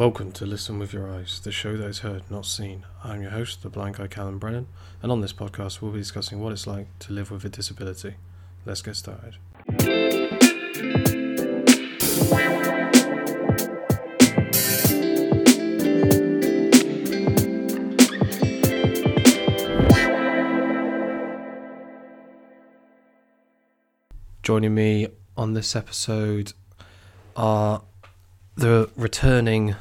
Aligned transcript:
Welcome 0.00 0.32
to 0.32 0.46
Listen 0.46 0.78
with 0.78 0.94
Your 0.94 1.12
Eyes, 1.12 1.40
the 1.40 1.52
show 1.52 1.76
that 1.76 1.84
is 1.84 1.98
heard, 1.98 2.22
not 2.30 2.46
seen. 2.46 2.86
I'm 3.04 3.20
your 3.20 3.32
host, 3.32 3.62
the 3.62 3.68
blank 3.68 4.00
eye 4.00 4.06
Callum 4.06 4.38
Brennan, 4.38 4.66
and 5.02 5.12
on 5.12 5.20
this 5.20 5.34
podcast, 5.34 5.82
we'll 5.82 5.92
be 5.92 5.98
discussing 5.98 6.40
what 6.40 6.52
it's 6.52 6.66
like 6.66 6.86
to 7.00 7.12
live 7.12 7.30
with 7.30 7.44
a 7.44 7.50
disability. 7.50 8.14
Let's 8.64 8.80
get 8.80 8.96
started. 8.96 9.36
Joining 24.42 24.74
me 24.74 25.08
on 25.36 25.52
this 25.52 25.76
episode 25.76 26.54
are 27.36 27.82
the 28.56 28.90
returning 28.96 29.74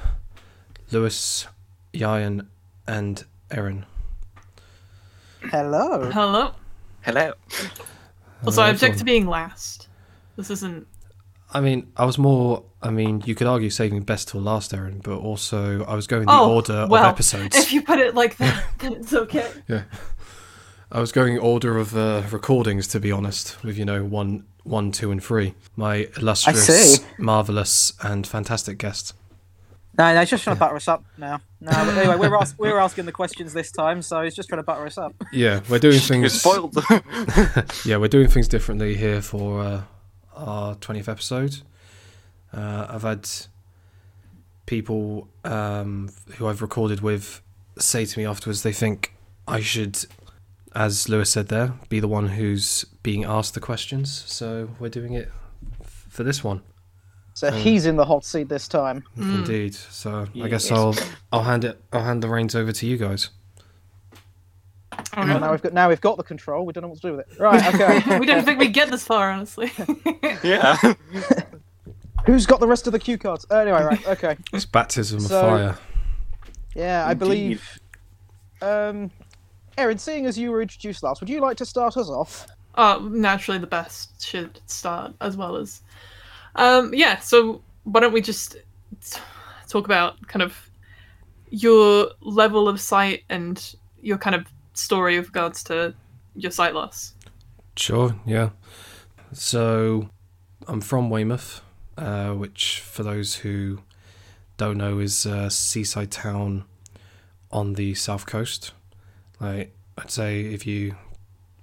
Lewis, 0.91 1.47
Yayan, 1.93 2.47
and 2.87 3.25
Erin. 3.51 3.85
Hello. 5.41 6.09
Hello. 6.11 6.51
Hello. 7.01 7.33
Also, 8.45 8.61
I 8.61 8.65
Hello, 8.65 8.73
object 8.73 8.97
to 8.99 9.03
being 9.03 9.27
last. 9.27 9.87
This 10.35 10.49
isn't. 10.49 10.87
I 11.53 11.61
mean, 11.61 11.91
I 11.97 12.05
was 12.05 12.17
more. 12.17 12.63
I 12.81 12.89
mean, 12.91 13.21
you 13.25 13.35
could 13.35 13.47
argue 13.47 13.69
saving 13.69 14.01
best 14.03 14.29
till 14.29 14.41
last, 14.41 14.73
Erin, 14.73 14.99
but 15.03 15.17
also 15.17 15.83
I 15.85 15.95
was 15.95 16.07
going 16.07 16.25
the 16.25 16.31
Oh, 16.31 16.53
order 16.55 16.87
well, 16.89 17.03
of 17.05 17.13
episodes. 17.13 17.55
If 17.55 17.73
you 17.73 17.81
put 17.81 17.99
it 17.99 18.15
like 18.15 18.37
that, 18.37 18.63
then 18.79 18.93
it's 18.93 19.13
okay. 19.13 19.49
Yeah, 19.67 19.83
I 20.91 20.99
was 20.99 21.11
going 21.11 21.37
order 21.37 21.77
of 21.77 21.95
uh, 21.95 22.23
recordings, 22.31 22.87
to 22.89 22.99
be 22.99 23.11
honest, 23.11 23.61
with 23.63 23.77
you 23.77 23.85
know 23.85 24.03
one, 24.03 24.45
one, 24.63 24.91
two, 24.91 25.11
and 25.11 25.23
three. 25.23 25.53
My 25.75 26.07
illustrious, 26.17 26.95
see. 26.97 27.05
marvelous, 27.17 27.93
and 28.01 28.25
fantastic 28.25 28.77
guest. 28.77 29.13
No, 29.99 30.13
no, 30.13 30.19
he's 30.21 30.29
just 30.29 30.45
trying 30.45 30.55
to 30.55 30.59
butter 30.61 30.77
us 30.77 30.87
up 30.87 31.03
now. 31.17 31.41
No, 31.59 31.71
but 31.71 31.97
anyway, 31.97 32.15
we're, 32.15 32.35
ask- 32.37 32.57
we're 32.57 32.79
asking 32.79 33.05
the 33.05 33.11
questions 33.11 33.51
this 33.51 33.69
time, 33.69 34.01
so 34.01 34.23
he's 34.23 34.33
just 34.33 34.47
trying 34.47 34.59
to 34.59 34.63
butter 34.63 34.85
us 34.85 34.97
up. 34.97 35.13
Yeah, 35.33 35.59
we're 35.69 35.77
doing 35.79 35.93
You're 36.09 36.29
things. 36.29 36.39
spoiled. 36.39 36.77
yeah, 37.85 37.97
we're 37.97 38.07
doing 38.07 38.29
things 38.29 38.47
differently 38.47 38.95
here 38.95 39.21
for 39.21 39.61
uh, 39.61 39.81
our 40.37 40.75
20th 40.75 41.09
episode. 41.09 41.57
Uh, 42.53 42.87
I've 42.89 43.01
had 43.01 43.29
people 44.65 45.27
um, 45.43 46.09
who 46.37 46.47
I've 46.47 46.61
recorded 46.61 47.01
with 47.01 47.41
say 47.77 48.05
to 48.05 48.19
me 48.19 48.25
afterwards 48.25 48.63
they 48.63 48.73
think 48.73 49.13
I 49.47 49.59
should, 49.61 50.05
as 50.75 51.09
Lewis 51.09 51.29
said 51.29 51.47
there, 51.47 51.73
be 51.89 51.99
the 51.99 52.07
one 52.07 52.29
who's 52.29 52.85
being 53.03 53.23
asked 53.25 53.53
the 53.53 53.59
questions. 53.59 54.23
So 54.27 54.69
we're 54.79 54.89
doing 54.89 55.13
it 55.13 55.29
f- 55.81 56.05
for 56.09 56.23
this 56.23 56.43
one. 56.43 56.61
So 57.39 57.51
he's 57.51 57.85
in 57.85 57.95
the 57.95 58.03
hot 58.03 58.25
seat 58.25 58.49
this 58.49 58.67
time. 58.67 59.05
Indeed. 59.15 59.73
So 59.73 60.27
I 60.43 60.49
guess 60.49 60.69
I'll 60.73 60.93
I'll 61.31 61.43
hand 61.43 61.63
it 61.63 61.81
I'll 61.93 62.03
hand 62.03 62.21
the 62.21 62.27
reins 62.27 62.53
over 62.53 62.73
to 62.73 62.85
you 62.85 62.97
guys. 62.97 63.29
Well, 65.15 65.39
now 65.39 65.51
we've 65.51 65.61
got 65.61 65.71
now 65.71 65.87
we've 65.87 66.01
got 66.01 66.17
the 66.17 66.23
control. 66.23 66.65
We 66.65 66.73
don't 66.73 66.81
know 66.81 66.89
what 66.89 66.99
to 66.99 67.07
do 67.07 67.15
with 67.15 67.31
it. 67.31 67.39
Right. 67.39 67.65
Okay. 67.73 68.19
we 68.19 68.25
don't 68.25 68.43
think 68.43 68.59
we'd 68.59 68.73
get 68.73 68.91
this 68.91 69.05
far, 69.05 69.31
honestly. 69.31 69.71
yeah. 70.43 70.75
Who's 72.25 72.45
got 72.45 72.59
the 72.59 72.67
rest 72.67 72.87
of 72.87 72.91
the 72.91 72.99
cue 72.99 73.17
cards? 73.17 73.45
Anyway, 73.49 73.83
right. 73.83 74.07
Okay. 74.09 74.35
It's 74.51 74.65
baptism 74.65 75.21
So- 75.21 75.39
of 75.39 75.41
fire. 75.41 75.77
Yeah, 76.75 77.07
I 77.07 77.13
believe. 77.13 77.79
Um, 78.61 79.11
Erin, 79.77 79.97
seeing 79.97 80.25
as 80.25 80.37
you 80.37 80.51
were 80.51 80.61
introduced 80.61 81.03
last, 81.03 81.21
would 81.21 81.29
you 81.29 81.39
like 81.39 81.55
to 81.57 81.65
start 81.65 81.95
us 81.95 82.09
off? 82.09 82.47
uh, 82.75 82.99
naturally, 83.01 83.59
the 83.59 83.67
best 83.67 84.21
should 84.25 84.59
start 84.65 85.13
as 85.21 85.37
well 85.37 85.55
as. 85.55 85.81
Um, 86.59 86.93
yeah, 86.93 87.19
so 87.19 87.61
why 87.85 88.01
don't 88.01 88.11
we 88.11 88.19
just 88.19 88.57
talk 89.69 89.85
about 89.85 90.27
kind 90.27 90.43
of 90.43 90.69
your 91.49 92.11
level 92.19 92.67
of 92.67 92.81
sight 92.81 93.23
and 93.29 93.75
your 94.01 94.17
kind 94.17 94.35
of 94.35 94.45
story 94.73 95.17
with 95.17 95.27
regards 95.27 95.63
to 95.63 95.95
your 96.35 96.51
sight 96.51 96.75
loss? 96.75 97.13
Sure, 97.77 98.13
yeah. 98.25 98.49
So, 99.31 100.09
I'm 100.67 100.81
from 100.81 101.09
Weymouth, 101.09 101.61
uh, 101.97 102.31
which, 102.31 102.81
for 102.81 103.03
those 103.03 103.35
who 103.35 103.79
don't 104.57 104.77
know, 104.77 104.99
is 104.99 105.25
a 105.25 105.49
seaside 105.49 106.11
town 106.11 106.65
on 107.51 107.75
the 107.75 107.95
south 107.95 108.25
coast. 108.25 108.73
Like, 109.39 109.73
I'd 109.97 110.11
say 110.11 110.41
if 110.41 110.67
you 110.67 110.97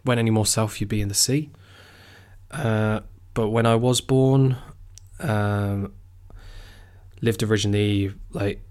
went 0.06 0.20
any 0.20 0.30
more 0.30 0.46
south, 0.46 0.80
you'd 0.80 0.88
be 0.88 1.02
in 1.02 1.08
the 1.08 1.14
sea. 1.14 1.50
Uh, 2.50 3.00
but 3.34 3.50
when 3.50 3.66
I 3.66 3.74
was 3.74 4.00
born, 4.00 4.56
um, 5.20 5.92
lived 7.20 7.42
originally 7.42 8.12
like 8.32 8.62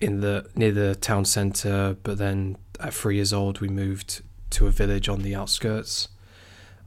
in 0.00 0.20
the 0.20 0.48
near 0.54 0.72
the 0.72 0.94
town 0.94 1.24
centre, 1.24 1.96
but 2.02 2.18
then 2.18 2.56
at 2.80 2.92
three 2.92 3.16
years 3.16 3.32
old, 3.32 3.60
we 3.60 3.68
moved 3.68 4.22
to 4.50 4.66
a 4.66 4.70
village 4.70 5.08
on 5.08 5.22
the 5.22 5.34
outskirts 5.34 6.08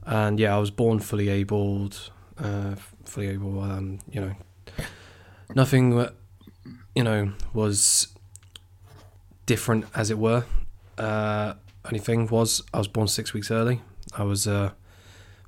and 0.06 0.40
yeah, 0.40 0.54
I 0.54 0.58
was 0.58 0.70
born 0.70 0.98
fully 0.98 1.28
abled, 1.28 2.10
uh, 2.38 2.74
fully 3.04 3.28
able. 3.28 3.60
Um, 3.60 4.00
you 4.10 4.20
know, 4.20 4.34
nothing, 5.54 6.06
you 6.94 7.04
know, 7.04 7.32
was 7.52 8.08
different 9.46 9.84
as 9.94 10.10
it 10.10 10.18
were. 10.18 10.44
Uh, 10.96 11.54
only 11.84 11.98
thing 11.98 12.26
was, 12.28 12.62
I 12.72 12.78
was 12.78 12.88
born 12.88 13.08
six 13.08 13.32
weeks 13.32 13.50
early. 13.50 13.82
I 14.16 14.24
was 14.24 14.46
uh, 14.46 14.70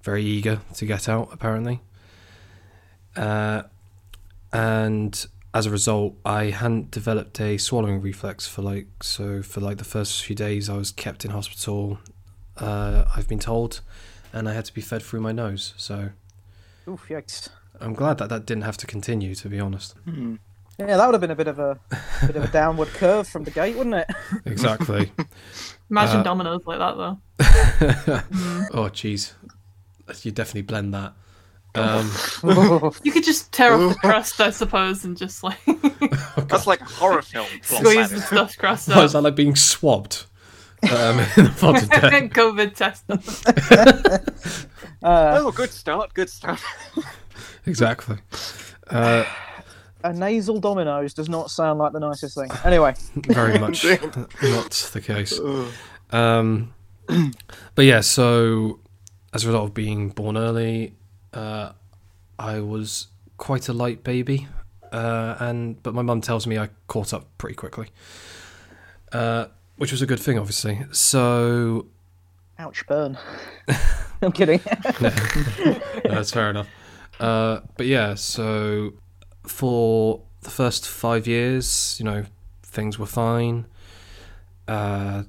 very 0.03 0.25
eager 0.25 0.61
to 0.75 0.87
get 0.87 1.09
out, 1.09 1.31
apparently, 1.33 1.81
uh, 3.17 3.63
and 4.53 5.27
as 5.55 5.67
a 5.67 5.71
result, 5.71 6.15
I 6.25 6.45
hadn't 6.47 6.91
developed 6.91 7.41
a 7.41 7.59
swallowing 7.59 8.01
reflex 8.01 8.47
for 8.47 8.63
like 8.63 8.87
so 9.03 9.43
for 9.43 9.61
like 9.61 9.79
the 9.79 9.85
first 9.85 10.23
few 10.25 10.35
days. 10.37 10.69
I 10.69 10.77
was 10.77 10.91
kept 10.91 11.25
in 11.25 11.31
hospital. 11.31 11.99
Uh, 12.57 13.05
I've 13.17 13.29
been 13.29 13.39
told 13.39 13.81
and 14.33 14.49
I 14.49 14.53
had 14.55 14.65
to 14.67 14.75
be 14.75 14.81
fed 14.81 15.03
through 15.03 15.21
my 15.21 15.33
nose. 15.33 15.75
So 15.77 16.11
Oof, 16.89 17.07
yikes. 17.09 17.49
I'm 17.81 17.95
glad 17.95 18.19
that 18.19 18.29
that 18.29 18.47
didn't 18.47 18.63
have 18.65 18.77
to 18.79 18.87
continue, 18.87 19.35
to 19.35 19.49
be 19.49 19.59
honest. 19.61 19.95
Yeah, 20.79 20.87
that 20.97 21.05
would 21.07 21.15
have 21.15 21.21
been 21.21 21.31
a 21.31 21.37
bit 21.37 21.49
of 21.49 21.59
a 21.59 21.79
bit 22.27 22.37
of 22.37 22.45
a 22.45 22.49
downward 22.49 22.89
curve 22.89 23.29
from 23.29 23.45
the 23.45 23.51
gate, 23.51 23.77
wouldn't 23.77 23.95
it? 23.97 24.07
Exactly. 24.47 25.13
Imagine 25.91 26.21
Uh, 26.21 26.23
dominoes 26.23 26.63
like 26.67 26.79
that, 26.79 26.97
though. 26.97 27.19
oh, 28.75 28.89
jeez. 28.89 29.33
You 30.23 30.31
definitely 30.31 30.63
blend 30.63 30.95
that. 30.95 31.13
Um, 31.75 32.11
You 33.03 33.13
could 33.13 33.25
just 33.25 33.51
tear 33.53 33.73
off 33.75 33.95
the 33.95 33.99
crust, 34.01 34.41
I 34.41 34.51
suppose, 34.51 35.05
and 35.05 35.17
just 35.17 35.43
like 35.43 35.59
That's 36.49 36.67
like 36.67 36.81
a 36.81 36.85
horror 36.85 37.23
film. 37.23 37.47
plot 37.63 37.81
squeeze 37.81 38.11
the 38.11 38.17
line. 38.19 38.27
stuffed 38.27 38.59
crust 38.59 38.89
oh, 38.93 39.05
is 39.05 39.13
that 39.13 39.23
like 39.23 39.35
being 39.37 39.57
swabbed 39.57 40.27
um, 40.85 41.19
in 41.37 41.45
the 41.45 41.55
pod 41.59 41.83
of 41.83 41.89
death? 41.89 42.13
COVID 42.33 42.75
test. 42.75 43.05
Uh, 45.03 45.39
Oh, 45.41 45.51
good 45.51 45.71
start. 45.71 46.13
Good 46.15 46.29
start. 46.31 46.61
Exactly. 47.67 48.17
Uh, 48.89 49.25
a 50.05 50.13
nasal 50.13 50.59
dominoes 50.61 51.15
does 51.15 51.29
not 51.29 51.51
sound 51.51 51.79
like 51.79 51.93
the 51.93 52.01
nicest 52.01 52.37
thing. 52.37 52.51
Anyway, 52.65 52.95
very 53.15 53.59
much 53.59 53.85
not 53.85 54.71
the 54.93 55.01
case. 55.05 55.41
Um, 56.11 56.75
but 57.75 57.85
yeah, 57.85 58.01
so 58.01 58.81
as 59.33 59.45
a 59.45 59.47
result 59.49 59.69
of 59.69 59.75
being 59.75 60.11
born 60.11 60.37
early, 60.37 60.95
uh, 61.33 61.73
I 62.39 62.61
was 62.61 63.09
quite 63.37 63.69
a 63.69 63.73
light 63.73 64.05
baby, 64.05 64.49
uh, 64.91 65.37
and 65.39 65.83
but 65.83 65.95
my 65.95 66.03
mum 66.03 66.21
tells 66.21 66.47
me 66.47 66.59
I 66.59 66.71
caught 66.87 67.13
up 67.13 67.27
pretty 67.39 67.55
quickly, 67.55 67.89
uh, 69.13 69.47
which 69.77 69.93
was 69.93 70.03
a 70.03 70.07
good 70.07 70.21
thing, 70.21 70.39
obviously. 70.39 70.85
So 70.93 71.87
ouch, 72.59 72.87
burn. 72.87 73.19
I'm 74.23 74.33
kidding. 74.33 74.61
no, 75.01 75.11
that's 76.05 76.31
fair 76.31 76.51
enough. 76.51 76.69
Uh, 77.19 77.61
but 77.77 77.87
yeah, 77.87 78.15
so 78.15 78.93
for 79.45 80.23
the 80.43 80.51
first 80.51 80.89
five 80.89 81.27
years, 81.27 81.97
you 81.99 82.05
know, 82.05 82.25
things 82.63 82.99
were 82.99 83.07
fine. 83.07 83.67
Uh, 84.69 85.25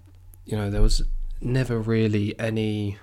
you 0.46 0.56
know, 0.56 0.70
there 0.70 0.82
was 0.82 1.04
never 1.42 1.80
really 1.80 2.38
any, 2.40 2.98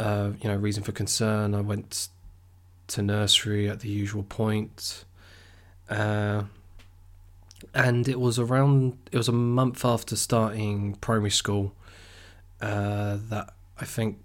uh, 0.00 0.32
you 0.40 0.48
know, 0.48 0.56
reason 0.56 0.82
for 0.82 0.92
concern. 0.92 1.54
I 1.54 1.60
went 1.60 2.08
to 2.88 3.02
nursery 3.02 3.68
at 3.68 3.80
the 3.80 3.88
usual 3.88 4.22
point, 4.22 5.04
uh, 5.88 6.44
and 7.74 8.08
it 8.08 8.18
was 8.18 8.38
around. 8.38 8.96
It 9.12 9.18
was 9.18 9.28
a 9.28 9.32
month 9.32 9.84
after 9.84 10.16
starting 10.16 10.94
primary 10.96 11.30
school 11.30 11.74
uh, 12.60 13.18
that 13.28 13.52
I 13.78 13.84
think 13.84 14.18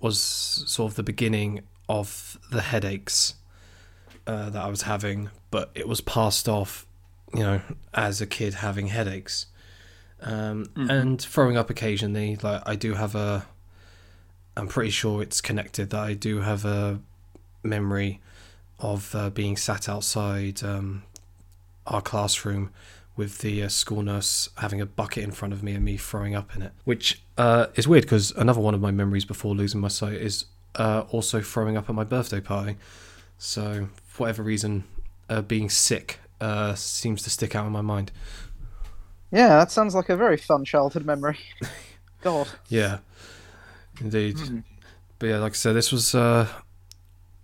was 0.00 0.20
sort 0.20 0.92
of 0.92 0.96
the 0.96 1.02
beginning 1.02 1.62
of 1.88 2.38
the 2.50 2.62
headaches 2.62 3.34
uh, 4.26 4.50
that 4.50 4.62
I 4.62 4.68
was 4.68 4.82
having, 4.82 5.30
but 5.50 5.70
it 5.74 5.88
was 5.88 6.00
passed 6.02 6.48
off, 6.48 6.86
you 7.34 7.40
know, 7.40 7.60
as 7.94 8.20
a 8.20 8.26
kid 8.26 8.54
having 8.54 8.88
headaches 8.88 9.46
um, 10.20 10.66
and 10.76 11.20
throwing 11.20 11.56
up 11.56 11.70
occasionally. 11.70 12.36
Like 12.36 12.62
I 12.66 12.76
do 12.76 12.94
have 12.94 13.14
a, 13.14 13.46
I'm 14.58 14.68
pretty 14.68 14.90
sure 14.90 15.22
it's 15.22 15.40
connected. 15.40 15.90
That 15.90 16.00
I 16.00 16.14
do 16.14 16.40
have 16.40 16.64
a 16.64 17.00
memory 17.62 18.20
of 18.78 19.14
uh, 19.14 19.30
being 19.30 19.56
sat 19.56 19.88
outside 19.88 20.62
um, 20.62 21.04
our 21.86 22.02
classroom 22.02 22.70
with 23.16 23.38
the 23.38 23.62
uh, 23.62 23.68
school 23.68 24.02
nurse 24.02 24.48
having 24.58 24.80
a 24.80 24.86
bucket 24.86 25.24
in 25.24 25.30
front 25.32 25.52
of 25.52 25.62
me 25.62 25.72
and 25.72 25.84
me 25.84 25.96
throwing 25.96 26.34
up 26.34 26.54
in 26.54 26.62
it, 26.62 26.72
which 26.84 27.22
uh, 27.36 27.66
is 27.74 27.88
weird 27.88 28.04
because 28.04 28.30
another 28.32 28.60
one 28.60 28.74
of 28.74 28.80
my 28.80 28.90
memories 28.90 29.24
before 29.24 29.54
losing 29.54 29.80
my 29.80 29.88
sight 29.88 30.14
is 30.14 30.44
uh, 30.76 31.04
also 31.10 31.40
throwing 31.40 31.76
up 31.76 31.88
at 31.88 31.94
my 31.94 32.04
birthday 32.04 32.40
party. 32.40 32.76
So, 33.38 33.88
for 34.04 34.24
whatever 34.24 34.42
reason, 34.42 34.84
uh, 35.28 35.42
being 35.42 35.68
sick 35.68 36.18
uh, 36.40 36.74
seems 36.74 37.22
to 37.22 37.30
stick 37.30 37.54
out 37.54 37.66
in 37.66 37.72
my 37.72 37.80
mind. 37.80 38.12
Yeah, 39.30 39.48
that 39.48 39.70
sounds 39.70 39.94
like 39.94 40.08
a 40.08 40.16
very 40.16 40.36
fun 40.36 40.64
childhood 40.64 41.04
memory. 41.04 41.38
God. 42.22 42.48
Yeah, 42.68 42.98
indeed. 44.00 44.36
But 45.18 45.26
yeah, 45.28 45.38
like 45.38 45.52
I 45.52 45.56
said, 45.56 45.74
this 45.74 45.90
was 45.92 46.14
uh, 46.14 46.46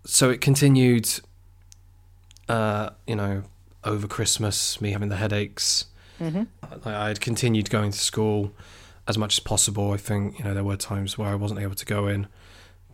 so 0.05 0.31
it 0.31 0.41
continued. 0.41 1.09
Uh, 2.49 2.91
you 3.07 3.17
know, 3.17 3.43
over 3.85 4.07
Christmas, 4.07 4.79
me 4.81 4.93
having 4.93 5.09
the 5.09 5.17
headaches. 5.17 5.87
Mhm. 6.21 6.47
I, 6.85 7.05
I 7.05 7.09
had 7.09 7.21
continued 7.21 7.71
going 7.71 7.91
to 7.91 7.99
school 7.99 8.53
as 9.09 9.17
much 9.17 9.37
as 9.37 9.41
possible. 9.41 9.93
I 9.93 9.97
think 9.97 10.39
you 10.39 10.45
know 10.45 10.53
there 10.55 10.63
were 10.65 10.77
times 10.77 11.17
where 11.17 11.29
I 11.29 11.35
wasn't 11.37 11.61
able 11.61 11.75
to 11.75 11.87
go 11.87 12.07
in 12.07 12.27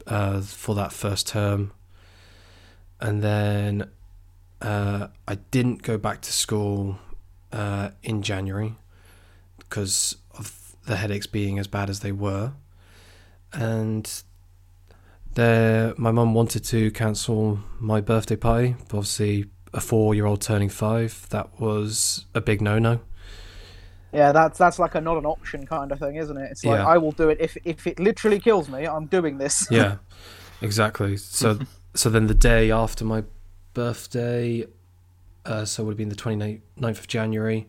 uh, 0.06 0.40
for 0.40 0.74
that 0.76 0.92
first 0.92 1.26
term, 1.26 1.72
and 3.00 3.22
then 3.22 3.90
uh, 4.62 5.08
I 5.26 5.34
didn't 5.50 5.82
go 5.82 5.98
back 5.98 6.20
to 6.22 6.32
school 6.32 6.98
uh, 7.52 7.90
in 8.02 8.22
January 8.22 8.76
because 9.58 10.16
of 10.38 10.76
the 10.86 10.96
headaches 10.96 11.26
being 11.26 11.58
as 11.58 11.66
bad 11.66 11.90
as 11.90 12.00
they 12.00 12.12
were, 12.12 12.52
and 13.52 14.22
there 15.34 15.94
my 15.96 16.10
mum 16.10 16.34
wanted 16.34 16.64
to 16.64 16.90
cancel 16.90 17.60
my 17.78 18.00
birthday 18.00 18.36
party. 18.36 18.76
But 18.88 18.98
obviously, 18.98 19.46
a 19.72 19.80
four-year-old 19.80 20.40
turning 20.40 20.68
five 20.68 21.26
that 21.30 21.60
was 21.60 22.26
a 22.34 22.40
big 22.40 22.60
no-no. 22.60 23.00
Yeah, 24.12 24.32
that's 24.32 24.58
that's 24.58 24.78
like 24.78 24.96
a 24.96 25.00
not 25.00 25.18
an 25.18 25.26
option 25.26 25.66
kind 25.66 25.92
of 25.92 25.98
thing, 26.00 26.16
isn't 26.16 26.36
it? 26.36 26.50
It's 26.50 26.64
like 26.64 26.78
Yeah. 26.78 26.86
I 26.86 26.98
will 26.98 27.12
do 27.12 27.28
it 27.28 27.38
if 27.40 27.56
if 27.64 27.86
it 27.86 28.00
literally 28.00 28.40
kills 28.40 28.68
me, 28.68 28.86
I'm 28.86 29.06
doing 29.06 29.38
this. 29.38 29.68
yeah 29.70 29.96
exactly 30.62 31.16
so 31.16 31.58
so 31.94 32.10
then 32.10 32.26
the 32.26 32.34
day 32.34 32.70
after 32.70 33.04
my 33.04 33.24
birthday 33.74 34.64
uh, 35.46 35.64
so 35.64 35.82
it 35.82 35.86
would 35.86 35.92
have 35.92 35.98
been 35.98 36.08
the 36.10 36.14
29th 36.14 36.98
of 36.98 37.06
january 37.06 37.66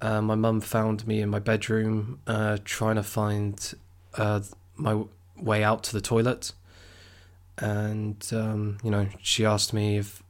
uh, 0.00 0.20
my 0.20 0.34
mum 0.34 0.60
found 0.60 1.06
me 1.06 1.20
in 1.20 1.28
my 1.28 1.38
bedroom 1.38 2.18
uh, 2.26 2.58
trying 2.64 2.96
to 2.96 3.02
find 3.02 3.74
uh, 4.14 4.40
my 4.76 5.04
way 5.36 5.62
out 5.64 5.82
to 5.84 5.92
the 5.92 6.00
toilet 6.00 6.52
and 7.58 8.28
um, 8.32 8.78
you 8.82 8.90
know 8.90 9.06
she 9.22 9.44
asked 9.44 9.72
me 9.72 9.96
if 9.98 10.22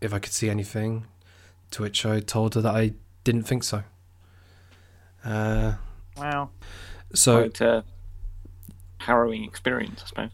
if 0.00 0.12
i 0.14 0.18
could 0.18 0.32
see 0.32 0.48
anything 0.48 1.06
to 1.70 1.82
which 1.82 2.06
i 2.06 2.20
told 2.20 2.54
her 2.54 2.60
that 2.60 2.74
i 2.74 2.92
didn't 3.24 3.42
think 3.42 3.62
so 3.64 3.82
uh, 5.24 5.74
Wow. 6.16 6.50
so 7.14 7.40
Quite 7.40 7.60
a 7.60 7.84
harrowing 8.98 9.44
experience, 9.44 10.02
I 10.02 10.06
suppose. 10.06 10.30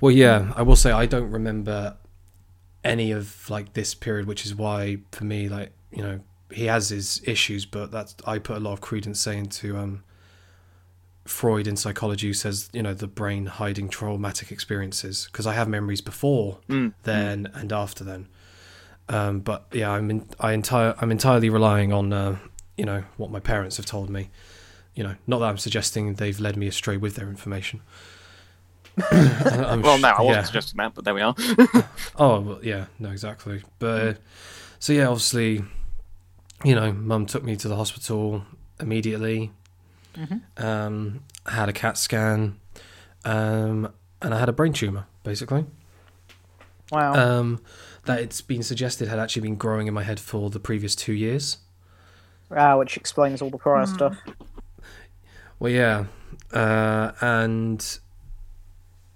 Well, 0.00 0.12
yeah, 0.12 0.52
I 0.56 0.62
will 0.62 0.76
say 0.76 0.90
I 0.92 1.06
don't 1.06 1.30
remember 1.30 1.96
any 2.82 3.10
of 3.12 3.48
like 3.50 3.72
this 3.72 3.94
period, 3.94 4.26
which 4.26 4.44
is 4.44 4.54
why 4.54 4.98
for 5.12 5.24
me, 5.24 5.48
like 5.48 5.72
you 5.90 6.02
know, 6.02 6.20
he 6.52 6.66
has 6.66 6.88
his 6.90 7.20
issues, 7.24 7.64
but 7.66 7.90
that's 7.90 8.14
I 8.26 8.38
put 8.38 8.56
a 8.56 8.60
lot 8.60 8.72
of 8.74 8.80
credence 8.80 9.20
saying 9.20 9.46
to 9.60 9.76
um, 9.76 10.04
Freud 11.24 11.66
in 11.66 11.76
psychology, 11.76 12.32
says 12.34 12.68
you 12.72 12.82
know 12.82 12.94
the 12.94 13.06
brain 13.06 13.46
hiding 13.46 13.88
traumatic 13.88 14.52
experiences 14.52 15.28
because 15.32 15.46
I 15.46 15.54
have 15.54 15.68
memories 15.68 16.00
before 16.00 16.58
Mm. 16.68 16.92
then 17.04 17.48
and 17.54 17.72
after 17.72 18.04
then. 18.04 18.28
Um, 19.08 19.40
but 19.40 19.66
yeah, 19.72 19.90
I'm 19.90 20.10
in, 20.10 20.26
I 20.40 20.52
entire 20.52 20.94
I'm 21.00 21.10
entirely 21.10 21.48
relying 21.50 21.92
on 21.92 22.12
uh, 22.12 22.36
you 22.76 22.84
know 22.84 23.04
what 23.16 23.30
my 23.30 23.40
parents 23.40 23.76
have 23.78 23.86
told 23.86 24.10
me. 24.10 24.30
You 24.94 25.02
know, 25.04 25.14
not 25.26 25.38
that 25.40 25.46
I'm 25.46 25.58
suggesting 25.58 26.14
they've 26.14 26.38
led 26.38 26.56
me 26.56 26.66
astray 26.68 26.96
with 26.96 27.16
their 27.16 27.28
information. 27.28 27.80
Well, 29.10 29.98
no, 29.98 30.08
I 30.08 30.20
wasn't 30.22 30.28
yeah. 30.28 30.42
suggesting 30.44 30.76
that, 30.78 30.94
but 30.94 31.04
there 31.04 31.14
we 31.14 31.20
are. 31.22 31.34
Oh, 32.16 32.40
well, 32.40 32.58
yeah, 32.62 32.86
no, 33.00 33.10
exactly. 33.10 33.62
But 33.80 34.00
uh, 34.06 34.14
so 34.78 34.92
yeah, 34.92 35.08
obviously, 35.08 35.64
you 36.64 36.74
know, 36.76 36.92
mum 36.92 37.26
took 37.26 37.42
me 37.42 37.56
to 37.56 37.66
the 37.68 37.74
hospital 37.76 38.44
immediately. 38.78 39.50
Um, 40.56 41.24
I 41.46 41.52
had 41.52 41.68
a 41.68 41.72
CAT 41.72 41.98
scan, 41.98 42.58
um, 43.24 43.92
and 44.22 44.34
I 44.34 44.38
had 44.38 44.48
a 44.48 44.52
brain 44.52 44.72
tumor, 44.72 45.06
basically. 45.22 45.66
Wow. 46.92 47.14
Um, 47.14 47.60
that 48.04 48.20
it's 48.20 48.40
been 48.40 48.62
suggested 48.62 49.08
had 49.08 49.18
actually 49.18 49.42
been 49.42 49.56
growing 49.56 49.86
in 49.86 49.94
my 49.94 50.02
head 50.02 50.20
for 50.20 50.50
the 50.50 50.60
previous 50.60 50.94
two 50.94 51.14
years. 51.14 51.58
ah, 52.50 52.76
which 52.76 52.96
explains 52.96 53.40
all 53.42 53.50
the 53.50 53.58
prior 53.58 53.86
stuff. 53.86 54.16
Well, 55.58 55.72
yeah, 55.72 56.04
uh, 56.52 57.12
and 57.20 57.98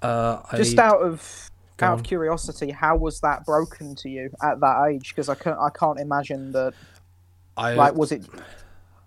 uh, 0.03 0.57
Just 0.57 0.79
I, 0.79 0.87
out 0.87 1.01
of 1.01 1.51
Go 1.77 1.87
out 1.87 1.93
on. 1.93 1.99
of 2.01 2.05
curiosity, 2.05 2.71
how 2.73 2.97
was 2.97 3.21
that 3.21 3.45
broken 3.45 3.95
to 3.97 4.09
you 4.09 4.31
at 4.43 4.59
that 4.61 4.89
age? 4.91 5.11
Because 5.11 5.29
I 5.29 5.35
can't 5.37 5.59
I 5.59 5.71
can't 5.71 6.01
imagine 6.01 6.53
that. 6.53 6.75
I 7.57 7.75
Like, 7.75 7.95
was 7.95 8.13
it? 8.13 8.25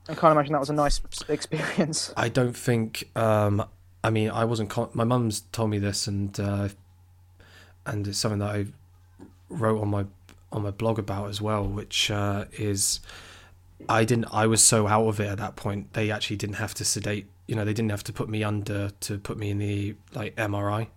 I 0.09 0.15
can't 0.15 0.31
imagine 0.31 0.53
that 0.53 0.59
was 0.59 0.69
a 0.69 0.74
nice 0.74 1.00
experience. 1.30 2.13
I 2.18 2.30
don't 2.30 2.56
think. 2.57 3.09
Um, 3.15 3.63
I 4.03 4.09
mean, 4.09 4.30
I 4.31 4.45
wasn't. 4.45 4.69
Con- 4.69 4.89
my 4.94 5.03
mum's 5.03 5.42
told 5.51 5.69
me 5.69 5.77
this, 5.80 6.07
and 6.07 6.38
uh, 6.39 6.69
and 7.86 8.07
it's 8.07 8.18
something 8.18 8.39
that 8.39 8.56
I 8.56 8.65
wrote 9.50 9.80
on 9.81 9.89
my 9.89 10.06
on 10.51 10.63
my 10.63 10.71
blog 10.71 11.00
about 11.00 11.30
as 11.30 11.42
well, 11.42 11.65
which 11.65 12.09
uh, 12.12 12.45
is 12.53 13.00
I 13.88 14.03
didn't. 14.03 14.25
I 14.31 14.48
was 14.48 14.63
so 14.65 14.88
out 14.88 15.07
of 15.07 15.19
it 15.19 15.27
at 15.27 15.38
that 15.38 15.56
point. 15.56 15.94
They 15.94 16.09
actually 16.12 16.38
didn't 16.38 16.56
have 16.56 16.74
to 16.75 16.86
sedate. 16.86 17.27
You 17.47 17.56
know, 17.56 17.63
they 17.65 17.74
didn't 17.74 17.92
have 17.92 18.04
to 18.06 18.13
put 18.13 18.27
me 18.30 18.44
under 18.44 18.89
to 19.01 19.18
put 19.19 19.38
me 19.38 19.50
in 19.51 19.59
the 19.59 19.95
like 20.13 20.36
MRI. 20.36 20.88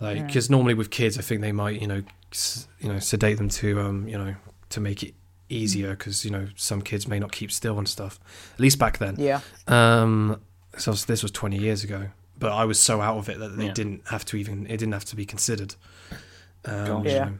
Like, 0.00 0.26
because 0.28 0.48
normally 0.48 0.74
with 0.74 0.90
kids, 0.90 1.18
I 1.18 1.22
think 1.22 1.40
they 1.40 1.50
might, 1.50 1.80
you 1.80 1.88
know, 1.88 2.02
s- 2.32 2.68
you 2.78 2.88
know, 2.92 3.00
sedate 3.00 3.36
them 3.36 3.48
to, 3.48 3.80
um, 3.80 4.06
you 4.06 4.16
know, 4.16 4.36
to 4.70 4.80
make 4.80 5.02
it 5.02 5.12
easier, 5.48 5.90
because 5.90 6.24
you 6.24 6.30
know 6.30 6.48
some 6.56 6.82
kids 6.82 7.06
may 7.08 7.18
not 7.18 7.32
keep 7.32 7.50
still 7.52 7.78
and 7.78 7.88
stuff. 7.88 8.18
At 8.54 8.60
least 8.60 8.78
back 8.78 8.98
then. 8.98 9.16
Yeah. 9.18 9.40
Um, 9.66 10.40
so 10.76 10.92
this 10.92 11.22
was 11.22 11.30
20 11.32 11.56
years 11.58 11.82
ago, 11.84 12.08
but 12.38 12.52
I 12.52 12.64
was 12.64 12.78
so 12.78 13.00
out 13.00 13.16
of 13.18 13.28
it 13.28 13.38
that 13.38 13.56
they 13.56 13.66
Yeah. 13.66 13.72
didn't 13.72 14.02
have 14.08 14.24
to 14.26 14.36
even, 14.36 14.66
it 14.66 14.76
didn't 14.76 14.92
have 14.92 15.04
to 15.06 15.16
be 15.16 15.24
considered. 15.26 15.74
Um, 16.64 16.86
Gosh. 16.86 17.04
you 17.06 17.10
Yeah. 17.10 17.24
know. 17.24 17.38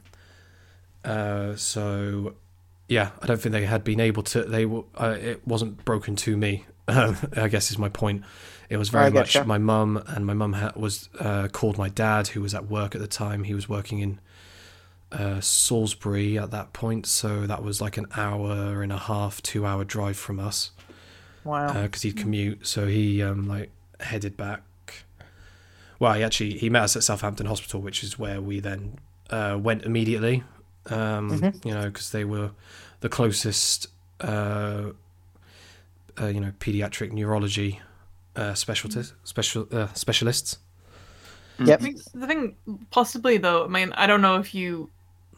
Uh, 1.04 1.56
so 1.56 2.34
yeah, 2.88 3.10
I 3.22 3.26
don't 3.26 3.40
think 3.40 3.52
they 3.52 3.66
had 3.66 3.84
been 3.84 4.00
able 4.00 4.22
to, 4.24 4.42
they 4.44 4.64
were, 4.66 4.82
uh, 4.96 5.16
it 5.20 5.46
wasn't 5.46 5.84
broken 5.84 6.16
to 6.16 6.36
me. 6.36 6.64
I 6.88 7.48
guess 7.50 7.70
is 7.70 7.78
my 7.78 7.90
point. 7.90 8.22
It 8.70 8.78
was 8.78 8.88
very 8.88 9.10
much 9.10 9.34
getcha. 9.34 9.46
my 9.46 9.58
mum 9.58 10.02
and 10.06 10.24
my 10.26 10.32
mum 10.34 10.54
ha- 10.54 10.72
was, 10.74 11.08
uh, 11.20 11.48
called 11.48 11.76
my 11.78 11.88
dad 11.90 12.28
who 12.28 12.40
was 12.40 12.54
at 12.54 12.68
work 12.68 12.94
at 12.94 13.00
the 13.00 13.06
time. 13.06 13.44
He 13.44 13.54
was 13.54 13.68
working 13.68 13.98
in, 14.00 14.18
uh, 15.12 15.40
Salisbury 15.40 16.38
at 16.38 16.50
that 16.50 16.72
point. 16.72 17.06
So 17.06 17.46
that 17.46 17.62
was 17.62 17.80
like 17.80 17.96
an 17.96 18.06
hour 18.16 18.82
and 18.82 18.92
a 18.92 18.98
half, 18.98 19.40
two 19.42 19.64
hour 19.66 19.84
drive 19.84 20.16
from 20.16 20.38
us 20.38 20.70
Wow. 21.44 21.82
because 21.82 22.02
he'd 22.02 22.16
commute. 22.16 22.66
So 22.66 22.86
he 22.86 23.22
um, 23.22 23.48
like 23.48 23.70
headed 24.00 24.36
back. 24.36 24.62
Well, 25.98 26.14
he 26.14 26.22
actually 26.22 26.58
he 26.58 26.70
met 26.70 26.82
us 26.84 26.96
at 26.96 27.02
Southampton 27.02 27.46
Hospital, 27.46 27.80
which 27.80 28.04
is 28.04 28.18
where 28.18 28.40
we 28.40 28.60
then 28.60 28.98
uh, 29.30 29.58
went 29.60 29.84
immediately. 29.84 30.44
Um, 30.86 31.30
Mhm. 31.30 31.64
You 31.64 31.74
know, 31.74 31.84
because 31.86 32.10
they 32.12 32.24
were 32.24 32.50
the 33.00 33.08
closest, 33.08 33.88
uh, 34.20 34.90
uh, 36.20 36.26
you 36.26 36.40
know, 36.40 36.52
pediatric 36.60 37.12
neurology 37.12 37.80
uh, 38.36 38.54
specialties, 38.54 39.14
special 39.24 39.66
uh, 39.72 39.88
specialists. 39.94 40.58
Yep. 41.58 41.80
I 41.80 41.82
think 41.82 42.00
the 42.14 42.26
thing, 42.26 42.56
possibly 42.90 43.36
though, 43.38 43.64
I 43.64 43.68
mean, 43.68 43.92
I 43.94 44.06
don't 44.06 44.22
know 44.22 44.36
if 44.36 44.54
you 44.54 44.90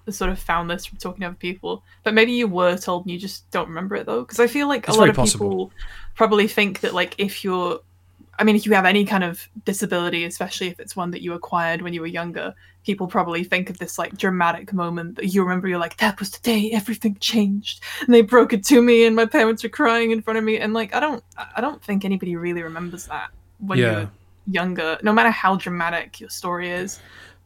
sort 0.08 0.30
of 0.30 0.38
found 0.38 0.68
this 0.70 0.86
from 0.86 0.98
talking 0.98 1.20
to 1.20 1.26
other 1.28 1.36
people, 1.36 1.84
but 2.02 2.14
maybe 2.14 2.32
you 2.32 2.48
were 2.48 2.76
told 2.76 3.04
and 3.04 3.12
you 3.12 3.18
just 3.18 3.48
don't 3.50 3.68
remember 3.68 3.96
it 3.96 4.06
though, 4.06 4.22
because 4.22 4.40
I 4.40 4.46
feel 4.46 4.66
like 4.68 4.88
It's 4.88 4.96
a 4.96 5.00
lot 5.00 5.08
of 5.08 5.16
possible. 5.16 5.46
people 5.48 5.72
probably 6.14 6.48
think 6.48 6.80
that 6.80 6.94
like 6.94 7.14
if 7.18 7.44
you're, 7.44 7.80
I 8.38 8.44
mean, 8.44 8.56
if 8.56 8.64
you 8.66 8.72
have 8.72 8.86
any 8.86 9.04
kind 9.04 9.22
of 9.22 9.46
disability, 9.64 10.24
especially 10.24 10.68
if 10.68 10.80
it's 10.80 10.96
one 10.96 11.10
that 11.10 11.20
you 11.22 11.34
acquired 11.34 11.82
when 11.82 11.92
you 11.92 12.00
were 12.00 12.06
younger, 12.06 12.54
people 12.86 13.06
probably 13.06 13.44
think 13.44 13.68
of 13.68 13.76
this 13.78 13.98
like 13.98 14.16
dramatic 14.16 14.72
moment 14.72 15.16
that 15.16 15.26
you 15.26 15.42
remember. 15.42 15.68
You're 15.68 15.78
like, 15.78 15.98
that 15.98 16.18
was 16.18 16.30
the 16.30 16.40
day 16.40 16.70
everything 16.72 17.16
changed, 17.20 17.82
and 18.00 18.14
they 18.14 18.22
broke 18.22 18.54
it 18.54 18.64
to 18.66 18.80
me, 18.80 19.04
and 19.04 19.14
my 19.14 19.26
parents 19.26 19.62
were 19.62 19.68
crying 19.68 20.10
in 20.10 20.22
front 20.22 20.38
of 20.38 20.44
me, 20.44 20.58
and 20.58 20.72
like 20.72 20.94
I 20.94 21.00
don't, 21.00 21.22
I 21.36 21.60
don't 21.60 21.82
think 21.84 22.04
anybody 22.04 22.34
really 22.36 22.62
remembers 22.62 23.06
that 23.06 23.28
when 23.58 23.78
Yeah. 23.78 23.92
you're 23.92 24.10
younger, 24.46 24.98
no 25.02 25.12
matter 25.12 25.30
how 25.30 25.56
dramatic 25.56 26.18
your 26.18 26.30
story 26.30 26.70
is. 26.70 26.98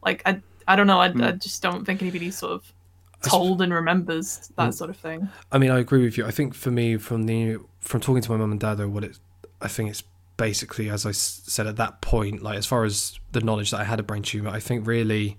Like 0.03 0.21
I, 0.25 0.41
I 0.67 0.75
don't 0.75 0.87
know. 0.87 0.99
I, 0.99 1.07
I 1.07 1.31
just 1.33 1.61
don't 1.61 1.85
think 1.85 2.01
anybody 2.01 2.31
sort 2.31 2.53
of 2.53 2.73
told 3.21 3.61
and 3.61 3.73
remembers 3.73 4.51
that 4.57 4.69
Mm. 4.69 4.73
sort 4.73 4.89
of 4.89 4.97
thing. 4.97 5.29
I 5.51 5.57
mean, 5.57 5.71
I 5.71 5.79
agree 5.79 6.03
with 6.03 6.17
you. 6.17 6.25
I 6.25 6.31
think 6.31 6.53
for 6.53 6.71
me, 6.71 6.97
from 6.97 7.23
the 7.23 7.57
from 7.79 8.01
talking 8.01 8.21
to 8.21 8.31
my 8.31 8.37
mum 8.37 8.51
and 8.51 8.59
dad, 8.59 8.75
though, 8.75 8.87
what 8.89 9.03
it, 9.03 9.19
I 9.61 9.67
think 9.67 9.89
it's 9.89 10.03
basically 10.37 10.89
as 10.89 11.05
I 11.05 11.09
s- 11.09 11.41
said 11.45 11.65
at 11.67 11.77
that 11.77 12.01
point, 12.01 12.41
like 12.41 12.57
as 12.57 12.65
far 12.65 12.83
as 12.83 13.19
the 13.31 13.41
knowledge 13.41 13.71
that 13.71 13.79
I 13.79 13.83
had 13.85 13.99
a 13.99 14.03
brain 14.03 14.21
tumor, 14.23 14.49
I 14.49 14.59
think 14.59 14.85
really 14.87 15.37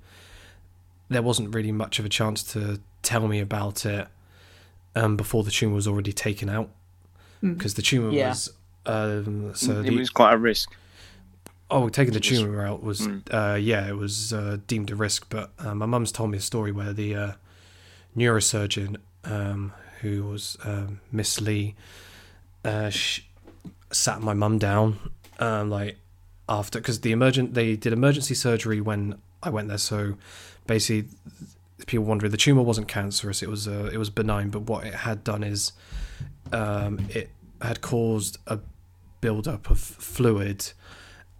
there 1.09 1.23
wasn't 1.23 1.54
really 1.54 1.73
much 1.73 1.99
of 1.99 2.04
a 2.04 2.09
chance 2.09 2.42
to 2.54 2.80
tell 3.02 3.28
me 3.28 3.38
about 3.40 3.85
it 3.87 4.09
um, 4.97 5.16
before 5.16 5.45
the 5.45 5.50
tumor 5.50 5.75
was 5.75 5.87
already 5.87 6.12
taken 6.12 6.49
out 6.49 6.71
Mm. 7.42 7.59
because 7.59 7.75
the 7.75 7.83
tumor 7.83 8.11
Yeah. 8.11 8.30
was 8.30 8.50
um, 8.87 9.54
so 9.54 9.80
it 9.80 9.90
the, 9.90 9.97
was 9.99 10.09
quite 10.11 10.33
a 10.33 10.38
risk. 10.38 10.73
Oh 11.70 11.88
taking 11.88 12.14
the 12.14 12.20
tumor 12.20 12.64
out 12.66 12.82
was 12.82 13.00
Mm. 13.00 13.23
uh, 13.32 13.56
yeah 13.56 13.88
it 13.88 13.96
was 13.96 14.32
uh, 14.32 14.58
deemed 14.66 14.90
a 14.90 14.94
risk 14.96 15.26
but 15.28 15.50
uh, 15.58 15.75
my 15.75 15.87
mum's 15.87 16.12
told 16.12 16.30
me 16.30 16.38
a 16.38 16.40
story 16.40 16.73
where 16.73 16.92
the 16.92 17.14
uh, 17.14 17.32
neurosurgeon 18.16 18.96
um, 19.25 19.73
who 20.00 20.25
was 20.25 20.56
um, 20.64 21.00
Miss 21.12 21.40
Lee 21.40 21.75
uh, 22.64 22.90
sat 23.90 24.20
my 24.20 24.35
mum 24.35 24.58
down 24.58 24.99
um, 25.38 25.70
like 25.70 25.96
after 26.49 26.78
because 26.78 27.00
the 27.00 27.12
emergent 27.12 27.54
they 27.54 27.76
did 27.76 27.92
emergency 27.92 28.35
surgery 28.35 28.80
when 28.80 29.16
I 29.42 29.50
went 29.50 29.68
there 29.68 29.78
so 29.78 30.14
basically 30.66 31.08
people 31.87 32.04
wondering 32.04 32.30
the 32.32 32.38
tumor 32.38 32.62
wasn't 32.62 32.88
cancerous 32.88 33.42
it 33.42 33.49
was 33.49 33.66
uh, 33.68 33.90
it 33.92 33.99
was 33.99 34.11
benign 34.11 34.50
but 34.50 34.62
what 34.62 34.87
it 34.87 34.94
had 34.94 35.23
done 35.25 35.42
is 35.44 35.73
um, 36.52 37.00
it 37.11 37.30
had 37.61 37.80
caused 37.80 38.38
a 38.46 38.58
buildup 39.20 39.70
of 39.70 39.78
fluid 39.80 40.73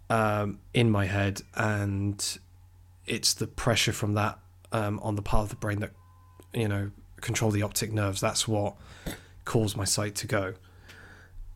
um, 0.09 0.59
in 0.73 0.89
my 0.89 1.05
head 1.05 1.41
and 1.55 2.39
it's 3.05 3.33
the 3.33 3.47
pressure 3.47 3.93
from 3.93 4.13
that 4.13 4.39
um, 4.71 4.99
on 5.01 5.15
the 5.15 5.21
part 5.21 5.43
of 5.43 5.49
the 5.49 5.55
brain 5.55 5.79
that 5.79 5.91
you 6.53 6.67
know 6.67 6.91
control 7.21 7.51
the 7.51 7.61
optic 7.61 7.91
nerves 7.91 8.21
that's 8.21 8.47
what 8.47 8.75
caused 9.45 9.75
my 9.75 9.83
sight 9.85 10.15
to 10.15 10.27
go 10.27 10.53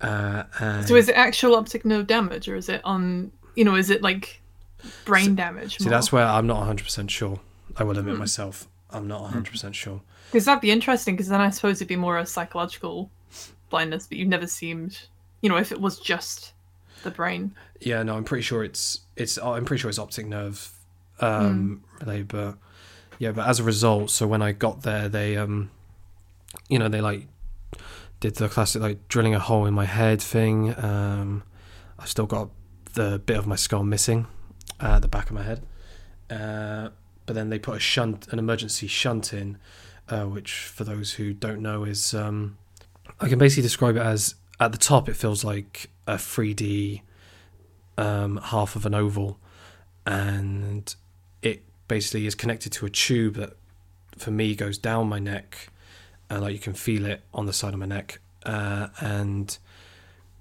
uh, 0.01 0.43
and 0.59 0.87
So 0.87 0.95
is 0.95 1.09
it 1.09 1.15
actual 1.15 1.55
optic 1.55 1.85
nerve 1.85 2.07
damage, 2.07 2.49
or 2.49 2.55
is 2.55 2.69
it 2.69 2.81
on? 2.83 3.31
You 3.55 3.63
know, 3.63 3.75
is 3.75 3.91
it 3.91 4.01
like 4.01 4.41
brain 5.05 5.35
damage? 5.35 5.77
see 5.77 5.89
that's 5.89 6.11
where 6.11 6.25
i'm 6.25 6.47
not 6.47 6.67
100% 6.67 7.07
sure 7.07 7.39
i 7.77 7.83
will 7.83 7.99
admit 7.99 8.17
myself 8.17 8.67
i'm 8.89 9.07
not 9.07 9.31
100% 9.31 9.75
sure 9.75 10.01
because 10.31 10.45
that'd 10.45 10.61
be 10.61 10.71
interesting. 10.71 11.15
Because 11.15 11.27
then 11.27 11.41
I 11.41 11.49
suppose 11.49 11.77
it'd 11.77 11.89
be 11.89 11.97
more 11.97 12.17
a 12.17 12.25
psychological 12.25 13.11
blindness, 13.69 14.07
but 14.07 14.17
you've 14.17 14.29
never 14.29 14.47
seemed. 14.47 15.07
You 15.41 15.49
know, 15.49 15.57
if 15.57 15.71
it 15.71 15.81
was 15.81 15.99
just 15.99 16.53
the 17.03 17.11
brain. 17.11 17.55
Yeah, 17.79 18.03
no, 18.03 18.15
I'm 18.15 18.23
pretty 18.23 18.43
sure 18.43 18.63
it's 18.63 19.01
it's. 19.15 19.37
oh, 19.37 19.53
I'm 19.53 19.65
pretty 19.65 19.81
sure 19.81 19.89
it's 19.89 19.99
optic 19.99 20.25
nerve 20.25 20.71
um, 21.19 21.83
related, 21.99 22.27
but 22.27 22.57
yeah, 23.19 23.31
but 23.31 23.47
as 23.47 23.59
a 23.59 23.63
result, 23.63 24.09
so 24.09 24.27
when 24.27 24.41
I 24.41 24.51
got 24.51 24.83
there, 24.83 25.09
they 25.09 25.37
um, 25.37 25.71
you 26.69 26.79
know, 26.79 26.89
they 26.89 27.01
like 27.01 27.27
did 28.19 28.35
the 28.35 28.49
classic 28.49 28.81
like 28.81 29.07
drilling 29.07 29.35
a 29.35 29.39
hole 29.39 29.65
in 29.65 29.73
my 29.73 29.85
head 29.85 30.21
thing. 30.21 30.75
Um, 30.83 31.43
I've 31.99 32.09
still 32.09 32.25
got 32.25 32.49
the 32.93 33.21
bit 33.25 33.37
of 33.37 33.47
my 33.47 33.55
skull 33.55 33.83
missing 33.83 34.27
uh, 34.81 34.95
at 34.95 35.01
the 35.01 35.07
back 35.07 35.29
of 35.29 35.35
my 35.35 35.43
head, 35.43 35.61
uh, 36.29 36.89
but 37.25 37.33
then 37.33 37.49
they 37.49 37.59
put 37.59 37.77
a 37.77 37.79
shunt, 37.79 38.27
an 38.29 38.39
emergency 38.39 38.87
shunt 38.87 39.33
in, 39.33 39.57
uh, 40.09 40.23
which 40.23 40.53
for 40.53 40.83
those 40.83 41.13
who 41.13 41.33
don't 41.33 41.61
know 41.61 41.83
is 41.83 42.13
um, 42.13 42.57
I 43.19 43.29
can 43.29 43.39
basically 43.39 43.63
describe 43.63 43.95
it 43.95 44.01
as 44.01 44.35
at 44.61 44.71
the 44.71 44.77
top 44.77 45.09
it 45.09 45.15
feels 45.15 45.43
like 45.43 45.89
a 46.05 46.13
3D 46.13 47.01
um, 47.97 48.37
half 48.37 48.75
of 48.75 48.85
an 48.85 48.93
oval, 48.93 49.39
and 50.05 50.95
it 51.41 51.63
basically 51.87 52.27
is 52.27 52.35
connected 52.35 52.71
to 52.73 52.85
a 52.85 52.89
tube 52.89 53.35
that, 53.35 53.53
for 54.17 54.31
me, 54.31 54.55
goes 54.55 54.77
down 54.77 55.09
my 55.09 55.19
neck, 55.19 55.69
and 56.29 56.41
like 56.41 56.53
you 56.53 56.59
can 56.59 56.73
feel 56.73 57.05
it 57.05 57.21
on 57.33 57.47
the 57.47 57.53
side 57.53 57.73
of 57.73 57.79
my 57.79 57.87
neck, 57.87 58.19
uh, 58.45 58.87
and 58.99 59.57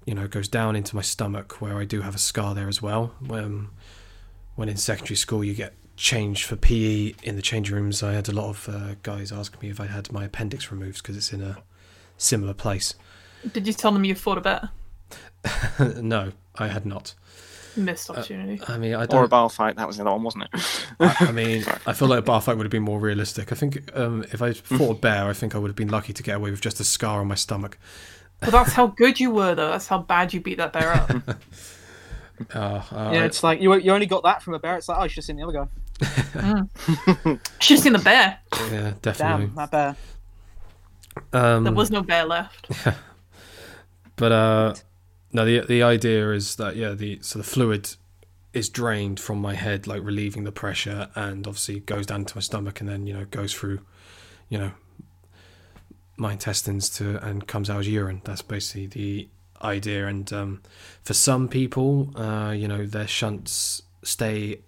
you 0.05 0.13
know 0.13 0.27
goes 0.27 0.47
down 0.47 0.75
into 0.75 0.95
my 0.95 1.01
stomach 1.01 1.59
where 1.59 1.77
I 1.77 1.85
do 1.85 2.01
have 2.01 2.15
a 2.15 2.19
scar 2.19 2.53
there 2.53 2.69
as 2.69 2.81
well. 2.81 3.15
When 3.25 3.69
when 4.55 4.69
in 4.69 4.77
secondary 4.77 5.15
school 5.15 5.43
you 5.43 5.55
get 5.55 5.73
changed 5.95 6.45
for 6.45 6.55
PE 6.55 7.15
in 7.23 7.35
the 7.35 7.41
change 7.41 7.71
rooms, 7.71 8.03
I 8.03 8.13
had 8.13 8.29
a 8.29 8.33
lot 8.33 8.49
of 8.49 8.69
uh, 8.69 8.95
guys 9.01 9.31
ask 9.31 9.59
me 9.63 9.69
if 9.69 9.79
I 9.79 9.87
had 9.87 10.11
my 10.11 10.25
appendix 10.25 10.71
removed 10.71 11.01
because 11.01 11.17
it's 11.17 11.33
in 11.33 11.41
a 11.41 11.57
similar 12.17 12.53
place. 12.53 12.93
Did 13.53 13.67
you 13.67 13.73
tell 13.73 13.91
them 13.91 14.03
you 14.03 14.15
fought 14.15 14.37
a 14.37 14.41
bet? 14.41 14.63
no, 16.01 16.31
I 16.55 16.67
had 16.67 16.85
not. 16.85 17.13
Missed 17.75 18.09
opportunity. 18.09 18.61
I 18.67 18.77
mean, 18.77 18.93
I 18.93 19.01
Or 19.01 19.03
a 19.03 19.07
don't. 19.07 19.29
bar 19.29 19.49
fight, 19.49 19.77
that 19.77 19.87
was 19.87 19.95
the 19.97 20.03
other 20.03 20.11
one, 20.11 20.23
wasn't 20.23 20.43
it? 20.53 20.85
I 20.99 21.31
mean, 21.33 21.63
I 21.85 21.93
feel 21.93 22.07
like 22.09 22.19
a 22.19 22.21
bar 22.23 22.41
fight 22.41 22.57
would 22.57 22.65
have 22.65 22.71
been 22.71 22.83
more 22.83 22.99
realistic. 22.99 23.51
I 23.51 23.55
think 23.55 23.89
um, 23.97 24.23
if 24.31 24.41
I 24.41 24.51
fought 24.53 24.97
a 24.97 24.99
bear, 24.99 25.25
I 25.29 25.33
think 25.33 25.55
I 25.55 25.57
would 25.57 25.69
have 25.69 25.75
been 25.77 25.87
lucky 25.89 26.11
to 26.13 26.21
get 26.21 26.35
away 26.35 26.51
with 26.51 26.59
just 26.61 26.79
a 26.79 26.83
scar 26.83 27.21
on 27.21 27.27
my 27.27 27.35
stomach. 27.35 27.77
But 28.41 28.51
that's 28.51 28.73
how 28.73 28.87
good 28.87 29.19
you 29.19 29.31
were, 29.31 29.55
though. 29.55 29.69
That's 29.71 29.87
how 29.87 29.99
bad 29.99 30.33
you 30.33 30.41
beat 30.41 30.57
that 30.57 30.73
bear 30.73 30.91
up. 30.93 31.11
Uh, 32.55 32.81
uh, 32.91 33.11
Yeah, 33.13 33.25
it's 33.25 33.43
like 33.43 33.61
you 33.61 33.71
you 33.75 33.91
only 33.91 34.07
got 34.07 34.23
that 34.23 34.41
from 34.41 34.55
a 34.55 34.59
bear. 34.59 34.75
It's 34.75 34.89
like 34.89 34.97
oh, 34.97 35.03
you 35.03 35.09
should 35.09 35.17
have 35.17 35.25
seen 35.25 35.35
the 35.35 35.43
other 35.43 35.53
guy. 35.53 37.37
Should 37.59 37.75
have 37.75 37.83
seen 37.83 37.93
the 37.93 37.99
bear. 37.99 38.39
yeah, 38.71 38.93
definitely. 39.03 39.45
Damn, 39.45 39.55
that 39.55 39.69
bear. 39.71 39.95
Um, 41.33 41.63
There 41.65 41.73
was 41.73 41.91
no 41.91 42.01
bear 42.01 42.25
left. 42.25 42.67
But 44.21 44.31
uh, 44.31 44.75
no, 45.33 45.45
the 45.45 45.61
the 45.61 45.81
idea 45.81 46.31
is 46.31 46.57
that 46.57 46.75
yeah, 46.75 46.91
the 46.91 47.17
so 47.23 47.39
the 47.39 47.43
fluid 47.43 47.95
is 48.53 48.69
drained 48.69 49.19
from 49.19 49.39
my 49.39 49.55
head, 49.55 49.87
like 49.87 50.03
relieving 50.03 50.43
the 50.43 50.51
pressure, 50.51 51.09
and 51.15 51.47
obviously 51.47 51.79
goes 51.79 52.05
down 52.05 52.25
to 52.25 52.37
my 52.37 52.41
stomach, 52.41 52.79
and 52.81 52.87
then 52.87 53.07
you 53.07 53.15
know 53.15 53.25
goes 53.25 53.51
through, 53.51 53.79
you 54.47 54.59
know, 54.59 54.73
my 56.17 56.33
intestines 56.33 56.87
to 56.97 57.17
and 57.25 57.47
comes 57.47 57.67
out 57.67 57.79
as 57.79 57.87
urine. 57.87 58.21
That's 58.23 58.43
basically 58.43 58.85
the 58.85 59.27
idea. 59.63 60.05
And 60.05 60.31
um, 60.31 60.61
for 61.01 61.15
some 61.15 61.47
people, 61.47 62.11
uh, 62.15 62.51
you 62.51 62.67
know, 62.67 62.85
their 62.85 63.07
shunts 63.07 63.81
stay, 64.03 64.59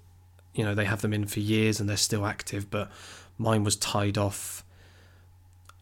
you 0.55 0.65
know, 0.65 0.73
they 0.73 0.85
have 0.85 1.03
them 1.03 1.13
in 1.13 1.27
for 1.27 1.41
years 1.41 1.79
and 1.79 1.87
they're 1.87 1.97
still 1.97 2.25
active, 2.25 2.71
but 2.71 2.89
mine 3.37 3.63
was 3.63 3.75
tied 3.75 4.17
off 4.17 4.62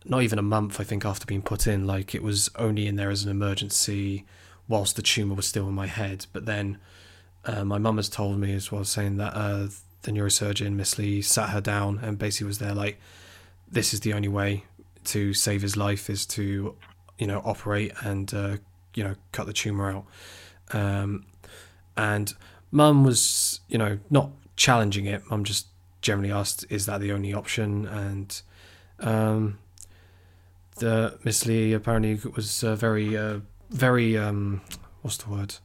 not 0.06 0.24
even 0.24 0.40
a 0.40 0.44
month, 0.44 0.80
I 0.80 0.84
think, 0.84 1.06
after 1.06 1.26
being 1.26 1.42
put 1.42 1.68
in. 1.68 1.86
Like 1.86 2.16
it 2.16 2.24
was 2.24 2.50
only 2.56 2.88
in 2.88 2.96
there 2.96 3.10
as 3.10 3.24
an 3.24 3.32
emergency 3.32 4.26
whilst 4.68 4.96
the 4.96 5.02
tumor 5.02 5.36
was 5.36 5.48
still 5.48 5.68
in 5.68 5.74
my 5.74 5.88
head. 5.88 6.26
But 6.34 6.46
then 6.46 6.78
uh, 7.46 7.66
my 7.66 7.78
mum 7.78 7.98
has 7.98 8.10
told 8.10 8.40
me 8.40 8.54
as 8.54 8.72
well, 8.72 8.84
saying 8.84 9.18
that 9.18 9.34
uh, 9.36 9.68
the 10.04 10.12
neurosurgeon, 10.12 10.74
Miss 10.74 10.98
Lee, 10.98 11.22
sat 11.22 11.50
her 11.50 11.62
down 11.62 12.00
and 12.02 12.18
basically 12.18 12.48
was 12.48 12.60
there 12.60 12.74
like, 12.74 13.00
this 13.70 13.94
is 13.94 14.02
the 14.02 14.14
only 14.14 14.28
way 14.28 14.66
to 15.06 15.34
save 15.34 15.62
his 15.62 15.78
life 15.78 16.10
is 16.10 16.26
to, 16.28 16.76
you 17.18 17.28
know, 17.28 17.42
operate 17.46 17.92
and, 18.04 18.34
uh, 18.34 18.58
you 18.94 19.04
know, 19.04 19.16
cut 19.32 19.46
the 19.46 19.54
tumor 19.54 19.92
out. 19.92 20.06
Um, 20.74 21.26
and 21.96 22.34
mum 22.72 23.04
was, 23.04 23.62
you 23.68 23.78
know, 23.78 24.00
not 24.10 24.32
challenging 24.56 25.06
it. 25.06 25.30
Mum 25.30 25.44
just 25.44 25.68
generally 26.02 26.32
asked, 26.32 26.66
is 26.70 26.86
that 26.86 27.02
the 27.02 27.12
only 27.12 27.34
option? 27.34 27.86
And, 27.88 28.42
um, 29.00 29.60
the 30.82 31.18
Miss 31.24 31.46
Lee 31.46 31.74
apparently 31.74 32.20
was 32.36 32.64
uh, 32.64 32.76
very, 32.76 33.16
uh, 33.18 33.40
very 33.70 34.18
um, 34.18 34.62
what's 35.02 35.18
the 35.18 35.30
word? 35.30 35.56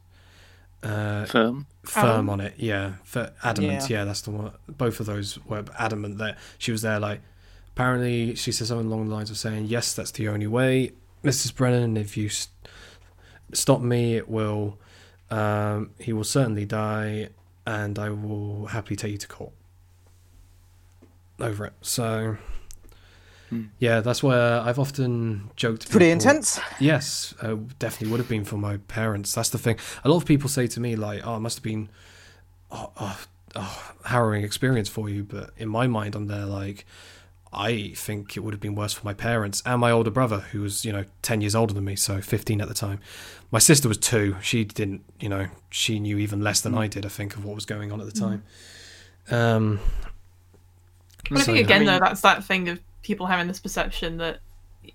Uh, 0.82 1.25
Firm. 1.25 1.66
firm 1.82 2.04
Adamant? 2.04 2.30
on 2.30 2.40
it. 2.46 2.54
Yeah, 2.58 2.92
F- 3.14 3.32
adamant. 3.42 3.90
Yeah. 3.90 3.99
Yeah. 3.99 4.04
that's 4.04 4.20
the 4.20 4.30
one. 4.30 4.52
Both 4.68 5.00
of 5.00 5.06
those 5.06 5.38
were 5.46 5.64
adamant 5.78 6.18
that 6.18 6.38
she 6.58 6.70
was 6.70 6.82
there. 6.82 7.00
Like, 7.00 7.20
apparently, 7.75 8.35
she 8.37 8.52
said 8.52 8.68
something 8.68 8.87
along 8.87 9.08
the 9.08 9.14
lines 9.14 9.30
of 9.30 9.38
saying, 9.38 9.66
"Yes, 9.66 9.94
that's 9.94 10.12
the 10.12 10.28
only 10.28 10.46
way, 10.46 10.92
Mrs. 11.25 11.54
Brennan. 11.54 11.96
If 11.96 12.16
you 12.16 12.28
st- 12.28 12.52
stop 13.52 13.80
me, 13.80 14.14
it 14.16 14.28
will. 14.28 14.78
Um, 15.30 15.90
he 15.99 16.12
will 16.12 16.25
certainly 16.25 16.66
die, 16.66 17.30
and 17.66 17.99
I 17.99 18.11
will 18.11 18.66
happily 18.66 18.94
take 18.96 19.12
you 19.12 19.18
to 19.18 19.28
court 19.28 19.52
over 21.40 21.64
it." 21.66 21.73
So. 21.80 22.37
Hmm. 23.50 23.65
Yeah, 23.79 24.00
that's 24.00 24.23
where 24.23 24.61
I've 24.61 24.79
often 24.79 25.50
joked. 25.57 25.83
to 25.83 25.88
Pretty 25.88 26.11
intense. 26.11 26.59
Yes, 26.81 27.35
uh, 27.41 27.57
definitely 27.79 28.11
would 28.11 28.19
have 28.21 28.29
been 28.29 28.45
for 28.45 28.57
my 28.57 28.79
parents. 28.88 29.33
That's 29.35 29.50
the 29.50 29.59
thing. 29.59 29.79
A 30.05 30.09
lot 30.09 30.17
of 30.17 30.25
people 30.26 30.49
say 30.49 30.67
to 30.67 30.81
me 30.81 30.97
like, 30.97 31.21
"Oh, 31.25 31.37
it 31.37 31.41
must 31.41 31.59
have 31.59 31.62
been 31.62 31.88
oh, 32.73 32.91
oh, 32.99 33.25
oh, 33.55 33.93
harrowing 34.07 34.43
experience 34.43 34.88
for 34.88 35.09
you," 35.09 35.23
but 35.23 35.50
in 35.57 35.69
my 35.69 35.87
mind, 35.87 36.17
I'm 36.17 36.26
there 36.26 36.45
like, 36.45 36.85
I 37.53 37.93
think 37.95 38.37
it 38.37 38.41
would 38.41 38.53
have 38.53 38.61
been 38.61 38.75
worse 38.75 38.93
for 38.93 39.05
my 39.05 39.15
parents 39.15 39.62
and 39.65 39.81
my 39.81 39.93
older 39.93 40.11
brother, 40.11 40.41
who 40.50 40.62
was 40.62 40.85
you 40.85 40.93
know 40.93 41.05
ten 41.23 41.41
years 41.41 41.55
older 41.55 41.73
than 41.73 41.85
me, 41.85 41.95
so 41.95 42.21
15 42.21 42.61
at 42.61 42.67
the 42.69 42.75
time. 42.75 42.99
My 43.53 43.61
sister 43.61 43.87
was 43.88 43.99
two. 43.99 44.35
She 44.43 44.65
didn't, 44.65 45.05
you 45.21 45.29
know, 45.29 45.47
she 45.71 46.00
knew 46.00 46.19
even 46.19 46.41
less 46.43 46.61
than 46.61 46.75
I 46.75 46.88
did. 46.88 47.07
I 47.07 47.09
think 47.11 47.37
of 47.37 47.45
what 47.45 47.55
was 47.55 47.65
going 47.65 47.93
on 47.93 48.00
at 48.00 48.07
the 48.12 48.21
time. 48.21 48.43
Um, 49.31 49.79
But 51.31 51.41
I 51.41 51.43
think 51.45 51.59
again, 51.59 51.76
I 51.76 51.79
mean- 51.79 51.87
though, 51.87 51.99
that's 52.00 52.21
that 52.23 52.45
thing 52.45 52.69
of 52.69 52.81
people 53.06 53.26
having 53.26 53.46
this 53.46 53.60
perception 53.60 54.16
that, 54.18 54.40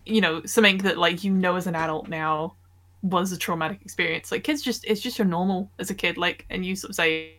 you 0.06 0.22
know, 0.22 0.44
something 0.46 0.80
that 0.80 0.98
like 0.98 1.24
you 1.24 1.32
know 1.32 1.56
as 1.56 1.68
an 1.68 1.76
adult 1.76 2.10
now 2.10 2.56
was 3.02 3.32
a 3.32 3.38
traumatic 3.38 3.82
experience. 3.82 4.32
Like 4.32 4.44
kids, 4.44 4.62
just 4.62 4.86
it's 4.86 5.02
just 5.02 5.18
your 5.18 5.28
normal 5.28 5.72
as 5.80 5.90
a 5.90 5.96
kid. 5.96 6.18
Like, 6.18 6.46
and 6.50 6.66
you 6.66 6.76
sort 6.76 6.90
of 6.90 6.96
say 6.96 7.34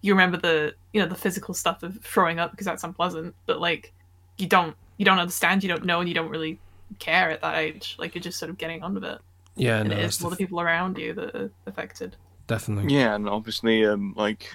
you 0.00 0.12
remember 0.14 0.36
the 0.36 0.74
you 0.92 1.00
know 1.00 1.08
the 1.08 1.14
physical 1.14 1.54
stuff 1.54 1.82
of 1.82 2.00
throwing 2.02 2.38
up 2.38 2.50
because 2.52 2.66
that's 2.66 2.84
unpleasant, 2.84 3.34
but 3.46 3.60
like 3.60 3.92
you 4.38 4.46
don't 4.46 4.74
you 4.96 5.04
don't 5.04 5.18
understand, 5.18 5.62
you 5.62 5.68
don't 5.68 5.84
know, 5.84 6.00
and 6.00 6.08
you 6.08 6.14
don't 6.14 6.30
really 6.30 6.58
care 6.98 7.30
at 7.30 7.42
that 7.42 7.56
age. 7.56 7.96
Like 7.98 8.14
you're 8.14 8.22
just 8.22 8.38
sort 8.38 8.50
of 8.50 8.58
getting 8.58 8.82
on 8.82 8.94
with 8.94 9.04
it, 9.04 9.18
yeah, 9.56 9.80
and 9.80 9.90
no, 9.90 9.96
it 9.96 10.02
that's 10.02 10.18
is 10.18 10.24
all 10.24 10.30
the, 10.30 10.36
the 10.36 10.44
people 10.44 10.60
around 10.60 10.98
you 10.98 11.12
that 11.14 11.34
are 11.34 11.50
affected. 11.66 12.16
definitely. 12.46 12.94
Yeah, 12.94 13.14
and 13.14 13.28
obviously, 13.28 13.84
um, 13.86 14.14
like, 14.16 14.48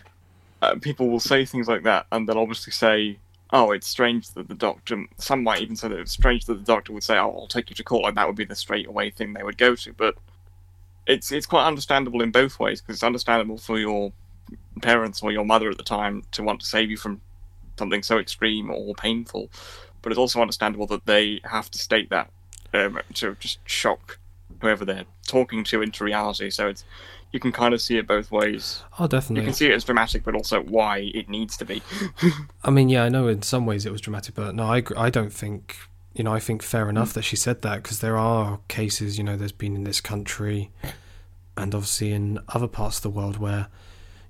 uh, 0.61 0.75
people 0.81 1.09
will 1.09 1.19
say 1.21 1.45
things 1.45 1.67
like 1.67 1.83
that, 1.83 2.07
and 2.11 2.27
they'll 2.27 2.39
obviously 2.39 2.71
say, 2.71 3.19
oh, 3.53 3.71
it's 3.71 3.87
strange 3.87 4.31
that 4.31 4.49
the 4.49 4.55
doctor. 4.55 5.05
Some 5.17 5.43
might 5.43 5.61
even 5.61 5.75
say 5.75 5.87
that 5.87 5.99
it's 5.99 6.11
strange 6.11 6.45
that 6.45 6.55
the 6.55 6.65
doctor 6.65 6.91
would 6.91 7.03
say, 7.03 7.17
"Oh, 7.17 7.31
I'll 7.37 7.47
take 7.47 7.69
you 7.69 7.75
to 7.75 7.83
court," 7.83 8.03
like 8.03 8.15
that 8.15 8.27
would 8.27 8.35
be 8.35 8.45
the 8.45 8.55
straightaway 8.55 9.11
thing 9.11 9.33
they 9.33 9.43
would 9.43 9.57
go 9.57 9.75
to. 9.75 9.93
But 9.93 10.15
it's 11.07 11.31
it's 11.31 11.45
quite 11.45 11.65
understandable 11.65 12.21
in 12.21 12.31
both 12.31 12.59
ways 12.59 12.81
because 12.81 12.95
it's 12.95 13.03
understandable 13.03 13.57
for 13.57 13.79
your 13.79 14.11
parents 14.81 15.21
or 15.21 15.31
your 15.31 15.45
mother 15.45 15.69
at 15.69 15.77
the 15.77 15.83
time 15.83 16.23
to 16.31 16.43
want 16.43 16.59
to 16.61 16.65
save 16.65 16.89
you 16.89 16.97
from 16.97 17.21
something 17.77 18.03
so 18.03 18.17
extreme 18.17 18.69
or 18.69 18.93
painful, 18.95 19.49
but 20.01 20.11
it's 20.11 20.19
also 20.19 20.41
understandable 20.41 20.87
that 20.87 21.05
they 21.05 21.39
have 21.45 21.69
to 21.71 21.79
state 21.79 22.09
that 22.09 22.29
um, 22.73 22.99
to 23.13 23.35
just 23.39 23.59
shock 23.67 24.19
whoever 24.61 24.85
they're 24.85 25.05
talking 25.27 25.63
to 25.63 25.81
into 25.81 26.03
reality. 26.03 26.49
So 26.49 26.67
it's 26.67 26.83
you 27.33 27.39
can 27.39 27.51
kind 27.51 27.73
of 27.73 27.81
see 27.81 27.97
it 27.97 28.07
both 28.07 28.31
ways. 28.31 28.83
Oh, 28.99 29.07
definitely. 29.07 29.41
You 29.41 29.47
can 29.47 29.55
see 29.55 29.65
it 29.65 29.73
as 29.73 29.83
dramatic, 29.83 30.23
but 30.23 30.35
also 30.35 30.61
why 30.61 31.11
it 31.15 31.27
needs 31.27 31.57
to 31.57 31.65
be. 31.65 31.81
I 32.63 32.69
mean, 32.69 32.89
yeah, 32.89 33.03
I 33.03 33.09
know 33.09 33.27
in 33.27 33.41
some 33.41 33.65
ways 33.65 33.87
it 33.87 33.91
was 33.91 34.01
dramatic, 34.01 34.35
but 34.35 34.53
no, 34.53 34.65
I, 34.65 34.83
I 34.95 35.09
don't 35.09 35.33
think, 35.33 35.75
you 36.13 36.23
know, 36.23 36.31
I 36.31 36.39
think 36.39 36.61
fair 36.61 36.89
enough 36.89 37.11
that 37.13 37.23
she 37.23 37.35
said 37.35 37.63
that 37.63 37.81
because 37.81 37.99
there 37.99 38.17
are 38.17 38.59
cases, 38.67 39.17
you 39.17 39.23
know, 39.23 39.35
there's 39.35 39.51
been 39.51 39.75
in 39.75 39.83
this 39.83 39.99
country 39.99 40.69
and 41.57 41.73
obviously 41.73 42.11
in 42.11 42.39
other 42.49 42.67
parts 42.67 42.97
of 42.97 43.03
the 43.03 43.09
world 43.09 43.37
where, 43.37 43.67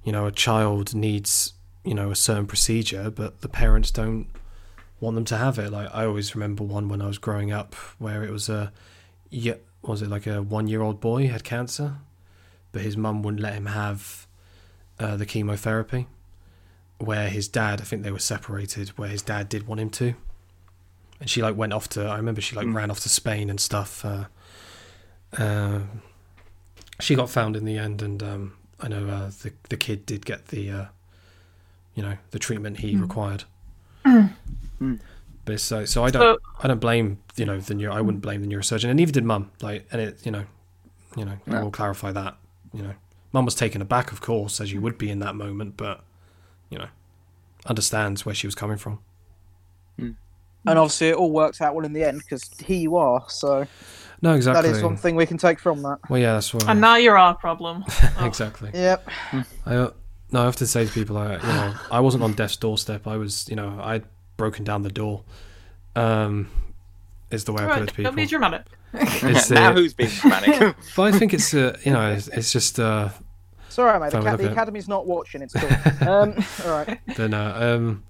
you 0.06 0.14
know, 0.14 0.26
a 0.26 0.32
child 0.32 0.96
needs, 0.96 1.54
you 1.84 1.94
know, 1.94 2.10
a 2.10 2.16
certain 2.16 2.48
procedure, 2.48 3.10
but 3.10 3.42
the 3.42 3.50
parents 3.50 3.92
don't 3.92 4.28
want 5.02 5.16
them 5.16 5.26
to 5.26 5.36
have 5.36 5.60
it. 5.60 5.74
Like, 5.74 5.94
I 5.94 6.06
always 6.06 6.36
remember 6.36 6.64
one 6.64 6.88
when 6.88 7.02
I 7.02 7.08
was 7.08 7.18
growing 7.18 7.52
up 7.52 7.76
where 8.00 8.24
it 8.24 8.32
was 8.32 8.48
a, 8.48 8.72
yeah, 9.30 9.56
was 9.82 10.02
it 10.02 10.10
like 10.10 10.26
a 10.26 10.42
one 10.42 10.70
year 10.70 10.82
old 10.82 11.02
boy 11.02 11.28
had 11.28 11.44
cancer, 11.44 11.98
but 12.74 12.82
his 12.82 12.98
mum 12.98 13.24
wouldn't 13.24 13.42
let 13.42 13.54
him 13.54 13.68
have 13.68 14.28
uh, 15.00 15.16
the 15.16 15.26
chemotherapy 15.26 16.08
where 16.98 17.30
his 17.30 17.48
dad, 17.48 17.80
I 17.82 17.86
think 17.86 18.04
they 18.04 18.12
were 18.12 18.20
separated, 18.20 18.90
where 18.98 19.10
his 19.10 19.22
dad 19.22 19.48
did 19.50 19.66
want 19.68 19.80
him 19.82 19.90
to. 19.92 20.14
And 21.20 21.30
she 21.30 21.42
like 21.42 21.56
went 21.56 21.72
off 21.74 21.88
to, 21.90 22.04
I 22.06 22.18
remember 22.18 22.42
she 22.42 22.56
like 22.56 22.68
Mm. 22.68 22.76
ran 22.76 22.92
off 22.92 23.00
to 23.02 23.10
Spain 23.10 23.50
and 23.50 23.60
stuff. 23.60 24.04
Uh, 24.04 24.26
uh, 25.38 25.80
she 27.00 27.16
got 27.16 27.30
found 27.30 27.56
in 27.56 27.66
the 27.66 27.78
end, 27.78 28.02
and 28.02 28.22
um, 28.22 28.54
I 28.80 28.88
know 28.88 29.08
uh, 29.08 29.32
the 29.42 29.52
the 29.70 29.78
kid 29.78 30.06
did 30.06 30.26
get 30.26 30.48
the, 30.48 30.70
uh, 30.72 30.86
you 31.96 32.04
know, 32.04 32.18
the 32.32 32.40
treatment 32.40 32.80
he 32.80 32.96
Mm. 32.96 33.02
required. 33.02 33.44
Mm. 34.06 35.00
But 35.46 35.60
so, 35.60 35.86
so 35.86 36.04
I 36.06 36.10
don't, 36.12 36.22
So, 36.22 36.40
I 36.62 36.68
don't 36.68 36.80
blame 36.80 37.20
you 37.36 37.46
know 37.46 37.60
the 37.60 37.74
neuro, 37.74 37.94
I 37.94 38.02
wouldn't 38.02 38.22
blame 38.22 38.42
the 38.42 38.48
neurosurgeon, 38.48 38.90
and 38.90 38.98
neither 38.98 39.12
did 39.12 39.26
mum. 39.26 39.52
Like, 39.62 39.88
and 39.92 40.02
it, 40.02 40.20
you 40.26 40.32
know, 40.32 40.46
you 41.18 41.26
know, 41.26 41.38
I 41.48 41.52
No. 41.52 41.64
will 41.64 41.72
clarify 41.72 42.12
that. 42.12 42.36
You 42.74 42.84
know, 42.84 42.94
mum 43.32 43.46
was 43.46 43.56
taken 43.56 43.82
aback, 43.82 44.12
of 44.12 44.22
course, 44.22 44.60
as 44.60 44.72
you 44.74 44.82
would 44.82 44.98
be 44.98 45.10
in 45.10 45.20
that 45.20 45.36
moment, 45.36 45.78
but 45.78 46.04
you 46.70 46.78
know, 46.78 46.88
understands 47.68 48.26
where 48.26 48.36
she 48.36 48.48
was 48.48 48.56
coming 48.56 48.78
from. 48.78 49.00
And 50.66 50.80
obviously, 50.80 51.10
it 51.10 51.16
all 51.16 51.32
works 51.32 51.60
out 51.60 51.76
well 51.76 51.86
in 51.86 51.92
the 51.92 52.06
end 52.06 52.20
because 52.20 52.50
here 52.66 52.80
you 52.80 52.96
are. 52.96 53.26
So 53.28 53.68
No, 54.22 54.34
exactly. 54.34 54.70
that 54.70 54.78
is 54.78 54.82
one 54.82 54.96
thing 54.96 55.18
we 55.18 55.26
can 55.26 55.38
take 55.38 55.60
from 55.60 55.82
that. 55.82 56.00
Well, 56.10 56.22
yeah, 56.22 56.34
that's 56.34 56.54
what. 56.54 56.70
and 56.70 56.80
now 56.80 56.96
you're 56.96 57.18
our 57.18 57.36
problem. 57.36 57.84
Oh. 58.18 58.26
exactly. 58.26 58.72
Yep. 58.74 59.10
I 59.66 59.76
uh, 59.76 59.92
no, 60.32 60.44
I 60.44 60.46
often 60.46 60.66
say 60.68 60.86
to 60.86 60.92
people, 60.92 61.18
I, 61.18 61.34
you 61.34 61.42
know, 61.42 61.74
I 61.92 62.00
wasn't 62.00 62.24
on 62.24 62.32
death's 62.34 62.56
doorstep. 62.56 63.06
I 63.08 63.18
was, 63.18 63.48
you 63.50 63.58
know, 63.58 63.78
I'd 63.84 64.06
broken 64.38 64.64
down 64.64 64.84
the 64.84 64.90
door. 64.90 65.24
Um, 65.98 66.50
is 67.30 67.44
the 67.44 67.52
way 67.52 67.64
I 67.64 67.74
put 67.74 67.84
it 67.84 67.88
to 67.90 67.94
people. 67.94 68.12
don't 68.12 68.16
be 68.16 68.26
dramatic. 68.26 68.66
It's, 69.24 69.50
now 69.50 69.72
uh, 69.72 69.74
who's 69.74 69.94
being 69.94 70.10
dramatic? 70.10 70.76
but 70.96 71.14
I 71.14 71.18
think 71.18 71.34
it's, 71.34 71.54
uh, 71.54 71.78
you 71.84 71.92
know, 71.92 72.12
it's, 72.12 72.28
it's 72.28 72.52
just, 72.52 72.80
uh, 72.80 73.10
It's 73.68 73.80
all 73.80 73.86
right, 73.86 74.00
mate. 74.00 74.12
The, 74.12 74.22
Fine, 74.22 74.26
ca- 74.26 74.36
the 74.38 74.52
academy's 74.52 74.88
not 74.88 75.08
watching. 75.08 75.42
It's 75.42 75.54
cool. 75.54 75.70
um, 76.10 76.34
all 76.66 76.72
right. 76.72 77.00
then, 77.16 77.34
uh, 77.34 77.58
um, 77.60 78.04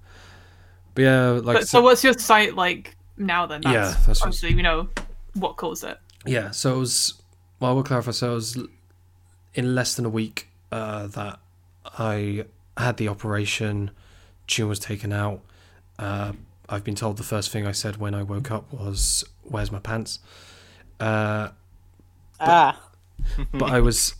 but 0.94 1.02
yeah, 1.02 1.28
like, 1.30 1.56
But, 1.58 1.68
so, 1.68 1.82
what's 1.82 2.04
your 2.04 2.12
sight 2.14 2.54
like 2.54 2.96
now 3.16 3.46
then? 3.46 3.62
That's 3.62 3.74
Yeah, 3.74 4.04
that's 4.06 4.20
what- 4.20 4.26
obviously 4.28 4.54
we 4.54 4.62
know 4.62 4.88
what 5.34 5.56
caused 5.56 5.84
it. 5.84 5.98
Yeah, 6.26 6.50
so 6.50 6.74
it 6.74 6.78
was. 6.78 7.14
Well, 7.60 7.70
I 7.70 7.74
will 7.74 7.82
clarify. 7.82 8.10
So 8.12 8.32
it 8.32 8.34
was 8.34 8.58
in 9.54 9.74
less 9.74 9.94
than 9.94 10.04
a 10.04 10.08
week 10.10 10.48
uh, 10.72 11.06
that 11.08 11.38
I 11.98 12.44
had 12.76 12.96
the 12.96 13.08
operation. 13.08 13.90
Tune 14.46 14.68
was 14.68 14.78
taken 14.78 15.12
out. 15.12 15.40
Uh, 15.98 16.32
I've 16.68 16.82
been 16.84 16.94
told 16.94 17.16
the 17.18 17.22
first 17.22 17.50
thing 17.50 17.66
I 17.66 17.72
said 17.72 17.96
when 17.98 18.14
I 18.14 18.22
woke 18.22 18.50
up 18.50 18.72
was, 18.72 19.24
"Where's 19.42 19.70
my 19.70 19.78
pants?" 19.78 20.18
Uh, 21.00 21.48
Ah. 22.40 22.80
but 23.52 23.70
I 23.70 23.80
was, 23.80 24.14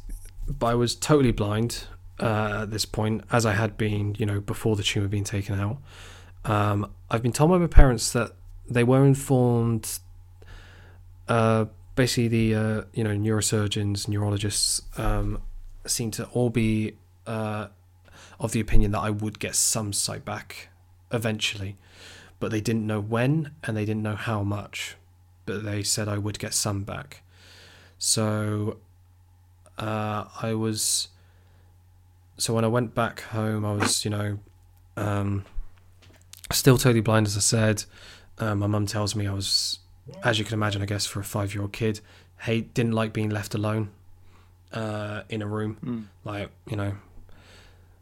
but 0.48 0.66
I 0.66 0.74
was 0.74 0.94
totally 0.94 1.32
blind 1.32 1.84
uh, 2.20 2.60
at 2.62 2.70
this 2.70 2.84
point, 2.84 3.24
as 3.30 3.44
I 3.44 3.52
had 3.52 3.76
been, 3.76 4.14
you 4.18 4.24
know, 4.26 4.40
before 4.40 4.76
the 4.76 4.82
tumor 4.82 5.08
being 5.08 5.24
taken 5.24 5.58
out. 5.58 5.78
Um, 6.44 6.92
I've 7.10 7.22
been 7.22 7.32
told 7.32 7.50
by 7.50 7.58
my 7.58 7.66
parents 7.66 8.12
that 8.12 8.32
they 8.68 8.84
were 8.84 9.04
informed. 9.04 9.98
Uh, 11.28 11.66
basically, 11.96 12.28
the 12.28 12.54
uh, 12.54 12.82
you 12.92 13.04
know 13.04 13.10
neurosurgeons, 13.10 14.08
neurologists 14.08 14.82
um, 14.98 15.42
seem 15.86 16.10
to 16.12 16.26
all 16.26 16.50
be 16.50 16.96
uh, 17.26 17.68
of 18.38 18.52
the 18.52 18.60
opinion 18.60 18.92
that 18.92 19.00
I 19.00 19.10
would 19.10 19.38
get 19.38 19.54
some 19.54 19.92
sight 19.92 20.24
back 20.24 20.68
eventually, 21.12 21.76
but 22.40 22.50
they 22.50 22.60
didn't 22.60 22.86
know 22.86 23.00
when 23.00 23.52
and 23.64 23.76
they 23.76 23.84
didn't 23.84 24.02
know 24.02 24.16
how 24.16 24.42
much. 24.42 24.96
But 25.46 25.64
they 25.64 25.82
said 25.82 26.08
I 26.08 26.18
would 26.18 26.38
get 26.38 26.54
some 26.54 26.84
back. 26.84 27.22
So 27.98 28.78
uh, 29.78 30.24
I 30.42 30.54
was. 30.54 31.08
So 32.36 32.52
when 32.52 32.64
I 32.64 32.68
went 32.68 32.94
back 32.94 33.20
home, 33.20 33.64
I 33.64 33.72
was, 33.72 34.04
you 34.04 34.10
know, 34.10 34.38
um, 34.96 35.44
still 36.50 36.78
totally 36.78 37.00
blind, 37.00 37.26
as 37.26 37.36
I 37.36 37.40
said. 37.40 37.84
Uh, 38.38 38.54
my 38.56 38.66
mum 38.66 38.86
tells 38.86 39.14
me 39.14 39.26
I 39.26 39.32
was, 39.32 39.78
as 40.24 40.38
you 40.38 40.44
can 40.44 40.54
imagine, 40.54 40.82
I 40.82 40.86
guess, 40.86 41.06
for 41.06 41.20
a 41.20 41.24
five 41.24 41.54
year 41.54 41.62
old 41.62 41.72
kid, 41.72 42.00
hate, 42.40 42.74
didn't 42.74 42.92
like 42.92 43.12
being 43.12 43.30
left 43.30 43.54
alone 43.54 43.90
uh, 44.72 45.22
in 45.28 45.42
a 45.42 45.46
room. 45.46 45.76
Mm. 45.84 46.04
Like, 46.24 46.50
you 46.68 46.76
know, 46.76 46.94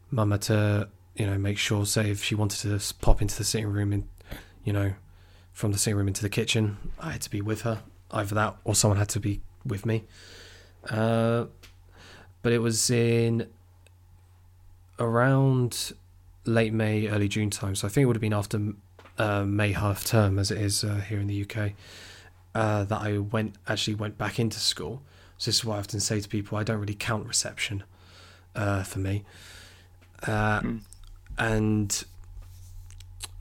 mum 0.09 0.31
had 0.31 0.41
to, 0.43 0.89
you 1.15 1.27
know, 1.27 1.37
make 1.37 1.59
sure, 1.59 1.85
say, 1.85 2.09
if 2.09 2.23
she 2.23 2.33
wanted 2.33 2.61
to 2.61 2.93
pop 2.95 3.21
into 3.21 3.37
the 3.37 3.43
sitting 3.43 3.67
room 3.67 3.93
and, 3.93 4.07
you 4.63 4.73
know, 4.73 4.93
from 5.53 5.71
the 5.71 5.77
sitting 5.77 5.97
room 5.97 6.07
into 6.07 6.21
the 6.21 6.29
kitchen, 6.29 6.77
I 6.99 7.11
had 7.11 7.21
to 7.21 7.29
be 7.29 7.41
with 7.41 7.61
her. 7.61 7.83
Either 8.11 8.35
that 8.35 8.57
or 8.63 8.75
someone 8.75 8.97
had 8.97 9.09
to 9.09 9.19
be 9.19 9.41
with 9.65 9.85
me. 9.85 10.03
Uh, 10.89 11.45
but 12.41 12.51
it 12.51 12.59
was 12.59 12.89
in 12.89 13.47
around 14.99 15.93
late 16.45 16.73
May, 16.73 17.07
early 17.07 17.27
June 17.27 17.49
time. 17.49 17.75
So 17.75 17.87
I 17.87 17.89
think 17.89 18.03
it 18.03 18.05
would 18.07 18.15
have 18.15 18.21
been 18.21 18.33
after 18.33 18.73
uh, 19.17 19.43
May 19.45 19.71
half 19.71 20.03
term, 20.05 20.37
as 20.39 20.51
it 20.51 20.57
is 20.59 20.83
uh, 20.83 20.95
here 20.95 21.19
in 21.19 21.27
the 21.27 21.41
UK, 21.43 21.71
uh, 22.53 22.83
that 22.83 23.01
I 23.01 23.17
went 23.19 23.55
actually 23.67 23.95
went 23.95 24.17
back 24.17 24.39
into 24.39 24.59
school. 24.59 25.01
So 25.37 25.49
this 25.49 25.57
is 25.57 25.65
why 25.65 25.75
I 25.77 25.79
often 25.79 25.99
say 25.99 26.19
to 26.19 26.29
people, 26.29 26.57
I 26.57 26.63
don't 26.63 26.79
really 26.79 26.93
count 26.95 27.25
reception 27.27 27.83
uh, 28.55 28.83
for 28.83 28.99
me. 28.99 29.23
Uh, 30.21 30.61
Mm. 30.61 30.79
And 31.35 32.03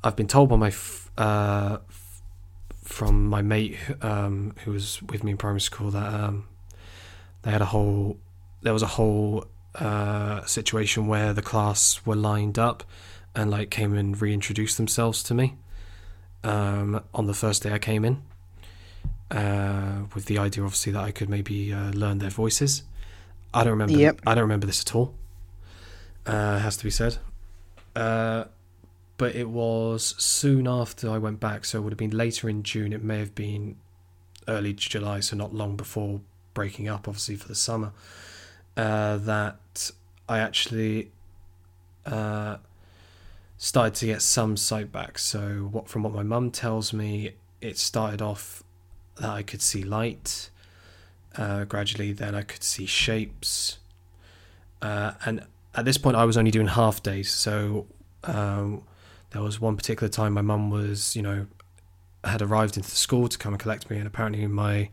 I've 0.03 0.17
been 0.17 0.27
told 0.27 0.49
by 0.49 0.57
my 0.57 0.69
f- 0.69 1.11
uh, 1.19 1.77
f- 1.91 1.92
from 2.93 3.27
my 3.29 3.43
mate 3.43 3.77
um, 4.03 4.55
who 4.65 4.73
was 4.73 5.03
with 5.03 5.25
me 5.25 5.33
in 5.33 5.37
primary 5.37 5.61
school 5.61 5.91
that 5.91 6.13
um, 6.13 6.47
they 7.43 7.51
had 7.51 7.63
a 7.63 7.67
whole 7.67 8.19
there 8.61 8.73
was 8.73 8.83
a 8.83 8.87
whole 8.99 9.47
uh, 9.77 10.45
situation 10.45 11.07
where 11.07 11.33
the 11.33 11.43
class 11.43 12.05
were 12.05 12.15
lined 12.15 12.59
up 12.59 12.85
and 13.35 13.51
like 13.51 13.71
came 13.71 13.95
and 13.95 14.21
reintroduced 14.21 14.77
themselves 14.77 15.23
to 15.23 15.35
me 15.35 15.57
um, 16.45 17.03
on 17.15 17.27
the 17.27 17.35
first 17.35 17.63
day 17.63 17.73
I 17.73 17.79
came 17.79 18.05
in 18.05 18.23
uh, 19.33 20.03
with 20.15 20.27
the 20.27 20.39
idea 20.39 20.63
obviously 20.63 20.93
that 20.93 21.03
I 21.03 21.11
could 21.11 21.29
maybe 21.29 21.73
uh, 21.73 21.91
learn 21.93 22.19
their 22.19 22.31
voices. 22.31 22.83
I 23.55 23.65
don't 23.65 23.73
remember. 23.73 23.99
Yep. 23.99 24.21
I 24.27 24.35
don't 24.35 24.43
remember 24.43 24.67
this 24.67 24.81
at 24.83 24.95
all. 24.95 25.15
Uh, 26.27 26.59
has 26.59 26.77
to 26.77 26.85
be 26.85 26.91
said. 26.91 27.19
But 29.23 29.37
it 29.37 29.51
was 29.51 30.17
soon 30.19 30.67
after 30.67 31.09
I 31.09 31.17
went 31.17 31.39
back, 31.39 31.65
so 31.65 31.79
it 31.79 31.83
would 31.83 31.93
have 31.93 31.97
been 31.97 32.11
later 32.11 32.49
in 32.49 32.65
June. 32.65 32.93
It 32.93 33.05
may 33.05 33.21
have 33.21 33.37
been 33.37 33.77
early 34.49 34.73
July, 34.73 35.21
so 35.21 35.37
not 35.37 35.55
long 35.55 35.77
before 35.77 36.23
breaking 36.55 36.89
up, 36.89 37.07
obviously 37.07 37.37
for 37.37 37.47
the 37.47 37.55
summer. 37.55 37.93
Uh, 38.77 39.19
that 39.19 39.93
I 40.29 40.41
actually 40.41 41.13
uh, 42.05 42.57
started 43.59 43.95
to 44.01 44.07
get 44.07 44.23
some 44.23 44.57
sight 44.57 44.91
back. 44.91 45.21
So, 45.21 45.69
what 45.71 45.89
from 45.89 46.03
what 46.03 46.13
my 46.13 46.25
mum 46.25 46.51
tells 46.51 46.93
me, 46.93 47.35
it 47.61 47.79
started 47.79 48.21
off 48.21 48.65
that 49.21 49.31
I 49.31 49.45
could 49.45 49.63
see 49.63 49.85
light. 49.85 50.51
Uh, 51.37 51.63
gradually, 51.63 52.13
then 52.13 52.35
I 52.35 52.43
could 52.43 52.65
see 52.65 52.87
shapes, 52.87 53.79
uh, 54.83 55.13
and 55.25 55.47
at 55.77 55.85
this 55.85 55.97
point, 55.97 56.17
I 56.17 56.25
was 56.25 56.37
only 56.37 56.51
doing 56.51 56.67
half 56.67 57.05
days. 57.05 57.31
So, 57.31 57.87
um, 58.25 58.83
there 59.33 59.43
was 59.43 59.61
one 59.61 59.77
particular 59.77 60.09
time 60.09 60.33
my 60.35 60.43
mum 60.43 60.71
was, 60.71 61.15
you 61.17 61.23
know, 61.23 61.47
had 62.25 62.41
arrived 62.43 62.77
into 62.77 62.89
the 62.91 62.97
school 62.97 63.29
to 63.29 63.37
come 63.39 63.53
and 63.55 63.61
collect 63.61 63.91
me, 63.91 63.99
and 63.99 64.07
apparently 64.07 64.47
my 64.47 64.91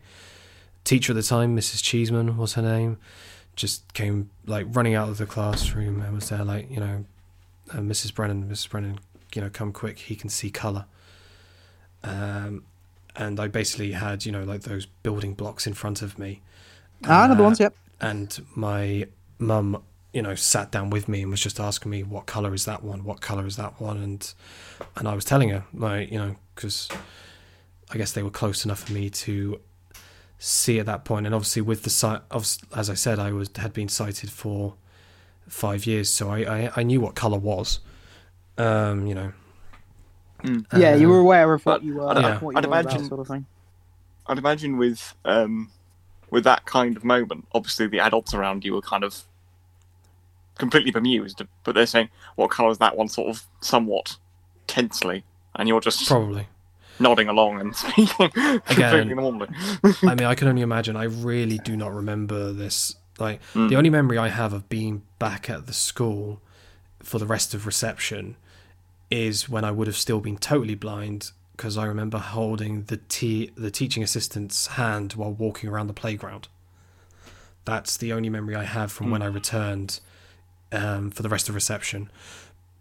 teacher 0.84 1.12
at 1.12 1.16
the 1.16 1.22
time, 1.22 1.56
Mrs. 1.56 1.82
Cheeseman 1.82 2.36
was 2.36 2.54
her 2.54 2.62
name, 2.62 2.98
just 3.54 3.92
came 3.94 4.30
like 4.46 4.66
running 4.70 4.94
out 4.94 5.08
of 5.08 5.18
the 5.18 5.26
classroom 5.26 6.00
and 6.02 6.14
was 6.14 6.28
there 6.30 6.44
like, 6.44 6.70
you 6.70 6.80
know, 6.80 7.04
uh, 7.72 7.76
Mrs. 7.78 8.14
Brennan, 8.14 8.48
Mrs. 8.50 8.68
Brennan, 8.70 8.98
you 9.34 9.42
know, 9.42 9.50
come 9.50 9.72
quick. 9.72 9.98
He 9.98 10.16
can 10.16 10.28
see 10.30 10.50
color. 10.50 10.86
Um, 12.02 12.64
and 13.16 13.38
I 13.38 13.48
basically 13.48 13.92
had, 13.92 14.24
you 14.24 14.32
know, 14.32 14.44
like 14.44 14.62
those 14.62 14.86
building 14.86 15.34
blocks 15.34 15.66
in 15.66 15.74
front 15.74 16.00
of 16.02 16.18
me. 16.18 16.40
Ah, 17.04 17.24
another 17.26 17.42
Uh, 17.42 17.44
ones. 17.44 17.60
Yep. 17.60 17.74
and 18.00 18.46
my 18.54 19.06
mum 19.38 19.82
you 20.12 20.20
know 20.22 20.34
sat 20.34 20.70
down 20.72 20.90
with 20.90 21.08
me 21.08 21.22
and 21.22 21.30
was 21.30 21.40
just 21.40 21.60
asking 21.60 21.90
me 21.90 22.02
what 22.02 22.26
color 22.26 22.52
is 22.54 22.64
that 22.64 22.82
one 22.82 23.04
what 23.04 23.20
color 23.20 23.46
is 23.46 23.56
that 23.56 23.80
one 23.80 23.96
and 23.96 24.34
and 24.96 25.06
i 25.08 25.14
was 25.14 25.24
telling 25.24 25.50
her 25.50 25.64
like 25.72 26.10
you 26.10 26.18
know 26.18 26.34
because 26.54 26.88
i 27.92 27.96
guess 27.96 28.12
they 28.12 28.22
were 28.22 28.30
close 28.30 28.64
enough 28.64 28.80
for 28.80 28.92
me 28.92 29.08
to 29.08 29.60
see 30.38 30.78
at 30.80 30.86
that 30.86 31.04
point 31.04 31.26
and 31.26 31.34
obviously 31.34 31.62
with 31.62 31.82
the 31.84 31.90
sight 31.90 32.20
as 32.74 32.90
i 32.90 32.94
said 32.94 33.18
i 33.18 33.30
was 33.30 33.50
had 33.56 33.72
been 33.72 33.88
sighted 33.88 34.30
for 34.30 34.74
five 35.46 35.86
years 35.86 36.08
so 36.12 36.28
i 36.30 36.38
i, 36.40 36.70
I 36.78 36.82
knew 36.82 37.00
what 37.00 37.14
color 37.14 37.38
was 37.38 37.80
um 38.58 39.06
you 39.06 39.14
know 39.14 39.32
Mm. 40.42 40.64
yeah, 40.74 40.94
you 40.94 41.06
Uh, 41.06 41.10
were 41.12 41.18
aware 41.18 41.52
of 41.52 41.66
what 41.66 41.84
you 41.84 41.96
were. 41.96 42.08
I'd- 42.08 42.20
Yeah. 42.22 42.38
What 42.38 42.52
you 42.52 42.56
I'd 42.58 42.64
were 42.64 42.70
about, 42.72 42.84
imagine- 42.86 43.08
sort 43.10 43.20
of 43.20 43.28
thing. 43.28 43.44
I'd 44.26 44.38
imagine 44.38 44.78
with 44.78 45.12
um, 45.26 45.70
with 46.30 46.44
that 46.44 46.64
kind 46.64 46.96
of 46.96 47.04
moment, 47.04 47.46
obviously 47.52 47.86
the 47.88 48.00
adults 48.00 48.32
around 48.32 48.64
you 48.64 48.72
were 48.72 48.80
kind 48.80 49.04
of 49.04 49.24
completely 50.60 50.92
bemused, 50.92 51.42
but 51.64 51.74
they're 51.74 51.86
saying, 51.86 52.08
"What 52.36 52.50
colour 52.52 52.70
is 52.70 52.78
that 52.78 52.96
one?" 52.96 53.08
Sort 53.08 53.28
of 53.30 53.42
somewhat 53.60 54.16
tensely, 54.68 55.24
and 55.56 55.68
you're 55.68 55.80
just 55.80 56.06
probably 56.06 56.46
nodding 57.00 57.28
along 57.28 57.60
and 57.60 57.74
speaking 57.84 58.30
completely 58.30 59.14
normally. 59.14 59.48
I 60.02 60.14
mean, 60.14 60.24
I 60.26 60.34
can 60.36 60.46
only 60.48 60.62
imagine. 60.62 60.94
I 60.96 61.04
really 61.04 61.58
do 61.58 61.76
not 61.76 61.92
remember 61.92 62.52
this. 62.52 62.94
Like 63.18 63.40
Mm. 63.54 63.68
the 63.68 63.76
only 63.76 63.90
memory 63.90 64.16
I 64.18 64.28
have 64.28 64.52
of 64.52 64.68
being 64.68 65.02
back 65.18 65.50
at 65.50 65.66
the 65.66 65.72
school 65.74 66.40
for 67.02 67.18
the 67.18 67.26
rest 67.26 67.52
of 67.54 67.66
reception 67.66 68.36
is 69.10 69.48
when 69.48 69.64
I 69.64 69.70
would 69.72 69.86
have 69.88 69.96
still 69.96 70.20
been 70.20 70.36
totally 70.38 70.74
blind 70.76 71.32
because 71.56 71.76
I 71.76 71.84
remember 71.84 72.16
holding 72.18 72.84
the 72.84 72.96
te- 72.96 73.50
the 73.56 73.70
teaching 73.70 74.02
assistant's 74.02 74.68
hand 74.68 75.14
while 75.14 75.32
walking 75.32 75.68
around 75.68 75.88
the 75.88 75.92
playground. 75.92 76.48
That's 77.66 77.96
the 77.98 78.12
only 78.12 78.30
memory 78.30 78.54
I 78.56 78.64
have 78.64 78.90
from 78.90 79.10
when 79.10 79.20
I 79.22 79.26
returned 79.26 80.00
um, 80.72 81.10
for 81.10 81.22
the 81.22 81.28
rest 81.28 81.48
of 81.48 81.54
reception. 81.54 82.10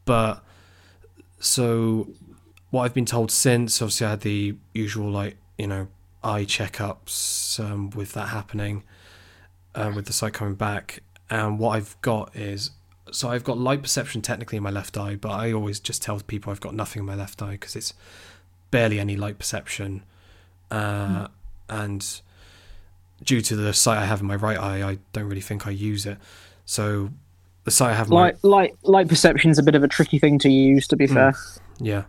But 0.06 0.44
so 1.40 2.10
what 2.72 2.84
I've 2.84 2.94
been 2.94 3.06
told 3.06 3.32
since, 3.32 3.82
obviously, 3.82 4.08
I 4.08 4.10
had 4.12 4.22
the 4.22 4.56
usual 4.74 5.10
like 5.10 5.38
you 5.58 5.68
know 5.68 5.88
eye 6.24 6.46
checkups 6.46 7.60
um, 7.60 7.90
with 7.92 8.14
that 8.14 8.30
happening, 8.30 8.84
uh, 9.76 9.92
with 9.96 10.06
the 10.06 10.14
sight 10.14 10.34
coming 10.34 10.56
back, 10.56 11.02
and 11.30 11.60
what 11.60 11.72
I've 11.72 12.00
got 12.02 12.36
is 12.36 12.72
so 13.12 13.30
I've 13.30 13.44
got 13.44 13.58
light 13.58 13.82
perception 13.82 14.22
technically 14.22 14.58
in 14.58 14.64
my 14.64 14.70
left 14.70 14.98
eye, 14.98 15.16
but 15.16 15.32
I 15.32 15.52
always 15.52 15.80
just 15.80 16.02
tell 16.02 16.20
people 16.20 16.52
I've 16.52 16.62
got 16.62 16.76
nothing 16.76 17.02
in 17.02 17.06
my 17.06 17.16
left 17.16 17.42
eye 17.42 17.52
because 17.52 17.76
it's 17.76 17.94
barely 18.72 19.00
any 19.00 19.16
light 19.16 19.40
perception, 19.40 20.04
uh, 20.70 21.28
and 21.68 22.22
due 23.24 23.42
to 23.42 23.56
the 23.56 23.74
sight 23.74 23.98
I 23.98 24.06
have 24.06 24.22
in 24.22 24.28
my 24.28 24.36
right 24.36 24.58
eye, 24.58 24.88
I 24.88 25.00
don't 25.14 25.28
really 25.28 25.42
think 25.42 25.68
I 25.68 25.72
use 25.72 26.06
it. 26.06 26.18
So 26.66 27.10
the 27.66 27.72
sight 27.72 27.92
I 27.92 27.94
have 27.96 28.08
in 28.08 28.14
my 28.14 28.22
Light, 28.22 28.44
light, 28.44 28.76
light 28.84 29.08
perception's 29.08 29.60
a 29.60 29.64
bit 29.64 29.76
of 29.76 29.84
a 29.84 29.88
tricky 29.88 30.18
thing 30.20 30.40
to 30.40 30.50
use. 30.50 30.88
To 30.88 30.96
be 30.96 31.08
Hmm. 31.08 31.14
fair, 31.14 31.34
Yeah. 31.80 32.04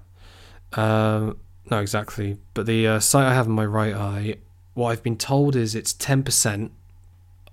Um, 0.72 1.38
no, 1.70 1.78
exactly. 1.80 2.38
But 2.54 2.66
the 2.66 2.86
uh, 2.86 3.00
sight 3.00 3.26
I 3.28 3.34
have 3.34 3.46
in 3.46 3.52
my 3.52 3.66
right 3.66 3.94
eye, 3.94 4.36
what 4.74 4.90
I've 4.90 5.02
been 5.02 5.16
told 5.16 5.56
is 5.56 5.74
it's 5.74 5.92
10% 5.92 6.70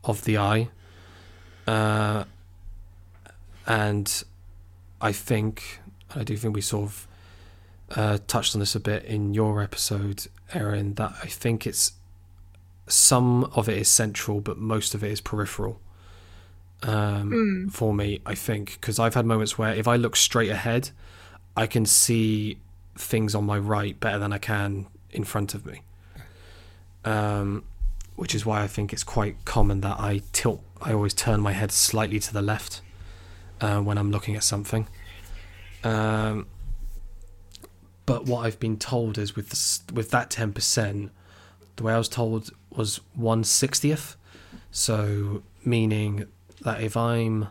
of 0.04 0.24
the 0.24 0.38
eye. 0.38 0.70
Uh, 1.66 2.24
and 3.66 4.24
I 5.02 5.12
think, 5.12 5.80
and 6.12 6.22
I 6.22 6.24
do 6.24 6.38
think 6.38 6.56
we 6.56 6.62
sort 6.62 6.86
of 6.86 7.08
uh, 7.96 8.18
touched 8.28 8.56
on 8.56 8.60
this 8.60 8.76
a 8.76 8.80
bit 8.80 9.04
in 9.04 9.34
your 9.34 9.62
episode, 9.62 10.28
Erin, 10.54 10.94
that 10.96 11.14
I 11.24 11.28
think 11.28 11.68
it's 11.68 11.94
some 12.88 13.46
of 13.56 13.68
it 13.68 13.78
is 13.78 13.90
central, 13.90 14.40
but 14.42 14.58
most 14.58 14.96
of 14.96 15.04
it 15.04 15.12
is 15.12 15.20
peripheral. 15.22 15.82
Um, 16.84 17.32
Mm. 17.32 17.72
for 17.74 17.94
me, 17.94 18.22
I 18.26 18.36
think, 18.36 18.74
because 18.80 19.00
I've 19.00 19.16
had 19.16 19.26
moments 19.26 19.58
where 19.58 19.74
if 19.74 19.88
I 19.88 19.96
look 19.96 20.16
straight 20.16 20.52
ahead, 20.52 20.92
I 21.56 21.66
can 21.66 21.86
see 21.86 22.60
things 22.96 23.34
on 23.34 23.46
my 23.46 23.58
right 23.58 24.00
better 24.00 24.20
than 24.20 24.32
I 24.32 24.38
can 24.38 24.86
in 25.12 25.24
front 25.24 25.54
of 25.56 25.66
me. 25.66 25.82
Um, 27.04 27.64
which 28.16 28.36
is 28.36 28.46
why 28.46 28.62
I 28.64 28.68
think 28.68 28.94
it's 28.94 29.04
quite 29.04 29.44
common 29.46 29.82
that 29.82 30.00
I 30.00 30.22
tilt, 30.34 30.64
I 30.82 30.94
always 30.94 31.14
turn 31.14 31.40
my 31.42 31.54
head 31.54 31.72
slightly 31.72 32.20
to 32.20 32.34
the 32.34 32.42
left 32.42 32.82
uh, 33.62 33.80
when 33.80 33.98
I'm 33.98 34.12
looking 34.12 34.36
at 34.36 34.44
something. 34.44 34.88
Um, 35.84 36.48
but 38.06 38.26
what 38.26 38.46
I've 38.46 38.60
been 38.60 38.78
told 38.78 39.18
is 39.18 39.36
with 39.36 39.50
this, 39.50 39.82
with 39.94 40.10
that 40.12 40.30
ten 40.30 40.54
percent, 40.54 41.12
the 41.76 41.84
way 41.84 41.94
I 41.94 41.98
was 41.98 42.10
told 42.10 42.52
was 42.70 43.00
one 43.16 43.44
sixtieth. 43.44 44.16
So 44.72 45.44
meaning 45.64 46.26
that 46.62 46.82
if 46.82 46.98
I'm, 46.98 47.48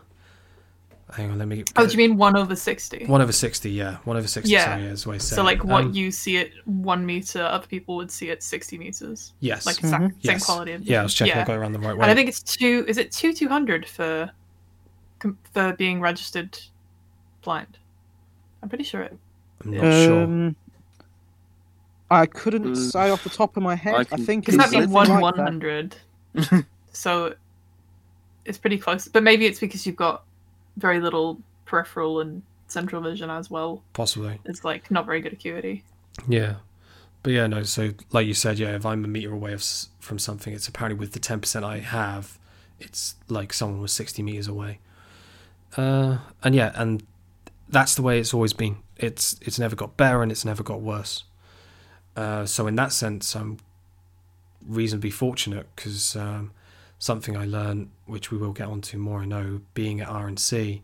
hang 1.13 1.31
on, 1.31 1.37
let 1.39 1.47
me. 1.47 1.63
Oh, 1.75 1.85
do 1.85 1.91
you 1.91 1.97
mean 1.97 2.17
one 2.17 2.35
over 2.35 2.55
sixty? 2.55 3.05
One 3.05 3.21
over 3.21 3.31
sixty, 3.31 3.71
yeah. 3.71 3.97
One 4.03 4.17
over 4.17 4.27
sixty. 4.27 4.51
Yeah. 4.51 4.65
Sorry, 4.65 4.83
is 4.85 5.03
the 5.03 5.09
way 5.09 5.15
I 5.15 5.19
say 5.19 5.35
So 5.35 5.43
like 5.43 5.63
what 5.63 5.85
Um, 5.85 5.93
you 5.93 6.11
see 6.11 6.37
at 6.37 6.49
one 6.65 7.05
meter, 7.05 7.41
other 7.43 7.67
people 7.67 7.95
would 7.97 8.11
see 8.11 8.29
at 8.31 8.43
sixty 8.43 8.77
meters. 8.77 9.33
Yes. 9.39 9.65
Like 9.65 9.79
exact 9.79 10.03
Mhm. 10.03 10.11
same 10.11 10.19
yes. 10.21 10.45
quality. 10.45 10.71
Of 10.73 10.83
Yeah, 10.83 10.99
I 11.01 11.03
was 11.03 11.13
checking 11.13 11.35
Yeah. 11.35 11.41
I 11.43 11.45
got 11.45 11.53
it 11.53 11.59
around 11.59 11.71
the 11.73 11.79
right 11.79 11.95
way. 11.95 12.01
And 12.03 12.11
I 12.11 12.15
think 12.15 12.27
it's 12.29 12.41
two. 12.43 12.85
Is 12.87 12.97
it 12.97 13.11
two 13.11 13.33
two 13.33 13.47
hundred 13.47 13.85
for 13.87 14.29
for 15.53 15.73
being 15.73 15.99
registered 16.01 16.59
blind? 17.41 17.77
I'm 18.61 18.69
pretty 18.69 18.83
sure 18.83 19.01
it. 19.01 19.17
I'm 19.63 19.71
not 19.71 19.81
sure. 19.81 20.23
um, 20.23 20.55
I 22.09 22.25
couldn't 22.25 22.63
Mm. 22.73 22.91
say 22.91 23.09
off 23.09 23.23
the 23.23 23.29
top 23.29 23.57
of 23.57 23.63
my 23.63 23.75
head. 23.75 23.95
I 23.95 23.99
I, 23.99 24.03
think 24.17 24.45
Because 24.45 24.55
it's 24.55 24.71
that'd 24.71 24.87
be 24.89 24.93
one 24.93 25.09
like 25.21 25.35
hundred. 25.35 25.95
so 26.93 27.33
it's 28.47 28.57
pretty 28.57 28.77
close. 28.77 29.07
But 29.07 29.23
maybe 29.23 29.45
it's 29.45 29.59
because 29.59 29.85
you've 29.85 29.95
got 29.95 30.23
very 30.77 30.99
little 30.99 31.39
peripheral 31.65 32.21
and 32.21 32.41
central 32.67 33.01
vision 33.01 33.29
as 33.29 33.49
well. 33.49 33.83
Possibly. 33.93 34.39
It's 34.45 34.63
like 34.63 34.89
not 34.89 35.05
very 35.05 35.21
good 35.21 35.33
acuity. 35.33 35.83
Yeah. 36.27 36.55
But 37.23 37.33
yeah, 37.33 37.47
no. 37.47 37.63
So, 37.63 37.91
like 38.11 38.25
you 38.25 38.33
said, 38.33 38.57
yeah, 38.59 38.75
if 38.75 38.85
I'm 38.85 39.03
a 39.03 39.07
meter 39.07 39.33
away 39.33 39.53
of, 39.53 39.63
from 39.99 40.19
something, 40.19 40.53
it's 40.53 40.67
apparently 40.67 40.99
with 40.99 41.13
the 41.13 41.19
ten 41.19 41.41
percent 41.41 41.65
I 41.65 41.79
have, 41.79 42.39
it's 42.79 43.15
like 43.27 43.53
someone 43.53 43.81
was 43.81 43.91
sixty 43.91 44.23
meters 44.23 44.47
away. 44.47 44.79
Uh, 45.75 46.19
and 46.43 46.55
yeah, 46.55 46.71
and 46.75 47.03
that's 47.67 47.95
the 47.95 48.01
way 48.01 48.19
it's 48.19 48.33
always 48.33 48.53
been. 48.53 48.77
It's 48.95 49.37
it's 49.41 49.59
never 49.59 49.75
got 49.75 49.97
better 49.97 50.23
and 50.23 50.31
it's 50.31 50.45
never 50.45 50.63
got 50.63 50.81
worse. 50.81 51.23
Uh, 52.15 52.45
so 52.45 52.65
in 52.67 52.75
that 52.75 52.93
sense, 52.93 53.35
I'm 53.35 53.57
reasonably 54.65 55.11
fortunate 55.11 55.67
because 55.75 56.15
um, 56.15 56.51
something 56.99 57.35
I 57.37 57.45
learned, 57.45 57.89
which 58.05 58.31
we 58.31 58.37
will 58.37 58.53
get 58.53 58.67
onto 58.67 58.97
more, 58.97 59.21
I 59.21 59.25
know, 59.25 59.61
being 59.73 60.01
at 60.01 60.07
RNC, 60.07 60.81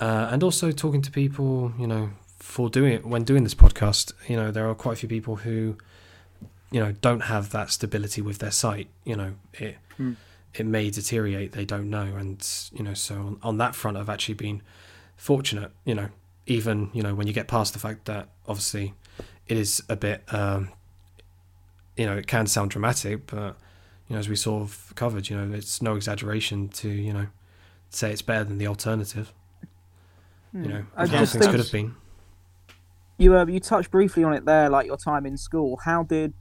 uh, 0.00 0.28
and 0.30 0.42
also 0.42 0.70
talking 0.72 1.02
to 1.02 1.10
people, 1.10 1.72
you 1.78 1.86
know, 1.86 2.10
for 2.38 2.68
doing 2.68 2.92
it 2.92 3.06
when 3.06 3.24
doing 3.24 3.44
this 3.44 3.54
podcast, 3.54 4.12
you 4.28 4.36
know, 4.36 4.50
there 4.50 4.68
are 4.68 4.74
quite 4.74 4.94
a 4.94 4.96
few 4.96 5.08
people 5.08 5.36
who, 5.36 5.76
you 6.70 6.80
know, 6.80 6.92
don't 7.00 7.20
have 7.24 7.50
that 7.50 7.70
stability 7.70 8.20
with 8.20 8.38
their 8.38 8.50
sight. 8.50 8.88
You 9.04 9.16
know, 9.16 9.34
it 9.54 9.76
Hmm. 9.96 10.14
it 10.54 10.66
may 10.66 10.90
deteriorate. 10.90 11.52
They 11.52 11.64
don't 11.64 11.88
know, 11.90 12.16
and 12.16 12.44
you 12.72 12.82
know, 12.82 12.94
so 12.94 13.14
on, 13.14 13.38
on 13.42 13.58
that 13.58 13.74
front, 13.74 13.96
I've 13.96 14.08
actually 14.08 14.34
been 14.34 14.62
fortunate. 15.16 15.70
You 15.84 15.94
know, 15.94 16.08
even 16.46 16.90
you 16.92 17.02
know 17.02 17.14
when 17.14 17.26
you 17.26 17.32
get 17.32 17.46
past 17.46 17.72
the 17.72 17.78
fact 17.78 18.06
that 18.06 18.28
obviously 18.48 18.94
it 19.46 19.56
is 19.58 19.82
a 19.88 19.96
bit, 19.96 20.22
um, 20.32 20.70
you 21.96 22.06
know, 22.06 22.16
it 22.16 22.26
can 22.26 22.46
sound 22.46 22.70
dramatic, 22.70 23.26
but 23.26 23.56
you 24.12 24.16
know, 24.16 24.20
as 24.20 24.28
we 24.28 24.36
sort 24.36 24.60
of 24.60 24.92
covered, 24.94 25.30
you 25.30 25.36
know, 25.38 25.56
it's 25.56 25.80
no 25.80 25.94
exaggeration 25.96 26.68
to 26.68 26.88
you 26.90 27.14
know 27.14 27.28
say 27.88 28.12
it's 28.12 28.20
better 28.20 28.44
than 28.44 28.58
the 28.58 28.66
alternative. 28.66 29.32
You 30.52 30.68
know, 30.68 30.84
I 30.94 31.06
how 31.06 31.20
just 31.20 31.32
things 31.32 31.46
could 31.46 31.60
have 31.60 31.72
been. 31.72 31.94
you 33.16 33.34
uh, 33.34 33.46
you 33.46 33.58
touched 33.58 33.90
briefly 33.90 34.22
on 34.22 34.34
it 34.34 34.44
there, 34.44 34.68
like 34.68 34.86
your 34.86 34.98
time 34.98 35.24
in 35.24 35.38
school. 35.38 35.78
How 35.82 36.02
did 36.02 36.34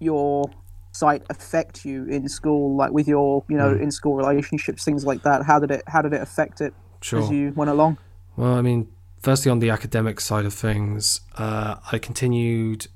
your 0.00 0.50
sight 0.92 1.22
affect 1.28 1.84
you 1.84 2.06
in 2.06 2.30
school, 2.30 2.74
like 2.76 2.92
with 2.92 3.06
your 3.06 3.44
you 3.46 3.58
know 3.58 3.74
Hmm. 3.74 3.82
in 3.82 3.90
school 3.90 4.16
relationships, 4.16 4.82
things 4.82 5.04
like 5.04 5.22
that? 5.24 5.44
How 5.44 5.58
did 5.58 5.70
it 5.70 5.82
how 5.86 6.00
did 6.00 6.14
it 6.14 6.22
affect 6.22 6.62
it 6.62 6.72
Sure. 7.02 7.20
as 7.20 7.30
you 7.30 7.52
went 7.54 7.70
along? 7.70 7.98
Well, 8.36 8.54
I 8.54 8.62
mean, 8.62 8.88
firstly, 9.20 9.50
on 9.50 9.58
the 9.58 9.68
academic 9.68 10.18
side 10.18 10.46
of 10.46 10.54
things, 10.54 11.20
uh, 11.36 11.74
I 11.92 11.98
continued 11.98 12.86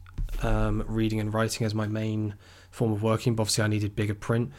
um, 0.43 0.85
reading 0.87 1.21
and 1.21 1.35
writing 1.35 1.67
as 1.67 1.75
my 1.75 1.87
main 1.87 2.33
form 2.73 2.91
of 2.93 3.03
working, 3.05 3.37
but 3.37 3.43
obviously, 3.43 3.63
I 3.63 3.69
needed 3.69 3.95
bigger 3.95 4.15
print. 4.15 4.51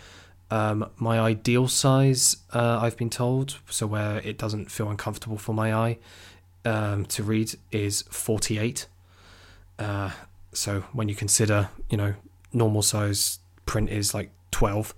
Um, 0.50 0.90
my 0.98 1.20
ideal 1.20 1.68
size, 1.68 2.38
uh, 2.54 2.80
I've 2.82 2.96
been 2.96 3.10
told, 3.10 3.60
so 3.70 3.86
where 3.88 4.20
it 4.20 4.38
doesn't 4.38 4.72
feel 4.72 4.90
uncomfortable 4.90 5.38
for 5.38 5.54
my 5.54 5.74
eye 5.74 5.98
um, 6.64 7.06
to 7.08 7.24
read, 7.24 7.56
is 7.72 8.04
48. 8.04 8.88
Uh, 9.80 10.12
so 10.54 10.82
when 10.94 11.10
you 11.10 11.16
consider, 11.16 11.70
you 11.90 11.98
know, 11.98 12.14
normal 12.54 12.84
size 12.84 13.40
print 13.66 13.90
is 13.90 14.14
like 14.14 14.30
12. 14.52 14.94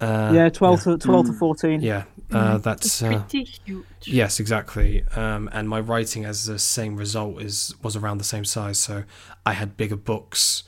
Uh, 0.00 0.32
yeah, 0.34 0.48
12 0.48 0.82
to 0.84 0.96
12 0.98 1.26
to 1.26 1.32
Mm. 1.32 1.38
14. 1.38 1.80
Yeah, 1.82 2.04
uh, 2.32 2.54
It's 2.54 2.64
that's 2.64 3.02
uh, 3.02 3.08
pretty 3.08 3.44
huge. 3.66 3.84
yes, 4.04 4.40
exactly. 4.40 5.04
Um, 5.14 5.50
and 5.52 5.68
my 5.68 5.78
writing 5.80 6.24
as 6.24 6.46
the 6.46 6.58
same 6.58 6.96
result 6.96 7.42
is 7.42 7.74
was 7.82 7.96
around 7.96 8.16
the 8.16 8.24
same 8.24 8.46
size, 8.46 8.78
so 8.78 9.04
I 9.44 9.52
had 9.52 9.76
bigger 9.76 9.96
books 9.96 10.62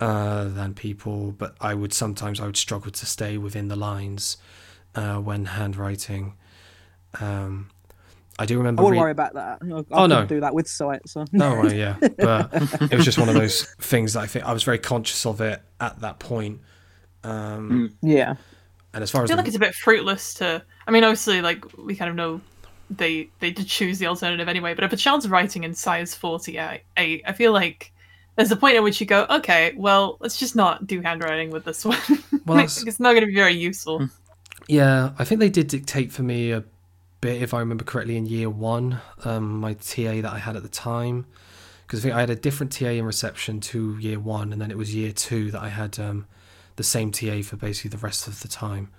uh, 0.00 0.44
than 0.44 0.74
people, 0.74 1.32
but 1.32 1.54
I 1.60 1.74
would 1.74 1.92
sometimes 1.92 2.40
I 2.40 2.46
would 2.46 2.56
struggle 2.56 2.90
to 2.90 3.06
stay 3.06 3.38
within 3.38 3.68
the 3.68 3.76
lines 3.76 4.36
uh, 4.94 5.16
when 5.16 5.44
handwriting. 5.46 6.34
Um, 7.20 7.70
I 8.38 8.46
do 8.46 8.58
remember. 8.58 8.82
I 8.82 8.82
remember. 8.82 8.82
wouldn't 8.82 8.92
re- 8.94 9.00
worry 9.00 9.10
about 9.12 9.34
that. 9.34 9.58
I, 9.62 9.96
I 9.96 10.02
Oh, 10.02 10.06
no. 10.06 10.26
do 10.26 10.40
that 10.40 10.54
with 10.54 10.68
sight. 10.68 11.02
So. 11.06 11.24
No, 11.32 11.54
right, 11.54 11.74
yeah, 11.76 11.96
but 12.18 12.50
it 12.90 12.94
was 12.94 13.04
just 13.04 13.18
one 13.18 13.28
of 13.28 13.34
those 13.36 13.62
things 13.80 14.14
that 14.14 14.20
I 14.20 14.26
think 14.26 14.44
I 14.44 14.52
was 14.52 14.64
very 14.64 14.78
conscious 14.78 15.24
of 15.26 15.40
it 15.40 15.62
at 15.80 16.00
that 16.00 16.18
point. 16.18 16.60
Um, 17.22 17.96
yeah. 18.02 18.34
And 18.92 19.02
as 19.02 19.10
far 19.10 19.22
I 19.22 19.24
as 19.24 19.30
I 19.30 19.32
feel 19.32 19.36
the, 19.36 19.42
like 19.42 19.46
it's 19.48 19.56
a 19.56 19.60
bit 19.60 19.74
fruitless 19.74 20.34
to. 20.34 20.62
I 20.86 20.90
mean, 20.90 21.04
obviously, 21.04 21.40
like 21.42 21.64
we 21.78 21.96
kind 21.96 22.10
of 22.10 22.16
know 22.16 22.40
they 22.90 23.28
they 23.40 23.50
did 23.50 23.66
choose 23.66 23.98
the 23.98 24.06
alternative 24.06 24.48
anyway. 24.48 24.74
But 24.74 24.84
if 24.84 24.92
a 24.92 24.96
child's 24.96 25.28
writing 25.28 25.64
in 25.64 25.74
size 25.74 26.14
forty 26.14 26.58
eight, 26.58 26.82
I 26.96 27.32
feel 27.34 27.52
like 27.52 27.92
there's 28.36 28.50
a 28.50 28.56
point 28.56 28.76
at 28.76 28.82
which 28.82 29.00
you 29.00 29.06
go, 29.06 29.26
okay, 29.30 29.72
well, 29.76 30.16
let's 30.20 30.38
just 30.38 30.56
not 30.56 30.86
do 30.86 31.00
handwriting 31.00 31.50
with 31.50 31.64
this 31.64 31.84
one. 31.84 31.98
Well, 32.46 32.58
it's 32.58 33.00
not 33.00 33.12
going 33.12 33.22
to 33.22 33.28
be 33.28 33.34
very 33.34 33.54
useful. 33.54 34.06
Yeah, 34.68 35.12
I 35.18 35.24
think 35.24 35.40
they 35.40 35.48
did 35.48 35.66
dictate 35.66 36.12
for 36.12 36.22
me 36.22 36.50
a 36.50 36.62
bit, 37.22 37.40
if 37.40 37.54
I 37.54 37.60
remember 37.60 37.84
correctly, 37.84 38.18
in 38.18 38.26
year 38.26 38.50
one. 38.50 39.00
Um, 39.24 39.60
my 39.60 39.72
TA 39.72 40.20
that 40.20 40.30
I 40.30 40.38
had 40.38 40.56
at 40.56 40.62
the 40.62 40.68
time, 40.68 41.24
because 41.86 42.00
I 42.00 42.02
think 42.02 42.14
I 42.14 42.20
had 42.20 42.28
a 42.28 42.36
different 42.36 42.70
TA 42.70 42.88
in 42.88 43.06
reception 43.06 43.60
to 43.60 43.96
year 43.96 44.20
one, 44.20 44.52
and 44.52 44.60
then 44.60 44.70
it 44.70 44.76
was 44.76 44.94
year 44.94 45.10
two 45.10 45.50
that 45.52 45.62
I 45.62 45.70
had 45.70 45.98
um, 45.98 46.26
the 46.76 46.82
same 46.82 47.12
TA 47.12 47.40
for 47.40 47.56
basically 47.56 47.88
the 47.88 48.04
rest 48.04 48.28
of 48.28 48.42
the 48.42 48.48
time. 48.48 48.90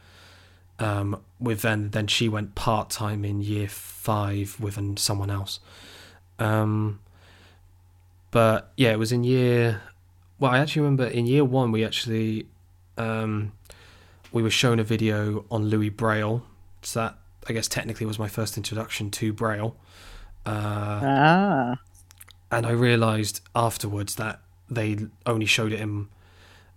Um, 0.80 1.21
with 1.39 1.62
then, 1.62 1.91
then 1.91 2.08
she 2.08 2.28
went 2.28 2.56
part 2.56 2.89
time 2.89 3.24
in 3.24 3.41
year 3.41 3.69
five 3.69 4.58
with 4.60 4.78
an, 4.78 4.98
someone 4.98 5.30
else. 5.30 5.60
Um, 6.39 7.00
but 8.36 8.74
yeah, 8.76 8.91
it 8.91 9.00
was 9.00 9.13
in 9.13 9.24
year. 9.24 9.82
Well, 10.39 10.52
I 10.52 10.58
actually 10.60 10.82
remember 10.82 11.06
in 11.08 11.26
year 11.26 11.45
one 11.45 11.71
we 11.71 11.86
actually 11.86 12.48
um, 12.98 13.54
we 14.34 14.43
were 14.43 14.50
shown 14.52 14.78
a 14.80 14.84
video 14.84 15.45
on 15.50 15.69
Louis 15.69 15.89
Braille. 15.89 16.43
So 16.82 17.00
that 17.00 17.17
I 17.48 17.54
guess 17.54 17.67
technically 17.69 18.06
was 18.06 18.19
my 18.19 18.28
first 18.28 18.58
introduction 18.58 19.10
to 19.12 19.32
Braille. 19.32 19.78
Uh, 20.45 21.00
Ah. 21.04 21.76
and 22.52 22.65
I 22.65 22.71
realised 22.71 23.39
afterwards 23.56 24.15
that 24.15 24.41
they 24.69 24.98
only 25.26 25.45
showed 25.45 25.71
it 25.71 25.80
in 25.80 26.10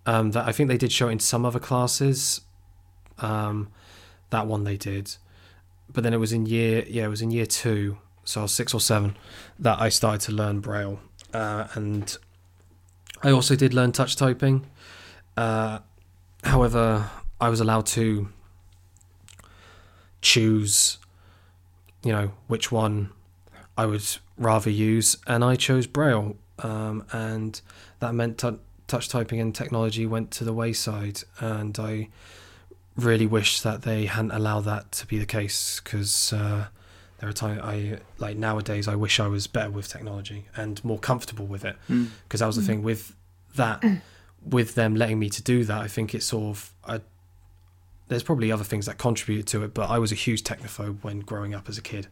um, 0.07 0.31
that 0.31 0.47
I 0.47 0.53
think 0.53 0.69
they 0.69 0.79
did 0.79 0.93
show 0.93 1.09
it 1.09 1.13
in 1.13 1.19
some 1.19 1.45
other 1.45 1.59
classes. 1.59 2.41
Um, 3.19 3.69
that 4.31 4.47
one 4.47 4.63
they 4.65 4.77
did, 4.77 5.17
but 5.93 6.05
then 6.05 6.15
it 6.15 6.19
was 6.19 6.33
in 6.33 6.47
year 6.47 6.85
yeah 6.89 7.05
it 7.07 7.09
was 7.09 7.21
in 7.23 7.31
year 7.33 7.47
two, 7.47 7.99
so 8.25 8.41
I 8.41 8.43
was 8.45 8.53
six 8.53 8.73
or 8.73 8.81
seven 8.81 9.17
that 9.59 9.81
I 9.81 9.89
started 9.89 10.21
to 10.27 10.33
learn 10.33 10.61
Braille, 10.61 11.01
uh, 11.39 11.69
and 11.75 12.19
I 13.23 13.31
also 13.31 13.55
did 13.55 13.73
learn 13.73 13.93
touch 13.93 14.17
typing. 14.17 14.67
Uh, 15.37 15.79
however, 16.43 17.11
I 17.41 17.49
was 17.49 17.61
allowed 17.61 17.87
to 17.99 18.29
choose, 20.21 20.99
you 22.03 22.13
know, 22.13 22.33
which 22.49 22.73
one 22.73 23.11
I 23.77 23.87
would 23.87 24.05
rather 24.37 24.71
use, 24.71 25.17
and 25.29 25.45
I 25.45 25.55
chose 25.55 25.87
Braille, 25.87 26.37
um, 26.59 27.05
and 27.13 27.61
that 28.01 28.15
meant 28.15 28.39
tou 28.39 28.59
touch 28.89 29.09
typing 29.09 29.39
and 29.39 29.55
technology 29.55 30.07
went 30.07 30.31
to 30.33 30.45
the 30.45 30.53
wayside, 30.53 31.21
and 31.39 31.79
I 31.79 32.09
really 32.97 33.27
wish 33.27 33.61
that 33.61 33.83
they 33.83 34.07
hadn't 34.07 34.33
allowed 34.33 34.65
that 34.65 34.91
to 34.91 35.07
be 35.07 35.19
the 35.19 35.27
case 35.27 35.81
because 35.85 36.33
uh, 36.33 36.67
there 37.19 37.29
are 37.29 37.33
times 37.33 37.61
I 37.63 37.99
like 38.19 38.37
nowadays 38.37 38.89
I 38.89 38.95
wish 38.95 39.19
I 39.21 39.27
was 39.29 39.47
better 39.47 39.71
with 39.71 39.89
technology 39.89 40.47
and 40.57 40.83
more 40.85 40.99
comfortable 40.99 41.47
with 41.47 41.65
it 41.65 41.77
Mm. 41.89 42.09
because 42.25 42.41
that 42.41 42.47
was 42.47 42.57
the 42.57 42.63
thing 42.63 42.83
with 42.83 43.15
that 43.57 43.83
with 44.45 44.75
them 44.75 44.95
letting 44.95 45.19
me 45.19 45.29
to 45.31 45.43
do 45.43 45.65
that 45.65 45.81
I 45.81 45.89
think 45.89 46.15
it's 46.15 46.27
sort 46.27 46.45
of 46.57 46.73
I, 46.87 47.01
there's 48.09 48.23
probably 48.23 48.51
other 48.53 48.65
things 48.65 48.87
that 48.87 48.99
contributed 48.99 49.47
to 49.49 49.65
it 49.65 49.75
but 49.75 49.91
I 49.91 49.99
was 49.99 50.13
a 50.13 50.15
huge 50.15 50.43
technophobe 50.45 51.03
when 51.03 51.21
growing 51.21 51.55
up 51.55 51.69
as 51.69 51.77
a 51.79 51.83
kid 51.83 52.07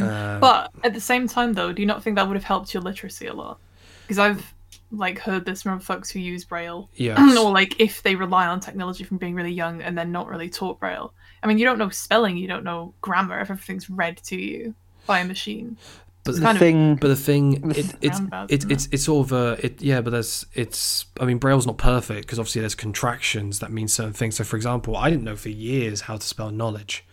uh, 0.00 0.40
But 0.40 0.72
at 0.82 0.92
the 0.92 1.00
same 1.00 1.28
time, 1.28 1.52
though, 1.52 1.72
do 1.72 1.80
you 1.80 1.86
not 1.86 2.02
think 2.02 2.16
that 2.16 2.26
would 2.26 2.34
have 2.34 2.42
helped 2.42 2.74
your 2.74 2.82
literacy 2.82 3.28
a 3.28 3.32
lot? 3.32 3.60
Because 4.02 4.18
I've 4.18 4.52
like 4.90 5.20
heard 5.20 5.44
this 5.44 5.62
from 5.62 5.78
folks 5.78 6.10
who 6.10 6.18
use 6.18 6.44
Braille, 6.44 6.88
yes 6.96 7.16
or 7.38 7.52
like 7.52 7.78
if 7.80 8.02
they 8.02 8.16
rely 8.16 8.48
on 8.48 8.58
technology 8.58 9.04
from 9.04 9.18
being 9.18 9.36
really 9.36 9.52
young 9.52 9.82
and 9.82 9.96
then 9.96 10.10
not 10.10 10.26
really 10.28 10.50
taught 10.50 10.80
Braille. 10.80 11.12
I 11.44 11.46
mean, 11.46 11.58
you 11.58 11.64
don't 11.66 11.78
know 11.78 11.90
spelling, 11.90 12.36
you 12.36 12.48
don't 12.48 12.64
know 12.64 12.94
grammar 13.02 13.40
if 13.40 13.50
everything's 13.50 13.88
read 13.90 14.16
to 14.24 14.36
you 14.36 14.74
by 15.06 15.20
a 15.20 15.24
machine. 15.26 15.76
but 16.24 16.34
The 16.36 16.40
kind 16.40 16.56
of- 16.56 16.60
thing. 16.60 16.96
But 16.96 17.08
the 17.08 17.16
thing, 17.16 17.60
The 17.68 17.78
it, 17.80 17.94
it's 18.00 18.18
roundabouts, 18.18 18.52
it's 18.52 18.64
it's 18.64 18.88
it's 18.92 19.04
sort 19.04 19.26
of 19.26 19.32
a 19.32 19.66
it 19.66 19.82
yeah, 19.82 20.00
but 20.00 20.10
there's 20.10 20.46
it's 20.54 21.04
I 21.20 21.26
mean 21.26 21.36
Braille's 21.38 21.66
not 21.66 21.76
perfect 21.76 22.22
because 22.22 22.38
obviously 22.38 22.60
there's 22.62 22.74
contractions 22.74 23.58
that 23.58 23.70
mean 23.70 23.88
certain 23.88 24.14
things. 24.14 24.36
So 24.36 24.44
for 24.44 24.56
example, 24.56 24.96
I 24.96 25.10
didn't 25.10 25.24
know 25.24 25.36
for 25.36 25.50
years 25.50 26.02
how 26.02 26.16
to 26.16 26.26
spell 26.26 26.50
knowledge. 26.50 27.04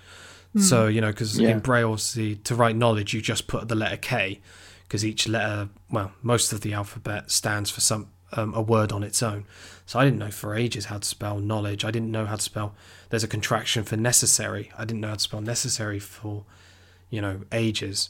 Hmm. 0.53 0.59
So 0.59 0.87
you 0.87 1.01
know 1.01 1.11
because 1.11 1.37
Yeah. 1.37 1.49
in 1.49 1.59
Braille, 1.59 1.89
obviously 1.91 2.35
to 2.37 2.55
write 2.55 2.75
knowledge, 2.77 3.13
you 3.13 3.21
just 3.21 3.47
put 3.47 3.67
the 3.67 3.75
letter 3.75 3.97
K 3.97 4.39
because 4.83 5.05
each 5.05 5.27
letter, 5.27 5.69
well, 5.89 6.11
most 6.21 6.53
of 6.53 6.61
the 6.61 6.73
alphabet 6.73 7.31
stands 7.31 7.69
for 7.69 7.81
some 7.81 8.07
um, 8.33 8.53
a 8.53 8.61
word 8.61 8.91
on 8.91 9.03
its 9.03 9.21
own. 9.21 9.45
So 9.85 9.99
I 9.99 10.05
didn't 10.05 10.19
know 10.19 10.31
for 10.31 10.55
ages 10.55 10.85
how 10.85 10.99
to 10.99 11.07
spell 11.07 11.39
knowledge. 11.39 11.83
I 11.83 11.91
didn't 11.91 12.11
know 12.11 12.25
how 12.25 12.35
to 12.35 12.41
spell. 12.41 12.73
There's 13.09 13.23
a 13.23 13.27
contraction 13.27 13.83
for 13.83 13.97
necessary. 13.97 14.71
I 14.77 14.85
didn't 14.85 15.01
know 15.01 15.09
how 15.09 15.15
to 15.15 15.19
spell 15.19 15.41
necessary 15.41 15.99
for, 15.99 16.45
you 17.09 17.21
know, 17.21 17.41
ages. 17.51 18.09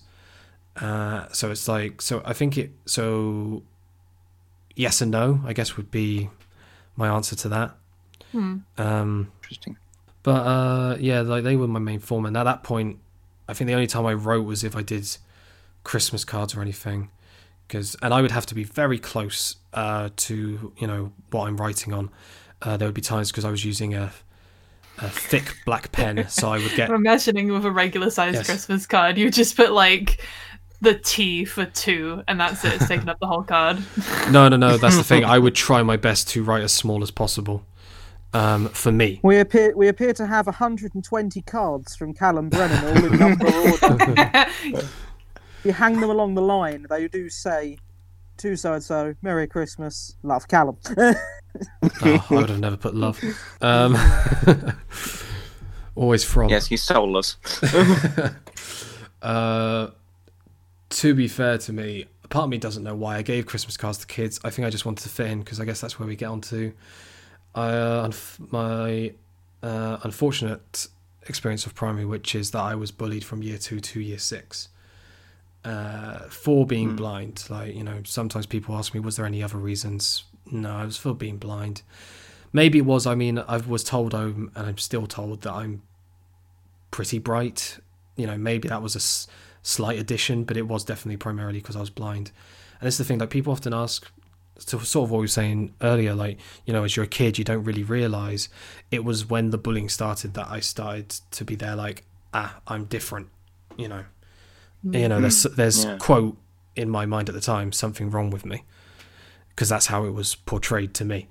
Uh, 0.75 1.27
so 1.31 1.51
it's 1.51 1.67
like 1.67 2.01
so. 2.01 2.21
I 2.23 2.33
think 2.33 2.57
it. 2.57 2.71
So 2.85 3.63
yes 4.75 5.01
and 5.01 5.11
no. 5.11 5.41
I 5.45 5.53
guess 5.53 5.75
would 5.77 5.91
be 5.91 6.29
my 6.95 7.07
answer 7.07 7.35
to 7.35 7.49
that. 7.49 7.75
Hmm. 8.31 8.57
Um, 8.77 9.31
Interesting. 9.41 9.77
but 10.23 10.31
uh, 10.31 10.97
yeah, 10.99 11.21
like 11.21 11.43
they 11.43 11.55
were 11.55 11.67
my 11.67 11.79
main 11.79 11.99
form, 11.99 12.25
and 12.25 12.37
at 12.37 12.43
that 12.43 12.63
point, 12.63 12.99
I 13.47 13.53
think 13.53 13.67
the 13.67 13.73
only 13.73 13.87
time 13.87 14.05
I 14.05 14.13
wrote 14.13 14.45
was 14.45 14.63
if 14.63 14.75
I 14.75 14.81
did 14.81 15.17
Christmas 15.83 16.23
cards 16.23 16.55
or 16.55 16.61
anything, 16.61 17.09
because 17.71 17.95
and 18.01 18.13
I 18.13 18.21
would 18.21 18.31
have 18.31 18.45
to 18.47 18.55
be 18.55 18.63
very 18.65 18.99
close 18.99 19.55
uh, 19.73 20.09
to 20.15 20.73
you 20.77 20.87
know 20.87 21.11
what 21.29 21.47
I'm 21.47 21.57
writing 21.57 21.93
on. 21.93 22.09
Uh, 22.61 22.77
there 22.77 22.87
would 22.87 22.95
be 22.95 23.01
times 23.01 23.31
because 23.31 23.45
I 23.45 23.51
was 23.51 23.63
using 23.63 23.95
a 23.95 24.11
a 24.97 25.09
thick 25.09 25.55
black 25.65 25.91
pen, 25.91 26.27
so 26.27 26.51
I 26.51 26.57
would 26.57 26.75
get 26.75 26.89
I'm 26.89 26.95
imagining 27.07 27.51
with 27.51 27.65
a 27.65 27.71
regular 27.71 28.09
sized 28.09 28.35
Yes. 28.35 28.45
Christmas 28.45 28.85
card, 28.85 29.17
you 29.17 29.31
just 29.31 29.55
put 29.55 29.71
like 29.71 30.21
the 30.81 30.95
T 30.95 31.45
for 31.45 31.65
two, 31.65 32.23
and 32.27 32.39
that's 32.39 32.65
it. 32.65 32.73
It's 32.73 32.87
taking 32.87 33.07
up 33.07 33.19
the 33.19 33.27
whole 33.27 33.43
card. 33.43 33.77
no, 34.31 34.49
no, 34.49 34.57
no. 34.57 34.77
That's 34.77 34.97
the 34.97 35.03
thing. 35.03 35.23
I 35.35 35.39
would 35.39 35.55
try 35.55 35.81
my 35.81 35.95
best 35.95 36.27
to 36.29 36.43
write 36.43 36.63
as 36.63 36.73
small 36.73 37.01
as 37.03 37.11
possible. 37.11 37.63
Um, 38.33 38.69
for 38.69 38.91
me, 38.91 39.19
We 39.23 39.39
appear 39.39 39.75
we 39.75 39.87
appear 39.89 40.13
to 40.13 40.25
have 40.25 40.45
120 40.45 41.41
cards 41.41 41.95
from 41.95 42.13
Callum 42.13 42.49
Brennan, 42.49 42.85
all 42.85 43.05
in 43.05 43.19
number 43.19 43.45
order. 43.45 44.47
If 45.61 45.65
you 45.67 45.73
hang 45.73 45.99
them 46.01 46.09
along 46.09 46.33
the 46.33 46.41
line, 46.41 46.87
they 46.89 47.07
do 47.07 47.29
say 47.29 47.77
to 48.37 48.55
so 48.55 48.73
and 48.73 48.83
so, 48.83 49.13
Merry 49.21 49.45
Christmas, 49.45 50.15
love 50.23 50.47
Callum. 50.47 50.75
oh, 50.97 51.15
I 52.01 52.25
would 52.31 52.49
have 52.49 52.59
never 52.59 52.77
put 52.77 52.95
love. 52.95 53.21
Um, 53.61 53.95
always 55.95 56.23
from. 56.23 56.49
Yes, 56.49 56.65
he 56.65 56.77
stole 56.77 57.15
us. 57.15 57.37
Uh, 59.21 59.91
to 60.89 61.13
be 61.13 61.27
fair 61.27 61.59
to 61.59 61.71
me, 61.71 62.07
part 62.29 62.45
of 62.45 62.49
me 62.49 62.57
doesn't 62.57 62.81
know 62.81 62.95
why 62.95 63.17
I 63.17 63.21
gave 63.21 63.45
Christmas 63.45 63.77
cards 63.77 63.99
to 63.99 64.07
kids. 64.07 64.39
I 64.43 64.49
think 64.49 64.65
I 64.65 64.71
just 64.71 64.83
wanted 64.83 65.03
to 65.03 65.09
fit 65.09 65.27
in 65.27 65.41
because 65.41 65.59
I 65.59 65.65
guess 65.65 65.79
that's 65.79 65.99
where 65.99 66.07
we 66.07 66.15
get 66.15 66.29
onto 66.29 66.73
uh, 67.53 68.11
my 68.49 69.13
uh, 69.61 69.97
unfortunate 70.01 70.87
experience 71.27 71.67
of 71.67 71.75
primary, 71.75 72.05
which 72.05 72.33
is 72.33 72.49
that 72.49 72.61
I 72.61 72.73
was 72.73 72.89
bullied 72.89 73.23
from 73.23 73.43
year 73.43 73.59
two 73.59 73.79
to 73.79 74.01
year 74.01 74.17
six. 74.17 74.69
Uh, 75.63 76.19
for 76.29 76.65
being 76.65 76.89
Hmm. 76.91 76.95
blind, 76.95 77.45
like 77.49 77.75
you 77.75 77.83
know, 77.83 78.01
sometimes 78.03 78.47
people 78.47 78.75
ask 78.75 78.93
me, 78.95 78.99
"Was 78.99 79.17
there 79.17 79.25
any 79.27 79.43
other 79.43 79.57
reasons?" 79.57 80.23
No, 80.51 80.71
I 80.71 80.85
was 80.85 80.97
for 80.97 81.13
being 81.13 81.37
blind. 81.37 81.83
Maybe 82.51 82.79
it 82.79 82.85
was. 82.85 83.05
I 83.05 83.13
mean, 83.15 83.37
I 83.37 83.57
was 83.57 83.83
told, 83.83 84.13
I'm, 84.15 84.51
and 84.55 84.65
I'm 84.67 84.77
still 84.79 85.05
told 85.07 85.41
that 85.43 85.53
I'm 85.53 85.83
pretty 86.89 87.19
bright. 87.19 87.79
You 88.15 88.27
know, 88.27 88.37
maybe 88.37 88.67
that 88.67 88.81
was 88.81 88.95
a 88.95 88.99
s- 88.99 89.27
slight 89.61 89.99
addition, 89.99 90.43
but 90.43 90.57
it 90.57 90.67
was 90.67 90.83
definitely 90.83 91.17
primarily 91.17 91.59
because 91.59 91.75
I 91.75 91.79
was 91.79 91.89
blind. 91.89 92.31
And 92.79 92.87
it's 92.87 92.97
the 92.97 93.03
thing, 93.05 93.19
like 93.19 93.29
people 93.29 93.53
often 93.53 93.73
ask, 93.73 94.09
so 94.57 94.79
sort 94.79 95.05
of 95.05 95.11
what 95.11 95.19
we 95.19 95.23
were 95.25 95.27
saying 95.27 95.73
earlier, 95.81 96.13
like 96.13 96.39
you 96.65 96.73
know, 96.73 96.83
as 96.83 96.95
you're 96.95 97.05
a 97.05 97.07
kid, 97.07 97.37
you 97.37 97.43
don't 97.43 97.63
really 97.63 97.83
realize 97.83 98.49
it 98.89 99.03
was 99.05 99.29
when 99.29 99.51
the 99.51 99.57
bullying 99.57 99.89
started 99.89 100.33
that 100.33 100.47
I 100.49 100.59
started 100.59 101.09
to 101.31 101.45
be 101.45 101.55
there, 101.55 101.75
like 101.75 102.03
ah, 102.33 102.59
I'm 102.67 102.85
different. 102.85 103.27
You 103.77 103.87
know, 103.87 104.05
you 104.83 105.07
know, 105.07 105.19
there's 105.21 105.43
there's 105.43 105.83
Yeah. 105.85 105.97
quote 105.97 106.37
in 106.75 106.89
my 106.89 107.05
mind 107.05 107.29
at 107.29 107.35
the 107.35 107.41
time, 107.41 107.71
something 107.71 108.09
wrong 108.09 108.29
with 108.31 108.45
me, 108.45 108.63
because 109.49 109.69
that's 109.69 109.87
how 109.87 110.05
it 110.05 110.11
was 110.11 110.35
portrayed 110.35 110.93
to 110.95 111.05
me 111.05 111.27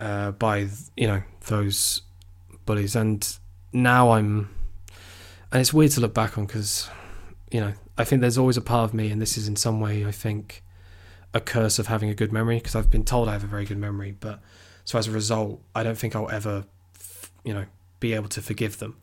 uh, 0.00 0.30
by 0.32 0.68
you 0.96 1.06
know 1.06 1.22
those 1.46 2.02
bullies, 2.66 2.94
and 2.96 3.38
now 3.72 4.12
I'm, 4.12 4.48
and 5.50 5.60
it's 5.60 5.72
weird 5.72 5.90
to 5.92 6.00
look 6.00 6.14
back 6.14 6.36
on 6.38 6.46
because, 6.46 6.88
you 7.50 7.60
know, 7.60 7.72
I 7.98 8.04
think 8.04 8.20
there's 8.20 8.38
always 8.38 8.56
a 8.56 8.60
part 8.60 8.84
of 8.90 8.94
me, 8.94 9.10
and 9.10 9.20
this 9.20 9.36
is 9.38 9.48
in 9.48 9.56
some 9.56 9.80
way, 9.80 10.04
I 10.06 10.12
think, 10.12 10.62
a 11.34 11.40
curse 11.40 11.78
of 11.78 11.86
having 11.88 12.10
a 12.10 12.14
good 12.14 12.32
memory 12.32 12.56
because 12.58 12.74
I've 12.76 12.90
been 12.90 13.04
told 13.04 13.28
I 13.28 13.32
have 13.32 13.42
a 13.44 13.46
very 13.48 13.64
good 13.64 13.78
memory, 13.78 14.12
but 14.12 14.40
so 14.84 14.98
as 14.98 15.08
a 15.08 15.10
result, 15.10 15.60
I 15.74 15.82
don't 15.82 15.96
think 15.98 16.14
I'll 16.14 16.30
ever, 16.30 16.64
you 17.44 17.54
know, 17.54 17.64
be 18.00 18.12
able 18.12 18.28
to 18.28 18.42
forgive 18.42 18.78
them. 18.78 18.96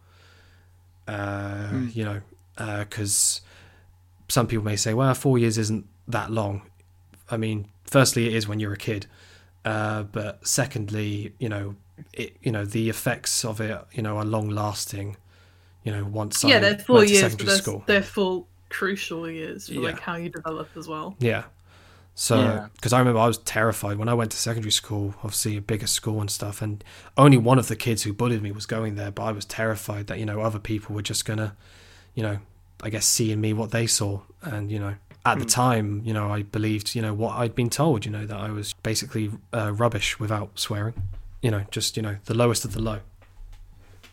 Uh, 1.08 1.70
Mm. 1.72 1.96
You 1.96 2.06
know, 2.06 2.22
because 2.80 3.42
some 4.30 4.48
people 4.48 4.64
may 4.64 4.76
say, 4.76 4.94
well, 4.94 5.14
four 5.14 5.38
years 5.38 5.58
isn't 5.58 5.86
that 6.08 6.32
long. 6.32 6.62
I 7.30 7.38
mean, 7.38 7.68
firstly, 7.84 8.28
it 8.28 8.34
is 8.36 8.48
when 8.48 8.60
you're 8.60 8.74
a 8.74 8.78
kid, 8.78 9.06
uh, 9.66 10.04
but 10.04 10.48
secondly, 10.48 11.34
you 11.40 11.50
know, 11.50 11.76
it, 12.14 12.38
you 12.42 12.52
know, 12.52 12.64
the 12.66 12.90
effects 12.90 13.44
of 13.44 13.60
it, 13.60 13.78
you 13.92 14.02
know, 14.02 14.18
are 14.18 14.26
long 14.26 14.50
lasting. 14.50 15.18
You 15.84 15.92
know, 15.94 16.06
once 16.06 16.44
yeah, 16.44 16.58
I 16.58 16.60
they're 16.60 16.78
four 16.80 16.98
went 16.98 17.10
years, 17.10 17.36
but 17.36 17.46
they're, 17.46 17.58
school. 17.58 17.84
they're 17.88 18.02
full 18.04 18.48
crucial 18.70 19.30
years 19.30 19.68
for 19.68 19.74
Yeah. 19.74 19.82
like 19.92 20.00
how 20.00 20.16
you 20.16 20.30
develop 20.30 20.70
as 20.78 20.88
well. 20.88 21.16
Yeah. 21.20 21.44
So, 22.16 22.38
Yeah. 22.42 22.68
because 22.76 22.92
I 22.94 23.00
remember 23.00 23.20
I 23.20 23.28
was 23.28 23.38
terrified 23.38 23.98
when 23.98 24.10
I 24.10 24.14
went 24.14 24.32
to 24.32 24.38
secondary 24.38 24.72
school, 24.72 25.16
obviously 25.24 25.56
a 25.58 25.62
bigger 25.62 25.88
school 25.88 26.20
and 26.20 26.30
stuff, 26.30 26.62
and 26.62 26.84
only 27.18 27.38
one 27.38 27.58
of 27.58 27.70
the 27.70 27.76
kids 27.78 28.04
who 28.04 28.12
bullied 28.14 28.42
me 28.44 28.52
was 28.52 28.66
going 28.66 28.96
there, 28.96 29.10
but 29.12 29.24
I 29.24 29.32
was 29.32 29.46
terrified 29.46 30.08
that, 30.08 30.20
you 30.20 30.26
know, 30.26 30.42
other 30.42 30.60
people 30.60 30.94
were 30.96 31.02
just 31.02 31.24
gonna, 31.26 31.56
you 32.14 32.24
know, 32.24 32.40
I 32.82 32.90
guess 32.90 33.06
see 33.06 33.32
in 33.32 33.42
me 33.42 33.54
what 33.54 33.72
they 33.72 33.88
saw. 33.88 34.22
And, 34.42 34.72
you 34.72 34.80
know, 34.80 34.96
at 35.26 35.38
the 35.38 35.44
Hmm. 35.44 35.50
time, 35.50 36.02
you 36.06 36.14
know, 36.14 36.32
I 36.32 36.44
believed, 36.44 36.96
you 36.96 37.02
know, 37.02 37.14
what 37.14 37.36
I'd 37.38 37.54
been 37.56 37.70
told, 37.70 38.06
you 38.06 38.12
know, 38.12 38.26
that 38.26 38.38
I 38.38 38.50
was 38.52 38.74
basically 38.74 39.32
uh, 39.54 39.74
rubbish 39.74 40.20
without 40.20 40.58
swearing. 40.60 40.94
You 41.42 41.52
know, 41.52 41.66
just, 41.72 41.98
you 41.98 42.04
know, 42.04 42.18
the 42.26 42.34
lowest 42.34 42.66
of 42.66 42.74
the 42.74 42.82
low. 42.82 43.00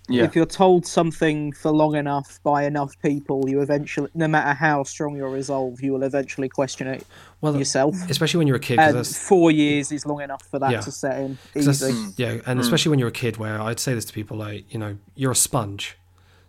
Yeah. 0.09 0.23
If 0.23 0.37
you're 0.37 0.47
told 0.47 0.87
something 0.87 1.51
for 1.53 1.73
long 1.73 1.97
enough 1.97 2.39
by 2.45 2.63
enough 2.65 2.95
people, 3.03 3.49
you 3.51 3.61
eventually, 3.61 4.09
no 4.15 4.29
matter 4.29 4.53
how 4.53 4.85
strong 4.85 5.17
your 5.17 5.31
resolve, 5.31 5.81
you 5.83 5.93
will 5.93 6.05
eventually 6.05 6.49
question 6.49 6.87
it 6.87 7.05
Well, 7.41 7.57
yourself. 7.57 7.97
especially 8.09 8.39
when 8.39 8.47
you're 8.47 8.57
a 8.59 8.61
kid. 8.61 8.79
And 8.79 8.97
that's, 8.97 9.19
four 9.19 9.51
years 9.51 9.91
is 9.91 10.07
long 10.07 10.21
enough 10.23 10.43
for 10.49 10.61
that 10.61 10.71
Yeah. 10.71 10.81
to 10.83 10.93
set 10.93 11.19
in. 11.21 11.39
that's- 11.55 11.83
easy. 11.83 12.13
Yeah, 12.17 12.37
and 12.47 12.61
Mm. 12.61 12.63
especially 12.63 12.91
when 12.91 13.01
you're 13.01 13.09
a 13.09 13.13
kid, 13.13 13.37
where 13.39 13.61
I'd 13.61 13.81
say 13.81 13.95
this 13.95 14.05
to 14.05 14.13
people 14.13 14.37
like, 14.37 14.73
you 14.73 14.79
know, 14.79 14.97
you're 15.17 15.33
a 15.33 15.37
sponge. 15.37 15.97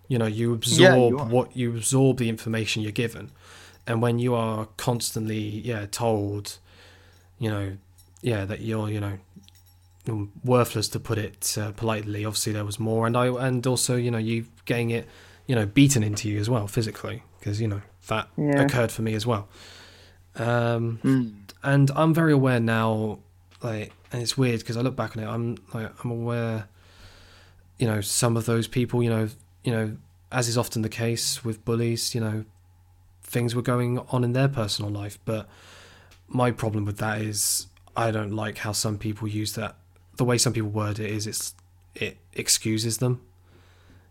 You 0.08 0.18
know, 0.18 0.26
you 0.26 0.50
Yeah, 0.52 0.56
absorb 0.56 1.12
you 1.12 1.18
what 1.18 1.56
you 1.56 1.72
absorb 1.76 2.18
the 2.18 2.30
information 2.30 2.82
you're 2.82 2.92
given, 2.92 3.32
and 3.86 4.02
when 4.02 4.20
you 4.20 4.34
are 4.36 4.68
constantly, 4.78 5.38
yeah, 5.40 5.86
told, 5.92 6.58
you 7.40 7.50
know, 7.50 7.78
yeah, 8.22 8.46
that 8.46 8.62
you're, 8.62 8.90
you 8.90 9.00
know, 9.00 10.30
worthless 10.44 10.88
to 10.90 11.00
put 11.00 11.18
it 11.18 11.58
uh, 11.60 11.72
politely. 11.74 12.24
Obviously, 12.26 12.54
there 12.54 12.64
was 12.66 12.80
more, 12.80 13.06
and 13.06 13.18
I, 13.18 13.28
and 13.28 13.66
also, 13.68 13.96
you 13.98 14.10
know, 14.12 14.18
you 14.18 14.46
getting 14.66 14.92
it, 14.92 15.08
you 15.46 15.56
know, 15.56 15.66
beaten 15.66 16.04
into 16.04 16.30
you 16.30 16.40
as 16.40 16.50
well 16.50 16.68
physically, 16.68 17.24
because 17.40 17.60
you 17.60 17.68
know 17.68 17.82
that 18.08 18.30
Yeah. 18.38 18.62
occurred 18.62 18.92
for 18.92 19.02
me 19.02 19.14
as 19.14 19.26
well. 19.26 19.50
Um, 20.36 21.00
Mm. 21.04 21.34
and 21.64 21.92
I'm 21.96 22.14
very 22.14 22.32
aware 22.32 22.60
now, 22.62 23.20
like, 23.62 23.92
and 24.12 24.22
it's 24.22 24.38
weird 24.38 24.60
because 24.62 24.78
I 24.78 24.82
look 24.82 24.96
back 24.96 25.18
on 25.18 25.24
it. 25.24 25.28
I'm 25.28 25.58
like, 25.74 25.92
I'm 26.04 26.12
aware, 26.12 26.68
you 27.78 27.88
know, 27.88 28.00
some 28.02 28.38
of 28.38 28.46
those 28.46 28.68
people, 28.68 29.04
you 29.04 29.10
know, 29.10 29.30
you 29.68 29.74
know, 29.74 29.98
as 30.32 30.48
is 30.48 30.58
often 30.58 30.82
the 30.82 30.88
case 31.06 31.44
with 31.44 31.66
bullies, 31.66 32.16
you 32.16 32.22
know, 32.22 32.46
things 33.22 33.54
were 33.54 33.62
going 33.62 34.00
on 34.16 34.24
in 34.24 34.32
their 34.32 34.48
personal 34.48 34.90
life. 34.90 35.20
But 35.26 35.50
my 36.30 36.52
problem 36.52 36.86
with 36.86 37.00
that 37.00 37.20
is 37.20 37.68
I 37.94 38.12
don't 38.12 38.32
like 38.32 38.60
how 38.60 38.72
some 38.72 38.98
people 38.98 39.28
use 39.28 39.52
that. 39.56 39.76
The 40.16 40.24
way 40.24 40.38
some 40.38 40.54
people 40.54 40.70
word 40.70 41.00
it 41.00 41.12
is 41.12 41.28
it's 41.28 41.54
it 41.96 42.18
excuses 42.34 43.00
them, 43.00 43.20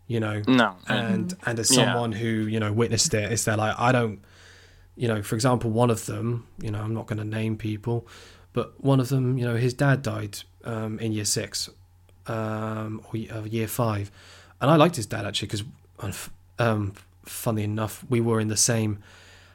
you 0.05 0.19
know, 0.19 0.43
No. 0.47 0.75
and 0.87 1.33
and 1.47 1.57
as 1.59 1.71
Yeah. 1.71 1.85
someone 1.85 2.11
who 2.11 2.27
you 2.27 2.59
know 2.59 2.71
witnessed 2.71 3.15
it 3.15 3.31
it's 3.31 3.45
they're 3.45 3.57
like 3.57 3.75
i 3.79 3.91
don't 3.91 4.19
you 4.95 5.07
know 5.07 5.21
for 5.23 5.35
example 5.35 5.69
one 5.71 5.89
of 5.89 6.05
them 6.05 6.45
you 6.61 6.69
know 6.71 6.81
i'm 6.81 6.93
not 6.93 7.07
going 7.07 7.17
to 7.17 7.25
name 7.39 7.57
people 7.57 8.07
but 8.53 8.67
one 8.83 8.99
of 8.99 9.09
them 9.09 9.37
you 9.39 9.45
know 9.45 9.55
his 9.55 9.73
dad 9.73 10.01
died 10.01 10.35
um, 10.63 10.99
in 10.99 11.11
year 11.11 11.25
six 11.25 11.69
um, 12.27 13.01
or 13.07 13.11
uh, 13.35 13.43
year 13.43 13.67
five 13.67 14.11
and 14.61 14.69
i 14.71 14.75
liked 14.75 14.95
his 14.95 15.05
dad 15.05 15.25
actually 15.25 15.47
because 15.47 15.63
um, 16.59 16.93
funny 17.23 17.63
enough 17.63 18.03
we 18.09 18.21
were 18.21 18.39
in 18.39 18.47
the 18.47 18.57
same 18.57 18.99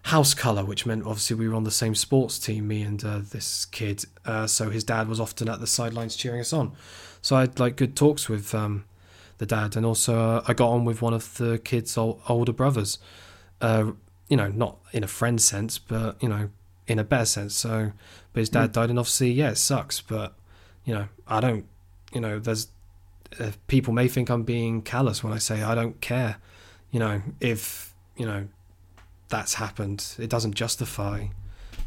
house 0.06 0.34
color 0.34 0.64
which 0.64 0.84
meant 0.84 1.04
obviously 1.04 1.36
we 1.36 1.48
were 1.48 1.54
on 1.54 1.64
the 1.64 1.70
same 1.70 1.94
sports 1.94 2.38
team 2.38 2.66
me 2.68 2.82
and 2.82 3.04
uh, 3.04 3.20
this 3.30 3.64
kid 3.66 4.04
uh, 4.24 4.46
so 4.46 4.70
his 4.70 4.84
dad 4.84 5.08
was 5.08 5.20
often 5.20 5.48
at 5.48 5.60
the 5.60 5.66
sidelines 5.66 6.16
cheering 6.16 6.40
us 6.40 6.52
on 6.52 6.72
so 7.20 7.36
i 7.36 7.40
had 7.40 7.58
like 7.60 7.76
good 7.76 7.94
talks 7.96 8.28
with 8.28 8.54
um, 8.54 8.84
the 9.42 9.46
dad, 9.46 9.76
and 9.76 9.84
also 9.84 10.18
uh, 10.18 10.44
I 10.46 10.54
got 10.54 10.68
on 10.68 10.84
with 10.84 11.02
one 11.02 11.12
of 11.12 11.36
the 11.36 11.58
kids' 11.58 11.98
ol- 11.98 12.20
older 12.28 12.52
brothers. 12.52 12.98
Uh, 13.60 13.92
you 14.28 14.36
know, 14.36 14.48
not 14.48 14.78
in 14.92 15.02
a 15.02 15.08
friend 15.08 15.42
sense, 15.42 15.78
but 15.78 16.22
you 16.22 16.28
know, 16.28 16.50
in 16.86 17.00
a 17.00 17.04
better 17.04 17.24
sense. 17.24 17.56
So, 17.56 17.90
but 18.32 18.38
his 18.38 18.48
dad 18.48 18.70
died, 18.70 18.88
and 18.88 19.00
obviously, 19.00 19.32
yeah, 19.32 19.50
it 19.50 19.58
sucks. 19.58 20.00
But 20.00 20.34
you 20.84 20.94
know, 20.94 21.08
I 21.26 21.40
don't. 21.40 21.66
You 22.12 22.20
know, 22.20 22.38
there's 22.38 22.68
uh, 23.40 23.52
people 23.66 23.92
may 23.92 24.08
think 24.08 24.30
I'm 24.30 24.42
being 24.42 24.82
callous 24.82 25.22
when 25.24 25.32
I 25.32 25.38
say 25.38 25.62
I 25.62 25.74
don't 25.74 26.00
care. 26.00 26.36
You 26.90 27.00
know, 27.00 27.22
if 27.40 27.94
you 28.16 28.26
know 28.26 28.48
that's 29.28 29.54
happened, 29.54 30.14
it 30.18 30.28
doesn't 30.30 30.54
justify. 30.54 31.26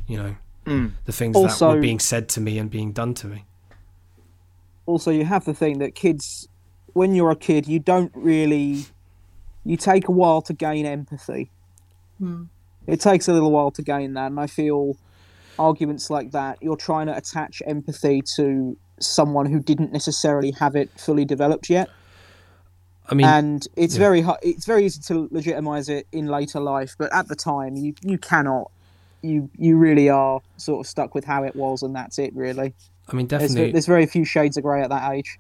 You 0.08 0.18
know, 0.18 0.36
Mm. 0.66 0.92
the 1.06 1.12
things 1.12 1.34
that 1.36 1.40
Also- 1.42 1.76
were 1.76 1.80
being 1.82 2.00
said 2.00 2.28
to 2.30 2.42
me 2.42 2.58
and 2.58 2.70
being 2.72 2.92
done 2.92 3.14
to 3.16 3.28
me. 3.28 3.46
also 4.88 5.10
you 5.12 5.26
have 5.26 5.46
the 5.46 5.54
thing 5.54 5.80
that 5.80 5.96
kids 5.96 6.48
when 6.94 7.16
you're 7.16 7.32
a 7.32 7.36
kid 7.36 7.68
you 7.68 7.80
don't 7.80 8.12
really 8.16 8.86
you 9.64 9.76
take 9.76 10.08
a 10.08 10.12
while 10.12 10.42
to 10.44 10.54
gain 10.54 10.86
empathy 10.86 11.50
Hmm. 12.20 12.44
it 12.86 13.00
takes 13.02 13.28
a 13.28 13.34
little 13.34 13.52
while 13.52 13.72
to 13.72 13.82
gain 13.82 14.14
that 14.14 14.28
and 14.28 14.40
i 14.40 14.46
feel 14.46 14.96
arguments 15.58 16.10
like 16.12 16.30
that 16.32 16.60
you're 16.62 16.78
trying 16.78 17.08
to 17.08 17.18
attach 17.18 17.64
empathy 17.66 18.22
to 18.36 18.78
someone 19.00 19.46
who 19.46 19.60
didn't 19.60 19.92
necessarily 19.92 20.52
have 20.52 20.76
it 20.76 20.90
fully 20.98 21.26
developed 21.26 21.70
yet 21.70 21.90
I 23.08 23.14
mean, 23.14 23.28
and 23.28 23.68
it's 23.76 23.96
yeah. 23.96 24.00
very 24.00 24.22
hu- 24.22 24.38
it's 24.42 24.66
very 24.66 24.86
easy 24.86 25.02
to 25.04 25.28
legitimize 25.32 25.90
it 25.90 26.08
in 26.12 26.28
later 26.28 26.60
life 26.60 26.96
but 26.98 27.14
at 27.14 27.28
the 27.28 27.36
time 27.36 27.76
you 27.76 27.94
you 28.02 28.18
cannot 28.18 28.72
you 29.22 29.50
you 29.58 29.78
really 29.78 30.10
are 30.10 30.42
sort 30.58 30.86
of 30.86 30.90
stuck 30.90 31.14
with 31.14 31.26
how 31.26 31.44
it 31.44 31.56
was 31.56 31.84
and 31.84 31.96
that's 31.96 32.18
it 32.18 32.36
really 32.36 32.74
I 33.08 33.16
mean, 33.16 33.28
there's, 33.28 33.44
definitely. 33.44 33.72
there's 33.72 33.86
very 33.86 34.08
few 34.08 34.26
shades 34.26 34.58
of 34.58 34.64
grey 34.64 34.82
at 34.82 34.90
that 34.90 35.12
age 35.12 35.38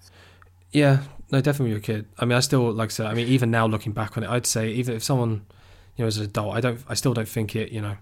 Yeah, 0.71 0.99
no, 1.31 1.41
definitely 1.41 1.69
you're 1.69 1.79
a 1.79 1.81
kid. 1.81 2.05
I 2.19 2.25
mean, 2.25 2.37
I 2.37 2.41
still 2.41 2.71
like 2.71 2.89
I 2.89 2.91
said. 2.91 3.05
I 3.07 3.13
mean, 3.13 3.27
even 3.27 3.49
now 3.49 3.65
looking 3.65 3.93
back 3.93 4.17
on 4.17 4.23
it, 4.23 4.29
I'd 4.29 4.45
say 4.45 4.69
even 4.69 4.95
if 4.95 5.03
someone, 5.03 5.45
you 5.95 6.03
know, 6.03 6.07
as 6.07 6.17
an 6.17 6.25
adult, 6.25 6.55
I 6.55 6.61
don't, 6.61 6.79
I 6.87 6.93
still 6.93 7.13
don't 7.13 7.27
think 7.27 7.55
it. 7.55 7.71
You 7.71 7.81
know, 7.81 7.97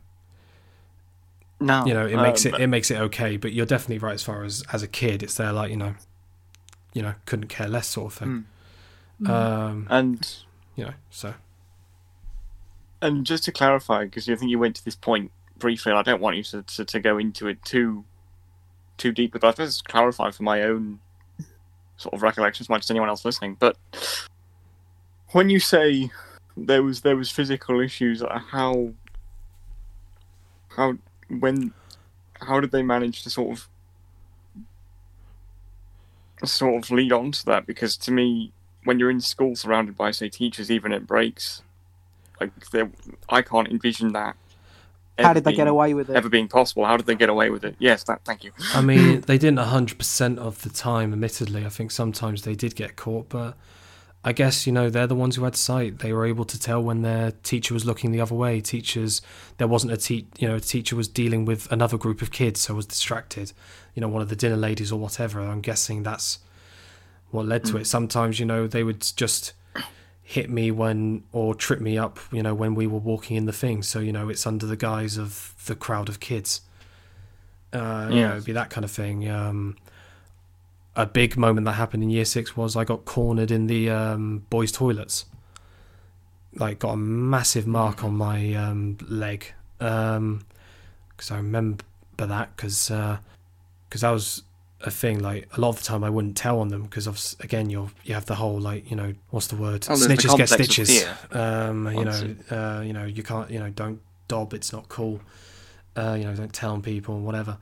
No. 1.60 1.86
you 1.86 1.94
know, 1.94 2.06
it 2.06 2.18
makes 2.18 2.46
um, 2.46 2.56
it, 2.56 2.62
it 2.62 2.68
makes 2.68 2.92
it 2.92 2.98
okay. 2.98 3.38
But 3.38 3.54
you're 3.54 3.66
definitely 3.66 4.00
right 4.00 4.14
as 4.14 4.24
far 4.24 4.44
as 4.44 4.64
as 4.74 4.84
a 4.84 4.88
kid, 4.88 5.24
it's 5.24 5.36
there 5.36 5.54
like 5.54 5.72
you 5.72 5.78
know, 5.78 5.96
you 6.94 7.02
know, 7.02 7.16
couldn't 7.26 7.48
care 7.48 7.68
less 7.68 7.88
sort 7.88 8.14
of 8.14 8.20
thing. 8.20 8.46
Hmm. 9.20 9.32
Um, 9.32 9.88
And 9.90 10.36
you 10.76 10.86
know, 10.86 10.94
so 11.10 11.36
and 13.04 13.26
just 13.26 13.44
to 13.44 13.52
clarify, 13.52 14.06
because 14.06 14.30
I 14.30 14.36
think 14.36 14.50
you 14.50 14.58
went 14.58 14.78
to 14.78 14.86
this 14.86 14.96
point 14.96 15.32
briefly, 15.58 15.92
and 15.92 16.00
I 16.00 16.04
don't 16.04 16.22
want 16.22 16.38
you 16.38 16.44
to, 16.44 16.64
to, 16.64 16.86
to 16.86 17.00
go 17.00 17.18
into 17.18 17.48
it 17.48 17.64
too 17.64 18.06
too 18.98 19.12
deep, 19.12 19.34
but 19.34 19.44
I 19.44 19.52
suppose 19.52 19.82
to 19.82 19.84
clarify 19.84 20.32
for 20.32 20.44
my 20.44 20.62
own 20.64 21.00
sort 21.98 22.14
of 22.14 22.22
recollections, 22.22 22.70
much 22.70 22.86
as 22.86 22.92
anyone 22.92 23.10
else 23.10 23.26
listening. 23.26 23.58
But 23.60 23.78
when 25.32 25.50
you 25.50 25.60
say 25.60 26.12
there 26.56 26.82
was 26.82 27.02
there 27.02 27.18
was 27.18 27.30
physical 27.30 27.82
issues, 27.82 28.24
uh, 28.24 28.40
how 28.52 28.94
how 30.70 30.98
when 31.30 31.74
how 32.42 32.60
did 32.60 32.72
they 32.72 32.84
manage 32.84 33.24
to 33.24 33.30
sort 33.30 33.52
of 33.58 33.68
sort 36.48 36.84
of 36.84 36.92
lead 36.92 37.12
on 37.12 37.32
to 37.32 37.46
that? 37.46 37.66
Because 37.66 37.96
to 37.98 38.12
me, 38.12 38.52
when 38.84 39.00
you're 39.00 39.12
in 39.12 39.22
school 39.22 39.56
surrounded 39.56 39.96
by 39.96 40.12
say 40.12 40.30
teachers, 40.30 40.70
even 40.70 40.92
at 40.92 41.08
breaks, 41.08 41.62
like 42.40 42.52
there, 42.72 42.92
I 43.30 43.42
can't 43.42 43.68
envision 43.70 44.14
that. 44.14 44.36
how 45.18 45.26
ever 45.26 45.34
did 45.36 45.44
they 45.46 45.52
get 45.52 45.58
being- 45.58 45.68
away 45.70 45.94
with 45.94 46.10
it 46.10 46.16
Ever 46.16 46.30
being 46.30 46.48
possible? 46.48 46.86
How 46.86 46.98
did 46.98 47.06
they 47.06 47.16
get 47.16 47.30
away 47.30 47.50
with 47.50 47.64
it? 47.64 47.76
Yes, 47.80 48.04
that. 48.06 48.22
Thank 48.26 48.44
you. 48.44 48.52
I 48.74 48.82
mean, 48.82 49.22
they 49.28 49.38
didn't 49.38 49.60
hundred 49.60 49.98
percent 49.98 50.40
of 50.40 50.62
the 50.64 50.70
time. 50.70 51.14
Admittedly, 51.14 51.66
I 51.66 51.70
think 51.70 51.92
sometimes 51.92 52.42
they 52.42 52.56
did 52.56 52.76
get 52.76 52.96
caught, 52.96 53.30
but 53.30 53.56
I 54.26 54.32
guess 54.32 54.66
you 54.66 54.72
know 54.72 54.90
they're 54.90 55.08
the 55.08 55.16
ones 55.16 55.36
who 55.36 55.44
had 55.44 55.56
sight. 55.56 56.00
They 56.00 56.14
were 56.14 56.26
able 56.26 56.46
to 56.46 56.60
tell 56.60 56.82
when 56.82 57.02
their 57.02 57.32
teacher 57.44 57.74
was 57.74 57.86
looking 57.86 58.12
the 58.12 58.22
other 58.22 58.36
way. 58.36 58.62
Teachers, 58.62 59.22
there 59.58 59.68
wasn't 59.68 59.92
a 59.92 59.98
te- 59.98 60.28
you 60.38 60.48
know, 60.48 60.56
a 60.56 60.62
teacher 60.62 60.96
was 60.96 61.10
dealing 61.10 61.44
with 61.44 61.70
another 61.72 61.98
group 61.98 62.22
of 62.22 62.32
kids, 62.32 62.62
so 62.62 62.76
was 62.76 62.86
distracted. 62.86 63.52
You 63.96 64.02
know, 64.02 64.08
one 64.08 64.22
of 64.22 64.30
the 64.30 64.36
dinner 64.36 64.56
ladies 64.56 64.92
or 64.92 65.00
whatever. 65.00 65.42
I'm 65.42 65.60
guessing 65.62 66.04
that's 66.04 66.40
what 67.32 67.46
led 67.46 67.66
to 67.66 67.78
it. 67.78 67.86
Sometimes 67.86 68.40
you 68.40 68.46
know 68.46 68.66
they 68.66 68.84
would 68.84 69.02
just 69.16 69.54
hit 70.22 70.50
me 70.50 70.72
when 70.72 71.24
or 71.34 71.54
trip 71.54 71.82
me 71.82 71.98
up. 71.98 72.18
You 72.32 72.44
know, 72.44 72.54
when 72.54 72.76
we 72.76 72.88
were 72.88 73.00
walking 73.00 73.36
in 73.36 73.46
the 73.46 73.52
thing. 73.52 73.84
So 73.84 74.00
you 74.00 74.14
know, 74.14 74.30
it's 74.30 74.48
under 74.48 74.66
the 74.66 74.78
guise 74.78 75.18
of 75.18 75.54
the 75.66 75.76
crowd 75.76 76.08
of 76.08 76.22
kids. 76.22 76.62
Uh, 77.74 78.08
you 78.10 78.22
know, 78.22 78.32
it'd 78.34 78.46
be 78.46 78.54
that 78.54 78.70
kind 78.70 78.86
of 78.86 78.92
thing. 78.92 79.30
Um, 79.30 79.76
a 80.96 81.06
big 81.06 81.38
moment 81.38 81.66
that 81.66 81.74
happened 81.74 82.04
in 82.04 82.10
year 82.10 82.26
six 82.26 82.56
was 82.56 82.76
I 82.76 82.84
got 82.84 83.06
cornered 83.06 83.52
in 83.52 83.68
the 83.68 83.90
um, 83.90 84.46
boys' 84.50 84.72
toilets. 84.72 85.26
Like, 86.56 86.80
got 86.80 86.92
a 86.92 86.98
massive 86.98 87.66
mark 87.66 88.04
on 88.04 88.16
my 88.16 88.54
um, 88.54 88.98
leg. 89.08 89.54
Because 89.80 91.32
I 91.32 91.38
remember 91.38 91.84
that, 92.18 92.56
because 92.56 92.90
because 92.90 94.02
that 94.02 94.12
was 94.12 94.44
a 94.82 94.92
thing. 94.92 95.20
Like, 95.20 95.50
a 95.58 95.60
lot 95.60 95.70
of 95.70 95.78
the 95.78 95.84
time 95.84 96.04
I 96.04 96.10
wouldn't 96.12 96.38
tell 96.38 96.60
on 96.60 96.68
them, 96.68 96.84
because 96.84 97.36
again, 97.40 97.70
you're 97.70 97.90
you 98.04 98.14
have 98.14 98.28
the 98.28 98.36
whole 98.36 98.60
like 98.60 98.90
you 98.90 98.96
know 98.96 99.14
what's 99.32 99.48
the 99.48 99.56
word? 99.56 99.88
Oh, 99.90 99.96
there's 99.96 100.08
the 100.08 100.14
Snitches 100.16 100.38
get 100.38 100.50
stitches. 100.50 101.06
Um, 101.32 101.88
you 101.92 102.06
know, 102.06 102.36
uh, 102.52 102.82
you 102.82 102.94
know, 102.94 103.06
you 103.06 103.24
can't, 103.24 103.50
you 103.50 103.60
know, 103.60 103.70
don't 103.70 104.00
dob. 104.28 104.54
It's 104.54 104.72
not 104.72 104.88
cool. 104.90 105.22
Uh, 105.96 106.16
you 106.18 106.26
know, 106.26 106.36
don't 106.36 106.54
tell 106.54 106.74
on 106.74 106.82
people 106.82 107.16
and 107.16 107.26
whatever. 107.26 107.58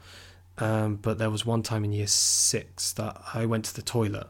Um, 0.57 0.95
but 0.97 1.17
there 1.17 1.29
was 1.29 1.45
one 1.45 1.63
time 1.63 1.83
in 1.83 1.91
year 1.91 2.07
six 2.07 2.91
that 2.93 3.19
I 3.33 3.45
went 3.45 3.65
to 3.65 3.75
the 3.75 3.81
toilet. 3.81 4.27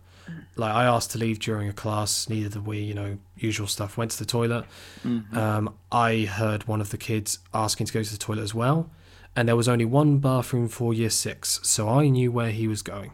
Like 0.56 0.74
I 0.74 0.86
asked 0.86 1.12
to 1.12 1.18
leave 1.18 1.40
during 1.40 1.68
a 1.68 1.74
class, 1.74 2.30
neither 2.30 2.48
did 2.48 2.66
we, 2.66 2.80
you 2.80 2.94
know, 2.94 3.18
usual 3.36 3.68
stuff. 3.68 3.98
Went 3.98 4.12
to 4.12 4.20
the 4.20 4.26
toilet. 4.26 4.66
Mhm. 5.04 5.36
Um, 5.36 5.74
I 5.92 6.22
heard 6.22 6.68
one 6.68 6.80
of 6.80 6.90
the 6.92 6.98
kids 6.98 7.40
asking 7.54 7.88
to 7.88 7.94
go 7.94 8.02
to 8.04 8.12
the 8.12 8.18
toilet 8.18 8.44
as 8.44 8.54
well, 8.54 8.90
and 9.36 9.48
there 9.48 9.56
was 9.58 9.68
only 9.68 9.84
one 9.84 10.20
bathroom 10.20 10.70
for 10.70 10.94
year 10.94 11.10
six, 11.10 11.60
so 11.64 11.90
I 11.90 12.08
knew 12.08 12.32
where 12.32 12.52
he 12.52 12.68
was 12.68 12.82
going. 12.82 13.12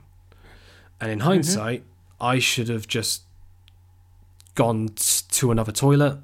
And 1.01 1.09
in 1.11 1.21
hindsight, 1.21 1.83
I 2.21 2.37
should 2.39 2.67
have 2.69 2.87
just 2.87 3.23
gone 4.55 4.89
t- 4.89 5.23
to 5.29 5.51
another 5.51 5.71
toilet, 5.71 6.19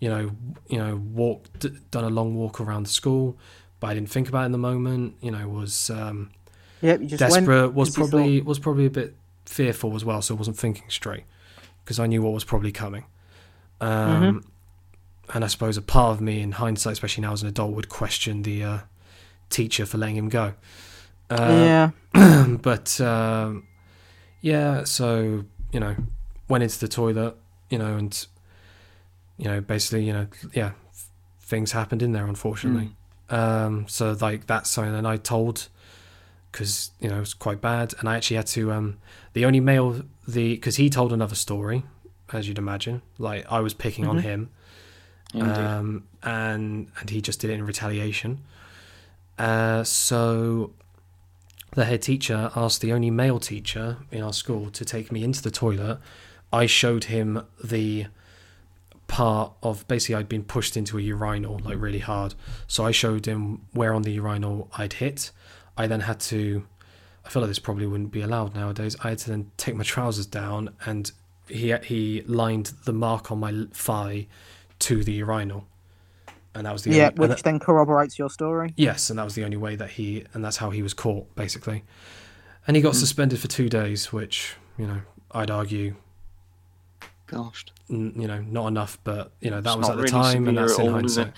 you 0.00 0.08
know, 0.08 0.30
you 0.68 0.78
know, 0.78 0.96
walked, 0.96 1.90
done 1.90 2.04
a 2.04 2.10
long 2.10 2.34
walk 2.34 2.60
around 2.60 2.84
the 2.86 2.90
school, 2.90 3.36
but 3.80 3.88
I 3.88 3.94
didn't 3.94 4.10
think 4.10 4.28
about 4.28 4.42
it 4.42 4.46
in 4.46 4.52
the 4.52 4.58
moment. 4.58 5.14
You 5.20 5.30
know, 5.30 5.48
was 5.48 5.90
um, 5.90 6.30
Yep, 6.82 7.00
you 7.00 7.06
just 7.08 7.20
desperate, 7.20 7.62
went 7.66 7.74
was 7.74 7.88
'cause 7.88 7.96
you 7.98 8.02
probably 8.10 8.40
was 8.42 8.58
probably 8.58 8.86
a 8.86 8.90
bit 8.90 9.16
fearful 9.46 9.94
as 9.96 10.04
well, 10.04 10.20
so 10.22 10.34
I 10.34 10.38
wasn't 10.38 10.56
thinking 10.58 10.88
straight 10.90 11.24
because 11.84 11.98
I 11.98 12.06
knew 12.06 12.22
what 12.22 12.32
was 12.32 12.44
probably 12.44 12.72
coming. 12.72 13.04
Um, 13.80 14.44
And 15.34 15.44
I 15.44 15.48
suppose 15.48 15.76
a 15.76 15.82
part 15.82 16.12
of 16.14 16.20
me, 16.22 16.40
in 16.40 16.52
hindsight, 16.52 16.92
especially 16.94 17.20
now 17.22 17.32
as 17.34 17.42
an 17.42 17.48
adult, 17.48 17.74
would 17.74 17.90
question 17.90 18.42
the 18.42 18.64
uh, 18.64 18.78
teacher 19.50 19.84
for 19.84 19.98
letting 19.98 20.16
him 20.16 20.30
go. 20.30 20.54
Uh, 21.28 21.90
yeah. 22.14 22.46
but 22.62 22.98
um, 23.02 23.64
yeah, 24.40 24.84
so 24.84 25.44
you 25.70 25.80
know, 25.80 25.94
went 26.48 26.62
into 26.64 26.78
the 26.80 26.88
toilet, 26.88 27.36
you 27.68 27.76
know, 27.78 27.96
and 27.98 28.26
you 29.36 29.44
know, 29.44 29.60
basically, 29.60 30.04
you 30.06 30.14
know, 30.14 30.26
yeah, 30.54 30.72
f- 30.90 31.10
things 31.42 31.72
happened 31.72 32.02
in 32.02 32.12
there, 32.12 32.26
unfortunately. 32.26 32.92
Um, 33.30 33.86
so 33.88 34.16
like 34.20 34.46
that's 34.46 34.70
something 34.70 34.92
that 34.94 35.06
I 35.06 35.16
told 35.18 35.68
because 36.50 36.90
you 37.00 37.08
know 37.10 37.16
it 37.16 37.20
was 37.20 37.34
quite 37.34 37.60
bad, 37.60 37.94
and 37.98 38.08
I 38.08 38.16
actually 38.16 38.36
had 38.36 38.46
to. 38.48 38.72
Um, 38.72 38.98
the 39.34 39.44
only 39.44 39.60
male 39.60 40.02
the 40.26 40.54
because 40.54 40.76
he 40.76 40.88
told 40.90 41.12
another 41.12 41.34
story, 41.34 41.84
as 42.32 42.48
you'd 42.48 42.58
imagine. 42.58 43.02
Like 43.18 43.44
I 43.50 43.60
was 43.60 43.74
picking 43.74 44.06
on 44.06 44.16
Mhm. 44.18 44.22
him, 44.22 44.50
um, 45.34 46.04
and 46.22 46.90
and 47.00 47.10
he 47.10 47.20
just 47.20 47.40
did 47.40 47.50
it 47.50 47.54
in 47.54 47.64
retaliation. 47.66 48.40
Uh, 49.38 49.84
so 49.84 50.72
the 51.74 51.84
head 51.84 52.02
teacher 52.02 52.50
asked 52.56 52.80
the 52.80 52.92
only 52.92 53.10
male 53.10 53.38
teacher 53.38 53.98
in 54.10 54.22
our 54.22 54.32
school 54.32 54.70
to 54.70 54.84
take 54.84 55.12
me 55.12 55.22
into 55.22 55.42
the 55.42 55.50
toilet. 55.50 55.98
I 56.52 56.64
showed 56.66 57.04
him 57.04 57.44
the 57.62 58.06
part 59.08 59.52
of 59.62 59.86
basically 59.88 60.14
I'd 60.14 60.28
been 60.28 60.44
pushed 60.44 60.76
into 60.76 60.96
a 60.98 61.00
urinal 61.00 61.58
like 61.64 61.80
really 61.80 61.98
hard. 61.98 62.34
So 62.68 62.84
I 62.86 62.92
showed 62.92 63.26
him 63.26 63.62
where 63.72 63.92
on 63.92 64.02
the 64.02 64.12
urinal 64.12 64.70
I'd 64.78 64.92
hit. 64.94 65.32
I 65.76 65.86
then 65.88 66.00
had 66.02 66.20
to 66.20 66.64
I 67.26 67.30
feel 67.30 67.42
like 67.42 67.50
this 67.50 67.58
probably 67.58 67.86
wouldn't 67.86 68.12
be 68.12 68.20
allowed 68.22 68.54
nowadays. 68.54 68.96
I 69.02 69.10
had 69.10 69.18
to 69.18 69.30
then 69.30 69.50
take 69.56 69.74
my 69.74 69.84
trousers 69.84 70.26
down 70.26 70.70
and 70.86 71.10
he 71.48 71.74
he 71.82 72.22
lined 72.26 72.72
the 72.84 72.92
mark 72.92 73.32
on 73.32 73.40
my 73.40 73.66
thigh 73.72 74.28
to 74.80 75.02
the 75.02 75.12
urinal. 75.12 75.66
And 76.54 76.66
that 76.66 76.72
was 76.72 76.82
the 76.82 76.92
Yeah, 76.92 77.10
only, 77.10 77.28
which 77.28 77.42
then 77.42 77.58
corroborates 77.60 78.18
your 78.18 78.30
story. 78.30 78.72
Yes, 78.76 79.10
and 79.10 79.18
that 79.18 79.24
was 79.24 79.34
the 79.34 79.44
only 79.44 79.56
way 79.56 79.76
that 79.76 79.90
he, 79.90 80.24
and 80.34 80.44
that's 80.44 80.56
how 80.56 80.70
he 80.70 80.82
was 80.82 80.92
caught, 80.94 81.32
basically. 81.36 81.84
And 82.66 82.76
he 82.76 82.82
got 82.82 82.94
Hmm. 82.94 82.98
suspended 82.98 83.38
for 83.38 83.48
two 83.48 83.68
days, 83.68 84.12
which 84.12 84.56
you 84.76 84.86
know 84.86 85.00
I'd 85.30 85.50
argue, 85.50 85.94
Gosh. 87.28 87.64
n- 87.90 88.12
you 88.16 88.26
know, 88.26 88.40
not 88.40 88.66
enough, 88.68 88.98
but 89.04 89.32
you 89.40 89.50
know 89.50 89.60
that 89.60 89.70
It's 89.70 89.78
was 89.78 89.88
at 89.90 89.96
the 89.96 90.02
really 90.02 90.10
time, 90.10 90.48
and 90.48 90.58
that's 90.58 90.78
in 90.78 90.88
all, 90.92 91.04
is 91.04 91.16
it? 91.16 91.32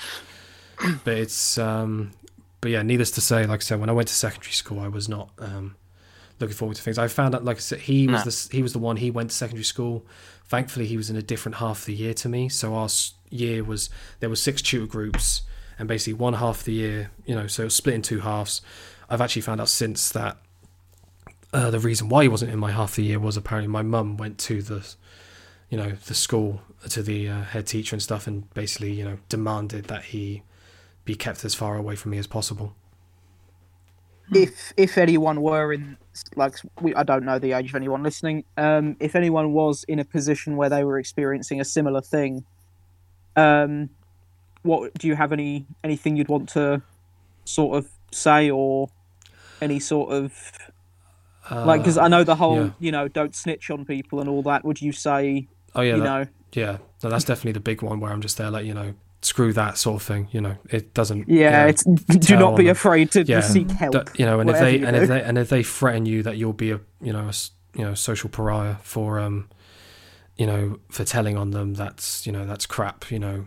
hindsight. 0.79 1.01
but 1.05 1.19
it's, 1.19 1.59
um, 1.59 2.13
but 2.61 2.71
yeah, 2.71 2.83
needless 2.83 3.11
to 3.13 3.21
say, 3.21 3.45
like 3.47 3.61
I 3.61 3.63
said, 3.63 3.81
when 3.81 3.91
I 3.91 3.93
went 3.93 4.09
to 4.09 4.15
secondary 4.15 4.53
school, 4.53 4.81
I 4.81 4.89
was 4.89 5.09
not 5.09 5.31
um, 5.39 5.77
looking 6.39 6.57
forward 6.57 6.77
to 6.77 6.83
things. 6.83 6.97
I 6.99 7.09
found 7.09 7.35
out, 7.35 7.45
like 7.45 7.59
I 7.59 7.61
said, 7.61 7.81
he 7.81 8.07
was 8.09 8.25
No. 8.25 8.31
the 8.31 8.57
he 8.57 8.63
was 8.63 8.73
the 8.73 8.79
one. 8.79 8.97
He 8.97 9.11
went 9.11 9.31
to 9.31 9.37
secondary 9.37 9.65
school. 9.65 10.07
Thankfully, 10.47 10.87
he 10.87 10.97
was 10.97 11.11
in 11.11 11.17
a 11.17 11.23
different 11.23 11.57
half 11.57 11.81
of 11.81 11.85
the 11.87 11.95
year 11.95 12.15
to 12.15 12.29
me. 12.29 12.49
So 12.49 12.75
our 12.75 12.89
year 13.31 13.63
was 13.63 13.91
there 14.21 14.29
were 14.29 14.37
six 14.37 14.61
tutor 14.63 14.87
groups, 14.87 15.43
and 15.79 15.87
basically 15.89 16.15
one 16.15 16.35
half 16.35 16.61
of 16.61 16.65
the 16.65 16.73
year, 16.73 17.11
you 17.27 17.35
know, 17.35 17.47
so 17.47 17.63
it 17.63 17.67
was 17.67 17.75
split 17.77 17.95
in 17.95 18.03
two 18.03 18.21
halves. 18.21 18.61
I've 19.09 19.21
actually 19.21 19.43
found 19.43 19.61
out 19.61 19.69
since 19.69 20.11
that 20.11 20.37
uh, 21.53 21.71
the 21.71 21.79
reason 21.81 22.09
why 22.09 22.23
he 22.23 22.29
wasn't 22.29 22.53
in 22.53 22.59
my 22.59 22.71
half 22.71 22.91
of 22.91 22.97
the 22.97 23.03
year 23.05 23.19
was 23.19 23.37
apparently 23.37 23.69
my 23.69 23.83
mum 23.83 24.17
went 24.17 24.39
to 24.39 24.63
the, 24.63 24.95
you 25.71 25.79
know, 25.79 25.93
the 26.07 26.15
school 26.15 26.61
to 26.89 27.03
the 27.03 27.29
uh, 27.29 27.43
head 27.43 27.67
teacher 27.67 27.95
and 27.95 28.03
stuff, 28.03 28.27
and 28.27 28.53
basically, 28.53 28.93
you 28.93 29.05
know, 29.05 29.19
demanded 29.29 29.85
that 29.85 30.05
he 30.05 30.43
be 31.05 31.15
kept 31.15 31.45
as 31.45 31.55
far 31.55 31.77
away 31.77 31.97
from 31.97 32.11
me 32.11 32.19
as 32.19 32.27
possible. 32.27 32.75
if 34.33 34.73
if 34.77 34.99
anyone 34.99 35.41
were 35.43 35.73
in 35.73 35.97
like 36.37 36.55
we, 36.81 36.95
I 36.95 37.03
don't 37.03 37.25
know 37.25 37.39
the 37.39 37.53
age 37.53 37.71
of 37.71 37.75
anyone 37.77 38.03
listening. 38.03 38.45
Um, 38.57 38.97
if 39.01 39.15
anyone 39.17 39.53
was 39.53 39.85
in 39.85 39.99
a 39.99 40.05
position 40.05 40.57
where 40.57 40.69
they 40.69 40.85
were 40.85 40.99
experiencing 40.99 41.61
a 41.61 41.65
similar 41.65 42.01
thing, 42.01 42.45
um, 43.37 43.91
what 44.63 44.95
do 44.95 45.07
you 45.09 45.17
have 45.17 45.33
any 45.33 45.67
anything 45.83 46.17
you'd 46.17 46.29
want 46.29 46.49
to 46.51 46.83
sort 47.45 47.79
of 47.79 47.89
say 48.13 48.51
or 48.51 48.89
any 49.61 49.81
sort 49.81 50.13
of 50.13 50.33
Uh, 51.51 51.65
like 51.65 51.81
because 51.81 51.99
I 51.99 52.09
know 52.09 52.23
the 52.23 52.37
whole 52.37 52.67
yeah. 52.67 52.71
you 52.79 52.93
know 52.93 53.09
don't 53.09 53.35
snitch 53.35 53.71
on 53.71 53.85
people 53.85 54.21
and 54.21 54.29
all 54.29 54.43
that. 54.43 54.65
Would 54.65 54.81
you 54.81 54.93
say 54.93 55.49
oh 55.75 55.81
yeah, 55.83 55.95
you 55.97 56.03
that- 56.03 56.05
know 56.05 56.27
yeah, 56.53 56.79
no, 57.05 57.11
that's 57.11 57.25
definitely 57.25 57.53
the 57.53 57.61
big 57.61 57.81
one 57.83 58.01
where 58.01 58.11
I'm 58.13 58.21
just 58.21 58.37
there, 58.39 58.51
like 58.51 58.67
you 58.67 58.75
know, 58.75 58.95
screw 59.23 59.53
that 59.53 59.79
sort 59.79 60.01
of 60.01 60.07
thing. 60.07 60.27
You 60.33 60.41
know, 60.41 60.57
it 60.69 60.95
doesn't. 60.95 61.29
you 61.29 61.41
yeah 61.41 61.63
know, 61.63 61.69
it's 61.69 61.85
do 62.27 62.37
not 62.37 62.57
be 62.57 62.67
afraid 62.69 63.13
to, 63.13 63.23
Yeah. 63.25 63.41
seek 63.41 63.71
help. 63.71 63.93
that- 63.93 64.19
you 64.19 64.27
know, 64.27 64.41
and 64.41 64.51
if 64.51 64.59
they 64.59 64.83
and 64.83 64.97
do. 64.97 65.03
if 65.03 65.09
they 65.09 65.23
and 65.23 65.39
if 65.39 65.49
they 65.49 65.63
threaten 65.63 66.07
you 66.07 66.23
that 66.25 66.37
you'll 66.39 66.53
be 66.53 66.73
a 66.73 66.81
you 67.01 67.13
know 67.13 67.29
a 67.29 67.33
you 67.79 67.85
know 67.85 67.95
social 67.95 68.29
pariah 68.29 68.77
for 68.83 69.21
um 69.21 69.49
you 70.37 70.45
know 70.47 70.81
for 70.91 71.05
telling 71.05 71.37
on 71.37 71.51
them 71.53 71.75
that's 71.75 72.27
you 72.27 72.33
know 72.33 72.45
that's 72.45 72.67
crap 72.67 73.11
you 73.13 73.19
know 73.21 73.47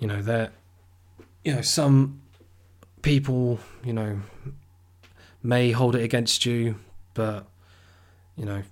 you 0.00 0.08
know 0.08 0.20
they're 0.22 0.50
you 1.44 1.54
know 1.54 1.60
some 1.62 2.20
people 3.02 3.60
you 3.84 3.92
know 3.92 4.20
may 5.42 5.70
hold 5.70 5.94
it 5.94 6.02
against 6.02 6.44
you 6.46 6.74
but 7.14 7.46
you 8.36 8.44
know 8.44 8.62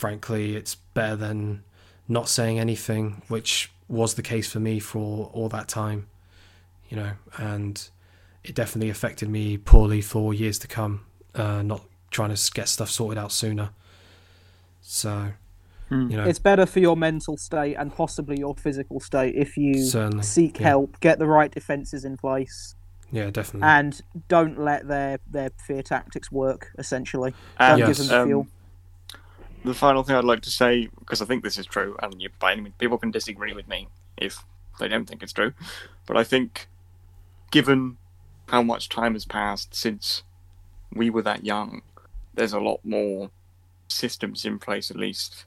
frankly 0.00 0.56
it's 0.56 0.74
better 0.94 1.14
than 1.16 1.62
not 2.08 2.28
saying 2.28 2.58
anything 2.58 3.22
which 3.28 3.70
was 3.88 4.14
the 4.14 4.22
case 4.22 4.50
for 4.50 4.60
me 4.60 4.80
for 4.80 5.30
all 5.34 5.48
that 5.48 5.68
time 5.68 6.06
you 6.88 6.96
know 6.96 7.12
and 7.36 7.90
it 8.42 8.54
definitely 8.54 8.88
affected 8.90 9.28
me 9.28 9.58
poorly 9.58 10.00
for 10.00 10.32
years 10.32 10.58
to 10.58 10.66
come. 10.66 11.04
Uh, 11.34 11.60
not 11.60 11.82
trying 12.10 12.34
to 12.34 12.52
get 12.52 12.66
stuff 12.68 12.88
sorted 12.88 13.18
out 13.18 13.30
sooner. 13.30 13.68
So, 14.80 15.32
Hmm. 15.90 16.10
you 16.10 16.16
know, 16.16 16.24
it's 16.24 16.38
better 16.38 16.64
for 16.64 16.78
your 16.80 16.96
mental 16.96 17.36
state 17.36 17.74
and 17.74 17.94
possibly 17.94 18.38
your 18.38 18.54
physical 18.54 18.98
state 18.98 19.34
if 19.36 19.58
you 19.58 19.84
certainly 19.84 20.22
seek 20.24 20.58
yeah. 20.58 20.68
help, 20.68 20.98
get 21.00 21.18
the 21.18 21.26
right 21.26 21.50
defenses 21.50 22.02
in 22.04 22.16
place, 22.16 22.74
Yeah, 23.12 23.28
definitely. 23.30 23.68
and 23.68 24.00
don't 24.28 24.58
let 24.58 24.88
their 24.88 25.18
their 25.30 25.50
fear 25.66 25.82
tactics 25.82 26.32
work. 26.32 26.68
Essentially, 26.78 27.34
And, 27.58 27.78
don't 27.78 27.88
Yes. 27.88 27.98
give 27.98 28.08
them 28.08 28.08
the 28.08 28.22
um, 28.22 28.28
feel. 28.28 28.46
The 29.64 29.74
final 29.74 30.02
thing 30.02 30.16
I'd 30.16 30.24
like 30.24 30.42
to 30.42 30.50
say, 30.50 30.88
because 30.98 31.20
I 31.22 31.24
think 31.24 31.42
this 31.44 31.58
is 31.58 31.66
true, 31.66 31.96
and 32.02 32.20
you, 32.20 32.28
by 32.38 32.52
any 32.52 32.62
means, 32.62 32.74
people 32.78 32.98
can 32.98 33.10
disagree 33.10 33.52
with 33.52 33.68
me 33.68 33.88
if 34.16 34.44
they 34.78 34.88
don't 34.88 35.06
think 35.06 35.22
it's 35.22 35.32
true, 35.32 35.52
but 36.06 36.16
I 36.16 36.24
think, 36.24 36.68
given 37.50 37.96
how 38.48 38.62
much 38.62 38.88
time 38.88 39.12
has 39.14 39.24
passed 39.24 39.74
since 39.74 40.22
we 40.92 41.10
were 41.10 41.22
that 41.22 41.44
young, 41.44 41.82
there's 42.34 42.52
a 42.52 42.60
lot 42.60 42.80
more 42.84 43.30
systems 43.88 44.44
in 44.44 44.58
place, 44.58 44.90
at 44.90 44.96
least, 44.96 45.44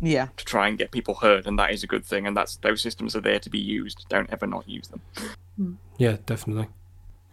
Yeah, 0.00 0.28
to 0.36 0.44
try 0.44 0.68
and 0.68 0.76
get 0.78 0.90
people 0.90 1.14
heard, 1.16 1.46
and 1.46 1.58
that 1.58 1.70
is 1.72 1.82
a 1.82 1.86
good 1.86 2.04
thing. 2.04 2.26
And 2.26 2.36
that's 2.36 2.56
those 2.56 2.80
systems 2.82 3.16
are 3.16 3.20
there 3.20 3.38
to 3.40 3.50
be 3.50 3.58
used. 3.58 4.06
Don't 4.08 4.30
ever 4.30 4.46
not 4.46 4.68
use 4.68 4.88
them. 4.88 5.78
yeah, 5.96 6.18
definitely. 6.26 6.68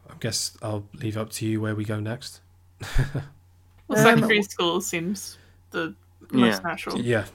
I 0.09 0.13
guess 0.19 0.57
I'll 0.61 0.87
leave 0.93 1.17
up 1.17 1.29
to 1.31 1.45
you 1.45 1.59
where 1.61 1.75
we 1.75 1.83
go 1.85 1.99
next. 1.99 2.41
Well, 3.87 3.99
Um, 3.99 4.03
secondary 4.03 4.41
school 4.41 4.81
seems 4.81 5.37
the 5.69 5.93
most 6.35 6.61
Yeah. 6.63 6.67
natural. 6.69 7.01
yeah, 7.01 7.25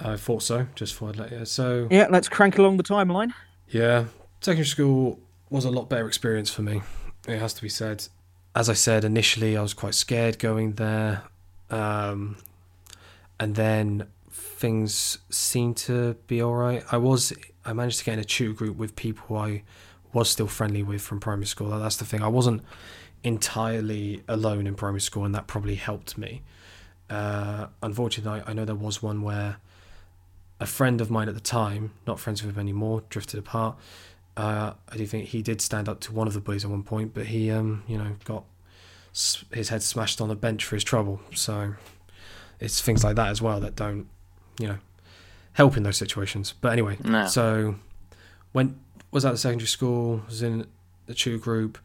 I 0.00 0.16
thought 0.16 0.42
so. 0.42 0.66
Just 0.74 0.94
thought 0.94 1.10
I'd 1.10 1.16
let 1.16 1.32
you. 1.32 1.44
So, 1.44 1.88
yeah. 1.90 2.06
Let's 2.10 2.28
crank 2.28 2.58
along 2.58 2.76
the 2.78 2.82
timeline. 2.84 3.32
Yeah, 3.68 4.04
secondary 4.40 4.66
school 4.66 5.18
was 5.50 5.64
a 5.64 5.70
lot 5.70 5.88
better 5.88 6.06
experience 6.06 6.50
for 6.50 6.62
me. 6.62 6.82
It 7.26 7.38
has 7.38 7.52
to 7.54 7.62
be 7.62 7.68
said. 7.68 8.06
As 8.54 8.68
I 8.68 8.74
said 8.74 9.04
initially, 9.04 9.56
I 9.56 9.62
was 9.62 9.74
quite 9.74 9.94
scared 9.94 10.38
going 10.38 10.72
there. 10.74 11.22
um, 11.70 12.36
and 13.40 13.54
then 13.54 14.06
things 14.30 15.18
seemed 15.30 15.76
to 15.76 16.14
be 16.26 16.40
all 16.42 16.54
right. 16.54 16.82
I 16.90 16.96
was 16.96 17.32
I 17.64 17.72
managed 17.74 17.98
to 18.00 18.04
get 18.06 18.14
in 18.14 18.18
a 18.20 18.24
tutor 18.24 18.54
group 18.54 18.76
with 18.78 18.96
people 18.96 19.36
I 19.36 19.62
was 20.12 20.30
still 20.30 20.46
friendly 20.46 20.82
with 20.82 21.02
from 21.02 21.20
primary 21.20 21.46
school. 21.46 21.68
That's 21.78 21.96
the 21.96 22.04
thing. 22.06 22.22
I 22.22 22.28
wasn't 22.28 22.62
entirely 23.22 24.22
alone 24.28 24.66
in 24.66 24.74
primary 24.74 25.00
school, 25.02 25.24
and 25.24 25.34
that 25.34 25.46
probably 25.46 25.74
helped 25.74 26.16
me. 26.18 26.42
Uh, 27.10 27.68
unfortunately, 27.82 28.42
I 28.46 28.52
know 28.52 28.64
there 28.64 28.74
was 28.74 29.02
one 29.02 29.22
where 29.22 29.56
a 30.60 30.66
friend 30.66 31.00
of 31.00 31.10
mine 31.10 31.28
at 31.28 31.34
the 31.34 31.40
time, 31.40 31.92
not 32.06 32.18
friends 32.20 32.42
with 32.42 32.54
him 32.54 32.60
anymore, 32.60 33.02
drifted 33.08 33.38
apart. 33.38 33.76
Uh, 34.36 34.72
I 34.88 34.96
do 34.96 35.06
think 35.06 35.28
he 35.28 35.42
did 35.42 35.60
stand 35.60 35.88
up 35.88 36.00
to 36.00 36.12
one 36.12 36.26
of 36.26 36.34
the 36.34 36.40
bullies 36.40 36.64
at 36.64 36.70
one 36.70 36.82
point, 36.82 37.14
but 37.14 37.26
he, 37.26 37.50
um, 37.50 37.82
you 37.88 37.96
know, 37.98 38.16
got 38.24 38.44
s- 39.12 39.44
his 39.52 39.68
head 39.70 39.82
smashed 39.82 40.20
on 40.20 40.30
a 40.30 40.34
bench 40.36 40.64
for 40.64 40.76
his 40.76 40.84
trouble. 40.84 41.20
So 41.34 41.74
it's 42.60 42.80
things 42.80 43.02
like 43.04 43.16
that 43.16 43.28
as 43.28 43.40
well 43.42 43.58
that 43.60 43.74
don't, 43.76 44.06
you 44.60 44.68
know, 44.68 44.78
help 45.54 45.76
in 45.76 45.82
those 45.82 45.96
situations. 45.96 46.54
But 46.60 46.72
anyway, 46.72 46.98
No. 47.04 47.26
so 47.26 47.76
when 48.52 48.78
was 49.10 49.24
at 49.24 49.32
the 49.32 49.38
secondary 49.38 49.66
school, 49.68 50.22
was 50.26 50.42
in 50.42 50.66
the 51.06 51.14
two 51.14 51.38
group. 51.38 51.78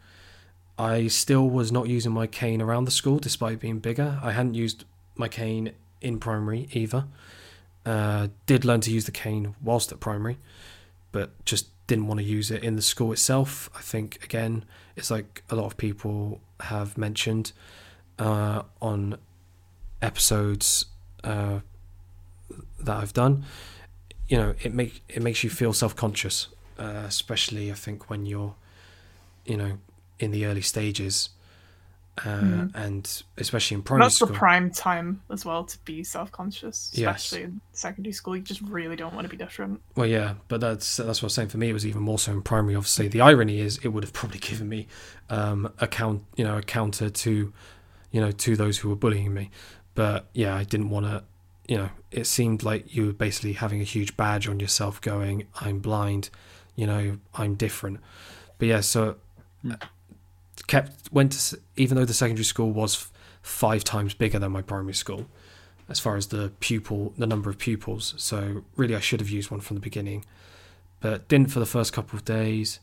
I 0.77 1.07
still 1.07 1.49
was 1.49 1.71
not 1.71 1.87
using 1.87 2.11
my 2.11 2.25
cane 2.27 2.61
around 2.61 2.85
the 2.85 2.91
school 2.91 3.19
despite 3.19 3.59
being 3.59 3.79
bigger. 3.79 4.19
I 4.23 4.31
hadn't 4.31 4.55
used 4.55 4.85
my 5.15 5.27
cane 5.27 5.73
in 6.01 6.19
primary 6.19 6.67
either. 6.71 7.05
Uh, 7.85 8.27
did 8.45 8.63
learn 8.63 8.79
to 8.81 8.91
use 8.91 9.05
the 9.05 9.11
cane 9.11 9.55
whilst 9.61 9.91
at 9.91 9.99
primary, 9.99 10.37
but 11.11 11.31
just 11.45 11.67
didn't 11.87 12.07
want 12.07 12.19
to 12.19 12.25
use 12.25 12.49
it 12.49 12.63
in 12.63 12.75
the 12.75 12.81
school 12.81 13.11
itself. 13.11 13.69
I 13.75 13.81
think 13.81 14.23
again, 14.23 14.63
it's 14.95 15.11
like 15.11 15.43
a 15.49 15.55
lot 15.55 15.65
of 15.65 15.77
people 15.77 16.39
have 16.61 16.97
mentioned 16.97 17.51
uh, 18.19 18.63
on 18.81 19.17
episodes 20.01 20.85
uh, 21.23 21.59
that 22.79 22.97
I've 22.97 23.13
done. 23.13 23.45
You 24.27 24.37
know, 24.37 24.55
it 24.61 24.73
make 24.73 25.03
it 25.09 25.21
makes 25.21 25.43
you 25.43 25.49
feel 25.49 25.73
self 25.73 25.95
conscious, 25.95 26.47
uh, 26.79 27.03
especially 27.05 27.69
I 27.71 27.75
think 27.75 28.09
when 28.09 28.25
you're, 28.25 28.55
you 29.45 29.57
know, 29.57 29.77
in 30.19 30.31
the 30.31 30.45
early 30.45 30.61
stages, 30.61 31.29
uh, 32.19 32.21
Mhm. 32.41 32.71
and 32.75 33.23
especially 33.37 33.75
in 33.75 33.81
primary 33.81 34.05
That's 34.05 34.15
school. 34.17 34.27
the 34.27 34.33
prime 34.35 34.69
time 34.71 35.21
as 35.31 35.43
well 35.45 35.63
to 35.63 35.77
be 35.83 36.03
self-conscious, 36.03 36.91
Yes. 36.93 37.23
especially 37.25 37.43
in 37.45 37.61
secondary 37.71 38.13
school. 38.13 38.35
You 38.35 38.43
just 38.43 38.61
really 38.61 38.95
don't 38.95 39.13
want 39.15 39.25
to 39.25 39.29
be 39.29 39.37
different. 39.37 39.81
Well, 39.95 40.05
yeah, 40.05 40.35
but 40.47 40.61
that's 40.61 40.97
that's 40.97 41.21
what 41.21 41.23
I 41.23 41.25
was 41.27 41.33
saying. 41.33 41.49
For 41.49 41.57
me, 41.57 41.69
it 41.69 41.73
was 41.73 41.87
even 41.87 42.01
more 42.03 42.19
so 42.19 42.31
in 42.31 42.41
primary. 42.43 42.75
Obviously, 42.75 43.07
the 43.07 43.21
irony 43.21 43.59
is 43.59 43.79
it 43.79 43.87
would 43.89 44.03
have 44.03 44.13
probably 44.13 44.39
given 44.39 44.69
me 44.69 44.87
um, 45.29 45.71
a 45.79 45.87
count, 45.87 46.23
you 46.35 46.43
know, 46.43 46.57
a 46.57 46.61
counter 46.61 47.09
to, 47.09 47.51
you 48.11 48.21
know, 48.21 48.31
to 48.31 48.55
those 48.55 48.77
who 48.79 48.89
were 48.89 48.95
bullying 48.95 49.33
me. 49.33 49.49
But 49.95 50.27
yeah, 50.33 50.55
I 50.55 50.63
didn't 50.65 50.89
want 50.91 51.05
to. 51.07 51.23
You 51.67 51.77
know, 51.77 51.89
it 52.11 52.27
seemed 52.27 52.61
like 52.61 52.93
you 52.93 53.05
were 53.07 53.13
basically 53.13 53.53
having 53.53 53.79
a 53.81 53.85
huge 53.85 54.17
badge 54.17 54.47
on 54.49 54.59
yourself, 54.59 54.99
going, 55.01 55.47
"I'm 55.61 55.79
blind," 55.79 56.29
you 56.75 56.85
know, 56.85 57.17
"I'm 57.33 57.55
different." 57.55 58.01
But 58.59 58.67
yeah, 58.67 58.81
so 58.81 59.15
uh, 59.67 59.77
kept 60.67 61.11
went 61.11 61.33
to 61.33 61.59
even 61.75 61.97
though 61.97 62.05
the 62.05 62.13
secondary 62.13 62.45
school 62.45 62.71
was 62.71 62.95
f- 62.95 63.11
five 63.41 63.83
times 63.83 64.13
bigger 64.13 64.39
than 64.39 64.51
my 64.51 64.61
primary 64.61 64.93
school 64.93 65.27
as 65.89 65.99
far 65.99 66.15
as 66.15 66.27
the 66.27 66.51
pupil 66.59 67.13
the 67.17 67.27
number 67.27 67.49
of 67.49 67.57
pupils. 67.57 68.13
So 68.17 68.63
really 68.75 68.95
i 68.95 68.99
should 68.99 69.19
have 69.19 69.29
used 69.29 69.51
one 69.51 69.59
from 69.59 69.75
the 69.75 69.81
beginning 69.81 70.25
but 70.99 71.27
didn't 71.27 71.51
for 71.51 71.59
the 71.59 71.65
first 71.65 71.91
couple 71.91 72.17
of 72.17 72.23
days. 72.25 72.79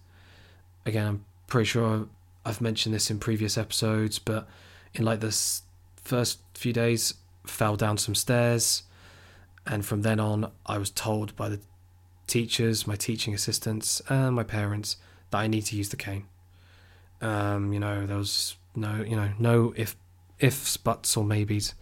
Again 0.84 1.06
i'm 1.06 1.24
pretty 1.46 1.66
sure 1.66 2.08
i've 2.44 2.60
mentioned 2.60 2.94
this 2.94 3.10
in 3.10 3.18
previous 3.18 3.56
episodes 3.56 4.18
but 4.18 4.48
in 4.94 5.04
like 5.04 5.20
this 5.20 5.62
first 5.96 6.40
few 6.54 6.72
days 6.72 7.14
fell 7.46 7.76
down 7.76 7.98
some 7.98 8.14
stairs 8.14 8.82
and 9.66 9.84
from 9.84 10.02
then 10.02 10.20
on 10.20 10.50
i 10.66 10.78
was 10.78 10.90
told 10.90 11.34
by 11.36 11.48
the 11.48 11.60
teachers 12.26 12.86
my 12.86 12.96
teaching 12.96 13.34
assistants 13.34 14.00
and 14.08 14.34
my 14.34 14.42
parents 14.42 14.96
that 15.30 15.38
i 15.38 15.46
need 15.46 15.62
to 15.62 15.76
use 15.76 15.88
the 15.88 15.96
cane 15.96 16.24
um, 17.20 17.72
you 17.72 17.80
know 17.80 18.06
there 18.06 18.16
was 18.16 18.56
no 18.74 19.04
you 19.06 19.16
know 19.16 19.30
no 19.38 19.72
if 19.76 19.96
ifs 20.38 20.76
buts 20.76 21.16
or 21.16 21.24
maybes 21.24 21.74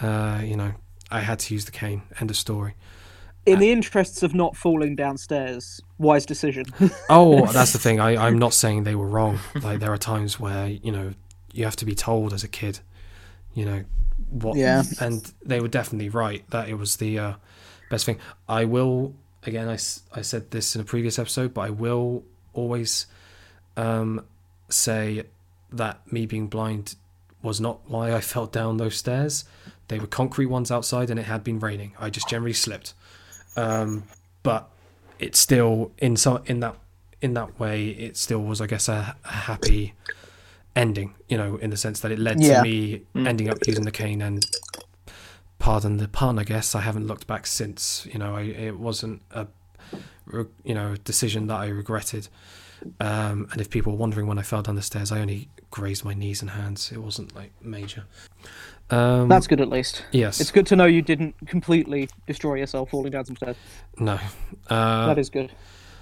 uh, 0.00 0.40
you 0.42 0.56
know, 0.56 0.72
I 1.10 1.20
had 1.20 1.38
to 1.40 1.54
use 1.54 1.64
the 1.64 1.70
cane. 1.70 2.02
End 2.20 2.30
of 2.30 2.36
story. 2.36 2.74
In 3.46 3.60
the 3.60 3.72
interests 3.72 4.22
of 4.22 4.34
not 4.34 4.56
falling 4.56 4.94
downstairs, 4.94 5.80
wise 5.96 6.26
decision. 6.26 6.66
Oh, 7.08 7.46
that's 7.52 7.72
the 7.72 7.78
thing. 7.78 7.98
I, 7.98 8.26
I'm 8.26 8.38
not 8.38 8.52
saying 8.52 8.84
they 8.84 8.94
were 8.94 9.06
wrong. 9.06 9.38
Like 9.62 9.80
there 9.80 9.92
are 9.92 9.98
times 9.98 10.38
where 10.38 10.68
you 10.68 10.92
know 10.92 11.14
you 11.52 11.64
have 11.64 11.76
to 11.76 11.86
be 11.86 11.94
told 11.94 12.34
as 12.34 12.44
a 12.44 12.48
kid, 12.48 12.80
you 13.54 13.64
know, 13.64 13.84
what. 14.30 14.56
Yeah. 14.56 14.82
And 15.00 15.32
they 15.42 15.60
were 15.60 15.68
definitely 15.68 16.10
right 16.10 16.48
that 16.50 16.68
it 16.68 16.74
was 16.74 16.96
the 16.96 17.18
uh, 17.18 17.32
best 17.88 18.04
thing. 18.04 18.18
I 18.48 18.66
will 18.66 19.14
again. 19.44 19.68
I, 19.68 19.78
I 20.12 20.20
said 20.20 20.50
this 20.50 20.74
in 20.74 20.82
a 20.82 20.84
previous 20.84 21.18
episode, 21.18 21.54
but 21.54 21.62
I 21.62 21.70
will 21.70 22.24
always 22.52 23.06
um, 23.78 24.26
say 24.68 25.24
that 25.72 26.10
me 26.12 26.26
being 26.26 26.46
blind 26.48 26.94
was 27.42 27.60
not 27.60 27.80
why 27.88 28.12
I 28.12 28.20
fell 28.20 28.46
down 28.46 28.76
those 28.78 28.96
stairs. 28.96 29.44
They 29.88 29.98
were 29.98 30.06
concrete 30.06 30.46
ones 30.46 30.70
outside, 30.70 31.10
and 31.10 31.18
it 31.18 31.24
had 31.26 31.42
been 31.44 31.58
raining. 31.60 31.92
I 31.98 32.10
just 32.10 32.28
generally 32.28 32.52
slipped. 32.52 32.94
Um, 33.56 34.04
but 34.42 34.68
it 35.18 35.34
still 35.36 35.92
in 35.98 36.16
so 36.16 36.42
in 36.46 36.60
that 36.60 36.76
in 37.20 37.34
that 37.34 37.58
way 37.58 37.88
it 37.88 38.16
still 38.16 38.40
was 38.40 38.60
I 38.60 38.66
guess 38.66 38.88
a, 38.88 39.16
a 39.24 39.28
happy 39.28 39.94
ending. 40.76 41.14
You 41.28 41.36
know, 41.38 41.56
in 41.56 41.70
the 41.70 41.76
sense 41.76 42.00
that 42.00 42.12
it 42.12 42.18
led 42.18 42.40
Yeah. 42.40 42.58
to 42.58 42.62
me 42.62 43.02
ending 43.14 43.48
up 43.50 43.58
using 43.66 43.84
the 43.84 43.90
cane 43.92 44.22
and. 44.22 44.44
Pardon 45.58 45.96
the 45.96 46.06
pun, 46.06 46.38
I 46.38 46.44
guess. 46.44 46.76
I 46.76 46.82
haven't 46.82 47.08
looked 47.08 47.26
back 47.26 47.44
since. 47.44 48.06
You 48.12 48.20
know, 48.20 48.36
I, 48.36 48.42
it 48.42 48.78
wasn't 48.78 49.22
a, 49.32 49.48
you 50.62 50.72
know, 50.72 50.94
decision 51.02 51.48
that 51.48 51.56
I 51.56 51.66
regretted. 51.66 52.28
Um, 53.00 53.48
and 53.52 53.60
if 53.60 53.70
people 53.70 53.92
were 53.92 53.98
wondering 53.98 54.26
when 54.26 54.38
I 54.38 54.42
fell 54.42 54.62
down 54.62 54.74
the 54.74 54.82
stairs, 54.82 55.10
I 55.12 55.20
only 55.20 55.48
grazed 55.70 56.04
my 56.04 56.14
knees 56.14 56.40
and 56.40 56.50
hands. 56.50 56.90
It 56.92 56.98
wasn't 56.98 57.34
like 57.34 57.52
major. 57.62 58.04
Um, 58.90 59.28
That's 59.28 59.46
good 59.46 59.60
at 59.60 59.68
least. 59.68 60.04
yes. 60.12 60.40
It's 60.40 60.50
good 60.50 60.66
to 60.68 60.76
know 60.76 60.86
you 60.86 61.02
didn't 61.02 61.34
completely 61.46 62.08
destroy 62.26 62.54
yourself 62.54 62.90
falling 62.90 63.12
down 63.12 63.24
some 63.26 63.36
stairs. 63.36 63.56
no. 63.98 64.18
Uh, 64.68 65.06
that 65.06 65.18
is 65.18 65.28
good. 65.30 65.52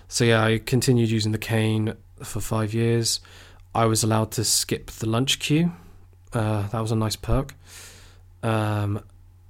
So 0.08 0.24
yeah, 0.24 0.44
I 0.44 0.58
continued 0.58 1.10
using 1.10 1.32
the 1.32 1.38
cane 1.38 1.94
for 2.22 2.40
five 2.40 2.72
years. 2.72 3.20
I 3.74 3.86
was 3.86 4.04
allowed 4.04 4.30
to 4.32 4.44
skip 4.44 4.90
the 4.90 5.08
lunch 5.08 5.38
queue. 5.38 5.72
Uh, 6.32 6.68
that 6.68 6.80
was 6.80 6.92
a 6.92 6.96
nice 6.96 7.16
perk. 7.16 7.54
Um, 8.42 9.02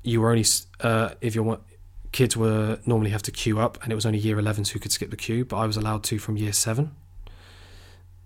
you 0.02 0.20
were 0.20 0.30
only 0.30 0.44
uh, 0.80 1.10
if 1.20 1.34
your 1.34 1.60
kids 2.12 2.36
were 2.36 2.78
normally 2.86 3.10
have 3.10 3.22
to 3.22 3.30
queue 3.30 3.58
up, 3.60 3.82
and 3.82 3.92
it 3.92 3.94
was 3.94 4.06
only 4.06 4.18
year 4.18 4.36
11s 4.36 4.68
who 4.68 4.78
could 4.78 4.92
skip 4.92 5.10
the 5.10 5.16
queue, 5.16 5.44
but 5.44 5.56
I 5.56 5.66
was 5.66 5.76
allowed 5.76 6.02
to 6.04 6.18
from 6.18 6.36
year 6.36 6.52
seven. 6.52 6.92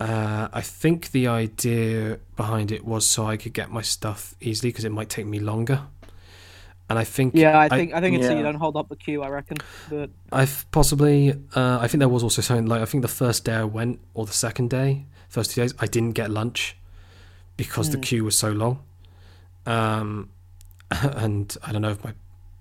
Uh, 0.00 0.48
I 0.52 0.62
think 0.62 1.10
the 1.10 1.28
idea 1.28 2.18
behind 2.36 2.72
it 2.72 2.84
was 2.84 3.06
so 3.06 3.26
I 3.26 3.36
could 3.36 3.52
get 3.52 3.70
my 3.70 3.82
stuff 3.82 4.34
easily 4.40 4.70
because 4.70 4.84
it 4.86 4.92
might 4.92 5.10
take 5.10 5.26
me 5.26 5.38
longer. 5.40 5.82
And 6.88 6.98
I 6.98 7.04
think 7.04 7.34
Yeah, 7.34 7.58
I 7.58 7.68
think 7.68 7.92
I, 7.94 8.00
think 8.00 8.16
it's 8.16 8.26
so 8.26 8.32
you 8.32 8.42
don't 8.42 8.56
hold 8.56 8.76
up 8.76 8.88
the 8.88 8.96
queue. 8.96 9.22
I 9.22 9.28
reckon, 9.28 9.62
but 9.86 10.10
I've 10.32 10.66
possibly. 10.70 11.32
Uh, 11.54 11.78
I 11.80 11.88
think 11.88 12.00
there 12.00 12.08
was 12.08 12.22
also 12.22 12.42
something 12.42 12.66
like 12.66 12.82
I 12.82 12.84
think 12.84 13.02
the 13.02 13.08
first 13.08 13.44
day 13.44 13.54
I 13.54 13.64
went 13.64 14.00
or 14.14 14.26
the 14.26 14.32
second 14.32 14.70
day, 14.70 15.06
first 15.28 15.52
two 15.52 15.60
days, 15.60 15.74
I 15.78 15.86
didn't 15.86 16.12
get 16.12 16.30
lunch 16.30 16.76
because 17.56 17.90
the 17.90 17.96
Hmm. 17.96 18.02
queue 18.02 18.24
was 18.24 18.36
so 18.38 18.50
long. 18.52 18.82
Um, 19.66 20.30
and 20.90 21.56
I 21.62 21.72
don't 21.72 21.82
know 21.82 21.90
if 21.90 22.02
my 22.04 22.14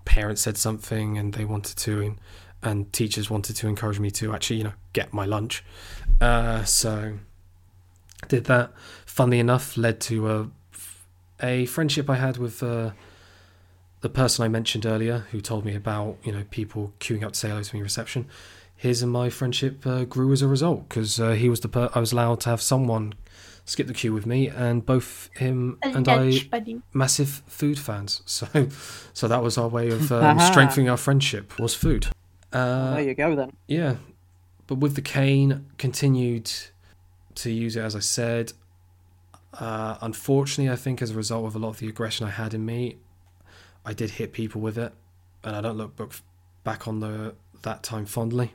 parents 0.06 0.42
said 0.42 0.58
something 0.58 1.18
and 1.18 1.34
they 1.34 1.46
wanted 1.46 1.78
to, 1.78 2.02
and, 2.02 2.22
and 2.62 2.92
teachers 2.94 3.30
wanted 3.30 3.56
to 3.58 3.68
encourage 3.68 4.00
me 4.00 4.12
to 4.12 4.34
actually, 4.34 4.58
you 4.58 4.64
know, 4.66 4.74
get 4.94 5.14
my 5.14 5.26
lunch. 5.26 5.64
Uh, 6.22 6.64
so 6.66 7.20
did 8.28 8.46
that. 8.46 8.72
Funnily 9.06 9.40
enough, 9.40 9.78
led 9.78 10.00
to 10.02 10.30
a 10.30 10.50
a 11.42 11.66
friendship 11.66 12.10
I 12.10 12.16
had 12.16 12.38
with. 12.38 12.62
Uh, 12.64 12.92
the 14.02 14.10
person 14.10 14.46
I 14.46 14.48
mentioned 14.48 14.86
earlier 14.86 15.26
who 15.32 15.42
told 15.42 15.66
me 15.66 15.76
about 15.76 16.18
you 16.24 16.32
know 16.32 16.46
people 16.52 16.94
queuing 17.02 17.22
up 17.24 17.34
to 17.34 17.40
say 17.40 17.50
hello 17.50 17.62
to 17.62 17.76
me 17.76 17.80
in 17.80 17.84
reception, 17.84 18.28
his 18.76 19.02
and 19.02 19.12
my 19.12 19.30
friendship 19.30 19.86
uh, 19.86 20.06
grew 20.06 20.32
as 20.32 20.42
a 20.42 20.48
result 20.48 20.88
because 20.88 21.20
uh, 21.20 21.32
he 21.32 21.50
was 21.50 21.60
the 21.60 21.68
per- 21.68 21.90
I 21.94 22.00
was 22.00 22.14
allowed 22.14 22.40
to 22.42 22.50
have 22.50 22.62
someone 22.62 23.14
skip 23.66 23.88
the 23.88 23.94
queue 23.94 24.14
with 24.14 24.26
me, 24.26 24.48
and 24.48 24.86
both 24.86 25.30
him 25.36 25.78
and 25.84 26.08
I 26.08 26.40
buddy. 26.50 26.82
massive 26.94 27.44
food 27.48 27.78
fans. 27.78 28.22
So 28.26 28.48
so 29.14 29.28
that 29.28 29.44
was 29.44 29.58
our 29.58 29.68
way 29.68 29.90
of 29.90 30.12
um, 30.14 30.40
strengthening 30.40 30.90
our 30.90 30.98
friendship 30.98 31.60
was 31.60 31.76
food. 31.76 32.08
Uh, 32.54 32.96
there 32.96 33.04
you 33.04 33.14
go 33.16 33.36
then. 33.36 33.52
yeah, 33.68 33.98
but 34.66 34.76
with 34.76 34.96
the 34.96 35.02
cane, 35.02 35.66
continued 35.78 36.50
to 37.44 37.52
use 37.52 37.76
it 37.76 37.82
as 37.82 37.96
I 37.96 38.00
said. 38.00 38.54
Uh, 39.54 39.98
unfortunately, 40.02 40.72
I 40.72 40.76
think 40.76 41.02
as 41.02 41.12
a 41.12 41.16
result 41.16 41.46
of 41.46 41.56
a 41.56 41.60
lot 41.60 41.70
of 41.70 41.80
the 41.80 41.88
aggression 41.88 42.28
I 42.28 42.32
had 42.32 42.54
in 42.54 42.66
me, 42.66 42.98
I 43.86 43.94
did 43.94 44.12
hit 44.12 44.32
people 44.32 44.62
with 44.62 44.78
it, 44.78 44.94
and 45.44 45.56
I 45.56 45.62
don't 45.62 45.78
look 45.78 45.96
back- 46.64 46.88
on 46.88 47.00
the 47.00 47.36
that 47.64 47.84
time 47.84 48.06
fondly. 48.06 48.54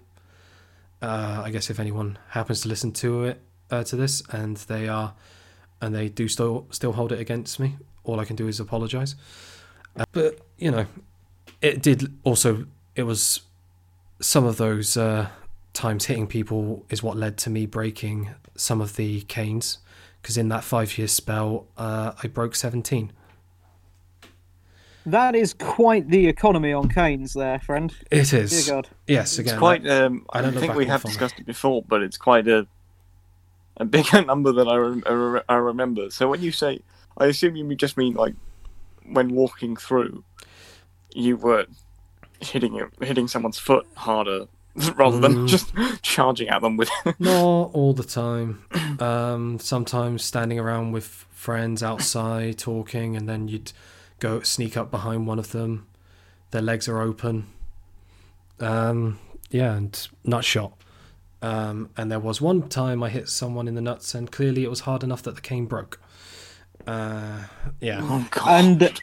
Uh, 1.02 1.42
I 1.44 1.50
guess 1.50 1.68
if 1.68 1.78
anyone 1.80 2.18
happens 2.30 2.62
to 2.62 2.68
listen 2.68 2.92
to 2.92 3.24
it 3.24 3.42
uh, 3.70 3.84
to 3.84 3.96
this 3.96 4.22
and 4.30 4.56
they 4.56 4.88
are 4.88 5.12
and 5.80 5.94
they 5.94 6.08
do 6.08 6.28
still 6.28 6.66
still 6.70 6.92
hold 6.92 7.12
it 7.12 7.20
against 7.20 7.60
me, 7.60 7.76
all 8.04 8.20
I 8.20 8.24
can 8.24 8.36
do 8.36 8.48
is 8.48 8.60
apologize. 8.60 9.14
Uh, 9.96 10.04
but 10.12 10.38
you 10.58 10.70
know, 10.70 10.86
it 11.60 11.82
did 11.82 12.12
also. 12.22 12.66
It 12.94 13.02
was 13.02 13.40
some 14.20 14.44
of 14.44 14.56
those 14.56 14.96
uh, 14.96 15.28
times 15.72 16.06
hitting 16.06 16.26
people 16.26 16.86
is 16.88 17.02
what 17.02 17.16
led 17.16 17.36
to 17.38 17.50
me 17.50 17.66
breaking 17.66 18.30
some 18.56 18.80
of 18.80 18.96
the 18.96 19.22
canes. 19.22 19.78
Because 20.22 20.38
in 20.38 20.48
that 20.48 20.64
five-year 20.64 21.06
spell, 21.08 21.66
uh, 21.76 22.12
I 22.22 22.28
broke 22.28 22.54
seventeen. 22.54 23.12
That 25.06 25.34
is 25.34 25.52
quite 25.52 26.08
the 26.08 26.26
economy 26.28 26.72
on 26.72 26.88
canes, 26.88 27.34
there, 27.34 27.58
friend. 27.58 27.94
It 28.10 28.32
is. 28.32 28.64
Dear. 28.64 28.76
God. 28.76 28.88
Yes, 29.06 29.38
again. 29.38 29.52
it's 29.52 29.58
quite. 29.58 29.82
that- 29.84 30.06
Um, 30.06 30.26
I 30.32 30.38
I, 30.38 30.42
don't 30.42 30.54
look 30.54 30.60
think 30.62 30.74
we 30.74 30.86
have 30.86 31.02
discussed 31.02 31.38
it 31.38 31.44
before, 31.46 31.82
but 31.86 32.02
it's 32.02 32.16
quite 32.16 32.48
a 32.48 32.66
a 33.76 33.84
bigger 33.96 34.24
number 34.24 34.52
than 34.52 34.66
I, 34.68 34.72
I 34.74 35.12
re- 35.12 35.42
I 35.48 35.54
remember. 35.56 36.08
So 36.08 36.28
when 36.30 36.40
you 36.40 36.52
say, 36.52 36.80
I 37.18 37.26
assume 37.26 37.56
you 37.56 37.74
just 37.74 37.96
mean 37.98 38.14
like 38.14 38.34
when 39.04 39.34
walking 39.34 39.76
through, 39.76 40.24
you 41.14 41.36
were 41.36 41.66
hitting 42.40 42.80
hitting 43.02 43.28
someone's 43.28 43.58
foot 43.58 43.86
harder 43.96 44.46
rather 44.96 45.20
than 45.20 45.34
Mm. 45.34 45.48
just 45.48 45.72
charging 46.02 46.48
at 46.48 46.62
them 46.62 46.76
with. 46.76 46.90
Not 47.18 47.70
all 47.72 47.92
the 47.94 48.02
time. 48.04 48.64
Um, 49.00 49.58
sometimes 49.58 50.24
standing 50.24 50.58
around 50.58 50.92
with 50.92 51.26
friends 51.30 51.82
outside 51.82 52.58
talking, 52.58 53.16
and 53.16 53.28
then 53.28 53.48
you'd 53.48 53.72
go 54.20 54.40
sneak 54.40 54.76
up 54.76 54.90
behind 54.90 55.26
one 55.26 55.38
of 55.38 55.52
them. 55.52 55.86
Their 56.50 56.62
legs 56.62 56.88
are 56.88 57.00
open. 57.00 57.46
Um, 58.60 59.18
yeah, 59.50 59.74
and 59.74 60.08
nut 60.24 60.44
shot. 60.44 60.72
Um, 61.42 61.90
and 61.96 62.10
there 62.10 62.20
was 62.20 62.40
one 62.40 62.68
time 62.68 63.02
I 63.02 63.10
hit 63.10 63.28
someone 63.28 63.68
in 63.68 63.74
the 63.74 63.80
nuts, 63.82 64.14
and 64.14 64.30
clearly 64.30 64.64
it 64.64 64.70
was 64.70 64.80
hard 64.80 65.02
enough 65.02 65.22
that 65.24 65.34
the 65.34 65.40
cane 65.40 65.66
broke. 65.66 66.00
Uh, 66.86 67.44
yeah. 67.80 68.00
oh 68.02 68.26
god! 68.30 68.48
And 68.64 69.00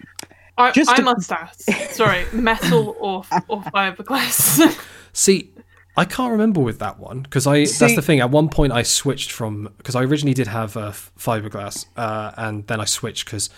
I, 0.58 0.72
Just 0.72 0.90
I 0.92 0.96
to- 0.98 1.02
must 1.04 1.32
ask. 1.32 1.62
Sorry, 1.92 2.26
metal 2.34 2.96
or 3.00 3.24
or 3.48 3.62
fiberglass? 3.64 4.78
See, 5.14 5.52
I 5.98 6.06
can't 6.06 6.32
remember 6.32 6.62
with 6.62 6.80
that 6.80 7.00
one 7.00 7.22
because 7.22 7.46
I. 7.46 7.66
that's 7.66 7.96
the 7.96 8.02
thing. 8.02 8.20
At 8.20 8.30
one 8.30 8.50
point, 8.50 8.72
I 8.72 8.84
switched 8.84 9.32
from 9.32 9.74
because 9.78 9.96
I 9.96 10.04
originally 10.04 10.34
did 10.34 10.48
have 10.48 10.78
uh, 10.78 10.92
fiberglass, 10.92 11.86
uh, 11.98 12.32
and 12.38 12.66
then 12.68 12.80
I 12.80 12.86
switched 12.86 13.26
because 13.26 13.50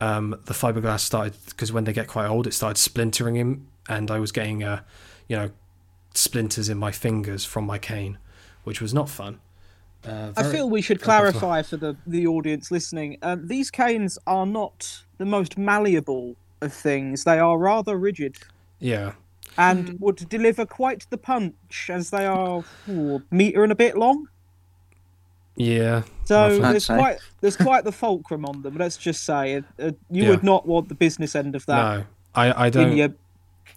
um, 0.00 0.30
the 0.46 0.54
fiberglass 0.54 1.00
started 1.00 1.34
because 1.46 1.72
when 1.72 1.84
they 1.84 1.92
get 1.92 2.08
quite 2.08 2.26
old, 2.26 2.46
it 2.46 2.54
started 2.54 2.78
splintering 2.78 3.36
him, 3.36 3.68
and 3.88 4.10
I 4.10 4.18
was 4.18 4.32
getting 4.32 4.64
uh, 4.64 4.82
you 5.28 5.36
know, 5.36 5.50
splinters 6.14 6.68
in 6.68 6.78
my 6.78 6.90
fingers 6.90 7.44
from 7.44 7.64
my 7.64 7.78
cane, 7.78 8.18
which 8.64 8.80
was 8.80 8.92
not 8.92 9.08
fun. 9.08 9.40
Uh, 10.06 10.32
I 10.36 10.44
feel 10.44 10.70
we 10.70 10.80
should 10.80 11.02
clarify 11.02 11.62
for 11.62 11.76
the, 11.76 11.96
the 12.06 12.26
audience 12.26 12.70
listening. 12.70 13.18
Um, 13.22 13.46
these 13.48 13.70
canes 13.70 14.16
are 14.26 14.46
not 14.46 15.02
the 15.18 15.24
most 15.24 15.58
malleable 15.58 16.36
of 16.60 16.72
things. 16.72 17.24
They 17.24 17.38
are 17.38 17.58
rather 17.58 17.96
rigid 17.96 18.38
yeah, 18.80 19.12
and 19.58 19.88
Mm. 19.90 20.00
would 20.00 20.28
deliver 20.28 20.64
quite 20.64 21.06
the 21.10 21.18
punch, 21.18 21.90
as 21.92 22.10
they 22.10 22.24
are 22.24 22.64
ooh, 22.88 23.22
meter 23.30 23.62
and 23.62 23.72
a 23.72 23.74
bit 23.74 23.98
long. 23.98 24.28
yeah, 25.56 26.02
So 26.24 26.58
there's 26.60 26.84
say. 26.86 26.96
quite 26.96 27.18
there's 27.40 27.56
quite 27.56 27.84
the 27.84 27.92
fulcrum 27.92 28.44
on 28.44 28.62
them. 28.62 28.76
Let's 28.76 28.96
just 28.96 29.24
say 29.24 29.56
uh, 29.56 29.62
uh, 29.80 29.90
you 30.10 30.22
Yeah. 30.24 30.30
would 30.30 30.44
not 30.44 30.66
want 30.66 30.88
the 30.88 30.94
business 30.94 31.34
end 31.34 31.56
of 31.56 31.66
that 31.66 31.98
no, 31.98 32.04
I, 32.34 32.66
I 32.66 32.70
don't. 32.70 32.96
your. 32.96 33.08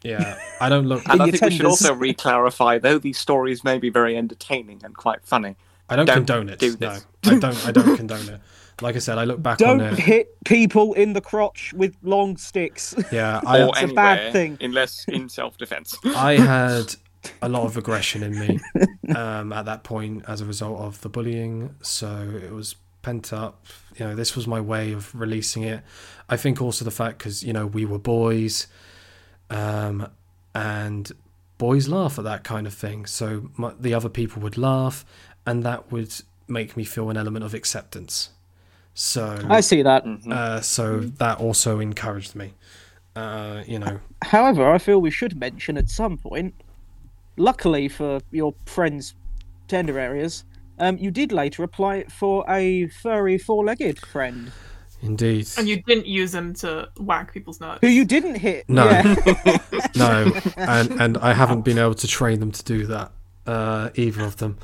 Yeah, 0.03 0.37
I 0.59 0.69
don't 0.69 0.85
look. 0.85 1.03
and 1.09 1.21
I 1.21 1.25
your 1.25 1.31
think 1.33 1.51
we 1.51 1.57
should 1.57 1.65
also 1.65 1.93
re-clarify, 1.93 2.77
though 2.77 2.97
these 2.99 3.17
stories 3.19 3.63
may 3.63 3.77
be 3.77 3.89
very 3.89 4.15
entertaining 4.17 4.81
and 4.83 4.95
quite 4.95 5.23
funny. 5.25 5.55
I 5.89 5.95
don't, 5.97 6.05
Don't 6.05 6.17
condone 6.17 6.49
it. 6.49 6.59
do 6.59 6.77
no, 6.79 6.93
this. 6.93 7.05
I 7.25 7.37
don't. 7.39 7.67
I 7.67 7.71
don't 7.71 7.97
condone 7.97 8.29
it. 8.29 8.39
Like 8.81 8.95
I 8.95 8.99
said, 8.99 9.17
I 9.17 9.25
look 9.25 9.41
back 9.41 9.61
on 9.61 9.77
Don't 9.77 9.93
it. 9.93 9.99
hit 9.99 10.43
people 10.43 10.93
in 10.93 11.13
the 11.13 11.21
crotch 11.21 11.73
with 11.73 11.95
long 12.01 12.37
sticks. 12.37 12.95
Yeah, 13.11 13.39
I, 13.45 13.61
or 13.63 13.69
It's 13.77 13.91
a 13.91 13.93
bad 13.93 14.33
thing. 14.33 14.57
unless 14.61 15.05
in 15.07 15.29
self-defense. 15.29 15.97
I 16.05 16.33
had 16.33 16.95
a 17.41 17.49
lot 17.49 17.65
of 17.65 17.77
aggression 17.77 18.23
in 18.23 18.39
me 18.39 18.59
um, 19.15 19.53
at 19.53 19.65
that 19.65 19.83
point 19.83 20.23
as 20.27 20.41
a 20.41 20.45
result 20.45 20.79
of 20.79 20.99
the 21.01 21.09
bullying. 21.09 21.75
So 21.81 22.39
it 22.43 22.51
was 22.51 22.75
pent 23.03 23.31
up. 23.31 23.65
You 23.97 24.07
know, 24.07 24.15
this 24.15 24.35
was 24.35 24.47
my 24.47 24.59
way 24.59 24.91
of 24.93 25.13
releasing 25.13 25.63
it. 25.63 25.83
I 26.29 26.37
think 26.37 26.61
also 26.61 26.83
the 26.85 26.91
fact 26.91 27.19
because 27.19 27.43
you 27.43 27.53
know 27.53 27.67
we 27.67 27.85
were 27.85 27.99
boys, 27.99 28.67
um, 29.49 30.07
and 30.55 31.11
boys 31.57 31.87
laugh 31.87 32.17
at 32.17 32.23
that 32.23 32.43
kind 32.43 32.65
of 32.65 32.73
thing. 32.73 33.05
So 33.05 33.49
my, 33.57 33.73
the 33.79 33.93
other 33.93 34.09
people 34.09 34.41
would 34.41 34.57
laugh, 34.57 35.05
and 35.45 35.63
that 35.63 35.91
would 35.91 36.13
make 36.47 36.75
me 36.75 36.83
feel 36.83 37.09
an 37.09 37.17
element 37.17 37.45
of 37.45 37.53
acceptance. 37.53 38.29
So 38.93 39.37
I 39.49 39.61
see 39.61 39.81
that. 39.83 40.05
Mhm. 40.05 40.31
uh, 40.31 40.61
so 40.61 40.99
that 40.99 41.39
also 41.39 41.79
encouraged 41.79 42.35
me. 42.35 42.53
Uh, 43.15 43.63
you 43.67 43.79
know, 43.79 43.99
However, 44.23 44.69
I 44.71 44.77
feel 44.77 45.01
we 45.01 45.11
should 45.11 45.37
mention 45.39 45.77
at 45.77 45.89
some 45.89 46.17
point, 46.17 46.53
luckily 47.37 47.87
for 47.89 48.19
your 48.31 48.53
friend's 48.65 49.15
tender 49.67 49.97
areas, 49.99 50.43
um, 50.79 50.97
you 50.97 51.11
did 51.11 51.31
later 51.31 51.63
apply 51.63 52.03
for 52.05 52.45
a 52.49 52.87
furry 52.87 53.37
four-legged 53.37 53.99
friend 54.05 54.51
indeed. 55.01 55.47
and 55.57 55.67
you 55.67 55.81
didn't 55.83 56.05
use 56.07 56.31
them 56.31 56.53
to 56.55 56.87
whack 56.99 57.33
people's 57.33 57.59
nuts. 57.59 57.79
who 57.81 57.87
you 57.87 58.05
didn't 58.05 58.35
hit. 58.35 58.65
No. 58.69 58.85
Yeah. 58.89 59.57
no, 59.95 60.31
and 60.57 60.91
and 61.01 61.17
I 61.17 61.33
haven't 61.33 61.61
been 61.61 61.77
able 61.77 61.95
to 61.95 62.07
train 62.07 62.39
them 62.39 62.51
to 62.51 62.63
do 62.63 62.85
that. 62.87 63.11
Uh, 63.47 63.89
either 63.95 64.23
of 64.23 64.37
them. 64.37 64.57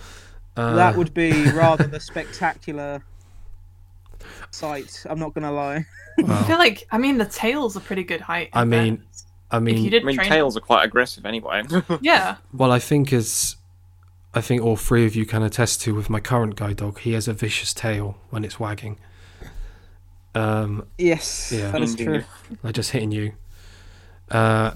Uh, 0.56 0.76
that 0.76 0.96
would 0.96 1.14
be 1.14 1.32
rather 1.52 1.86
the 1.88 2.00
spectacular 2.12 3.02
sight. 4.52 5.04
I'm 5.10 5.20
not 5.20 5.34
gonna 5.34 5.52
lie. 5.52 5.86
I 6.28 6.44
feel 6.44 6.58
like 6.58 6.88
I 6.92 6.98
mean 6.98 7.18
the 7.18 7.26
tails 7.26 7.78
are 7.78 7.82
pretty 7.82 8.04
good 8.04 8.22
height. 8.22 8.50
I 8.54 8.66
mean, 8.66 8.98
fairness. 8.98 9.26
I 9.52 9.58
if 9.58 9.62
you 9.62 9.74
mean, 9.74 9.90
did 9.92 10.04
I 10.04 10.06
mean, 10.06 10.16
train 10.16 10.30
tails 10.30 10.58
are 10.58 10.62
quite 10.62 10.84
aggressive 10.84 11.26
anyway. 11.26 11.64
yeah, 12.02 12.38
well, 12.54 12.72
I 12.72 12.80
think 12.80 13.14
as 13.14 13.56
I 14.34 14.42
think 14.42 14.62
all 14.62 14.76
three 14.76 15.06
of 15.06 15.16
you 15.16 15.26
can 15.26 15.42
attest 15.44 15.82
to 15.82 15.96
with 15.96 16.10
my 16.10 16.20
current 16.20 16.56
guide 16.56 16.78
dog, 16.78 17.00
he 17.00 17.14
has 17.14 17.28
a 17.28 17.34
vicious 17.34 17.74
tail 17.74 18.18
when 18.30 18.44
it's 18.44 18.60
wagging. 18.60 19.00
Um, 20.36 20.86
Yes, 20.98 21.52
Yeah. 21.52 21.72
that 21.72 21.82
is 21.82 21.92
Indeed. 21.92 22.06
true. 22.06 22.24
like 22.64 22.76
just 22.76 22.92
hitting 22.92 23.12
you. 23.12 23.32
Uh, 24.30 24.72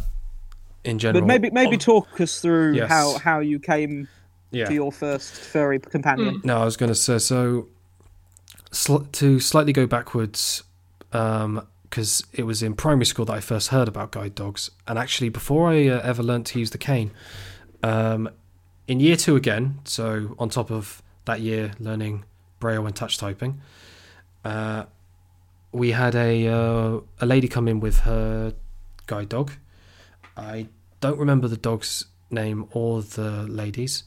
in 0.83 0.97
general, 0.97 1.21
But 1.21 1.27
maybe 1.27 1.49
maybe 1.51 1.77
talk 1.77 2.19
us 2.21 2.39
through 2.41 2.73
Yes. 2.73 2.89
how 2.89 3.17
how 3.19 3.39
you 3.39 3.59
came 3.59 4.07
yeah. 4.51 4.65
to 4.65 4.73
your 4.73 4.91
first 4.91 5.33
furry 5.33 5.79
companion. 5.79 6.41
No, 6.43 6.59
I 6.61 6.65
was 6.65 6.77
going 6.77 6.89
to 6.91 6.95
say 6.95 7.19
so. 7.19 7.67
Sl- 8.71 9.05
to 9.11 9.39
slightly 9.39 9.73
go 9.73 9.85
backwards, 9.85 10.63
because 11.09 12.23
it 12.31 12.43
was 12.43 12.63
in 12.63 12.73
primary 12.73 13.05
school 13.05 13.25
that 13.25 13.33
I 13.33 13.41
first 13.41 13.67
heard 13.67 13.87
about 13.87 14.11
guide 14.11 14.33
dogs, 14.33 14.71
and 14.87 14.97
actually 14.97 15.29
before 15.29 15.69
I 15.69 15.87
uh, 15.87 15.99
ever 16.03 16.23
learnt 16.23 16.47
to 16.47 16.59
use 16.59 16.69
the 16.69 16.77
cane, 16.77 17.11
um, 17.83 18.29
in 18.87 18.99
year 18.99 19.17
two 19.17 19.35
again. 19.35 19.79
So 19.83 20.35
on 20.39 20.49
top 20.49 20.71
of 20.71 21.03
that 21.25 21.41
year 21.41 21.73
learning 21.79 22.23
braille 22.59 22.85
and 22.85 22.95
touch 22.95 23.17
typing, 23.17 23.61
uh, 24.45 24.85
we 25.73 25.91
had 25.91 26.15
a 26.15 26.47
uh, 26.47 26.99
a 27.19 27.25
lady 27.25 27.47
come 27.47 27.67
in 27.67 27.81
with 27.81 27.99
her 27.99 28.53
guide 29.07 29.29
dog. 29.29 29.51
I 30.37 30.67
don't 31.01 31.19
remember 31.19 31.49
the 31.49 31.57
dog's 31.57 32.05
name 32.29 32.67
or 32.71 33.01
the 33.01 33.43
lady's. 33.43 34.03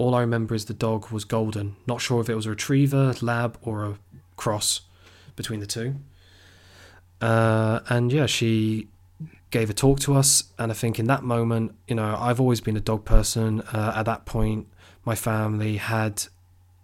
All 0.00 0.14
I 0.14 0.20
remember 0.22 0.54
is 0.54 0.64
the 0.64 0.72
dog 0.72 1.10
was 1.10 1.26
golden. 1.26 1.76
Not 1.86 2.00
sure 2.00 2.22
if 2.22 2.30
it 2.30 2.34
was 2.34 2.46
a 2.46 2.50
retriever, 2.50 3.14
lab, 3.20 3.58
or 3.60 3.84
a 3.84 3.98
cross 4.34 4.80
between 5.36 5.60
the 5.60 5.66
two. 5.66 5.96
Uh, 7.20 7.80
and 7.90 8.10
yeah, 8.10 8.24
she 8.24 8.88
gave 9.50 9.68
a 9.68 9.74
talk 9.74 10.00
to 10.00 10.16
us, 10.16 10.44
and 10.58 10.70
I 10.72 10.74
think 10.74 10.98
in 10.98 11.06
that 11.08 11.22
moment, 11.22 11.74
you 11.86 11.94
know, 11.94 12.16
I've 12.18 12.40
always 12.40 12.62
been 12.62 12.78
a 12.78 12.80
dog 12.80 13.04
person. 13.04 13.60
Uh, 13.60 13.92
at 13.94 14.04
that 14.04 14.24
point, 14.24 14.68
my 15.04 15.14
family 15.14 15.76
had 15.76 16.24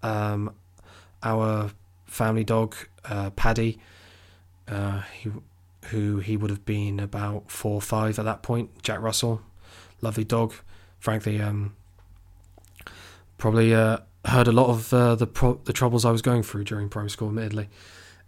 um, 0.03 0.55
our 1.23 1.71
family 2.05 2.45
dog, 2.45 2.77
uh, 3.07 3.31
Paddy, 3.31 3.79
uh, 4.69 5.01
he, 5.19 5.31
who 5.87 6.19
he 6.19 6.37
would 6.37 6.51
have 6.51 6.67
been 6.67 7.01
about 7.01 7.51
four 7.51 7.77
or 7.77 7.81
five 7.81 8.19
at 8.19 8.27
that 8.27 8.43
point. 8.43 8.83
Jack 8.83 9.01
Russell, 9.01 9.41
lovely 10.03 10.25
dog. 10.25 10.53
Frankly, 10.99 11.41
um, 11.41 11.75
probably 13.39 13.75
uh, 13.75 13.99
heard 14.25 14.49
a 14.49 14.53
lot 14.53 14.69
of 14.69 14.93
uh, 14.93 15.15
the 15.15 15.27
pro- 15.27 15.61
the 15.65 15.73
troubles 15.73 16.05
I 16.05 16.11
was 16.11 16.23
going 16.23 16.43
through 16.43 16.65
during 16.65 16.89
primary 16.89 17.11
school, 17.11 17.29
admittedly. 17.29 17.69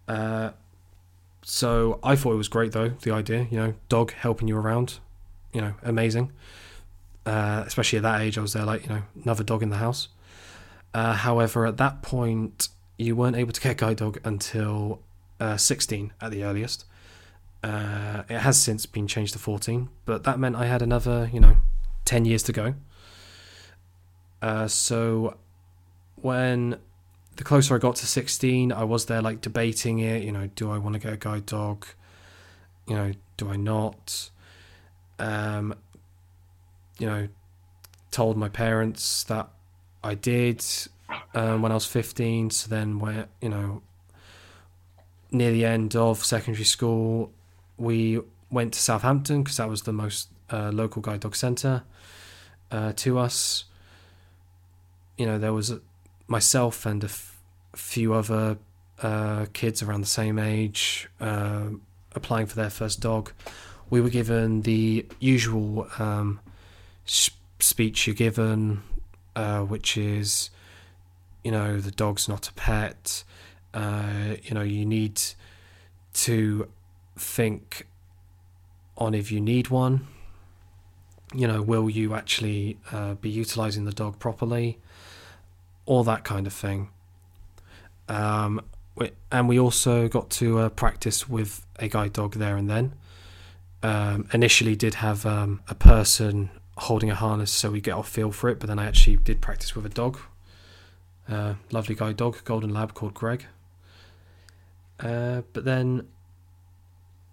Uh, 0.06 0.50
so 1.42 1.98
I 2.02 2.16
thought 2.16 2.32
it 2.32 2.36
was 2.36 2.48
great, 2.48 2.72
though 2.72 2.90
the 2.90 3.10
idea, 3.12 3.46
you 3.50 3.56
know, 3.56 3.74
dog 3.88 4.12
helping 4.12 4.48
you 4.48 4.56
around, 4.56 4.98
you 5.52 5.60
know, 5.60 5.74
amazing. 5.82 6.32
Uh, 7.24 7.64
especially 7.66 7.98
at 7.98 8.02
that 8.02 8.20
age, 8.22 8.38
I 8.38 8.40
was 8.40 8.54
there 8.54 8.64
like, 8.64 8.84
you 8.84 8.88
know, 8.90 9.02
another 9.22 9.44
dog 9.44 9.62
in 9.62 9.70
the 9.70 9.76
house. 9.76 10.08
Uh, 10.94 11.12
however, 11.12 11.66
at 11.66 11.76
that 11.76 12.02
point, 12.02 12.68
you 12.96 13.14
weren't 13.14 13.36
able 13.36 13.52
to 13.52 13.60
get 13.60 13.72
a 13.72 13.74
guide 13.74 13.98
dog 13.98 14.18
until 14.24 15.02
uh, 15.38 15.56
16 15.56 16.12
at 16.20 16.30
the 16.30 16.44
earliest. 16.44 16.84
It 17.62 18.38
has 18.38 18.60
since 18.60 18.86
been 18.86 19.06
changed 19.06 19.34
to 19.34 19.38
14, 19.38 19.90
but 20.06 20.24
that 20.24 20.38
meant 20.38 20.56
I 20.56 20.66
had 20.66 20.80
another, 20.80 21.28
you 21.32 21.40
know, 21.40 21.56
10 22.06 22.24
years 22.24 22.42
to 22.44 22.52
go. 22.52 22.74
Uh, 24.40 24.68
so 24.68 25.36
when 26.16 26.78
the 27.36 27.44
closer 27.44 27.74
I 27.74 27.78
got 27.78 27.96
to 27.96 28.06
16, 28.06 28.72
I 28.72 28.84
was 28.84 29.06
there 29.06 29.22
like 29.22 29.40
debating 29.40 30.00
it, 30.00 30.22
you 30.22 30.32
know, 30.32 30.48
do 30.54 30.70
I 30.70 30.78
want 30.78 30.94
to 30.94 30.98
get 30.98 31.12
a 31.12 31.16
guide 31.16 31.46
dog? 31.46 31.86
You 32.86 32.96
know, 32.96 33.12
do 33.36 33.48
I 33.50 33.56
not? 33.56 34.30
Um, 35.18 35.74
you 36.98 37.06
know, 37.06 37.28
told 38.10 38.36
my 38.36 38.48
parents 38.48 39.24
that 39.24 39.48
I 40.02 40.14
did 40.14 40.64
um, 41.34 41.62
when 41.62 41.72
I 41.72 41.74
was 41.74 41.86
15. 41.86 42.50
So 42.50 42.68
then, 42.68 42.98
when 42.98 43.26
you 43.40 43.48
know, 43.48 43.82
near 45.30 45.52
the 45.52 45.64
end 45.64 45.96
of 45.96 46.24
secondary 46.24 46.64
school, 46.64 47.32
we 47.76 48.20
went 48.50 48.72
to 48.74 48.80
Southampton 48.80 49.42
because 49.42 49.58
that 49.58 49.68
was 49.68 49.82
the 49.82 49.92
most 49.92 50.28
uh, 50.50 50.70
local 50.72 51.02
guide 51.02 51.20
dog 51.20 51.36
centre 51.36 51.82
uh, 52.70 52.92
to 52.96 53.18
us. 53.18 53.64
You 55.18 55.26
know, 55.26 55.38
there 55.38 55.52
was 55.52 55.74
myself 56.26 56.86
and 56.86 57.02
a 57.02 57.06
f- 57.06 57.36
few 57.74 58.14
other 58.14 58.56
uh, 59.02 59.46
kids 59.52 59.82
around 59.82 60.00
the 60.00 60.06
same 60.06 60.38
age 60.38 61.08
uh, 61.20 61.66
applying 62.14 62.46
for 62.46 62.56
their 62.56 62.70
first 62.70 63.00
dog. 63.00 63.32
We 63.90 64.00
were 64.00 64.10
given 64.10 64.62
the 64.62 65.06
usual 65.20 65.88
um, 65.98 66.40
sh- 67.04 67.30
speech 67.58 68.06
you're 68.06 68.14
given, 68.14 68.82
uh, 69.34 69.60
which 69.60 69.96
is, 69.96 70.50
you 71.42 71.50
know, 71.50 71.80
the 71.80 71.90
dog's 71.90 72.28
not 72.28 72.48
a 72.48 72.52
pet. 72.52 73.24
Uh, 73.74 74.36
you 74.42 74.54
know, 74.54 74.62
you 74.62 74.86
need 74.86 75.20
to 76.14 76.68
think 77.16 77.86
on 78.96 79.14
if 79.14 79.30
you 79.32 79.40
need 79.40 79.68
one. 79.68 80.06
You 81.34 81.46
know, 81.46 81.60
will 81.60 81.90
you 81.90 82.14
actually 82.14 82.78
uh, 82.90 83.14
be 83.14 83.28
utilizing 83.28 83.84
the 83.84 83.92
dog 83.92 84.18
properly? 84.18 84.78
All 85.88 86.04
that 86.04 86.22
kind 86.22 86.46
of 86.46 86.52
thing. 86.52 86.90
Um, 88.08 88.60
and 89.30 89.48
we 89.48 89.58
also 89.58 90.08
got 90.08 90.28
to 90.30 90.58
uh, 90.58 90.68
practice 90.68 91.28
with 91.28 91.64
a 91.78 91.88
guide 91.88 92.12
dog 92.12 92.34
there 92.34 92.56
and 92.56 92.68
then. 92.68 92.94
Um, 93.82 94.28
initially, 94.32 94.76
did 94.76 94.94
have 94.94 95.24
um, 95.24 95.62
a 95.68 95.74
person 95.74 96.50
holding 96.76 97.10
a 97.10 97.14
harness 97.14 97.50
so 97.50 97.70
we 97.70 97.80
get 97.80 97.94
off 97.94 98.08
feel 98.08 98.32
for 98.32 98.50
it, 98.50 98.58
but 98.58 98.68
then 98.68 98.78
I 98.78 98.86
actually 98.86 99.16
did 99.16 99.40
practice 99.40 99.74
with 99.74 99.86
a 99.86 99.88
dog. 99.88 100.18
Uh, 101.28 101.54
lovely 101.70 101.94
guide 101.94 102.16
dog, 102.16 102.42
golden 102.44 102.72
lab 102.74 102.94
called 102.94 103.14
Greg. 103.14 103.46
Uh, 104.98 105.42
but 105.52 105.64
then 105.64 106.08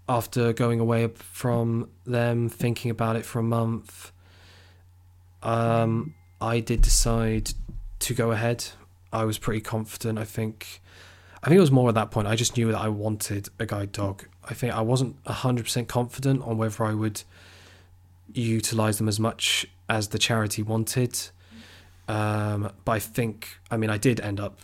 after 0.08 0.54
going 0.54 0.80
away 0.80 1.08
from 1.08 1.90
them, 2.06 2.48
thinking 2.50 2.92
about 2.92 3.16
it 3.16 3.26
for 3.26 3.40
a 3.40 3.44
month, 3.44 4.12
um, 5.42 6.14
I 6.40 6.60
did 6.60 6.82
decide 6.82 7.52
to 8.06 8.14
go 8.14 8.32
ahead. 8.32 8.66
I 9.12 9.24
was 9.26 9.38
pretty 9.38 9.62
confident. 9.62 10.20
I 10.20 10.26
think, 10.26 10.82
I 11.44 11.48
think 11.48 11.58
it 11.58 11.62
was 11.62 11.72
more 11.72 11.90
at 11.90 11.96
that 11.96 12.12
point. 12.12 12.28
I 12.28 12.36
just 12.36 12.56
knew 12.56 12.72
that 12.72 12.80
I 12.80 12.90
wanted 12.90 13.50
a 13.60 13.66
guide 13.66 13.92
dog. 13.92 14.26
I 14.44 14.54
think 14.54 14.74
I 14.74 14.82
wasn't 14.82 15.16
hundred 15.26 15.64
percent 15.64 15.88
confident 15.88 16.44
on 16.44 16.58
whether 16.58 16.84
I 16.84 16.94
would 16.94 17.24
utilize 18.34 18.98
them 18.98 19.08
as 19.08 19.20
much 19.20 19.68
as 19.90 20.10
the 20.10 20.20
charity 20.20 20.62
wanted. 20.62 21.20
Um, 22.08 22.72
but 22.84 22.92
I 22.92 23.00
think, 23.00 23.58
I 23.72 23.78
mean, 23.78 23.90
I 23.90 23.98
did 23.98 24.20
end 24.20 24.40
up 24.40 24.60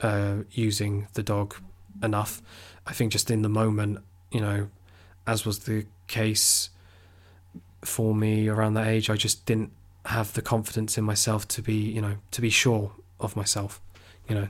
uh, 0.00 0.36
using 0.50 1.06
the 1.14 1.22
dog 1.22 1.54
enough. 2.02 2.42
I 2.86 2.92
think 2.92 3.12
just 3.12 3.30
in 3.30 3.40
the 3.42 3.48
moment, 3.48 4.00
you 4.30 4.40
know, 4.40 4.68
as 5.26 5.46
was 5.46 5.60
the 5.60 5.86
case 6.06 6.68
for 7.82 8.14
me 8.14 8.48
around 8.48 8.74
that 8.74 8.88
age, 8.88 9.08
I 9.08 9.16
just 9.16 9.46
didn't 9.46 9.70
have 10.06 10.32
the 10.34 10.42
confidence 10.42 10.98
in 10.98 11.04
myself 11.04 11.48
to 11.48 11.62
be, 11.62 11.74
you 11.74 12.00
know, 12.00 12.16
to 12.30 12.40
be 12.40 12.50
sure 12.50 12.92
of 13.20 13.36
myself, 13.36 13.80
you 14.28 14.34
know, 14.34 14.48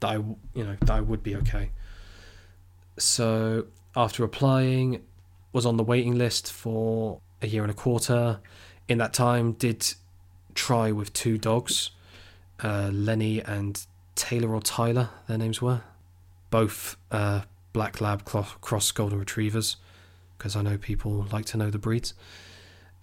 that 0.00 0.08
I, 0.08 0.14
you 0.14 0.64
know, 0.64 0.76
that 0.80 0.90
I 0.90 1.00
would 1.00 1.22
be 1.22 1.36
okay. 1.36 1.70
So 2.98 3.66
after 3.94 4.24
applying, 4.24 5.02
was 5.52 5.64
on 5.64 5.78
the 5.78 5.82
waiting 5.82 6.16
list 6.16 6.52
for 6.52 7.20
a 7.40 7.46
year 7.46 7.62
and 7.62 7.70
a 7.70 7.74
quarter. 7.74 8.40
In 8.88 8.98
that 8.98 9.14
time, 9.14 9.52
did 9.52 9.94
try 10.54 10.92
with 10.92 11.12
two 11.12 11.38
dogs, 11.38 11.90
uh, 12.62 12.90
Lenny 12.92 13.40
and 13.40 13.84
Taylor 14.14 14.54
or 14.54 14.60
Tyler, 14.60 15.08
their 15.28 15.38
names 15.38 15.62
were, 15.62 15.80
both 16.50 16.96
uh, 17.10 17.42
black 17.72 18.00
lab 18.00 18.24
cross 18.24 18.92
golden 18.92 19.18
retrievers, 19.18 19.76
because 20.36 20.56
I 20.56 20.62
know 20.62 20.76
people 20.76 21.26
like 21.32 21.46
to 21.46 21.56
know 21.56 21.70
the 21.70 21.78
breeds. 21.78 22.12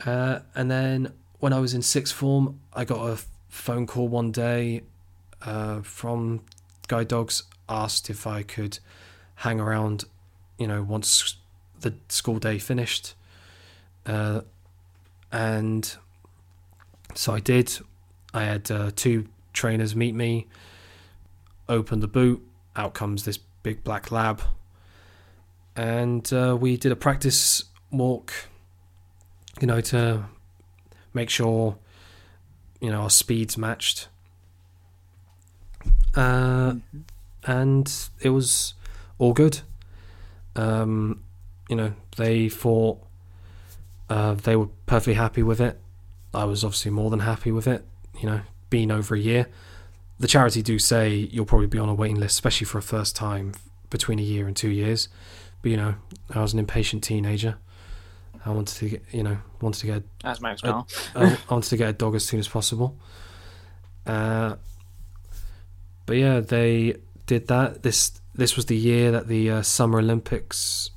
Uh, 0.06 0.40
and 0.54 0.70
then 0.70 1.14
when 1.44 1.52
I 1.52 1.60
was 1.60 1.74
in 1.74 1.82
sixth 1.82 2.16
form, 2.16 2.62
I 2.72 2.86
got 2.86 3.06
a 3.06 3.20
phone 3.50 3.86
call 3.86 4.08
one 4.08 4.32
day 4.32 4.84
uh, 5.42 5.82
from 5.82 6.40
guide 6.88 7.10
dogs, 7.10 7.44
asked 7.68 8.10
if 8.10 8.26
I 8.26 8.44
could 8.44 8.80
hang 9.36 9.60
around, 9.60 10.06
you 10.58 10.68
know, 10.68 10.82
once 10.82 11.36
the 11.82 11.96
school 12.08 12.40
day 12.40 12.60
finished. 12.60 13.14
Uh, 14.06 14.44
and 15.34 15.94
so 17.14 17.34
I 17.34 17.42
did. 17.42 17.78
I 18.34 18.46
had 18.46 18.72
uh, 18.72 18.92
two 18.96 19.28
trainers 19.52 19.98
meet 19.98 20.16
me, 20.16 20.48
opened 21.68 22.02
the 22.02 22.08
boot, 22.08 22.42
out 22.78 22.94
comes 22.94 23.26
this 23.26 23.38
big 23.64 23.84
black 23.84 24.14
lab, 24.14 24.42
and 25.76 26.32
uh, 26.32 26.58
we 26.58 26.78
did 26.78 26.94
a 26.94 26.96
practice 26.96 27.66
walk, 27.92 28.32
you 29.60 29.68
know, 29.68 29.82
to 29.82 30.24
make 31.14 31.30
sure, 31.30 31.78
you 32.80 32.90
know, 32.90 33.02
our 33.02 33.10
speeds 33.10 33.58
matched. 33.58 34.08
Uh, 36.16 36.76
and 37.46 38.10
it 38.22 38.30
was 38.30 38.74
all 39.18 39.34
good. 39.34 39.62
Um, 40.56 41.24
you 41.70 41.76
know, 41.76 41.94
they 42.18 42.50
thought 42.50 43.00
uh, 44.10 44.34
they 44.36 44.56
were 44.56 44.68
perfectly 44.86 45.16
happy 45.16 45.44
with 45.44 45.60
it. 45.60 45.80
I 46.34 46.46
was 46.46 46.64
obviously 46.64 46.92
more 46.92 47.10
than 47.10 47.22
happy 47.22 47.52
with 47.52 47.68
it. 47.68 47.86
You 48.20 48.28
know, 48.28 48.42
being 48.70 48.92
over 48.92 49.16
a 49.16 49.20
year. 49.20 49.48
The 50.20 50.28
charity 50.28 50.62
do 50.62 50.80
say 50.80 51.14
you'll 51.14 51.46
probably 51.46 51.68
be 51.68 51.80
on 51.80 51.90
a 51.90 51.94
waiting 51.94 52.20
list, 52.20 52.34
especially 52.34 52.66
for 52.66 52.78
a 52.78 52.82
first 52.82 53.16
time 53.16 53.54
between 53.90 54.20
a 54.20 54.24
year 54.24 54.48
and 54.48 54.56
two 54.56 54.70
years. 54.70 55.10
But 55.62 55.72
you 55.72 55.78
know, 55.78 55.96
I 56.32 56.42
was 56.42 56.54
an 56.54 56.60
impatient 56.60 57.04
teenager. 57.04 57.58
I 58.46 58.52
wanted 58.52 58.76
to 58.78 58.90
get, 58.90 59.04
you 59.12 59.24
know, 59.24 59.38
wanted 59.62 59.80
to 59.80 59.88
get 59.88 60.04
as 60.24 60.42
my 60.42 60.56
well. 60.64 60.88
I 61.16 61.38
wanted 61.50 61.70
to 61.70 61.78
get 61.78 61.90
a 61.90 61.94
dog 61.94 62.16
as 62.16 62.26
soon 62.26 62.40
as 62.40 62.48
possible. 62.48 62.98
Uh, 64.06 64.56
but 66.06 66.18
yeah, 66.18 66.40
they 66.42 66.98
did 67.26 67.48
that. 67.48 67.84
This 67.84 68.20
this 68.36 68.56
was 68.56 68.66
the 68.66 68.76
year 68.76 69.12
that 69.12 69.28
the 69.28 69.50
uh, 69.50 69.62
Summer 69.62 70.00
Olympics 70.00 70.92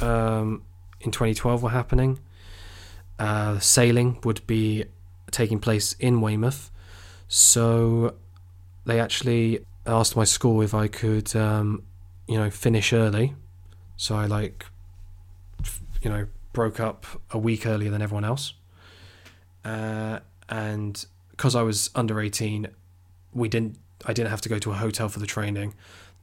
um, 0.00 0.62
in 1.00 1.10
2012 1.10 1.62
were 1.62 1.70
happening. 1.70 2.18
Uh, 3.18 3.58
sailing 3.58 4.18
would 4.24 4.46
be 4.46 4.84
taking 5.30 5.58
place 5.58 5.94
in 5.94 6.20
Weymouth, 6.20 6.70
so 7.28 8.14
they 8.84 8.98
actually 8.98 9.64
asked 9.86 10.16
my 10.16 10.24
school 10.24 10.62
if 10.62 10.74
I 10.74 10.88
could, 10.88 11.34
um, 11.36 11.82
you 12.26 12.38
know, 12.38 12.50
finish 12.50 12.92
early. 12.92 13.34
So 13.96 14.16
I 14.16 14.26
like, 14.26 14.64
you 16.02 16.10
know, 16.10 16.26
broke 16.52 16.80
up 16.80 17.06
a 17.30 17.38
week 17.38 17.66
earlier 17.66 17.90
than 17.90 18.02
everyone 18.02 18.24
else, 18.24 18.54
uh, 19.64 20.20
and 20.48 21.04
because 21.30 21.54
I 21.54 21.62
was 21.62 21.90
under 21.94 22.20
18, 22.20 22.68
we 23.32 23.48
didn't. 23.48 23.78
I 24.06 24.12
didn't 24.12 24.30
have 24.30 24.40
to 24.42 24.48
go 24.48 24.58
to 24.58 24.70
a 24.70 24.74
hotel 24.74 25.08
for 25.08 25.18
the 25.18 25.26
training. 25.26 25.74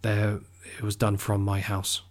There, 0.02 0.40
it 0.78 0.84
was 0.84 0.96
done 0.96 1.18
from 1.18 1.42
my 1.42 1.60
house. 1.60 2.02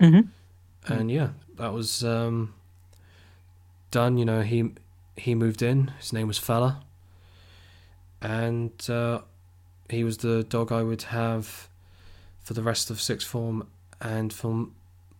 Mm-hmm. 0.00 0.92
And 0.92 1.10
yeah, 1.10 1.30
that 1.56 1.72
was 1.72 2.02
um, 2.02 2.54
done. 3.90 4.18
You 4.18 4.24
know, 4.24 4.42
he 4.42 4.72
he 5.16 5.34
moved 5.34 5.62
in. 5.62 5.88
His 5.98 6.12
name 6.12 6.26
was 6.26 6.38
Fella, 6.38 6.82
and 8.20 8.72
uh, 8.88 9.20
he 9.88 10.04
was 10.04 10.18
the 10.18 10.42
dog 10.44 10.72
I 10.72 10.82
would 10.82 11.02
have 11.02 11.68
for 12.42 12.54
the 12.54 12.62
rest 12.62 12.90
of 12.90 13.00
sixth 13.00 13.28
form 13.28 13.68
and 14.00 14.32
for 14.32 14.68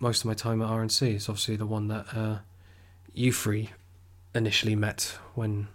most 0.03 0.23
of 0.23 0.27
my 0.27 0.35
time 0.35 0.61
at 0.61 0.69
RNC. 0.69 1.15
It's 1.15 1.29
obviously 1.29 1.57
the 1.57 1.65
one 1.65 1.87
that 1.89 2.07
uh, 2.15 2.39
you 3.15 3.33
three 3.33 3.71
initially 4.35 4.75
met 4.75 5.17
when 5.35 5.69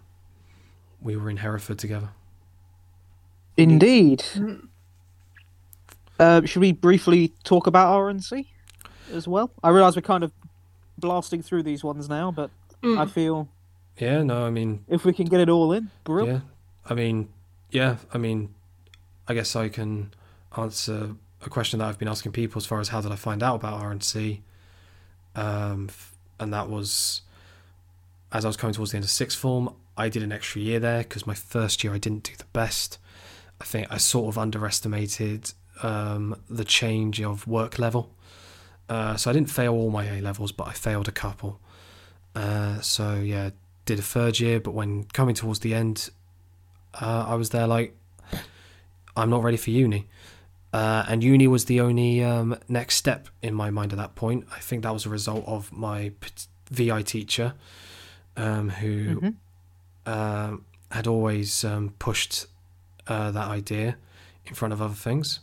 we 1.00 1.16
were 1.16 1.30
in 1.30 1.38
Hereford 1.38 1.78
together. 1.78 2.10
Indeed. 3.56 4.20
Mm. 4.34 4.68
Uh, 6.20 6.44
should 6.44 6.60
we 6.60 6.72
briefly 6.72 7.32
talk 7.42 7.66
about 7.66 7.88
RNC 7.98 8.46
as 9.12 9.26
well? 9.26 9.50
I 9.62 9.70
realise 9.70 9.96
we're 9.96 10.02
kind 10.02 10.22
of 10.22 10.32
blasting 10.98 11.42
through 11.42 11.62
these 11.62 11.82
ones 11.82 12.08
now, 12.08 12.30
but 12.30 12.50
Mm. 12.82 12.96
I 12.96 13.06
feel 13.06 13.48
Yeah, 13.98 14.22
no, 14.22 14.46
I 14.46 14.50
mean, 14.50 14.84
if 14.86 15.04
we 15.04 15.12
can 15.12 15.26
get 15.26 15.40
it 15.40 15.48
all 15.48 15.72
in, 15.72 15.90
brilliant. 16.04 16.44
Yeah, 16.44 16.50
I 16.88 16.94
mean, 16.94 17.28
yeah, 17.70 17.96
I 18.14 18.18
mean, 18.18 18.54
I 19.26 19.34
guess 19.34 19.56
I 19.56 19.68
can 19.68 20.12
answer 20.56 21.16
a 21.44 21.50
question 21.50 21.78
that 21.78 21.86
I've 21.86 21.98
been 21.98 22.08
asking 22.08 22.32
people 22.32 22.58
as 22.58 22.66
far 22.66 22.80
as 22.80 22.88
how 22.88 23.00
did 23.00 23.12
I 23.12 23.16
find 23.16 23.42
out 23.42 23.56
about 23.56 23.80
RNC, 23.80 24.40
um, 25.36 25.88
and 26.40 26.52
that 26.52 26.68
was 26.68 27.22
as 28.32 28.44
I 28.44 28.48
was 28.48 28.56
coming 28.56 28.74
towards 28.74 28.90
the 28.92 28.96
end 28.98 29.04
of 29.04 29.10
sixth 29.10 29.38
form. 29.38 29.74
I 29.96 30.08
did 30.08 30.22
an 30.22 30.32
extra 30.32 30.60
year 30.60 30.78
there 30.78 30.98
because 31.02 31.26
my 31.26 31.34
first 31.34 31.82
year 31.82 31.92
I 31.94 31.98
didn't 31.98 32.22
do 32.22 32.32
the 32.36 32.44
best. 32.52 32.98
I 33.60 33.64
think 33.64 33.88
I 33.90 33.96
sort 33.98 34.28
of 34.32 34.38
underestimated 34.38 35.52
um, 35.82 36.40
the 36.48 36.64
change 36.64 37.20
of 37.20 37.46
work 37.46 37.78
level 37.78 38.10
Uh, 38.88 39.16
so 39.16 39.30
I 39.30 39.34
didn't 39.34 39.50
fail 39.50 39.74
all 39.74 39.90
my 39.90 40.04
A 40.06 40.20
levels, 40.20 40.50
but 40.52 40.66
I 40.66 40.72
failed 40.72 41.08
a 41.08 41.12
couple. 41.12 41.60
Uh, 42.34 42.80
so 42.80 43.16
yeah, 43.16 43.50
did 43.84 43.98
a 43.98 44.02
third 44.02 44.40
year, 44.40 44.60
but 44.60 44.72
when 44.72 45.04
coming 45.12 45.34
towards 45.34 45.60
the 45.60 45.74
end, 45.74 46.10
uh, 46.94 47.26
I 47.28 47.34
was 47.34 47.50
there 47.50 47.66
like, 47.66 47.94
I'm 49.16 49.30
not 49.30 49.42
ready 49.42 49.56
for 49.58 49.70
uni. 49.70 50.06
Uh, 50.72 51.04
and 51.08 51.24
uni 51.24 51.46
was 51.46 51.64
the 51.64 51.80
only 51.80 52.22
um, 52.22 52.56
next 52.68 52.96
step 52.96 53.28
in 53.42 53.54
my 53.54 53.70
mind 53.70 53.92
at 53.92 53.96
that 53.98 54.14
point. 54.14 54.46
I 54.54 54.58
think 54.60 54.82
that 54.82 54.92
was 54.92 55.06
a 55.06 55.08
result 55.08 55.44
of 55.46 55.72
my 55.72 56.12
p- 56.20 56.30
VI 56.70 57.02
teacher, 57.02 57.54
um, 58.36 58.68
who 58.70 59.20
Mhm. 59.20 59.34
um, 60.06 60.64
had 60.90 61.06
always 61.06 61.64
um, 61.64 61.94
pushed 61.98 62.46
uh, 63.06 63.30
that 63.30 63.48
idea 63.48 63.96
in 64.44 64.54
front 64.54 64.72
of 64.74 64.82
other 64.82 64.94
things. 64.94 65.40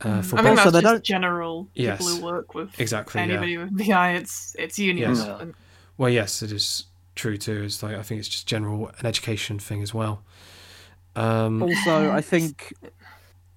Uh, 0.00 0.22
for 0.22 0.36
Mm. 0.36 0.38
I 0.38 0.42
mean, 0.42 0.50
Also, 0.58 0.62
that's 0.70 0.72
they 0.74 0.80
just 0.82 0.92
don't- 0.92 1.04
general 1.04 1.64
people 1.74 1.82
Yes. 1.84 2.06
who 2.18 2.24
work 2.24 2.54
with 2.54 2.78
Exactly, 2.78 3.18
yeah. 3.20 3.24
anybody 3.26 3.56
with 3.58 3.70
VI. 3.76 4.12
It's 4.12 4.54
it's 4.58 4.78
uni. 4.78 5.00
Yes. 5.00 5.20
and- 5.24 5.54
Well, 5.98 6.10
yes, 6.10 6.42
it 6.42 6.52
is 6.52 6.84
true 7.16 7.36
too. 7.38 7.62
It's 7.64 7.82
like 7.82 7.96
I 7.96 8.02
think 8.02 8.20
it's 8.20 8.28
just 8.28 8.46
general 8.46 8.88
an 8.98 9.06
education 9.06 9.58
thing 9.58 9.82
as 9.82 9.92
well. 9.94 10.22
Um, 11.16 11.62
Also, 11.62 12.10
I 12.10 12.20
think 12.20 12.74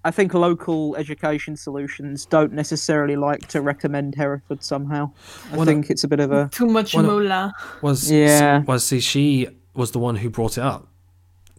I 0.05 0.11
think 0.11 0.33
local 0.33 0.95
education 0.95 1.57
solutions 1.57 2.25
don't 2.25 2.53
necessarily 2.53 3.15
like 3.17 3.47
to 3.49 3.61
recommend 3.61 4.15
Hereford 4.15 4.63
somehow. 4.63 5.11
I 5.51 5.57
Well, 5.57 5.65
no- 5.65 5.65
think 5.65 5.89
it's 5.89 6.03
a 6.03 6.07
bit 6.07 6.19
of 6.21 6.31
a 6.31 6.49
Too 6.51 6.67
much 6.67 6.93
Well, 6.93 7.03
moolah. 7.03 7.53
was 7.81 8.09
Yeah. 8.09 8.59
was 8.63 8.83
see 8.85 8.99
she 9.01 9.47
was 9.73 9.91
the 9.91 9.99
one 9.99 10.15
who 10.17 10.29
brought 10.29 10.57
it 10.57 10.63
up 10.63 10.87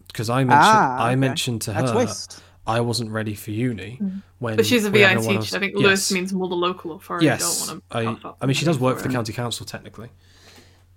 because 0.07 0.29
I 0.29 0.43
mentioned 0.43 0.59
Ah, 0.63 0.97
I 1.03 1.07
okay. 1.09 1.15
mentioned 1.17 1.61
to 1.63 1.73
her 1.73 1.91
twist. 1.91 2.41
I 2.67 2.79
wasn't 2.79 3.11
ready 3.11 3.33
for 3.35 3.51
uni 3.51 3.99
when. 4.39 4.55
But 4.55 4.65
she's 4.65 4.85
a 4.85 4.91
we 4.91 4.99
VI 4.99 5.07
had 5.09 5.17
no 5.17 5.21
one 5.21 5.29
teacher. 5.29 5.37
else- 5.39 5.53
I 5.53 5.59
think 5.59 5.73
yes. 5.75 5.83
Lewis 5.83 6.11
means 6.11 6.33
more 6.33 6.47
the 6.47 6.55
local 6.55 6.93
authority. 6.93 7.25
Yes, 7.27 7.67
Don't 7.67 7.75
want 7.75 7.83
I. 7.91 8.03
to 8.13 8.19
puff 8.21 8.35
I 8.41 8.45
mean, 8.45 8.53
she 8.55 8.65
does 8.65 8.79
work 8.79 8.97
for 8.97 9.07
the 9.07 9.13
county 9.13 9.33
council 9.33 9.65
technically, 9.65 10.09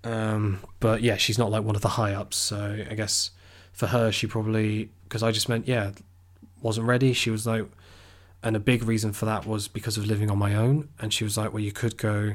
um, 0.04 0.60
but 0.80 1.02
yeah, 1.02 1.16
she's 1.16 1.38
not 1.38 1.50
like 1.50 1.62
one 1.64 1.76
of 1.76 1.82
the 1.82 1.88
high 1.90 2.12
ups. 2.14 2.36
So 2.36 2.84
I 2.90 2.94
guess 2.94 3.30
for 3.72 3.86
her, 3.88 4.12
she 4.12 4.26
probably 4.26 4.90
because 5.04 5.22
I 5.22 5.30
just 5.30 5.48
meant 5.48 5.66
yeah, 5.68 5.92
wasn't 6.64 6.86
ready. 6.88 7.12
She 7.12 7.30
was 7.30 7.46
like, 7.46 7.66
and 8.42 8.56
a 8.56 8.60
big 8.60 8.82
reason 8.82 9.12
for 9.12 9.26
that 9.26 9.46
was 9.46 9.68
because 9.68 9.96
of 9.96 10.06
living 10.06 10.30
on 10.30 10.38
my 10.38 10.54
own. 10.54 10.88
And 10.98 11.12
she 11.12 11.22
was 11.22 11.36
like, 11.36 11.52
well, 11.52 11.62
you 11.62 11.72
could 11.72 11.96
go 11.96 12.34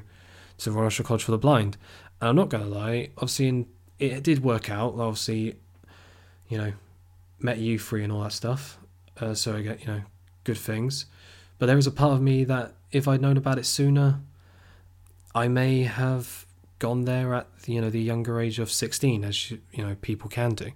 to 0.60 0.72
Royal 0.72 0.84
National 0.86 1.08
College 1.08 1.24
for 1.24 1.32
the 1.32 1.38
Blind. 1.38 1.78
And 2.22 2.30
I'm 2.30 2.36
not 2.36 2.50
gonna 2.50 2.66
lie, 2.66 3.10
obviously, 3.18 3.48
in, 3.48 3.68
it 3.98 4.24
did 4.24 4.44
work 4.44 4.70
out. 4.70 4.94
Obviously, 4.98 5.56
you 6.48 6.58
know, 6.58 6.74
met 7.40 7.58
you 7.58 7.78
free 7.80 8.04
and 8.04 8.12
all 8.14 8.24
that 8.24 8.34
stuff. 8.34 8.78
Uh, 9.20 9.34
so 9.34 9.56
I 9.58 9.62
get 9.62 9.82
you 9.82 9.88
know 9.88 10.02
good 10.46 10.58
things. 10.58 11.06
But 11.58 11.66
there 11.66 11.78
is 11.78 11.88
a 11.88 11.92
part 11.92 12.14
of 12.14 12.22
me 12.22 12.46
that 12.46 12.74
if 12.92 13.08
I'd 13.08 13.22
known 13.22 13.38
about 13.38 13.58
it 13.58 13.66
sooner, 13.66 14.22
I 15.36 15.48
may 15.48 15.84
have 15.84 16.46
gone 16.80 17.04
there 17.06 17.34
at 17.34 17.48
you 17.66 17.82
know 17.82 17.90
the 17.90 18.02
younger 18.02 18.40
age 18.40 18.58
of 18.60 18.72
16 18.72 19.26
as 19.26 19.52
you, 19.52 19.60
know 19.76 19.96
people 20.02 20.30
can 20.30 20.52
do 20.52 20.72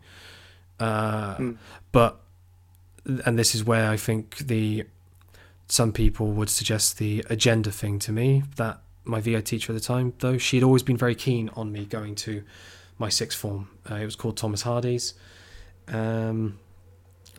uh, 0.82 1.36
Hmm. 1.36 1.52
but 1.94 2.20
and 3.06 3.38
this 3.38 3.54
is 3.56 3.64
where 3.64 3.90
i 3.90 3.98
think 3.98 4.38
the 4.38 4.84
some 5.68 5.92
people 5.92 6.28
would 6.28 6.50
suggest 6.50 6.98
the 6.98 7.24
agenda 7.30 7.72
thing 7.72 8.00
to 8.00 8.12
me 8.12 8.44
that 8.58 8.82
my 9.04 9.20
vi 9.20 9.40
teacher 9.42 9.72
at 9.72 9.76
the 9.76 9.82
time 9.82 10.14
though 10.20 10.38
she'd 10.38 10.64
always 10.64 10.84
been 10.84 10.98
very 10.98 11.16
keen 11.16 11.50
on 11.56 11.72
me 11.72 11.86
going 11.86 12.16
to 12.16 12.44
my 12.98 13.10
sixth 13.10 13.38
form 13.38 13.70
uh, 13.90 13.96
it 13.96 14.06
was 14.06 14.16
called 14.16 14.38
thomas 14.38 14.62
hardy's 14.62 15.14
um, 15.90 16.58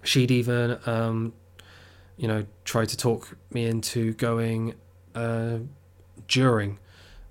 she'd 0.02 0.30
even 0.30 0.78
um, 0.86 1.32
you 2.16 2.28
know 2.28 2.44
tried 2.64 2.88
to 2.90 2.96
talk 2.96 3.36
me 3.50 3.64
into 3.64 4.12
going 4.14 4.74
uh, 5.14 5.58
during 6.28 6.78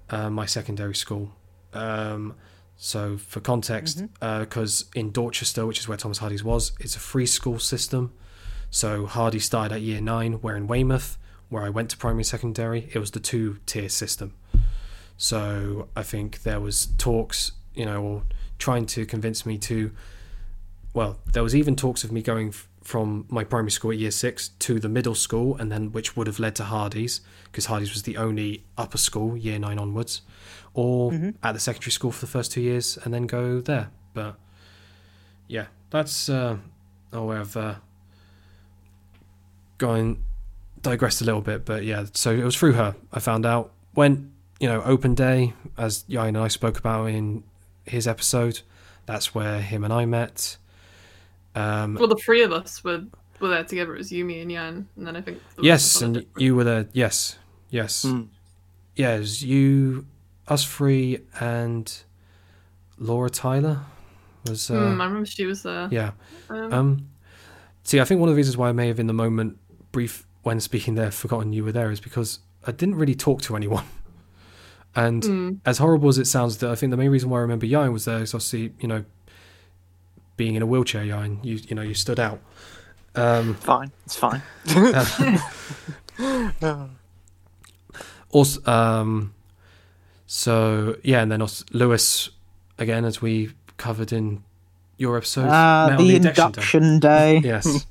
uh, 0.09 0.29
my 0.29 0.45
secondary 0.45 0.95
school. 0.95 1.31
Um, 1.73 2.35
so, 2.75 3.17
for 3.17 3.39
context, 3.39 4.03
because 4.19 4.85
in 4.93 5.11
Dorchester, 5.11 5.65
which 5.65 5.79
is 5.79 5.87
where 5.87 5.97
Thomas 5.97 6.17
Hardy's 6.17 6.43
was, 6.43 6.73
it's 6.79 6.95
a 6.95 6.99
free 6.99 7.25
school 7.25 7.59
system. 7.59 8.11
So, 8.73 9.05
Hardy 9.05 9.37
started 9.37 9.75
at 9.75 9.81
year 9.81 10.01
nine, 10.01 10.33
where 10.41 10.57
in 10.57 10.65
Weymouth, 10.65 11.19
where 11.47 11.61
I 11.61 11.69
went 11.69 11.91
to 11.91 11.97
primary 11.97 12.21
and 12.21 12.25
secondary, 12.25 12.89
it 12.91 12.97
was 12.97 13.11
the 13.11 13.19
two 13.19 13.59
tier 13.67 13.87
system. 13.87 14.33
So, 15.15 15.89
I 15.95 16.01
think 16.01 16.41
there 16.41 16.59
was 16.59 16.87
talks, 16.97 17.51
you 17.75 17.85
know, 17.85 18.01
or 18.01 18.23
trying 18.57 18.87
to 18.87 19.05
convince 19.05 19.45
me 19.45 19.59
to. 19.59 19.91
Well, 20.91 21.19
there 21.33 21.43
was 21.43 21.55
even 21.55 21.75
talks 21.75 22.03
of 22.03 22.11
me 22.11 22.23
going 22.23 22.47
f- 22.47 22.67
from 22.81 23.27
my 23.29 23.43
primary 23.43 23.69
school 23.69 23.91
at 23.91 23.99
year 23.99 24.09
six 24.09 24.47
to 24.57 24.79
the 24.79 24.89
middle 24.89 25.13
school, 25.13 25.55
and 25.55 25.71
then 25.71 25.91
which 25.91 26.17
would 26.17 26.25
have 26.25 26.39
led 26.39 26.55
to 26.55 26.63
Hardy's 26.63 27.21
because 27.51 27.67
Hardy's 27.67 27.93
was 27.93 28.01
the 28.03 28.17
only 28.17 28.63
upper 28.75 28.97
school, 28.97 29.37
year 29.37 29.59
nine 29.59 29.77
onwards, 29.77 30.23
or 30.73 31.13
at 31.43 31.53
the 31.53 31.59
secondary 31.59 31.91
school 31.91 32.11
for 32.11 32.21
the 32.21 32.31
first 32.31 32.51
two 32.51 32.61
years 32.61 32.97
and 33.03 33.13
then 33.13 33.27
go 33.27 33.61
there. 33.61 33.91
But 34.15 34.35
yeah, 35.47 35.67
that's 35.91 36.27
uh, 36.27 36.57
oh, 37.11 37.29
I've 37.29 37.55
uh, 37.55 37.75
gone 39.87 40.23
digressed 40.81 41.21
a 41.21 41.25
little 41.25 41.41
bit, 41.41 41.65
but 41.65 41.83
yeah. 41.83 42.05
So 42.13 42.31
it 42.31 42.43
was 42.43 42.55
through 42.55 42.73
her 42.73 42.95
I 43.11 43.19
found 43.19 43.45
out 43.45 43.71
when 43.93 44.31
you 44.59 44.67
know 44.69 44.81
open 44.83 45.13
day, 45.15 45.53
as 45.77 46.03
Yain 46.09 46.29
and 46.29 46.37
I 46.37 46.49
spoke 46.49 46.77
about 46.79 47.05
in 47.05 47.43
his 47.85 48.07
episode. 48.07 48.61
That's 49.05 49.35
where 49.35 49.59
him 49.61 49.83
and 49.83 49.91
I 50.01 50.05
met. 50.05 50.57
Um, 51.55 51.95
Well, 51.95 52.07
the 52.07 52.15
three 52.25 52.41
of 52.43 52.51
us 52.51 52.83
were 52.83 53.03
were 53.39 53.49
there 53.49 53.63
together. 53.63 53.93
It 53.95 53.97
was 53.99 54.11
Yumi 54.11 54.41
and 54.41 54.51
Yan, 54.51 54.87
and 54.97 55.07
then 55.07 55.15
I 55.15 55.21
think. 55.21 55.39
the 55.55 55.63
yes, 55.63 56.01
and 56.01 56.13
different. 56.15 56.41
you 56.41 56.55
were 56.55 56.63
there. 56.63 56.87
Yes, 56.93 57.37
yes. 57.69 58.05
Mm. 58.05 58.27
Yeah, 58.95 59.17
you, 59.17 60.05
us 60.47 60.63
three, 60.65 61.19
and 61.39 61.85
Laura 62.97 63.29
Tyler 63.29 63.79
was. 64.47 64.69
Uh, 64.71 64.75
Hmm, 64.75 65.01
I 65.01 65.05
remember 65.05 65.25
she 65.25 65.45
was 65.45 65.63
there. 65.63 65.87
yeah. 65.91 66.11
Um, 66.49 66.73
Um, 66.73 67.09
see, 67.83 67.99
I 67.99 68.05
think 68.05 68.19
one 68.21 68.29
of 68.29 68.35
the 68.35 68.37
reasons 68.37 68.55
why 68.55 68.69
I 68.69 68.71
may 68.71 68.87
have, 68.87 68.99
in 68.99 69.07
the 69.07 69.13
moment, 69.25 69.57
brief 69.93 70.27
when 70.41 70.59
speaking 70.59 70.95
there, 70.95 71.09
forgotten 71.11 71.53
you 71.53 71.63
were 71.63 71.71
there 71.71 71.89
is 71.89 72.01
because 72.01 72.39
I 72.67 72.73
didn't 72.73 72.95
really 72.95 73.15
talk 73.15 73.41
to 73.43 73.55
anyone. 73.55 73.85
And 74.95 75.23
mm, 75.23 75.59
as 75.65 75.79
horrible 75.79 76.07
as 76.09 76.19
it 76.19 76.27
sounds, 76.27 76.57
that 76.59 76.69
I 76.69 76.75
think 76.75 76.91
the 76.91 76.97
main 76.97 77.09
reason 77.09 77.31
why 77.31 77.39
I 77.39 77.41
remember 77.41 77.65
Yain 77.65 77.91
was 77.91 78.05
there 78.05 78.19
is 78.21 78.31
obviously, 78.35 78.73
you 78.79 78.87
know, 78.87 79.03
being 80.37 80.53
in 80.53 80.61
a 80.61 80.67
wheelchair, 80.67 81.03
Yain, 81.03 81.43
you 81.43 81.55
you 81.67 81.75
know, 81.75 81.81
you 81.81 81.95
stood 81.95 82.19
out. 82.19 82.39
Um, 83.15 83.55
Fine, 83.55 83.91
it's 84.05 84.15
fine. 84.15 84.43
also, 88.29 88.71
um, 88.71 89.33
so 90.27 90.95
yeah, 91.03 91.21
and 91.23 91.31
then 91.31 91.41
also 91.41 91.65
Lewis, 91.71 92.29
again, 92.77 93.03
as 93.03 93.19
we 93.19 93.51
covered 93.77 94.11
in 94.13 94.43
your 94.97 95.17
episode, 95.17 95.47
Ah, 95.49 95.87
met 95.89 95.97
the 95.97 96.15
induction 96.15 96.51
day. 96.51 96.51
induction 96.51 96.99
day. 96.99 97.41
yes 97.43 97.85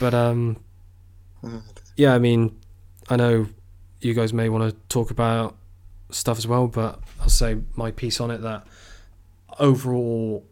but 0.00 0.12
um 0.12 0.56
yeah 1.96 2.14
i 2.14 2.18
mean 2.18 2.56
i 3.08 3.16
know 3.16 3.46
you 4.00 4.14
guys 4.14 4.32
may 4.32 4.48
want 4.48 4.70
to 4.70 4.76
talk 4.88 5.10
about 5.10 5.56
stuff 6.10 6.38
as 6.38 6.46
well 6.46 6.66
but 6.66 7.00
i'll 7.20 7.28
say 7.28 7.58
my 7.74 7.90
piece 7.90 8.20
on 8.20 8.30
it 8.30 8.38
that 8.38 8.66
overall 9.58 10.44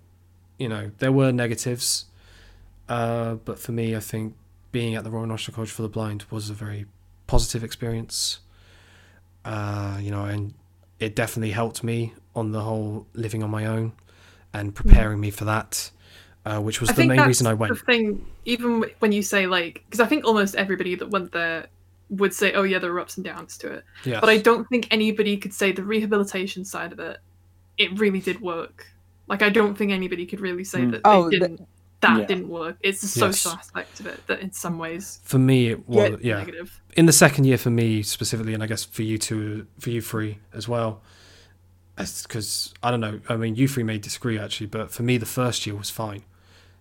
you 0.58 0.68
know 0.68 0.90
there 0.98 1.12
were 1.12 1.32
negatives 1.32 2.06
uh 2.88 3.34
but 3.34 3.58
for 3.58 3.72
me 3.72 3.94
i 3.96 4.00
think 4.00 4.34
being 4.72 4.94
at 4.94 5.04
the 5.04 5.10
royal 5.10 5.26
national 5.26 5.54
college 5.54 5.70
for 5.70 5.82
the 5.82 5.88
blind 5.88 6.24
was 6.30 6.48
a 6.50 6.54
very 6.54 6.86
positive 7.26 7.62
experience. 7.62 8.40
Uh 9.44 9.98
you 10.00 10.10
know 10.10 10.24
and 10.24 10.54
it 10.98 11.14
definitely 11.14 11.50
helped 11.50 11.84
me 11.84 12.14
on 12.34 12.52
the 12.52 12.60
whole 12.62 13.06
living 13.12 13.42
on 13.42 13.50
my 13.50 13.66
own 13.66 13.92
and 14.52 14.74
preparing 14.74 15.20
me 15.20 15.30
for 15.30 15.44
that 15.44 15.90
uh, 16.44 16.60
which 16.60 16.80
was 16.80 16.90
I 16.90 16.94
the 16.94 17.06
main 17.06 17.20
reason 17.20 17.46
i 17.46 17.54
went 17.54 17.72
The 17.74 17.80
thing, 17.80 18.26
even 18.44 18.84
when 18.98 19.12
you 19.12 19.22
say 19.22 19.46
like, 19.46 19.84
because 19.86 20.00
I 20.00 20.06
think 20.06 20.24
almost 20.24 20.54
everybody 20.56 20.94
that 20.96 21.10
went 21.10 21.32
there 21.32 21.66
would 22.10 22.34
say, 22.34 22.52
"Oh 22.52 22.62
yeah, 22.64 22.78
there 22.78 22.92
were 22.92 23.00
ups 23.00 23.16
and 23.16 23.24
downs 23.24 23.56
to 23.58 23.72
it," 23.72 23.84
Yes. 24.04 24.20
but 24.20 24.28
I 24.28 24.38
don't 24.38 24.68
think 24.68 24.86
anybody 24.90 25.36
could 25.36 25.54
say 25.54 25.72
the 25.72 25.82
rehabilitation 25.84 26.64
side 26.64 26.92
of 26.92 26.98
it. 26.98 27.18
It 27.78 27.98
really 27.98 28.20
did 28.20 28.40
work. 28.40 28.86
Like 29.28 29.40
I 29.42 29.48
don't 29.48 29.76
think 29.78 29.92
anybody 29.92 30.26
could 30.26 30.40
really 30.40 30.64
say 30.64 30.80
Mm. 30.80 30.90
that 30.92 31.00
Oh, 31.04 31.30
they 31.30 31.38
the- 31.38 31.48
didn't. 31.48 31.68
that 32.00 32.18
Yeah. 32.18 32.26
didn't 32.26 32.48
work. 32.48 32.76
It's 32.80 33.00
the 33.00 33.06
Yes. 33.06 33.14
social 33.38 33.52
aspect 33.52 34.00
of 34.00 34.06
it 34.06 34.26
that, 34.26 34.40
in 34.40 34.52
some 34.52 34.76
ways, 34.78 35.20
for 35.22 35.38
me 35.38 35.68
it 35.68 35.88
was 35.88 36.18
yeah, 36.20 36.38
negative. 36.38 36.80
in 36.96 37.06
the 37.06 37.12
second 37.12 37.44
year 37.44 37.56
for 37.56 37.70
me 37.70 38.02
specifically 38.02 38.52
and 38.52 38.62
i 38.62 38.66
guess 38.66 38.84
for 38.84 39.02
you 39.02 39.16
two 39.16 39.66
for 39.78 39.88
you 39.90 40.02
three 40.02 40.38
as 40.52 40.66
well 40.68 41.00
because 41.96 42.74
i 42.82 42.90
don't 42.90 43.00
know 43.00 43.20
i 43.28 43.36
mean 43.36 43.54
you 43.54 43.68
three 43.68 43.82
may 43.82 43.96
disagree 43.98 44.38
actually 44.38 44.66
but 44.66 44.90
for 44.90 45.02
me 45.02 45.16
the 45.16 45.26
first 45.26 45.64
year 45.66 45.76
was 45.76 45.88
fine 45.90 46.22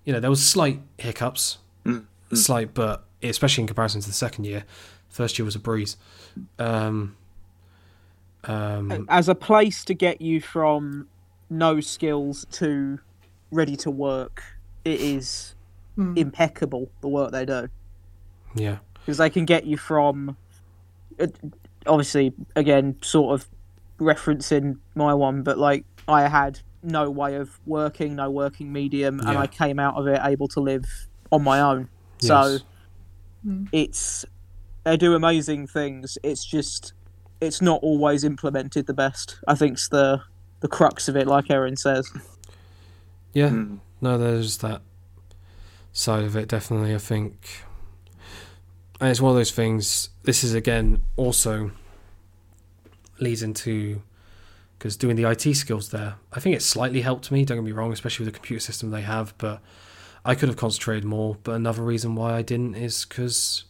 you 0.05 0.13
know 0.13 0.19
there 0.19 0.29
was 0.29 0.45
slight 0.45 0.79
hiccups 0.97 1.57
Mm, 1.85 2.05
mm. 2.31 2.37
slight 2.37 2.73
but 2.73 3.03
especially 3.23 3.61
in 3.63 3.67
comparison 3.67 4.01
to 4.01 4.07
the 4.07 4.13
second 4.13 4.45
year 4.45 4.63
first 5.09 5.37
year 5.39 5.45
was 5.45 5.55
a 5.55 5.59
breeze 5.59 5.97
um 6.59 7.15
um 8.45 9.05
As 9.09 9.29
a 9.29 9.35
place 9.35 9.83
to 9.85 9.93
get 9.93 10.21
you 10.21 10.41
from 10.41 11.07
no 11.49 11.79
skills 11.79 12.45
to 12.51 12.99
ready 13.51 13.75
to 13.77 13.91
work, 13.91 14.43
it 14.85 14.99
is 15.01 15.55
Hmm. 15.95 16.13
impeccable 16.17 16.89
the 17.01 17.09
work 17.09 17.31
they 17.33 17.43
do 17.45 17.67
yeah 18.55 18.77
because 18.93 19.17
they 19.17 19.29
can 19.29 19.43
get 19.45 19.65
you 19.65 19.75
from. 19.77 20.37
uh, 21.19 21.27
obviously, 21.85 22.31
again, 22.55 22.95
sort 23.01 23.33
of 23.33 23.49
referencing 23.99 24.77
my 24.95 25.13
one, 25.13 25.43
but 25.43 25.57
like 25.57 25.83
I 26.07 26.27
had 26.29 26.61
no 26.83 27.09
way 27.09 27.35
of 27.35 27.59
working, 27.65 28.15
no 28.15 28.29
working 28.29 28.71
medium, 28.71 29.19
and 29.19 29.37
I 29.37 29.47
came 29.47 29.79
out 29.79 29.95
of 29.95 30.07
it 30.07 30.19
able 30.23 30.47
to 30.49 30.59
live 30.59 30.85
on 31.31 31.43
my 31.43 31.59
own. 31.59 31.89
So 32.19 32.51
Yes. 32.51 32.63
Mm. 33.45 33.67
it's 33.71 34.25
they 34.83 34.97
do 34.97 35.15
amazing 35.15 35.67
things. 35.67 36.17
It's 36.23 36.43
just 36.45 36.93
it's 37.39 37.61
not 37.61 37.81
always 37.81 38.23
implemented 38.23 38.85
the 38.87 38.93
best. 38.93 39.39
I 39.47 39.55
think's 39.55 39.89
the 39.89 40.21
the 40.59 40.67
crux 40.67 41.07
of 41.07 41.15
it, 41.15 41.27
like 41.27 41.49
Erin 41.49 41.75
says. 41.75 42.11
Yeah. 43.33 43.49
Mm. 43.49 43.79
No, 44.01 44.17
there's 44.17 44.57
that 44.57 44.81
side 45.93 46.23
of 46.23 46.35
it, 46.35 46.47
definitely. 46.47 46.93
I 46.93 46.97
think. 46.99 47.63
And 48.99 49.09
it's 49.09 49.21
one 49.21 49.31
of 49.31 49.35
those 49.37 49.51
things. 49.51 50.09
This 50.23 50.43
is, 50.43 50.53
again, 50.53 51.01
also 51.15 51.71
leads 53.19 53.41
into. 53.41 54.01
Because 54.81 54.97
doing 54.97 55.15
the 55.15 55.29
IT 55.29 55.43
skills 55.53 55.89
there, 55.89 56.15
I 56.33 56.39
think 56.39 56.55
it 56.55 56.63
slightly 56.63 57.01
helped 57.01 57.31
me, 57.31 57.45
don't 57.45 57.57
get 57.57 57.63
me 57.63 57.71
wrong, 57.71 57.93
especially 57.93 58.25
with 58.25 58.33
the 58.33 58.39
computer 58.39 58.59
system 58.59 58.89
they 58.89 59.03
have, 59.03 59.31
but 59.37 59.61
I 60.25 60.33
could 60.33 60.49
have 60.49 60.57
concentrated 60.57 61.05
more. 61.05 61.37
But 61.43 61.51
another 61.51 61.83
reason 61.83 62.15
why 62.15 62.33
I 62.33 62.41
didn't 62.41 62.73
is 62.73 63.05
because 63.05 63.65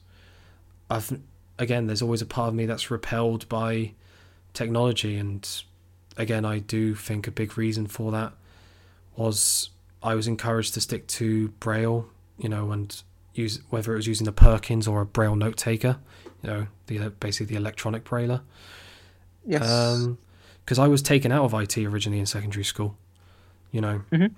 I've. 0.90 1.20
Again, 1.60 1.88
there's 1.88 2.02
always 2.02 2.22
a 2.22 2.26
part 2.26 2.48
of 2.48 2.54
me 2.54 2.66
that's 2.66 2.90
repelled 2.90 3.50
by 3.50 3.92
technology. 4.54 5.18
And 5.18 5.46
again, 6.16 6.46
I 6.46 6.60
do 6.60 6.96
think 6.96 7.28
a 7.28 7.32
big 7.32 7.58
reason 7.58 7.88
for 7.88 8.10
that 8.14 8.32
was 9.18 9.70
I 10.02 10.16
was 10.16 10.28
encouraged 10.28 10.76
to 10.76 10.80
stick 10.82 11.08
to 11.08 11.50
Braille, 11.60 12.08
you 12.38 12.48
know, 12.48 12.72
and 12.72 13.04
use 13.34 13.60
whether 13.70 13.92
it 13.92 13.98
was 13.98 14.08
using 14.08 14.30
a 14.30 14.32
Perkins 14.32 14.88
or 14.88 15.02
a 15.02 15.06
Braille 15.06 15.36
note 15.36 15.58
taker, 15.58 15.98
you 16.42 16.50
know, 16.50 16.68
the 16.88 17.10
basically 17.20 17.48
the 17.48 17.60
electronic 17.60 18.06
Brailler. 18.06 18.44
Yes. 19.46 19.70
Um, 19.70 20.18
Because 20.66 20.80
I 20.80 20.88
was 20.88 21.02
taken 21.02 21.32
out 21.32 21.44
of 21.46 21.54
IT 21.54 21.78
originally 21.78 22.20
in 22.20 22.26
secondary 22.26 22.64
school, 22.64 22.98
you 23.72 23.82
know. 23.82 24.02
Mhm. 24.12 24.32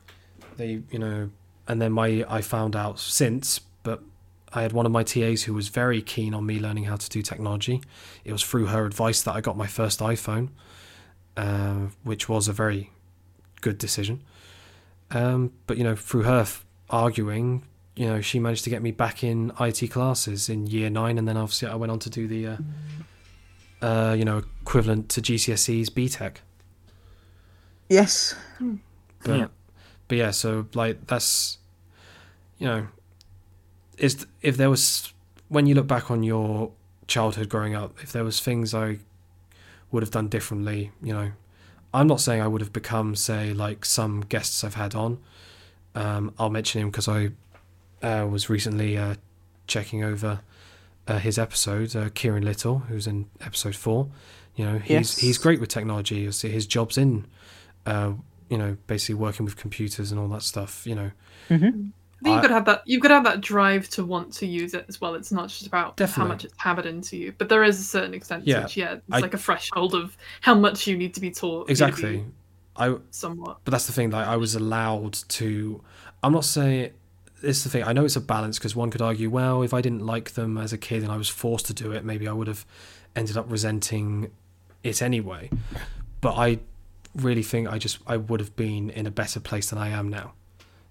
They, 0.57 0.81
you 0.91 0.99
know, 0.99 1.29
and 1.67 1.81
then 1.81 1.91
my 1.91 2.25
I 2.29 2.41
found 2.41 2.75
out 2.75 2.99
since, 2.99 3.59
but 3.83 4.01
I 4.53 4.61
had 4.61 4.71
one 4.71 4.85
of 4.85 4.91
my 4.91 5.03
TAs 5.03 5.43
who 5.43 5.53
was 5.53 5.67
very 5.69 6.01
keen 6.01 6.33
on 6.33 6.45
me 6.45 6.59
learning 6.59 6.85
how 6.85 6.95
to 6.95 7.09
do 7.09 7.21
technology. 7.21 7.81
It 8.23 8.31
was 8.31 8.43
through 8.43 8.67
her 8.67 8.85
advice 8.85 9.21
that 9.23 9.35
I 9.35 9.41
got 9.41 9.57
my 9.57 9.67
first 9.67 9.99
iPhone, 9.99 10.49
uh, 11.37 11.87
which 12.03 12.29
was 12.29 12.47
a 12.47 12.53
very 12.53 12.91
good 13.61 13.77
decision. 13.77 14.21
Um, 15.11 15.51
but 15.67 15.77
you 15.77 15.83
know, 15.83 15.95
through 15.95 16.23
her 16.23 16.41
f- 16.41 16.65
arguing, 16.89 17.63
you 17.95 18.07
know, 18.07 18.21
she 18.21 18.39
managed 18.39 18.63
to 18.63 18.69
get 18.69 18.81
me 18.81 18.91
back 18.91 19.23
in 19.23 19.51
IT 19.59 19.87
classes 19.91 20.49
in 20.49 20.67
year 20.67 20.89
nine, 20.89 21.17
and 21.17 21.27
then 21.27 21.37
obviously 21.37 21.67
I 21.67 21.75
went 21.75 21.91
on 21.91 21.99
to 21.99 22.09
do 22.09 22.27
the, 22.27 22.47
uh, 22.47 22.57
uh, 23.83 24.15
you 24.17 24.25
know, 24.25 24.41
equivalent 24.61 25.09
to 25.09 25.21
GCSE's 25.21 25.89
BTEC. 25.89 26.37
yes. 27.89 28.35
But 29.25 29.37
Yeah. 29.39 29.47
but 30.07 30.17
yeah, 30.17 30.31
so 30.31 30.67
like 30.73 31.07
that's 31.07 31.57
you 32.57 32.67
know, 32.67 32.87
is 33.97 34.25
if 34.41 34.57
there 34.57 34.69
was 34.69 35.13
when 35.49 35.67
you 35.67 35.75
look 35.75 35.87
back 35.87 36.09
on 36.09 36.23
your 36.23 36.71
childhood 37.07 37.49
growing 37.49 37.75
up, 37.75 37.91
if 38.01 38.11
there 38.11 38.23
was 38.23 38.39
things 38.39 38.73
I 38.73 38.99
would 39.91 40.01
have 40.01 40.11
done 40.11 40.27
differently, 40.29 40.91
you 41.01 41.13
know, 41.13 41.31
I'm 41.93 42.07
not 42.07 42.21
saying 42.21 42.41
I 42.41 42.47
would 42.47 42.61
have 42.61 42.73
become, 42.73 43.15
say, 43.15 43.53
like 43.53 43.85
some 43.85 44.21
guests 44.21 44.63
I've 44.63 44.73
had 44.75 44.95
on. 44.95 45.19
Um, 45.93 46.33
I'll 46.39 46.49
mention 46.49 46.81
him 46.81 46.89
because 46.89 47.07
I 47.07 47.29
uh, 48.01 48.25
was 48.27 48.49
recently 48.49 48.97
uh, 48.97 49.15
checking 49.67 50.03
over 50.03 50.41
uh, 51.07 51.17
his 51.19 51.37
episode, 51.37 51.95
uh, 51.95 52.09
Kieran 52.13 52.43
Little, 52.43 52.79
who's 52.79 53.07
in 53.07 53.27
episode 53.41 53.75
four. 53.75 54.09
You 54.55 54.65
know, 54.65 54.77
he's 54.79 54.89
Yes. 54.91 55.17
he's 55.17 55.37
great 55.37 55.59
with 55.59 55.69
technology. 55.69 56.25
His, 56.25 56.41
his 56.41 56.65
job's 56.67 56.97
in, 56.97 57.25
uh, 57.85 58.13
you 58.49 58.57
know, 58.57 58.77
basically 58.87 59.15
working 59.15 59.45
with 59.45 59.57
computers 59.57 60.11
and 60.11 60.19
all 60.19 60.27
that 60.29 60.43
stuff. 60.43 60.85
You 60.85 60.95
know, 60.95 61.11
I 61.49 61.57
think 61.57 61.93
you've 62.23 62.41
got 62.41 62.47
to 62.47 62.53
have 62.53 62.65
that. 62.65 62.83
You've 62.85 63.01
got 63.01 63.07
to 63.09 63.13
have 63.15 63.23
that 63.25 63.41
drive 63.41 63.89
to 63.89 64.05
want 64.05 64.31
to 64.35 64.45
use 64.45 64.73
it 64.73 64.85
as 64.87 65.01
well. 65.01 65.15
It's 65.15 65.31
not 65.31 65.49
just 65.49 65.65
about 65.67 65.97
Definitely. 65.97 66.21
how 66.21 66.27
much 66.29 66.45
it's 66.45 66.53
hammered 66.57 66.85
into 66.85 67.17
you, 67.17 67.33
but 67.37 67.49
there 67.49 67.63
is 67.63 67.79
a 67.79 67.83
certain 67.83 68.13
extent 68.13 68.45
Yeah, 68.47 68.57
to 68.57 68.63
which, 68.63 68.77
yeah, 68.77 68.93
it's 68.93 69.03
I- 69.11 69.19
like 69.19 69.33
a 69.33 69.37
threshold 69.37 69.93
of 69.95 70.15
how 70.41 70.55
much 70.55 70.87
you 70.87 70.95
need 70.97 71.13
to 71.15 71.19
be 71.21 71.31
taught. 71.31 71.65
for 71.67 71.71
you 71.71 71.75
to 71.75 71.85
be 71.85 71.89
exactly. 71.89 72.25
I 72.75 72.95
somewhat. 73.11 73.57
but 73.65 73.71
that's 73.71 73.85
the 73.85 73.93
thing 73.93 74.09
like 74.09 74.25
i 74.25 74.35
was 74.35 74.55
allowed 74.55 75.13
to 75.13 75.79
i'm 76.23 76.33
not 76.33 76.43
saying 76.43 76.89
it's 77.43 77.63
the 77.63 77.69
thing 77.69 77.83
i 77.83 77.93
know 77.93 78.05
it's 78.05 78.15
a 78.15 78.21
balance 78.21 78.57
because 78.57 78.75
one 78.75 78.89
could 78.89 79.01
argue 79.01 79.29
well 79.29 79.61
if 79.63 79.73
i 79.73 79.81
didn't 79.81 80.05
like 80.05 80.31
them 80.31 80.57
as 80.57 80.73
a 80.73 80.77
kid 80.77 81.03
and 81.03 81.11
i 81.11 81.17
was 81.17 81.29
forced 81.29 81.65
to 81.65 81.73
do 81.73 81.91
it 81.91 82.03
maybe 82.05 82.27
i 82.27 82.31
would 82.31 82.47
have 82.47 82.65
ended 83.15 83.37
up 83.37 83.45
resenting 83.51 84.31
it 84.83 85.01
anyway. 85.01 85.49
But 86.21 86.33
i 86.33 86.59
really 87.15 87.43
think 87.43 87.67
i 87.69 87.77
just 87.77 87.99
i 88.07 88.17
would 88.17 88.39
have 88.39 88.55
been 88.55 88.89
in 88.89 89.05
a 89.05 89.11
better 89.11 89.39
place 89.39 89.69
than 89.69 89.77
i 89.77 89.89
am 89.89 90.09
now. 90.09 90.33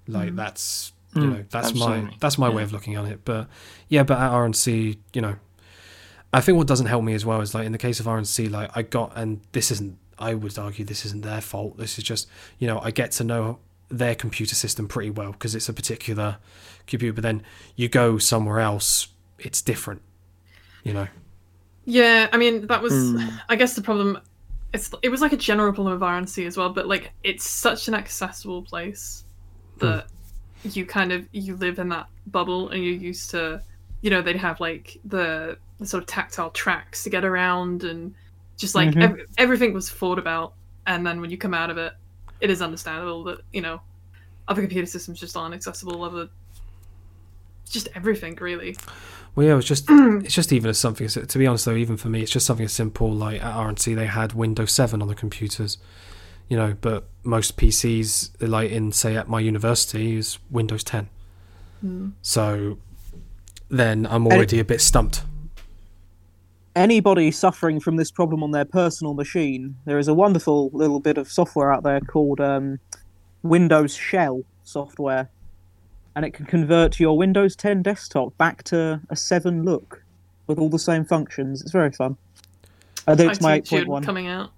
Like 0.07 0.37
that's 0.37 0.93
you 1.15 1.23
Mm, 1.23 1.31
know 1.31 1.45
that's 1.51 1.75
my 1.75 2.11
that's 2.21 2.39
my 2.39 2.49
way 2.49 2.63
of 2.63 2.73
looking 2.73 2.95
at 2.95 3.05
it. 3.07 3.25
But 3.25 3.49
yeah 3.89 4.03
but 4.03 4.19
at 4.19 4.31
rnc 4.31 4.97
you 5.13 5.21
know 5.21 5.37
i 6.33 6.41
think 6.41 6.57
what 6.57 6.67
doesn't 6.67 6.87
help 6.87 7.05
me 7.05 7.13
as 7.13 7.27
well 7.27 7.41
is 7.43 7.55
like 7.55 7.67
in 7.67 7.73
the 7.73 7.79
case 7.79 8.01
of 8.01 8.07
rnc 8.07 8.51
like 8.51 8.71
i 8.75 8.81
got 8.83 9.13
and 9.15 9.41
this 9.53 9.71
isn't 9.71 9.99
i 10.19 10.33
would 10.33 10.59
argue 10.59 10.85
this 10.85 11.05
isn't 11.05 11.23
their 11.23 11.41
fault. 11.41 11.77
This 11.77 11.99
is 11.99 12.05
just 12.05 12.29
you 12.59 12.67
know 12.67 12.79
i 12.81 12.91
get 12.91 13.11
to 13.13 13.25
know 13.25 13.59
their 13.93 14.15
computer 14.15 14.55
system 14.55 14.89
pretty 14.89 15.11
well 15.11 15.33
because 15.33 15.55
it's 15.55 15.69
a 15.69 15.73
particular 15.73 16.39
computer 16.87 17.13
but 17.13 17.23
then 17.23 17.43
you 17.77 17.89
go 17.89 18.19
somewhere 18.19 18.59
else 18.59 19.09
it's 19.39 19.63
different 19.63 20.03
you 20.83 20.93
know 20.93 21.07
Yeah, 21.85 22.29
I 22.33 22.37
mean 22.37 22.67
that 22.69 22.81
was. 22.81 22.93
Mm. 22.93 23.41
I 23.49 23.57
guess 23.57 23.75
the 23.75 23.83
problem. 23.83 24.19
It's 24.73 24.91
it 25.03 25.09
was 25.11 25.21
like 25.21 25.33
a 25.33 25.37
general 25.37 25.73
problem 25.73 25.95
of 25.95 26.01
RNC 26.01 26.47
as 26.47 26.57
well, 26.57 26.71
but 26.71 26.87
like 26.87 27.13
it's 27.25 27.45
such 27.49 27.89
an 27.89 27.95
accessible 27.95 28.63
place 28.63 29.25
that 29.79 30.07
you 30.63 30.87
kind 30.87 31.11
of 31.13 31.27
you 31.33 31.57
live 31.57 31.79
in 31.81 31.89
that 31.91 32.07
bubble 32.29 32.69
and 32.71 32.83
you're 32.85 32.95
used 32.95 33.31
to, 33.33 33.61
you 34.01 34.11
know, 34.11 34.23
they'd 34.23 34.37
have 34.37 34.61
like 34.61 34.97
the, 35.05 35.59
the 35.81 35.87
sort 35.87 36.05
of 36.05 36.07
tactile 36.09 36.51
tracks 36.51 37.03
to 37.05 37.11
get 37.11 37.25
around 37.25 37.83
and 37.85 38.15
just 38.57 38.75
like 38.77 38.91
Mhm. 38.91 39.03
ev- 39.03 39.27
everything 39.37 39.75
was 39.75 39.91
thought 39.91 40.19
about, 40.21 40.55
and 40.87 41.05
then 41.05 41.21
when 41.21 41.31
you 41.31 41.37
come 41.37 41.53
out 41.53 41.69
of 41.71 41.79
it, 41.79 41.93
it 42.43 42.51
is 42.51 42.61
understandable 42.61 43.25
that 43.25 43.39
you 43.53 43.63
know 43.63 43.81
other 44.49 44.61
computer 44.61 44.87
systems 44.87 45.19
just 45.19 45.37
aren't 45.37 45.55
accessible. 45.55 46.03
Other 46.05 46.29
just 47.71 47.89
everything 47.95 48.37
really. 48.41 48.77
well 49.35 49.47
yeah 49.47 49.57
it's 49.57 49.67
just 49.67 49.87
it's 49.89 50.35
just 50.35 50.53
even 50.53 50.69
as 50.69 50.77
something 50.79 51.09
to 51.09 51.39
be 51.39 51.47
honest 51.47 51.65
though 51.65 51.75
even 51.75 51.97
for 51.97 52.09
me 52.11 52.21
it's 52.21 52.31
just 52.31 52.45
something 52.45 52.67
as 52.67 52.73
simple 52.73 53.11
like 53.11 53.43
at 53.43 53.55
rnc 53.55 53.95
they 53.97 54.05
had 54.07 54.35
windows 54.35 54.73
7 54.73 55.01
on 55.01 55.09
the 55.09 55.15
computers 55.15 55.79
you 56.49 56.57
know 56.59 56.77
but 56.83 57.09
most 57.23 57.57
pcs 57.57 58.31
like 58.47 58.71
in 58.71 58.93
say 58.93 59.17
at 59.17 59.27
my 59.29 59.41
university 59.41 60.17
is 60.17 60.39
windows 60.51 60.85
10 60.85 61.09
Mm. 61.85 62.13
so 62.23 62.79
then 63.71 64.07
i'm 64.07 64.27
already 64.27 64.59
a 64.61 64.65
bit 64.65 64.81
stumped 64.81 65.23
Anybody 66.75 67.31
suffering 67.31 67.81
from 67.81 67.97
this 67.97 68.11
problem 68.11 68.43
on 68.43 68.51
their 68.51 68.65
personal 68.65 69.13
machine, 69.13 69.77
there 69.85 69.99
is 69.99 70.09
a 70.09 70.15
wonderful 70.15 70.71
little 70.73 71.01
bit 71.01 71.19
of 71.19 71.31
software 71.31 71.71
out 71.71 71.83
there 71.83 72.01
called 72.01 72.41
um, 72.41 72.79
Windows 73.43 73.95
Shell 73.95 74.43
software, 74.65 75.29
and 76.17 76.25
it 76.25 76.33
can 76.33 76.47
convert 76.47 76.99
your 76.99 77.17
Windows 77.19 77.57
10 77.57 77.83
desktop 77.83 78.37
back 78.39 78.63
to 78.65 79.01
a 79.11 79.17
7 79.17 79.65
look 79.65 80.03
with 80.47 80.59
all 80.59 80.71
the 80.71 80.79
same 80.79 81.05
functions. 81.05 81.61
It's 81.61 81.73
very 81.73 81.93
fun. 81.93 82.17
I 83.07 83.17
think 83.17 83.33
it's 83.33 83.41
my 83.43 83.57
IT 83.57 83.67
8.1. 83.67 84.05
coming 84.05 84.29
out. 84.29 84.51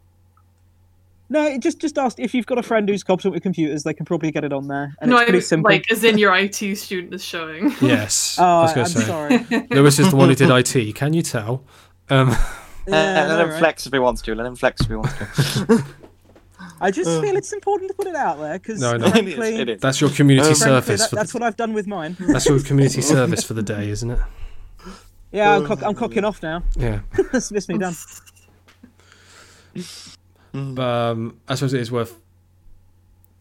No, 1.30 1.58
just 1.58 1.80
just 1.80 1.96
ask 1.98 2.20
if 2.20 2.34
you've 2.34 2.46
got 2.46 2.58
a 2.58 2.62
friend 2.62 2.88
who's 2.88 3.02
competent 3.02 3.32
with 3.32 3.42
computers, 3.42 3.82
they 3.82 3.94
can 3.94 4.04
probably 4.04 4.30
get 4.30 4.44
it 4.44 4.52
on 4.52 4.68
there, 4.68 4.94
and 5.00 5.10
no, 5.10 5.16
it's 5.16 5.22
I 5.22 5.24
pretty 5.24 5.38
mean, 5.38 5.42
simple. 5.42 5.72
like 5.72 5.90
as 5.90 6.04
in 6.04 6.18
your 6.18 6.36
IT 6.36 6.76
student 6.76 7.14
is 7.14 7.24
showing. 7.24 7.74
yes 7.80 8.36
oh, 8.40 8.44
i 8.44 8.62
was 8.62 8.70
I, 8.70 8.74
going 8.74 8.86
am 8.86 8.92
say 8.92 9.48
sorry. 9.50 9.66
lewis 9.70 9.98
is 9.98 10.10
the 10.10 10.16
one 10.16 10.28
who 10.28 10.34
did 10.34 10.50
it 10.50 10.94
can 10.94 11.14
you 11.14 11.22
tell 11.22 11.64
um 12.10 12.28
Yeah, 12.86 12.94
Uh, 12.96 13.24
I 13.24 13.26
let 13.28 13.40
him 13.40 13.48
right? 13.50 13.58
flex 13.58 13.86
if 13.86 13.92
he 13.94 13.98
wants 13.98 14.20
to. 14.22 14.34
Let 14.34 14.44
him 14.46 14.56
flex 14.56 14.82
if 14.82 14.88
he 14.88 14.94
wants 14.94 15.14
to. 15.16 15.84
I 16.80 16.90
just 16.90 17.08
feel 17.22 17.34
it's 17.36 17.52
important 17.52 17.90
to 17.90 17.94
put 17.94 18.06
it 18.06 18.14
out 18.16 18.38
there 18.38 18.58
because 18.58 18.78
No, 18.80 18.92
I 18.92 18.96
know. 18.98 19.06
it 19.06 19.26
is. 19.26 19.38
It 19.38 19.68
is. 19.70 19.80
that's 19.80 20.00
your 20.02 20.10
community 20.10 20.50
Um, 20.50 20.54
service 20.54 21.00
that, 21.00 21.10
that's 21.10 21.32
what 21.32 21.42
I've 21.42 21.56
done 21.56 21.72
with 21.72 21.86
mine. 21.86 22.16
that's 22.20 22.44
your 22.46 22.60
community 22.60 23.00
service 23.00 23.42
for 23.42 23.54
the 23.54 23.62
day 23.62 23.88
isn't 23.88 24.10
it 24.10 24.18
Yeah, 25.32 25.56
I'm, 25.56 25.66
cock- 25.66 25.82
I'm 25.82 25.94
cocking 25.94 26.24
off 26.24 26.42
now. 26.42 26.62
yeah 26.76 27.00
Dismiss 27.32 27.68
me 27.68 27.78
done. 27.78 27.94
But 30.52 30.82
um, 30.82 31.40
I 31.48 31.54
suppose 31.56 31.74
it 31.74 31.80
is 31.80 31.90
worth 31.90 32.20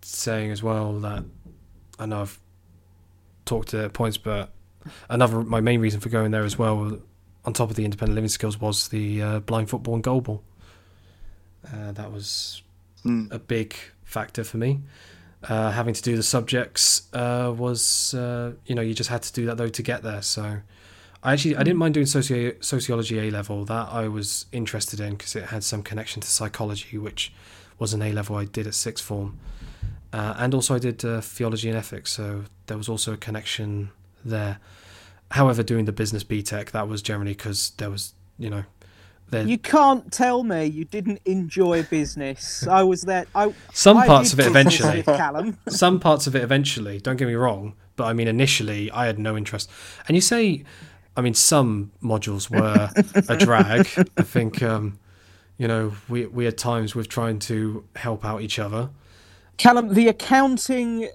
saying 0.02 0.52
as 0.52 0.64
well 0.64 0.94
that 1.00 1.24
I 2.00 2.06
know 2.06 2.22
I've 2.22 2.40
talked 3.46 3.70
to 3.70 3.90
points, 3.90 4.18
but 4.18 4.52
another 5.10 5.44
my 5.44 5.62
main 5.62 5.80
reason 5.80 6.00
for 6.00 6.10
going 6.10 6.32
there 6.32 6.44
as 6.44 6.58
well, 6.58 7.00
on 7.46 7.54
top 7.54 7.70
of 7.70 7.76
the 7.76 7.84
independent 7.86 8.16
living 8.16 8.30
skills, 8.30 8.60
was 8.60 8.88
the 8.90 9.22
uh, 9.22 9.40
blind 9.40 9.70
football 9.70 9.96
and 9.96 10.04
goalball. 10.04 10.42
Uh, 11.66 11.92
that 11.94 12.12
was 12.12 12.62
Mm. 13.06 13.30
a 13.34 13.40
big 13.40 13.76
factor 14.06 14.46
for 14.46 14.56
me. 14.58 14.80
Uh, 15.44 15.72
having 15.72 15.94
to 15.94 16.02
do 16.02 16.16
the 16.16 16.24
subjects 16.24 17.14
uh, 17.14 17.54
was, 17.54 18.14
uh, 18.14 18.54
you 18.66 18.74
know, 18.74 18.82
you 18.82 18.94
just 18.94 19.10
had 19.10 19.22
to 19.24 19.34
do 19.34 19.46
that 19.46 19.58
though 19.58 19.68
to 19.68 19.84
get 19.84 20.04
there. 20.04 20.22
So 20.22 20.60
I 21.22 21.34
actually 21.34 21.58
I 21.58 21.64
didn't 21.64 21.80
mind 21.80 21.96
doing 21.96 22.06
socio- 22.06 22.54
sociology 22.62 23.20
A 23.20 23.30
level. 23.30 23.66
That 23.66 23.90
I 23.92 24.08
was 24.08 24.46
interested 24.54 25.02
in 25.02 25.16
because 25.18 25.36
it 25.36 25.46
had 25.48 25.66
some 25.66 25.84
connection 25.84 26.22
to 26.22 26.28
psychology, 26.30 26.98
which 26.98 27.34
was 27.78 27.94
an 27.94 28.02
A 28.02 28.14
level 28.14 28.38
I 28.38 28.46
did 28.46 28.68
at 28.68 28.74
sixth 28.74 29.04
form. 29.04 29.38
Uh, 30.14 30.34
and 30.38 30.54
also 30.54 30.76
I 30.76 30.80
did 30.80 31.04
uh, 31.04 31.20
theology 31.20 31.68
and 31.68 31.78
ethics, 31.78 32.14
so 32.14 32.46
there 32.68 32.78
was 32.78 32.88
also 32.88 33.12
a 33.14 33.18
connection 33.18 33.90
there. 34.24 34.60
However, 35.34 35.64
doing 35.64 35.86
the 35.86 35.92
business 35.92 36.24
BTEC, 36.24 36.70
that 36.72 36.88
was 36.88 37.02
generally 37.02 37.32
because 37.32 37.72
there 37.78 37.90
was, 37.90 38.14
you 38.38 38.52
know, 38.52 38.66
there 39.32 39.42
You 39.48 39.58
can't 39.58 40.12
tell 40.12 40.44
me 40.44 40.66
you 40.66 40.86
didn't 40.86 41.22
enjoy 41.26 41.82
business. 41.82 42.68
I 42.68 42.84
was 42.84 43.02
there. 43.02 43.26
I, 43.34 43.52
some 43.74 43.98
I 43.98 44.06
parts 44.06 44.32
of 44.32 44.40
it 44.40 44.46
eventually. 44.46 45.02
Callum. 45.02 45.58
some 45.68 46.00
parts 46.00 46.28
of 46.28 46.36
it 46.36 46.44
eventually. 46.44 47.00
Don't 47.00 47.16
get 47.16 47.28
me 47.28 47.34
wrong, 47.34 47.74
but 47.96 48.04
I 48.04 48.14
mean 48.14 48.28
initially 48.28 48.92
I 48.92 49.08
had 49.08 49.18
no 49.18 49.36
interest. 49.36 49.72
And 50.08 50.16
you 50.16 50.22
say, 50.22 50.66
I 51.18 51.22
mean 51.22 51.34
some 51.34 51.92
modules 52.00 52.52
were 52.52 52.92
a 53.28 53.36
drag. 53.36 53.90
I 54.18 54.22
think, 54.22 54.62
um, 54.62 55.00
you 55.58 55.68
know, 55.68 55.94
we 56.08 56.28
we 56.28 56.46
had 56.46 56.60
times 56.60 56.94
with 56.94 57.10
trying 57.10 57.40
to 57.50 57.84
help 57.96 58.24
out 58.24 58.44
each 58.44 58.60
other. 58.60 58.92
Callum, 59.58 59.96
the 59.96 60.10
accounting, 60.10 61.10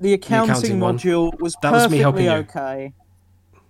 the 0.00 0.12
accounting, 0.12 0.50
accounting 0.50 0.80
one. 0.80 0.98
module 0.98 1.40
was 1.40 1.54
That 1.62 1.70
was 1.70 1.88
me 1.88 2.02
perfectly 2.02 2.24
helping 2.24 2.88
you. 2.88 2.92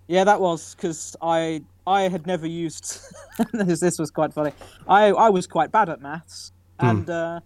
Yeah, 0.08 0.24
that 0.24 0.40
was 0.40 0.74
because 0.74 1.16
I 1.22 1.62
I 1.86 2.02
had 2.08 2.26
never 2.26 2.46
used. 2.46 3.00
this, 3.52 3.80
this 3.80 3.98
was 3.98 4.10
quite 4.10 4.32
funny. 4.32 4.52
I 4.88 5.06
I 5.12 5.30
was 5.30 5.46
quite 5.46 5.70
bad 5.72 5.88
at 5.88 6.00
maths, 6.00 6.52
Hmm. 6.80 6.86
and 6.86 7.10
uh, 7.10 7.40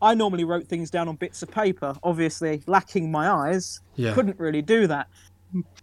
I 0.00 0.14
normally 0.14 0.44
wrote 0.44 0.66
things 0.66 0.90
down 0.90 1.08
on 1.08 1.16
bits 1.16 1.42
of 1.42 1.50
paper. 1.50 1.94
Obviously, 2.02 2.62
lacking 2.66 3.10
my 3.10 3.28
eyes, 3.30 3.80
Yeah. 3.94 4.12
couldn't 4.14 4.38
really 4.38 4.62
do 4.62 4.86
that. 4.88 5.06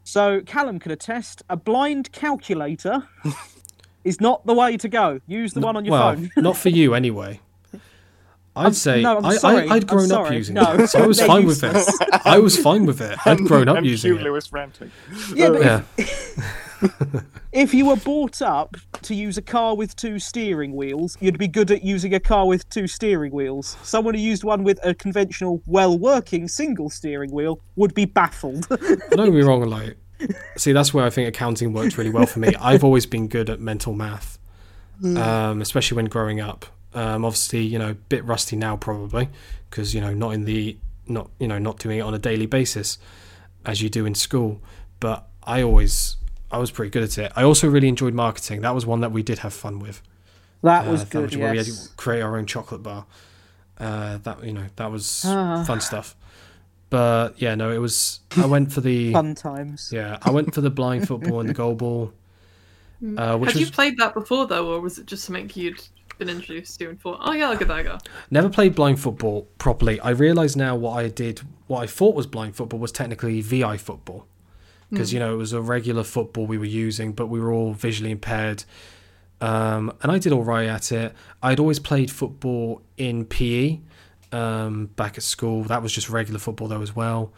So 0.04 0.42
Callum 0.46 0.80
could 0.80 0.92
attest 0.92 1.44
a 1.50 1.56
blind 1.56 2.12
calculator 2.12 3.04
is 4.04 4.20
not 4.20 4.46
the 4.46 4.54
way 4.54 4.76
to 4.78 4.90
go. 4.90 5.20
Use 5.28 5.54
the 5.54 5.60
one 5.62 5.78
on 5.78 5.86
your 5.86 5.92
well, 5.94 6.16
phone. 6.16 6.32
not 6.38 6.58
for 6.58 6.70
you 6.70 6.94
anyway. 6.96 7.40
I'd 8.60 8.64
I'm- 8.66 8.74
say 8.74 9.02
no, 9.02 9.18
I'm 9.18 9.26
I, 9.26 9.36
sorry, 9.38 9.70
I, 9.70 9.76
I'd 9.76 9.84
I'm 9.84 9.88
grown 9.88 10.12
up 10.12 10.26
sorry. 10.26 10.36
using 10.38 10.56
No, 10.56 10.74
it, 10.74 10.88
so 10.88 11.00
I 11.04 11.08
was 11.08 11.22
fine 11.22 11.46
with 11.46 11.64
useless. 11.64 11.88
it. 12.02 12.10
I 12.26 12.38
was 12.40 12.58
fine 12.58 12.86
with 12.86 13.02
it. 13.02 13.18
I'd 13.26 13.40
grown 13.40 13.68
up 13.70 13.78
and 13.80 13.86
using 13.86 14.14
Hugh 14.14 14.20
it. 14.20 14.24
Lewis 14.24 14.52
ranting. 14.54 14.92
Yeah, 15.34 15.50
but 15.50 15.62
Yeah, 15.62 15.82
if 17.52 17.74
you 17.74 17.86
were 17.88 17.96
brought 17.98 18.42
up 18.42 18.78
to 19.02 19.16
use 19.16 19.38
a 19.38 19.42
car 19.42 19.76
with 19.76 19.96
two 19.96 20.20
steering 20.20 20.74
wheels, 20.76 21.18
you'd 21.20 21.38
be 21.38 21.48
good 21.48 21.72
at 21.72 21.84
using 21.84 22.14
a 22.14 22.20
car 22.20 22.48
with 22.48 22.70
two 22.70 22.88
steering 22.88 23.32
wheels. 23.34 23.76
Someone 23.84 24.14
who 24.14 24.22
used 24.22 24.44
one 24.44 24.64
with 24.64 24.80
a 24.86 24.94
conventional, 24.94 25.62
well 25.66 25.98
working 25.98 26.48
single 26.48 26.90
steering 26.90 27.32
wheel 27.32 27.60
would 27.76 27.94
be 27.94 28.06
baffled. 28.06 28.68
don't 28.70 29.10
get 29.10 29.34
me 29.34 29.42
wrong. 29.42 29.64
Like, 29.70 29.98
see, 30.58 30.72
that's 30.72 30.94
where 30.94 31.06
I 31.06 31.10
think 31.10 31.28
accounting 31.28 31.74
worked 31.74 31.98
really 31.98 32.12
well 32.12 32.26
for 32.26 32.40
me. 32.40 32.54
I've 32.60 32.84
always 32.84 33.06
been 33.06 33.28
good 33.28 33.50
at 33.50 33.60
mental 33.60 33.94
math, 33.94 34.38
um, 35.04 35.62
especially 35.62 35.96
when 35.98 36.06
growing 36.06 36.40
up. 36.40 36.66
Um, 36.94 37.24
obviously, 37.24 37.62
you 37.62 37.78
know, 37.78 37.92
a 37.92 37.94
bit 37.94 38.26
rusty 38.26 38.56
now 38.56 38.76
probably 38.76 39.30
because 39.70 39.94
you 39.94 40.02
know 40.02 40.14
not 40.14 40.32
in 40.34 40.46
the 40.46 40.78
not 41.08 41.30
you 41.40 41.48
know 41.48 41.60
not 41.60 41.78
doing 41.80 42.00
it 42.00 42.02
on 42.02 42.14
a 42.14 42.20
daily 42.20 42.46
basis 42.48 42.98
as 43.66 43.82
you 43.82 43.90
do 43.90 44.06
in 44.06 44.16
school. 44.16 44.62
But 45.00 45.28
I 45.44 45.62
always 45.62 46.18
I 46.52 46.58
was 46.58 46.72
pretty 46.72 46.90
good 46.90 47.04
at 47.04 47.18
it. 47.18 47.32
I 47.36 47.44
also 47.44 47.68
really 47.70 47.88
enjoyed 47.88 48.14
marketing. 48.16 48.62
That 48.62 48.74
was 48.74 48.86
one 48.86 49.02
that 49.02 49.12
we 49.12 49.22
did 49.24 49.40
have 49.40 49.54
fun 49.54 49.78
with. 49.80 50.02
that 50.64 50.88
Uh, 50.88 50.92
was 50.92 51.02
that 51.04 51.10
good, 51.12 51.22
was 51.26 51.38
where 51.38 51.52
we 51.52 51.58
had 51.58 51.68
to 51.68 51.74
create 51.96 52.22
our 52.22 52.38
own 52.38 52.46
chocolate 52.48 52.82
bar. 52.82 53.06
Uh, 53.78 54.18
that 54.24 54.44
you 54.44 54.52
know 54.54 54.66
that 54.76 54.92
was 54.92 55.24
Ah. 55.28 55.64
fun 55.66 55.80
stuff. 55.82 56.16
But 56.90 57.40
yeah, 57.40 57.54
no, 57.54 57.72
it 57.72 57.78
was. 57.78 58.20
I 58.36 58.48
went 58.48 58.74
for 58.74 58.82
the 58.82 59.14
Fun 59.20 59.36
times. 59.36 59.92
yeah, 59.94 60.18
I 60.24 60.32
went 60.32 60.56
for 60.56 60.62
the 60.62 60.72
blind 60.72 61.08
football 61.08 61.40
and 61.40 61.48
the 61.50 61.54
goal 61.54 61.76
ball. 61.76 62.14
Uh, 63.18 63.38
which 63.38 63.52
Had 63.54 63.56
was 63.56 63.62
you 63.62 63.72
played 63.72 63.98
that 63.98 64.14
before 64.14 64.46
though, 64.46 64.74
or 64.74 64.82
was 64.82 64.98
it 65.00 65.06
just 65.06 65.24
something 65.24 65.50
you'd 65.54 65.82
been 66.20 66.30
introduced 66.30 66.78
to 66.80 66.90
and 66.90 67.02
thought, 67.02 67.20
oh 67.22 67.32
yeah, 67.32 67.50
I'll 67.50 67.58
give 67.58 67.70
that 67.70 67.80
a 67.80 67.84
go? 67.84 67.98
never 68.30 68.50
played 68.50 68.76
blind 68.76 69.00
football 69.00 69.48
properly. 69.58 70.00
I 70.02 70.12
realise 70.12 70.56
now 70.56 70.76
what 70.76 70.98
I 70.98 71.08
did, 71.08 71.42
what 71.68 71.82
I 71.82 71.88
thought 71.88 72.16
was 72.16 72.28
blind 72.28 72.56
football 72.56 72.80
was 72.80 72.92
technically 72.92 73.42
VI 73.42 73.78
football, 73.78 74.28
because 74.92 75.12
you 75.14 75.20
know 75.20 75.34
it 75.34 75.38
was 75.38 75.54
a 75.54 75.62
regular 75.62 76.04
football 76.04 76.46
we 76.46 76.58
were 76.58 76.66
using, 76.66 77.14
but 77.14 77.28
we 77.28 77.40
were 77.40 77.52
all 77.52 77.74
visually 77.74 78.12
impaired. 78.12 78.64
Um, 79.42 79.94
and 80.02 80.12
I 80.12 80.20
did 80.20 80.34
all 80.34 80.44
right 80.44 80.68
at 80.68 80.92
it. 80.92 81.14
I'd 81.42 81.60
always 81.60 81.80
played 81.80 82.12
football 82.12 82.82
in 82.98 83.26
PE 83.26 83.80
um, 84.32 84.88
back 84.88 85.18
at 85.18 85.24
school. 85.24 85.64
That 85.64 85.82
was 85.82 85.94
just 85.94 86.10
regular 86.10 86.40
football 86.40 86.68
though 86.68 86.82
as 86.82 86.96
well. 86.96 87.34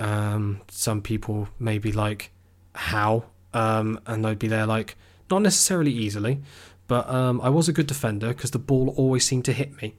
Um, 0.00 0.62
some 0.68 1.02
people 1.02 1.48
maybe 1.58 1.92
like 1.92 2.32
how, 2.74 3.24
um, 3.52 4.00
and 4.06 4.26
I'd 4.26 4.38
be 4.38 4.48
there 4.48 4.66
like 4.66 4.96
not 5.30 5.42
necessarily 5.42 5.92
easily, 5.92 6.40
but 6.92 7.08
um, 7.08 7.40
I 7.40 7.48
was 7.48 7.70
a 7.70 7.72
good 7.72 7.86
defender 7.86 8.28
because 8.28 8.50
the 8.50 8.58
ball 8.58 8.92
always 8.98 9.24
seemed 9.24 9.46
to 9.46 9.52
hit 9.54 9.80
me. 9.80 9.94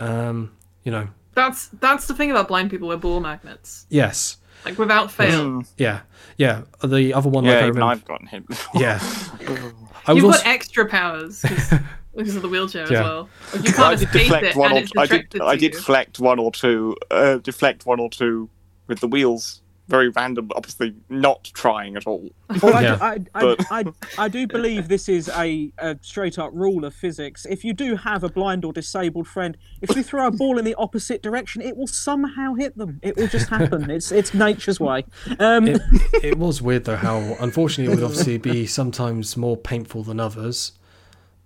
Um, 0.00 0.52
you 0.82 0.90
know, 0.90 1.08
That's 1.34 1.68
that's 1.68 2.06
the 2.06 2.14
thing 2.14 2.30
about 2.30 2.48
blind 2.48 2.70
people, 2.70 2.88
we're 2.88 2.96
ball 2.96 3.20
magnets. 3.20 3.84
yes, 3.90 4.38
Like 4.64 4.78
without 4.78 5.10
fail. 5.12 5.44
Mm. 5.44 5.68
yeah, 5.76 6.00
yeah. 6.38 6.62
The 6.82 7.12
other 7.12 7.28
one, 7.28 7.44
like 7.44 7.52
Yeah, 7.52 7.58
I 7.58 7.62
even 7.68 7.74
remember, 7.74 7.92
I've 7.92 8.04
gotten 8.06 8.26
hit. 8.26 8.44
yeah. 8.74 8.98
I 10.06 10.12
was 10.14 10.16
You've 10.16 10.24
also, 10.24 10.38
got 10.38 10.46
extra 10.46 10.86
powers 10.88 11.42
because 12.16 12.36
of 12.36 12.42
the 12.42 12.48
wheelchair 12.48 12.90
Yeah. 12.90 13.00
as 13.00 13.04
well. 13.04 13.28
Like, 13.54 13.64
you 13.64 13.70
I 13.70 13.72
can't 13.74 13.98
did 14.00 14.10
deflect 14.12 14.44
it, 14.46 14.56
one 14.56 14.72
or 14.72 14.78
it's 14.78 14.92
I 14.96 15.06
did 15.06 15.40
I 15.42 15.52
did 15.56 15.62
you. 15.62 15.70
deflect 15.78 16.20
one 16.20 16.38
or 16.38 16.50
two 16.52 16.96
uh, 17.10 17.36
deflect 17.36 17.84
one 17.84 18.00
or 18.00 18.08
two 18.08 18.48
with 18.86 19.00
the 19.00 19.08
wheels. 19.08 19.60
Very 19.86 20.08
random, 20.08 20.50
obviously 20.56 20.94
not 21.10 21.44
trying 21.52 21.94
at 21.96 22.06
all. 22.06 22.30
Well, 22.62 22.74
I, 22.74 22.82
Yeah. 22.82 22.98
I, 23.02 23.12
I, 23.34 23.40
But- 23.42 23.60
I, 23.70 23.84
I 24.16 24.28
do 24.28 24.46
believe 24.46 24.88
this 24.88 25.10
is 25.10 25.28
a, 25.28 25.70
a 25.78 25.98
straight 26.00 26.38
up 26.38 26.50
rule 26.54 26.86
of 26.86 26.94
physics. 26.94 27.44
If 27.44 27.64
you 27.64 27.74
do 27.74 27.96
have 27.96 28.24
a 28.24 28.30
blind 28.30 28.64
or 28.64 28.72
disabled 28.72 29.28
friend, 29.28 29.58
if 29.82 29.94
you 29.94 30.02
throw 30.02 30.26
a 30.26 30.30
ball 30.30 30.56
in 30.58 30.64
the 30.64 30.74
opposite 30.76 31.22
direction, 31.22 31.60
it 31.60 31.76
will 31.76 31.86
somehow 31.86 32.54
hit 32.54 32.78
them. 32.78 32.98
It 33.02 33.16
will 33.16 33.28
just 33.28 33.48
happen. 33.50 33.90
It's 33.94 34.10
it's 34.10 34.32
nature's 34.32 34.80
way. 34.80 35.04
Um, 35.38 35.68
it, 35.68 35.82
it 36.22 36.38
was 36.38 36.62
weird 36.62 36.84
though 36.84 36.96
how 36.96 37.18
unfortunately 37.40 37.92
it 37.92 37.96
would 37.96 38.04
obviously 38.04 38.38
be 38.38 38.66
sometimes 38.66 39.36
more 39.36 39.56
painful 39.56 40.02
than 40.02 40.18
others. 40.18 40.72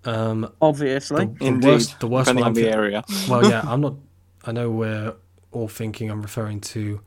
Um, 0.04 0.52
obviously. 0.62 1.26
the, 1.26 1.32
the 1.34 1.44
Indeed, 1.46 1.68
worst, 1.68 2.00
the 2.00 2.06
worst 2.06 2.26
depending 2.28 2.42
one 2.44 2.48
on 2.50 2.54
the 2.54 2.68
area. 2.70 3.04
well, 3.28 3.48
yeah, 3.50 3.62
I'm 3.66 3.80
not. 3.80 3.94
I 4.44 4.52
know 4.52 4.70
we're 4.70 5.14
all 5.50 5.66
thinking 5.68 6.08
I'm 6.10 6.22
referring 6.22 6.60
to 6.60 7.00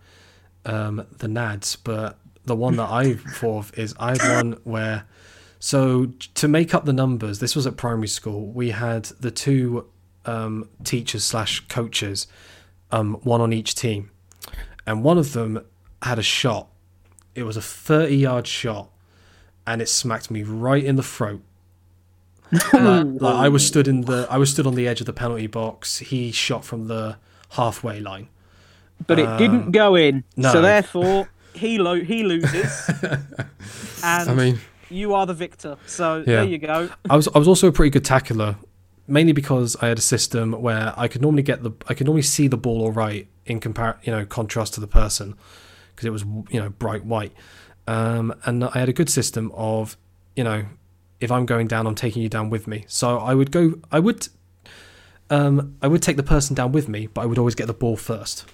um, 0.66 1.06
the 1.18 1.28
NADS, 1.28 1.76
but 1.76 2.18
the 2.46 2.56
one 2.56 2.76
that 2.78 2.90
I 2.90 3.14
thought 3.16 3.58
of 3.58 3.80
is 3.80 3.96
I 4.00 4.12
had 4.12 4.44
one 4.44 4.52
where. 4.64 5.06
So 5.60 6.08
to 6.34 6.48
make 6.48 6.74
up 6.74 6.86
the 6.86 6.94
numbers, 6.94 7.40
this 7.40 7.56
was 7.56 7.68
at 7.68 7.78
primary 7.78 8.08
school. 8.08 8.48
We 8.48 8.72
had 8.72 9.06
the 9.06 9.30
two 9.30 9.88
um, 10.26 10.68
teachers 10.84 11.24
slash 11.24 11.60
coaches, 11.68 12.26
um, 12.92 13.16
one 13.22 13.42
on 13.42 13.54
each 13.54 13.76
team, 13.76 14.10
and 14.88 15.04
one 15.04 15.20
of 15.20 15.34
them 15.34 15.64
had 16.02 16.18
a 16.18 16.24
shot. 16.24 16.68
It 17.36 17.44
was 17.44 17.58
a 17.58 17.62
thirty 17.62 18.18
yard 18.18 18.48
shot, 18.48 18.90
and 19.68 19.82
it 19.82 19.90
smacked 19.90 20.32
me 20.32 20.42
right 20.42 20.84
in 20.84 20.96
the 20.96 21.04
throat. 21.04 21.42
like, 22.74 23.06
like 23.22 23.36
I 23.36 23.48
was 23.48 23.66
stood 23.66 23.88
in 23.88 24.02
the 24.02 24.28
I 24.30 24.38
was 24.38 24.52
stood 24.52 24.68
on 24.68 24.76
the 24.76 24.88
edge 24.88 25.00
of 25.00 25.06
the 25.06 25.14
penalty 25.14 25.48
box. 25.48 26.00
He 26.00 26.32
shot 26.32 26.66
from 26.66 26.88
the 26.88 27.18
halfway 27.52 28.00
line. 28.00 28.30
But 29.08 29.20
it 29.20 29.38
didn't 29.38 29.72
go 29.72 29.96
in. 29.96 30.24
no. 30.36 30.52
So 30.54 30.62
therefore, 30.62 31.28
he 31.54 31.78
lo- 31.78 32.02
he 32.04 32.24
loses, 32.24 32.90
and 34.04 34.30
I 34.30 34.34
mean, 34.34 34.60
you 34.90 35.14
are 35.14 35.26
the 35.26 35.34
victor. 35.34 35.78
So 35.86 36.18
Yeah. 36.20 36.24
there 36.26 36.44
you 36.46 36.58
go. 36.58 36.90
I 37.10 37.16
was 37.16 37.28
I 37.34 37.38
was 37.40 37.48
also 37.48 37.68
a 37.68 37.72
pretty 37.72 37.90
good 37.90 38.06
tackler, 38.06 38.56
mainly 39.08 39.34
because 39.34 39.76
I 39.82 39.88
had 39.88 39.98
a 39.98 40.02
system 40.02 40.54
where 40.54 40.94
I 40.98 41.08
could 41.08 41.22
normally 41.22 41.44
get 41.44 41.64
the 41.64 41.72
I 41.88 41.94
could 41.94 42.06
normally 42.08 42.22
see 42.24 42.48
the 42.48 42.58
ball 42.58 42.82
all 42.82 42.92
right 42.92 43.28
in 43.46 43.60
compar 43.60 43.98
you 44.04 44.12
know 44.12 44.26
contrast 44.26 44.74
to 44.76 44.80
the 44.82 44.88
person 44.88 45.36
because 45.96 46.06
it 46.06 46.12
was 46.12 46.24
you 46.50 46.60
know 46.60 46.70
bright 46.70 47.06
white, 47.06 47.34
um, 47.88 48.34
and 48.46 48.64
I 48.64 48.80
had 48.80 48.90
a 48.90 48.94
good 48.94 49.10
system 49.10 49.52
of 49.56 49.98
you 50.36 50.44
know 50.44 50.66
if 51.20 51.32
I'm 51.32 51.46
going 51.46 51.68
down 51.68 51.86
I'm 51.86 51.96
taking 51.96 52.22
you 52.24 52.30
down 52.30 52.50
with 52.50 52.66
me. 52.68 52.86
So 52.88 53.18
I 53.20 53.34
would 53.36 53.52
go 53.52 53.74
I 53.92 54.00
would 54.00 54.28
um, 55.30 55.78
I 55.82 55.88
would 55.88 56.02
take 56.02 56.18
the 56.18 56.24
person 56.24 56.56
down 56.56 56.72
with 56.72 56.88
me, 56.90 57.08
but 57.08 57.22
I 57.22 57.26
would 57.26 57.38
always 57.38 57.56
get 57.56 57.68
the 57.68 57.74
ball 57.74 57.96
first. 57.96 58.46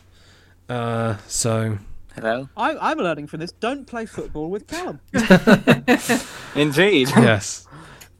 Uh, 0.69 1.17
so 1.27 1.77
Hello. 2.15 2.49
I, 2.57 2.75
I'm 2.91 2.97
learning 2.97 3.27
from 3.27 3.39
this. 3.41 3.51
Don't 3.51 3.85
play 3.85 4.05
football 4.05 4.49
with 4.49 4.67
Callum. 4.67 4.99
Indeed. 6.55 7.09
yes. 7.09 7.67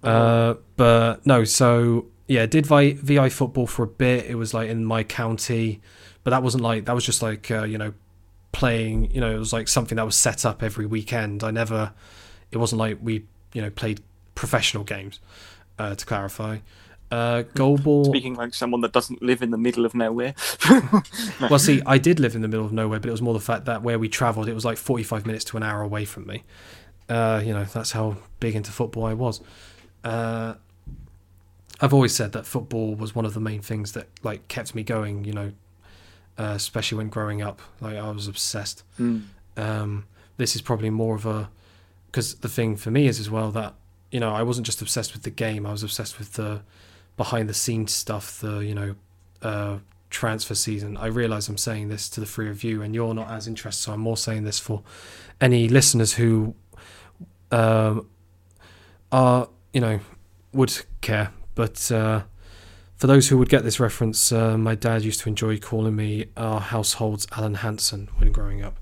Uh, 0.04 0.56
but 0.76 1.26
no, 1.26 1.44
so 1.44 2.06
yeah, 2.28 2.46
did 2.46 2.66
vi- 2.66 2.94
VI 2.94 3.30
football 3.30 3.68
for 3.68 3.84
a 3.84 3.88
bit. 3.88 4.26
It 4.26 4.36
was 4.36 4.54
like 4.54 4.70
in 4.70 4.86
my 4.86 5.04
county, 5.04 5.82
but 6.24 6.32
that 6.32 6.44
wasn't 6.44 6.64
like 6.64 6.86
that 6.86 6.94
was 6.94 7.06
just 7.06 7.22
like 7.22 7.50
uh, 7.50 7.64
you 7.64 7.78
know 7.78 7.94
playing. 8.52 9.12
You 9.12 9.22
know, 9.22 9.36
it 9.36 9.40
was 9.40 9.52
like 9.54 9.68
something 9.68 9.96
that 9.96 10.06
was 10.06 10.16
set 10.16 10.46
up 10.46 10.62
every 10.62 10.86
weekend. 10.86 11.44
I 11.44 11.52
never. 11.52 11.94
It 12.52 12.58
wasn't 12.58 12.80
like 12.80 13.00
we 13.02 13.26
you 13.54 13.62
know 13.62 13.70
played 13.70 14.02
professional 14.36 14.84
games. 14.84 15.20
Uh, 15.80 15.94
to 15.94 16.06
clarify, 16.08 16.58
uh, 17.12 17.44
goal 17.54 17.78
ball. 17.78 18.06
Speaking 18.06 18.36
like 18.36 18.54
someone 18.54 18.82
that 18.82 18.92
doesn't 18.92 19.22
live 19.22 19.42
in 19.42 19.52
the 19.52 19.58
middle 19.58 19.86
of 19.86 19.96
nowhere. 19.96 20.34
Well, 21.40 21.60
see, 21.60 21.82
I 21.86 21.98
did 21.98 22.20
live 22.20 22.36
in 22.36 22.42
the 22.42 22.48
middle 22.48 22.66
of 22.66 22.74
nowhere, 22.74 23.00
but 23.00 23.08
it 23.08 23.12
was 23.12 23.22
more 23.22 23.34
the 23.34 23.40
fact 23.40 23.66
that 23.66 23.84
where 23.84 24.00
we 24.00 24.10
travelled, 24.10 24.50
it 24.50 24.54
was 24.54 24.66
like 24.66 24.78
forty-five 24.78 25.26
minutes 25.26 25.46
to 25.46 25.58
an 25.58 25.64
hour 25.64 25.82
away 25.82 26.04
from 26.04 26.26
me. 26.26 26.44
Uh, 27.08 27.42
you 27.46 27.54
know, 27.54 27.64
that's 27.66 27.92
how 27.92 28.18
big 28.40 28.56
into 28.56 28.72
football 28.72 29.06
I 29.06 29.14
was. 29.14 29.40
Uh, 30.04 30.56
I've 31.80 31.94
always 31.94 32.14
said 32.14 32.32
that 32.34 32.46
football 32.46 32.96
was 32.96 33.16
one 33.16 33.26
of 33.26 33.34
the 33.34 33.40
main 33.40 33.62
things 33.62 33.94
that 33.94 34.08
like 34.24 34.48
kept 34.48 34.76
me 34.76 34.84
going. 34.84 35.24
You 35.24 35.34
know, 35.34 35.52
uh, 36.38 36.54
especially 36.56 36.98
when 36.98 37.10
growing 37.10 37.42
up, 37.42 37.62
like 37.80 37.96
I 37.96 38.12
was 38.12 38.28
obsessed. 38.28 38.84
Mm. 39.00 39.24
Um, 39.56 40.06
this 40.38 40.56
is 40.56 40.62
probably 40.62 40.90
more 40.90 41.16
of 41.16 41.26
a 41.26 41.50
because 42.08 42.36
the 42.36 42.50
thing 42.50 42.76
for 42.76 42.92
me 42.92 43.08
is 43.08 43.20
as 43.20 43.30
well 43.30 43.52
that 43.52 43.76
you 44.12 44.20
know 44.20 44.34
I 44.34 44.44
wasn't 44.44 44.66
just 44.66 44.82
obsessed 44.82 45.14
with 45.14 45.24
the 45.24 45.30
game. 45.30 45.66
I 45.66 45.72
was 45.72 45.84
obsessed 45.84 46.18
with 46.20 46.34
the 46.34 46.62
behind 47.18 47.50
the 47.50 47.54
scenes 47.54 47.94
stuff. 47.94 48.40
The 48.40 48.60
you 48.60 48.76
know 48.76 48.96
uh, 49.42 49.78
transfer 50.10 50.56
season. 50.56 50.96
I 50.98 51.08
realise 51.08 51.50
I'm 51.50 51.58
saying 51.58 51.90
this 51.90 52.10
to 52.10 52.20
the 52.20 52.26
three 52.26 52.50
of 52.50 52.64
you, 52.64 52.82
and 52.82 52.96
you're 52.96 53.14
not 53.14 53.30
as 53.30 53.48
interested. 53.48 53.84
So 53.84 53.94
I'm 53.94 54.00
more 54.00 54.18
saying 54.18 54.44
this 54.44 54.60
for 54.60 54.84
any 55.42 55.68
listeners 55.68 56.14
who 56.14 56.56
um, 57.52 58.08
are 59.12 59.50
you 59.74 59.82
know 59.82 60.00
would 60.54 60.86
care. 61.02 61.32
But 61.56 61.92
uh, 61.92 62.24
for 62.96 63.08
those 63.08 63.30
who 63.30 63.38
would 63.38 63.50
get 63.50 63.64
this 63.64 63.80
reference, 63.80 64.32
uh, 64.32 64.58
my 64.58 64.76
dad 64.76 65.04
used 65.04 65.20
to 65.22 65.30
enjoy 65.30 65.58
calling 65.58 65.96
me 65.96 66.26
our 66.38 66.60
household's 66.60 67.28
Alan 67.36 67.56
Hansen 67.56 68.10
when 68.18 68.32
growing 68.32 68.64
up. 68.64 68.80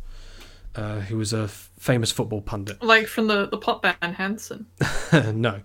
Uh, 0.76 1.00
who 1.00 1.16
was 1.16 1.32
a 1.32 1.44
f- 1.44 1.72
famous 1.80 2.12
football 2.12 2.42
pundit. 2.42 2.84
Like 2.84 3.08
from 3.08 3.28
the, 3.28 3.48
the 3.48 3.58
pop 3.58 3.82
band 3.82 4.16
Hanson. 4.16 4.66
no, 5.14 5.62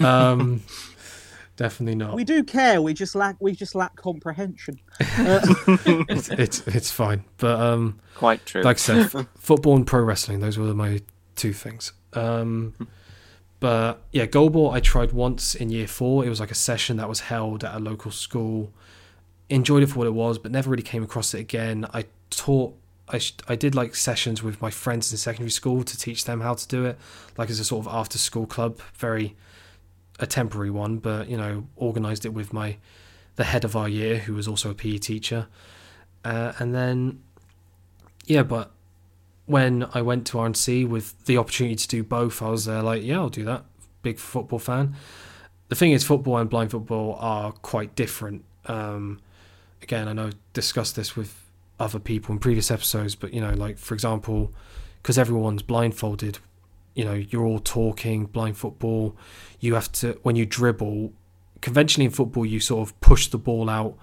um, 0.00 0.62
definitely 1.60 1.94
not. 1.94 2.14
We 2.16 2.24
do 2.24 2.42
care. 2.42 2.80
We 2.80 2.94
just 2.94 3.14
lack. 3.14 3.36
We 3.38 3.52
just 3.52 3.74
lack 3.74 3.94
comprehension. 3.96 4.80
It's, 6.08 6.28
it's 6.30 6.66
it's 6.66 6.90
fine, 6.90 7.24
but 7.36 7.60
um, 7.60 8.00
Quite 8.16 8.44
true. 8.46 8.62
like 8.62 8.76
I 8.76 8.80
said, 8.80 9.14
f- 9.14 9.26
football 9.36 9.76
and 9.76 9.86
pro 9.86 10.02
wrestling. 10.02 10.40
Those 10.40 10.58
were 10.58 10.74
my 10.74 11.00
two 11.36 11.52
things. 11.52 11.92
Um, 12.14 12.74
but 13.60 14.02
yeah, 14.12 14.26
goalball. 14.26 14.72
I 14.72 14.80
tried 14.80 15.12
once 15.12 15.54
in 15.54 15.70
year 15.70 15.86
four. 15.86 16.24
It 16.24 16.28
was 16.30 16.40
like 16.40 16.50
a 16.50 16.54
session 16.70 16.96
that 16.96 17.08
was 17.08 17.20
held 17.20 17.62
at 17.62 17.74
a 17.74 17.78
local 17.78 18.10
school. 18.10 18.72
Enjoyed 19.50 19.82
it 19.82 19.88
for 19.88 19.98
what 19.98 20.06
it 20.06 20.14
was, 20.14 20.38
but 20.38 20.50
never 20.50 20.70
really 20.70 20.82
came 20.82 21.02
across 21.02 21.34
it 21.34 21.40
again. 21.40 21.86
I 21.92 22.06
taught. 22.30 22.74
I, 23.12 23.18
sh- 23.18 23.34
I 23.48 23.56
did 23.56 23.74
like 23.74 23.96
sessions 23.96 24.40
with 24.42 24.62
my 24.62 24.70
friends 24.70 25.10
in 25.10 25.18
secondary 25.18 25.50
school 25.50 25.82
to 25.82 25.98
teach 25.98 26.24
them 26.24 26.40
how 26.40 26.54
to 26.54 26.68
do 26.68 26.84
it, 26.86 26.96
like 27.36 27.50
as 27.50 27.58
a 27.58 27.64
sort 27.64 27.84
of 27.86 27.92
after 27.92 28.18
school 28.18 28.46
club. 28.46 28.78
Very 28.94 29.34
a 30.20 30.26
temporary 30.26 30.70
one, 30.70 30.98
but 30.98 31.28
you 31.28 31.36
know, 31.36 31.66
organised 31.76 32.24
it 32.24 32.32
with 32.32 32.52
my 32.52 32.76
the 33.36 33.44
head 33.44 33.64
of 33.64 33.74
our 33.74 33.88
year, 33.88 34.18
who 34.18 34.34
was 34.34 34.46
also 34.46 34.70
a 34.70 34.74
PE 34.74 34.98
teacher, 34.98 35.48
uh, 36.24 36.52
and 36.58 36.74
then 36.74 37.22
yeah, 38.26 38.44
but 38.44 38.70
when 39.46 39.88
I 39.92 40.02
went 40.02 40.26
to 40.28 40.36
RNC 40.36 40.88
with 40.88 41.24
the 41.24 41.36
opportunity 41.36 41.74
to 41.74 41.88
do 41.88 42.04
both, 42.04 42.40
I 42.40 42.50
was 42.50 42.66
there 42.66 42.82
like, 42.82 43.02
yeah, 43.02 43.16
I'll 43.16 43.28
do 43.28 43.44
that. 43.44 43.64
Big 44.02 44.18
football 44.18 44.60
fan. 44.60 44.94
The 45.68 45.74
thing 45.74 45.90
is, 45.90 46.04
football 46.04 46.36
and 46.36 46.48
blind 46.48 46.70
football 46.70 47.16
are 47.18 47.50
quite 47.50 47.96
different. 47.96 48.44
Um, 48.66 49.20
again, 49.82 50.06
I 50.06 50.12
know 50.12 50.28
I 50.28 50.32
discussed 50.52 50.94
this 50.94 51.16
with 51.16 51.34
other 51.80 51.98
people 51.98 52.32
in 52.32 52.38
previous 52.38 52.70
episodes, 52.70 53.16
but 53.16 53.34
you 53.34 53.40
know, 53.40 53.54
like 53.54 53.78
for 53.78 53.94
example, 53.94 54.52
because 55.02 55.18
everyone's 55.18 55.62
blindfolded, 55.62 56.38
you 56.94 57.04
know, 57.04 57.14
you're 57.14 57.44
all 57.44 57.58
talking 57.60 58.26
blind 58.26 58.56
football. 58.56 59.16
You 59.60 59.74
have 59.74 59.90
to 59.92 60.18
when 60.22 60.36
you 60.36 60.46
dribble. 60.46 61.12
Conventionally 61.60 62.06
in 62.06 62.10
football, 62.10 62.46
you 62.46 62.58
sort 62.58 62.88
of 62.88 62.98
push 63.00 63.26
the 63.28 63.36
ball 63.38 63.68
out 63.68 63.94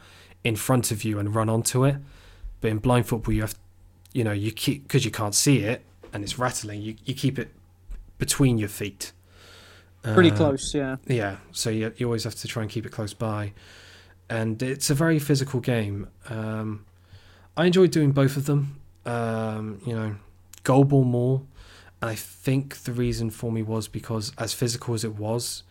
in 0.44 0.56
front 0.56 0.92
of 0.92 1.04
you 1.04 1.18
and 1.18 1.34
run 1.34 1.50
onto 1.50 1.84
it. 1.86 1.96
But 2.62 2.70
in 2.70 2.78
blind 2.78 3.08
football, 3.08 3.34
you 3.34 3.42
have 3.42 3.56
you 4.14 4.24
know 4.24 4.32
you 4.32 4.52
keep 4.52 4.84
because 4.84 5.06
you 5.06 5.12
can't 5.12 5.36
see 5.36 5.60
it 5.60 5.84
and 6.14 6.24
it's 6.24 6.40
rattling 6.40 6.82
you, 6.82 6.96
you 7.06 7.14
keep 7.14 7.38
it 7.38 7.50
between 8.18 8.58
your 8.58 8.70
feet 8.70 9.12
Pretty 10.02 10.32
Uh, 10.32 10.36
close, 10.36 10.74
yeah. 10.74 10.96
yeah 11.06 11.36
so 11.52 11.70
you, 11.70 11.94
you 11.98 12.06
always 12.06 12.24
have 12.24 12.34
to 12.36 12.48
try 12.48 12.62
and 12.64 12.72
keep 12.72 12.86
it 12.86 12.92
close 12.92 13.14
by 13.14 13.52
and 14.30 14.64
it's 14.64 14.90
a 14.90 14.96
very 14.96 15.20
physical 15.20 15.60
game 15.60 16.08
um, 16.30 16.86
i 17.58 17.66
enjoy 17.66 17.86
doing 17.88 18.12
both 18.14 18.38
of 18.38 18.46
them 18.46 18.80
um, 19.06 19.82
you 19.86 19.94
know 19.94 20.16
goalball 20.64 21.06
more 21.06 21.42
and 22.02 22.10
i 22.12 22.16
think 22.16 22.78
the 22.84 22.92
reason 22.92 23.30
for 23.30 23.52
me 23.52 23.62
was 23.64 23.88
because 23.88 24.32
as 24.38 24.54
physical 24.54 24.94
as 24.94 25.04
it 25.04 25.16
was 25.16 25.64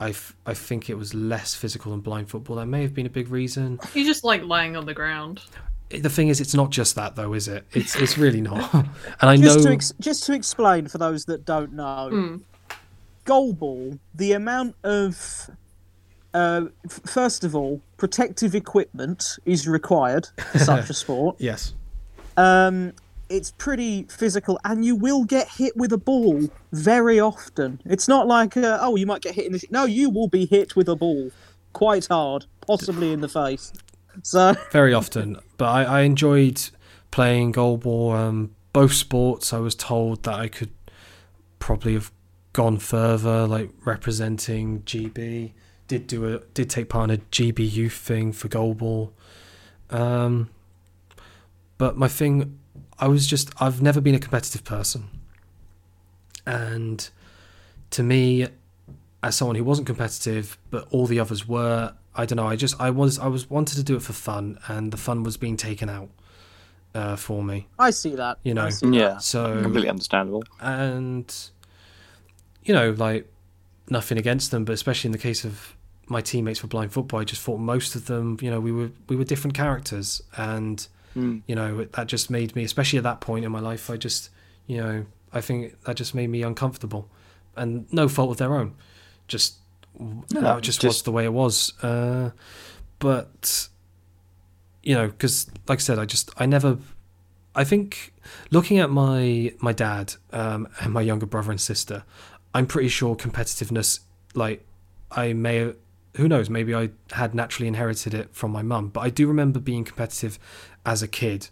I, 0.00 0.08
f- 0.10 0.34
I 0.44 0.54
think 0.54 0.90
it 0.90 0.96
was 0.98 1.14
less 1.14 1.54
physical 1.54 1.92
than 1.92 2.00
blind 2.00 2.28
football 2.28 2.56
that 2.56 2.66
may 2.66 2.82
have 2.82 2.94
been 2.94 3.06
a 3.06 3.10
big 3.10 3.28
reason 3.30 3.78
You 3.94 4.04
just 4.04 4.24
like 4.24 4.42
lying 4.42 4.76
on 4.76 4.86
the 4.86 4.92
ground. 4.94 5.40
the 5.88 6.10
thing 6.10 6.28
is 6.28 6.40
it's 6.40 6.54
not 6.54 6.70
just 6.70 6.96
that 6.96 7.14
though 7.14 7.32
is 7.32 7.46
it 7.46 7.64
it's 7.72 7.94
it's 7.96 8.18
really 8.18 8.40
not 8.40 8.74
and 8.74 8.86
i 9.20 9.36
Just 9.36 9.58
know 9.60 9.64
to 9.66 9.72
ex- 9.72 9.92
just 10.00 10.24
to 10.24 10.32
explain 10.34 10.88
for 10.88 10.98
those 10.98 11.24
that 11.26 11.44
don't 11.44 11.72
know, 11.74 12.08
Hmm. 12.10 12.36
goalball, 13.24 13.98
the 14.14 14.32
amount 14.32 14.74
of 14.82 15.48
uh, 16.34 16.62
f- 16.84 17.00
first 17.06 17.44
of 17.44 17.54
all, 17.54 17.80
protective 17.96 18.54
equipment 18.56 19.38
is 19.44 19.68
required 19.68 20.26
for 20.50 20.58
such 20.58 20.90
a 20.90 20.94
sport. 21.02 21.36
yes 21.38 21.72
Um, 22.36 22.92
it's 23.28 23.50
pretty 23.52 24.04
physical, 24.04 24.58
and 24.64 24.84
you 24.84 24.96
will 24.96 25.24
get 25.24 25.48
hit 25.48 25.76
with 25.76 25.92
a 25.92 25.98
ball 25.98 26.48
very 26.72 27.18
often. 27.20 27.80
It's 27.84 28.08
not 28.08 28.26
like, 28.26 28.56
uh, 28.56 28.78
oh, 28.80 28.96
you 28.96 29.06
might 29.06 29.22
get 29.22 29.34
hit 29.34 29.46
in 29.46 29.52
the. 29.52 29.58
Sh-. 29.58 29.70
No, 29.70 29.84
you 29.84 30.10
will 30.10 30.28
be 30.28 30.46
hit 30.46 30.76
with 30.76 30.88
a 30.88 30.96
ball 30.96 31.30
quite 31.72 32.06
hard, 32.06 32.46
possibly 32.66 33.12
in 33.12 33.20
the 33.20 33.28
face. 33.28 33.72
So, 34.22 34.54
very 34.70 34.94
often. 34.94 35.38
But 35.56 35.66
I, 35.66 35.84
I 35.84 36.00
enjoyed 36.02 36.70
playing 37.10 37.52
goalball. 37.52 38.14
Um, 38.14 38.54
both 38.72 38.92
sports, 38.92 39.52
I 39.52 39.58
was 39.58 39.74
told 39.74 40.24
that 40.24 40.34
I 40.34 40.48
could 40.48 40.70
probably 41.58 41.94
have 41.94 42.10
gone 42.52 42.78
further, 42.78 43.46
like 43.46 43.70
representing 43.84 44.82
GB. 44.82 45.52
Did 45.86 46.06
do 46.06 46.34
a 46.34 46.38
did 46.54 46.70
take 46.70 46.88
part 46.88 47.10
in 47.10 47.16
a 47.16 47.22
GB 47.24 47.70
youth 47.70 47.94
thing 47.94 48.32
for 48.32 48.48
goalball. 48.48 49.10
Um, 49.90 50.50
but 51.78 51.96
my 51.96 52.08
thing, 52.08 52.58
I 52.98 53.08
was 53.08 53.26
just 53.26 53.50
I've 53.60 53.82
never 53.82 54.00
been 54.00 54.14
a 54.14 54.18
competitive 54.20 54.64
person, 54.64 55.08
and 56.46 57.08
to 57.90 58.02
me, 58.02 58.46
as 59.22 59.36
someone 59.36 59.56
who 59.56 59.64
wasn't 59.64 59.86
competitive, 59.86 60.58
but 60.70 60.86
all 60.90 61.06
the 61.06 61.18
others 61.20 61.46
were, 61.46 61.94
I 62.14 62.26
don't 62.26 62.36
know. 62.36 62.46
I 62.46 62.56
just 62.56 62.80
I 62.80 62.90
was 62.90 63.18
I 63.18 63.26
was 63.26 63.48
wanted 63.50 63.76
to 63.76 63.82
do 63.82 63.96
it 63.96 64.02
for 64.02 64.12
fun, 64.12 64.58
and 64.68 64.92
the 64.92 64.96
fun 64.96 65.22
was 65.22 65.36
being 65.36 65.56
taken 65.56 65.88
out 65.88 66.08
uh, 66.94 67.16
for 67.16 67.42
me. 67.42 67.66
I 67.78 67.90
see 67.90 68.14
that. 68.16 68.38
You 68.42 68.54
know. 68.54 68.64
I 68.66 68.70
see 68.70 68.90
that. 68.90 68.96
yeah, 68.96 69.18
So 69.18 69.62
completely 69.62 69.88
understandable. 69.90 70.44
and 70.60 71.34
you 72.64 72.72
know, 72.74 72.90
like 72.92 73.30
nothing 73.90 74.16
against 74.18 74.50
them, 74.50 74.64
but 74.64 74.72
especially 74.72 75.08
in 75.08 75.12
the 75.12 75.18
case 75.18 75.44
of 75.44 75.76
my 76.06 76.20
teammates 76.20 76.58
for 76.60 76.66
blind 76.66 76.92
football, 76.92 77.20
I 77.20 77.24
just 77.24 77.42
thought 77.42 77.58
most 77.58 77.94
of 77.94 78.06
them, 78.06 78.38
you 78.40 78.50
know, 78.50 78.60
we 78.60 78.72
were 78.72 78.90
we 79.08 79.16
were 79.16 79.24
different 79.24 79.54
characters, 79.56 80.22
and 80.36 80.86
Mm. 81.16 81.42
you 81.46 81.54
know 81.54 81.84
that 81.84 82.06
just 82.08 82.30
made 82.30 82.56
me, 82.56 82.64
especially 82.64 82.98
at 82.98 83.04
that 83.04 83.20
point 83.20 83.44
in 83.44 83.52
my 83.52 83.60
life, 83.60 83.88
I 83.88 83.96
just, 83.96 84.30
you 84.66 84.78
know, 84.78 85.06
I 85.32 85.40
think 85.40 85.80
that 85.84 85.96
just 85.96 86.14
made 86.14 86.28
me 86.28 86.42
uncomfortable, 86.42 87.08
and 87.56 87.86
no 87.92 88.08
fault 88.08 88.32
of 88.32 88.36
their 88.38 88.54
own, 88.54 88.74
just 89.28 89.56
no, 89.98 90.24
that 90.40 90.62
just, 90.62 90.82
was 90.82 91.02
the 91.02 91.12
way 91.12 91.24
it 91.24 91.32
was. 91.32 91.72
Uh, 91.82 92.30
but 92.98 93.68
you 94.82 94.94
know, 94.94 95.08
because 95.08 95.50
like 95.68 95.78
I 95.78 95.82
said, 95.82 95.98
I 95.98 96.04
just 96.04 96.30
I 96.36 96.46
never. 96.46 96.78
I 97.56 97.62
think 97.62 98.12
looking 98.50 98.80
at 98.80 98.90
my 98.90 99.54
my 99.60 99.72
dad 99.72 100.14
um, 100.32 100.68
and 100.80 100.92
my 100.92 101.00
younger 101.00 101.26
brother 101.26 101.52
and 101.52 101.60
sister, 101.60 102.04
I'm 102.54 102.66
pretty 102.66 102.88
sure 102.88 103.14
competitiveness, 103.16 104.00
like 104.34 104.64
I 105.10 105.32
may, 105.32 105.72
who 106.16 106.28
knows, 106.28 106.48
maybe 106.48 106.74
I 106.74 106.90
had 107.12 107.34
naturally 107.34 107.68
inherited 107.68 108.14
it 108.14 108.34
from 108.34 108.50
my 108.52 108.62
mum, 108.62 108.88
but 108.88 109.00
I 109.00 109.10
do 109.10 109.26
remember 109.26 109.58
being 109.60 109.84
competitive 109.84 110.38
as 110.86 111.02
a 111.02 111.08
kid. 111.08 111.48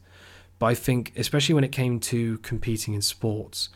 But 0.59 0.67
I 0.67 0.75
think, 0.75 1.13
especially 1.17 1.55
when 1.55 1.65
it 1.65 1.73
came 1.73 1.99
to 2.01 2.39
competing 2.39 2.95
in 2.95 3.03
sports, 3.03 3.69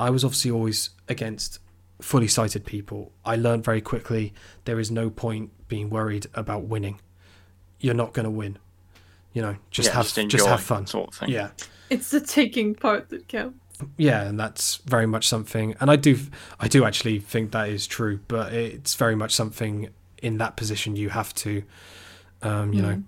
I 0.00 0.10
was 0.10 0.24
obviously 0.24 0.50
always 0.50 0.90
against 1.08 1.60
fully 2.00 2.26
sighted 2.26 2.64
people. 2.66 3.12
I 3.24 3.36
learned 3.36 3.62
very 3.64 3.80
quickly 3.80 4.32
there 4.64 4.80
is 4.80 4.90
no 4.90 5.08
point 5.10 5.50
being 5.68 5.88
worried 5.90 6.26
about 6.34 6.64
winning. 6.64 7.00
You're 7.78 7.94
not 7.94 8.12
going 8.12 8.24
to 8.24 8.30
win. 8.30 8.58
You 9.32 9.42
know, 9.42 9.56
just 9.70 9.88
Yeah, 9.88 9.94
have 9.94 10.12
just 10.12 10.28
just, 10.28 10.46
have 10.46 10.60
fun. 10.62 10.86
sort 10.86 11.08
of 11.08 11.14
thing. 11.14 11.28
Yeah, 11.30 11.50
It's 11.88 12.10
the 12.10 12.20
taking 12.20 12.74
part 12.74 13.08
that 13.10 13.28
counts. 13.28 13.58
yeah, 13.96 14.22
and 14.22 14.38
that's 14.38 14.76
very 14.78 15.06
much 15.06 15.28
something. 15.28 15.74
And 15.80 15.90
I 15.90 15.96
do, 15.96 16.18
I 16.58 16.66
do 16.68 16.84
actually 16.84 17.20
think 17.20 17.52
that 17.52 17.68
is 17.68 17.86
true. 17.86 18.18
But 18.28 18.52
it's 18.52 18.94
very 18.96 19.14
much 19.14 19.32
something 19.34 19.88
in 20.22 20.38
that 20.38 20.56
position 20.56 20.96
you 20.96 21.10
have 21.10 21.34
to, 21.34 21.62
um, 22.42 22.72
you 22.72 22.82
know, 22.82 23.02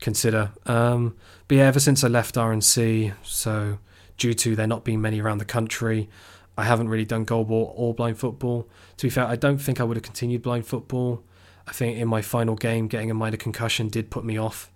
consider. 0.00 0.50
Um, 0.66 1.14
but 1.48 1.56
yeah, 1.58 1.66
ever 1.66 1.80
since 1.80 2.02
I 2.02 2.08
left 2.08 2.36
RNC, 2.36 3.12
so 3.22 3.78
due 4.16 4.34
to 4.34 4.56
there 4.56 4.66
not 4.66 4.84
being 4.84 5.00
many 5.00 5.20
around 5.20 5.38
the 5.38 5.44
country, 5.44 6.08
I 6.56 6.64
haven't 6.64 6.88
really 6.88 7.04
done 7.04 7.26
goalball 7.26 7.72
or 7.74 7.94
blind 7.94 8.18
football. 8.18 8.68
To 8.96 9.06
be 9.06 9.10
fair, 9.10 9.26
I 9.26 9.36
don't 9.36 9.58
think 9.58 9.80
I 9.80 9.84
would 9.84 9.96
have 9.96 10.04
continued 10.04 10.42
blind 10.42 10.66
football. 10.66 11.22
I 11.66 11.72
think 11.72 11.98
in 11.98 12.08
my 12.08 12.22
final 12.22 12.56
game, 12.56 12.88
getting 12.88 13.10
a 13.10 13.14
minor 13.14 13.36
concussion 13.36 13.88
did 13.88 14.10
put 14.10 14.24
me 14.24 14.38
off. 14.38 14.70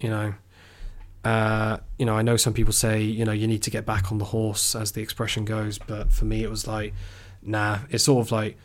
You 0.00 0.10
know, 0.10 0.34
Uh, 1.24 1.78
you 1.98 2.04
know, 2.04 2.16
I 2.16 2.22
know 2.22 2.36
some 2.36 2.52
people 2.52 2.72
say, 2.72 3.00
you 3.00 3.24
know, 3.24 3.30
you 3.32 3.46
need 3.46 3.62
to 3.62 3.70
get 3.70 3.86
back 3.86 4.10
on 4.10 4.18
the 4.18 4.24
horse, 4.24 4.74
as 4.74 4.90
the 4.92 5.02
expression 5.02 5.44
goes, 5.44 5.78
but 5.78 6.12
for 6.12 6.24
me, 6.24 6.42
it 6.42 6.50
was 6.50 6.66
like, 6.66 6.94
nah. 7.42 7.78
It's 7.90 8.02
sort 8.04 8.26
of 8.26 8.32
like 8.32 8.58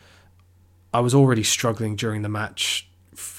I 0.92 1.00
was 1.00 1.14
already 1.14 1.42
struggling 1.42 1.96
during 1.96 2.22
the 2.22 2.28
match 2.28 2.88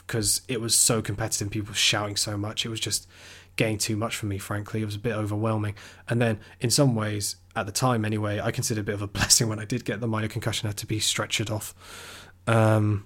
because 0.05 0.41
it 0.47 0.61
was 0.61 0.75
so 0.75 1.01
competitive. 1.01 1.45
and 1.47 1.51
People 1.51 1.73
shouting 1.73 2.15
so 2.15 2.37
much. 2.37 2.65
It 2.65 2.69
was 2.69 2.79
just 2.79 3.07
getting 3.55 3.77
too 3.77 3.95
much 3.95 4.15
for 4.15 4.25
me. 4.25 4.37
Frankly, 4.37 4.81
it 4.81 4.85
was 4.85 4.95
a 4.95 4.99
bit 4.99 5.13
overwhelming. 5.13 5.75
And 6.07 6.21
then, 6.21 6.39
in 6.59 6.69
some 6.69 6.95
ways, 6.95 7.35
at 7.55 7.65
the 7.65 7.71
time 7.71 8.05
anyway, 8.05 8.39
I 8.39 8.51
considered 8.51 8.81
a 8.81 8.83
bit 8.83 8.95
of 8.95 9.01
a 9.01 9.07
blessing 9.17 9.47
when 9.49 9.59
I 9.59 9.65
did 9.65 9.85
get 9.85 9.99
the 9.99 10.07
minor 10.07 10.27
concussion. 10.27 10.67
I 10.67 10.69
had 10.69 10.77
to 10.77 10.85
be 10.87 10.99
stretchered 10.99 11.51
off. 11.51 11.73
Um, 12.47 13.05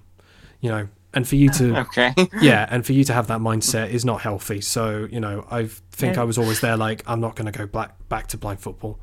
you 0.61 0.69
know, 0.69 0.87
and 1.13 1.27
for 1.27 1.35
you 1.35 1.49
to 1.49 1.77
Okay. 1.81 2.13
yeah, 2.41 2.67
and 2.69 2.85
for 2.85 2.93
you 2.93 3.03
to 3.05 3.13
have 3.13 3.27
that 3.27 3.39
mindset 3.39 3.89
is 3.91 4.03
not 4.05 4.21
healthy. 4.21 4.61
So 4.61 5.07
you 5.11 5.19
know, 5.19 5.45
I 5.49 5.65
think 5.91 6.15
Yeah. 6.15 6.21
I 6.21 6.25
was 6.25 6.37
always 6.37 6.61
there. 6.61 6.77
Like, 6.77 7.03
I'm 7.05 7.19
not 7.19 7.35
going 7.35 7.51
to 7.51 7.57
go 7.57 7.65
back 7.67 7.95
back 8.09 8.27
to 8.27 8.37
blind 8.37 8.59
football. 8.59 8.99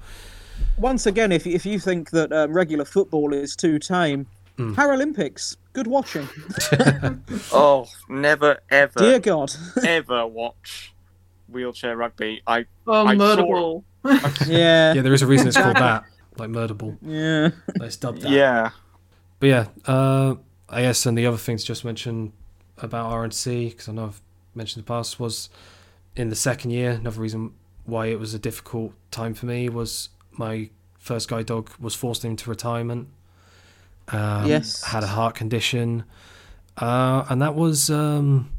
Once 0.76 1.06
again, 1.06 1.32
if 1.32 1.46
if 1.46 1.64
you 1.64 1.78
think 1.78 2.10
that 2.10 2.32
um, 2.32 2.52
regular 2.52 2.84
football 2.84 3.32
is 3.32 3.54
too 3.56 3.78
tame, 3.78 4.26
Mm. 4.60 4.74
Paralympics, 4.74 5.56
good 5.72 5.86
watching. 5.86 6.28
Oh, 7.52 7.86
never 8.08 8.58
ever 8.70 8.98
Dear 8.98 9.18
God. 9.20 9.52
ever 9.84 10.26
watch 10.26 10.92
wheelchair 11.48 11.96
rugby. 11.96 12.42
I 12.46 12.66
Oh, 12.86 13.06
I 13.06 13.14
murder 13.14 13.42
saw- 13.42 13.82
yeah. 14.46 14.94
Yeah, 14.94 15.02
there 15.02 15.12
is 15.14 15.22
a 15.22 15.26
reason 15.26 15.48
it's 15.48 15.56
called 15.56 15.76
that, 15.76 16.04
like 16.36 16.50
murder 16.50 16.74
ball. 16.74 16.96
Yeah. 17.02 17.50
Let's 17.76 17.96
dub 17.96 18.18
that. 18.18 18.30
yeah. 18.30 18.70
But 19.38 19.46
yeah, 19.46 19.66
uh, 19.86 20.34
I 20.68 20.82
guess, 20.82 21.06
and 21.06 21.16
the 21.16 21.26
other 21.26 21.36
things 21.38 21.64
just 21.64 21.84
mentioned 21.84 22.32
about 22.78 23.10
RNC, 23.12 23.70
because 23.70 23.88
I 23.88 23.92
know 23.92 24.04
I've 24.06 24.20
mentioned 24.54 24.82
in 24.82 24.84
the 24.84 24.88
past, 24.88 25.18
was 25.18 25.48
in 26.16 26.28
the 26.28 26.36
second 26.36 26.70
year. 26.72 26.90
Another 26.92 27.20
reason 27.20 27.52
why 27.86 28.06
it 28.06 28.18
was 28.18 28.34
a 28.34 28.38
difficult 28.38 28.92
time 29.10 29.32
for 29.34 29.46
me 29.46 29.68
was 29.68 30.10
my 30.32 30.68
first 30.98 31.28
guide 31.28 31.46
dog 31.46 31.70
was 31.80 31.94
forced 31.94 32.24
into 32.24 32.48
retirement. 32.50 33.08
Um, 34.12 34.46
Yes. 34.46 34.82
Had 34.84 35.02
a 35.04 35.08
heart 35.08 35.34
condition. 35.34 36.04
Uh, 36.76 37.24
and 37.28 37.40
that 37.42 37.54
was 37.54 37.90
um, 37.90 38.50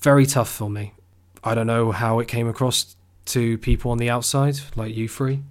very 0.00 0.26
tough 0.26 0.48
for 0.50 0.70
me. 0.70 0.92
I 1.44 1.54
don't 1.54 1.66
know 1.66 1.92
how 1.92 2.18
it 2.18 2.28
came 2.28 2.48
across 2.48 2.96
to 3.26 3.58
people 3.58 3.90
on 3.90 3.98
the 3.98 4.10
outside, 4.10 4.58
like 4.74 4.94
you 4.94 5.08
three. 5.08 5.42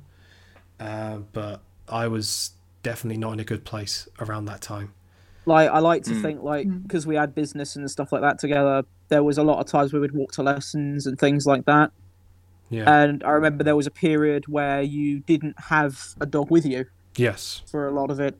Uh, 0.79 1.17
but 1.31 1.61
I 1.87 2.07
was 2.07 2.51
definitely 2.83 3.17
not 3.17 3.33
in 3.33 3.39
a 3.39 3.43
good 3.43 3.63
place 3.65 4.07
around 4.19 4.45
that 4.45 4.61
time. 4.61 4.93
Like 5.45 5.69
I 5.69 5.79
like 5.79 6.03
to 6.03 6.11
Mm. 6.11 6.21
think 6.21 6.43
like 6.43 6.67
Mm. 6.67 6.83
because 6.83 7.05
we 7.05 7.15
had 7.15 7.35
business 7.35 7.75
and 7.75 7.89
stuff 7.89 8.11
like 8.11 8.21
that 8.21 8.39
together. 8.39 8.83
There 9.09 9.23
was 9.23 9.37
a 9.37 9.43
lot 9.43 9.59
of 9.59 9.67
times 9.67 9.93
we 9.93 9.99
would 9.99 10.13
walk 10.13 10.31
to 10.33 10.43
lessons 10.43 11.05
and 11.05 11.19
things 11.19 11.45
like 11.45 11.65
that. 11.65 11.91
Yeah. 12.69 12.89
And 13.03 13.23
I 13.23 13.29
remember 13.31 13.63
there 13.63 13.75
was 13.75 13.85
a 13.85 13.91
period 13.91 14.47
where 14.47 14.81
you 14.81 15.19
didn't 15.19 15.55
have 15.59 16.15
a 16.19 16.25
dog 16.25 16.49
with 16.49 16.65
you 16.65 16.85
yes. 17.15 17.61
for 17.69 17.87
a 17.87 17.91
lot 17.91 18.09
of 18.11 18.19
it. 18.19 18.37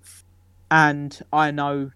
And 0.72 1.19
I 1.31 1.52
know 1.52 1.91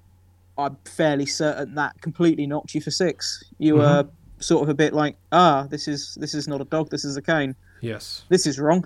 I'm 0.58 0.78
fairly 0.86 1.26
certain 1.26 1.76
that 1.76 2.00
completely 2.02 2.46
knocked 2.48 2.76
you 2.76 2.82
for 2.82 2.92
six. 2.92 3.44
You 3.58 3.76
Mhm. 3.76 3.78
were 3.78 4.10
sort 4.40 4.64
of 4.64 4.70
a 4.70 4.74
bit 4.74 4.94
like, 4.94 5.18
ah, 5.32 5.68
this 5.70 5.88
is 5.88 6.16
this 6.20 6.34
is 6.34 6.48
not 6.48 6.62
a 6.62 6.66
dog, 6.66 6.90
this 6.90 7.04
is 7.06 7.18
a 7.18 7.22
cane. 7.22 7.56
Yes. 7.82 8.24
This 8.30 8.46
is 8.46 8.60
wrong. 8.60 8.86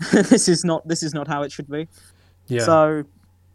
this 0.12 0.48
is 0.48 0.64
not 0.64 0.86
this 0.86 1.02
is 1.02 1.14
not 1.14 1.26
how 1.28 1.42
it 1.42 1.52
should 1.52 1.68
be. 1.70 1.88
Yeah. 2.46 2.64
So, 2.64 3.04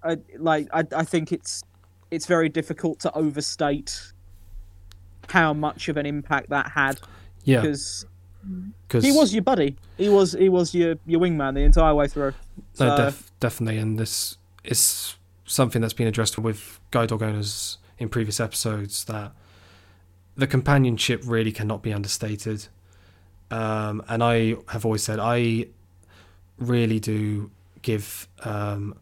I 0.04 0.18
like 0.38 0.68
I, 0.74 0.84
I 0.96 1.04
think 1.04 1.32
it's 1.32 1.64
it's 2.12 2.26
very 2.26 2.50
difficult 2.50 3.00
to 3.02 3.14
overstate 3.14 4.14
how 5.30 5.54
much 5.54 5.90
of 5.90 5.98
an 5.98 6.06
impact 6.06 6.50
that 6.50 6.72
had 6.72 7.00
yeah. 7.44 7.62
because 7.62 8.06
Because 8.88 9.04
he 9.04 9.12
was 9.12 9.34
your 9.34 9.44
buddy. 9.44 9.76
He 9.98 10.10
was 10.10 10.34
he 10.34 10.50
was 10.50 10.74
your 10.74 10.96
your 11.06 11.20
wingman 11.20 11.54
the 11.54 11.62
entire 11.62 11.94
way 11.94 12.08
through. 12.08 12.34
So, 12.80 12.88
No, 12.88 12.96
def- 12.96 13.32
definitely, 13.40 13.78
and 13.78 14.00
this 14.00 14.38
is 14.64 15.16
something 15.46 15.82
that's 15.82 15.94
been 15.94 16.08
addressed 16.08 16.38
with 16.38 16.80
guide 16.92 17.10
dog 17.10 17.22
owners 17.22 17.78
in 17.98 18.08
previous 18.08 18.40
episodes 18.40 19.04
that 19.06 19.34
the 20.36 20.48
companionship 20.48 21.22
really 21.26 21.52
cannot 21.52 21.84
be 21.84 21.92
understated. 21.92 22.68
Um, 23.52 24.02
and 24.08 24.24
I 24.24 24.56
have 24.70 24.86
always 24.86 25.04
said 25.04 25.20
I 25.20 25.68
really 26.58 27.00
do 27.00 27.52
give, 27.82 28.28
um, 28.44 28.96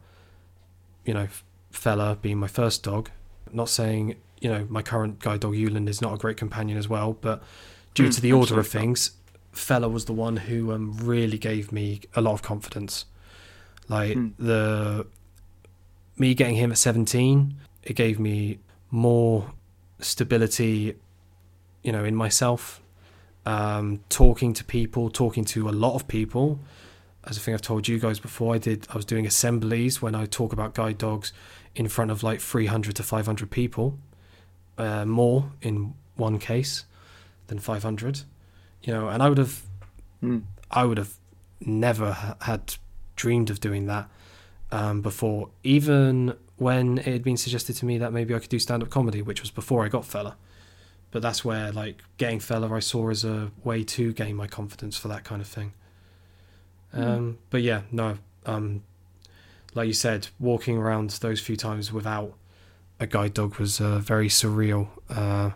you 1.06 1.14
know, 1.14 1.28
fella 1.70 2.18
being 2.20 2.38
my 2.38 2.48
first 2.48 2.82
dog. 2.84 3.12
Not 3.54 3.70
saying 3.70 4.16
you 4.42 4.50
know 4.50 4.66
my 4.70 4.82
current 4.82 5.20
guide 5.20 5.42
dog 5.42 5.54
Euland 5.54 5.88
is 5.88 6.02
not 6.02 6.14
a 6.14 6.18
great 6.18 6.38
companion 6.38 6.78
as 6.78 6.88
well, 6.90 7.14
but 7.14 7.44
due 7.94 8.08
Mm, 8.10 8.16
to 8.16 8.22
the 8.22 8.34
order 8.34 8.60
of 8.60 8.68
things, 8.68 9.12
fella 9.52 9.88
was 9.88 10.06
the 10.06 10.14
one 10.14 10.38
who 10.38 10.72
um, 10.72 10.98
really 10.98 11.38
gave 11.38 11.72
me 11.72 12.02
a 12.16 12.22
lot 12.22 12.34
of 12.34 12.42
confidence. 12.42 13.06
Like 13.90 14.14
Hmm. 14.14 14.28
the 14.40 15.08
me 16.18 16.34
getting 16.34 16.56
him 16.56 16.72
at 16.72 16.78
17, 16.78 17.56
it 17.84 17.94
gave 17.96 18.20
me 18.20 18.60
more 18.90 19.52
stability, 20.00 20.96
you 21.84 21.92
know, 21.92 22.04
in 22.04 22.16
myself. 22.16 22.82
Um, 23.46 24.02
talking 24.10 24.52
to 24.54 24.64
people, 24.64 25.10
talking 25.10 25.46
to 25.46 25.70
a 25.70 25.72
lot 25.72 25.94
of 25.96 26.08
people. 26.08 26.60
As 27.24 27.38
I 27.38 27.42
think 27.42 27.54
I've 27.56 27.62
told 27.62 27.88
you 27.88 27.98
guys 28.00 28.20
before, 28.20 28.56
I 28.56 28.58
did. 28.58 28.88
I 28.90 28.96
was 28.96 29.06
doing 29.06 29.26
assemblies 29.26 30.02
when 30.02 30.16
I 30.16 30.26
talk 30.26 30.52
about 30.54 30.74
guide 30.74 30.98
dogs 30.98 31.32
in 31.76 31.88
front 31.88 32.12
of 32.12 32.24
like 32.24 32.40
300 32.42 32.96
to 32.96 33.04
500 33.04 33.50
people, 33.52 33.98
uh, 34.78 35.06
more 35.06 35.52
in 35.62 35.94
one 36.16 36.40
case 36.40 36.86
than 37.48 37.60
500. 37.60 38.24
You 38.84 38.94
know, 38.94 39.08
and 39.10 39.22
I 39.24 39.30
would 39.30 39.38
have, 39.38 39.62
Hmm. 40.20 40.40
I 40.72 40.84
would 40.84 40.98
have 40.98 41.14
never 41.62 42.12
ha- 42.14 42.36
had 42.42 42.76
dreamed 43.18 43.50
of 43.50 43.60
doing 43.60 43.88
that 43.88 44.10
um, 44.72 45.02
before, 45.02 45.50
even 45.64 46.34
when 46.56 47.00
it 47.00 47.06
had 47.06 47.24
been 47.24 47.38
suggested 47.38 47.76
to 47.76 47.86
me 47.86 47.98
that 47.98 48.14
maybe 48.14 48.34
I 48.34 48.40
could 48.40 48.50
do 48.50 48.60
stand 48.60 48.82
up 48.82 48.90
comedy, 48.90 49.22
which 49.22 49.42
was 49.42 49.52
before 49.52 49.86
I 49.86 49.90
got 49.90 50.06
Fella. 50.06 50.38
But 51.12 51.22
that's 51.22 51.46
where, 51.46 51.72
like, 51.72 52.02
getting 52.18 52.40
Fella 52.40 52.74
I 52.74 52.80
saw 52.80 53.10
as 53.10 53.24
a 53.24 53.52
way 53.64 53.84
to 53.84 54.14
gain 54.14 54.36
my 54.36 54.48
confidence 54.48 54.98
for 54.98 55.08
that 55.10 55.24
kind 55.24 55.42
of 55.42 55.48
thing. 55.48 55.74
Um, 56.94 57.38
But 57.50 57.62
yeah, 57.62 57.82
no, 57.92 58.18
um, 58.46 58.84
like 59.74 59.88
you 59.88 59.94
said, 59.94 60.30
walking 60.40 60.78
around 60.78 61.12
those 61.12 61.40
few 61.40 61.56
times 61.56 61.94
without 61.94 62.34
a 63.00 63.08
guide 63.08 63.34
dog 63.34 63.58
was 63.58 63.80
uh, 63.80 64.00
very 64.00 64.28
surreal. 64.28 64.88
Uh, 65.10 65.52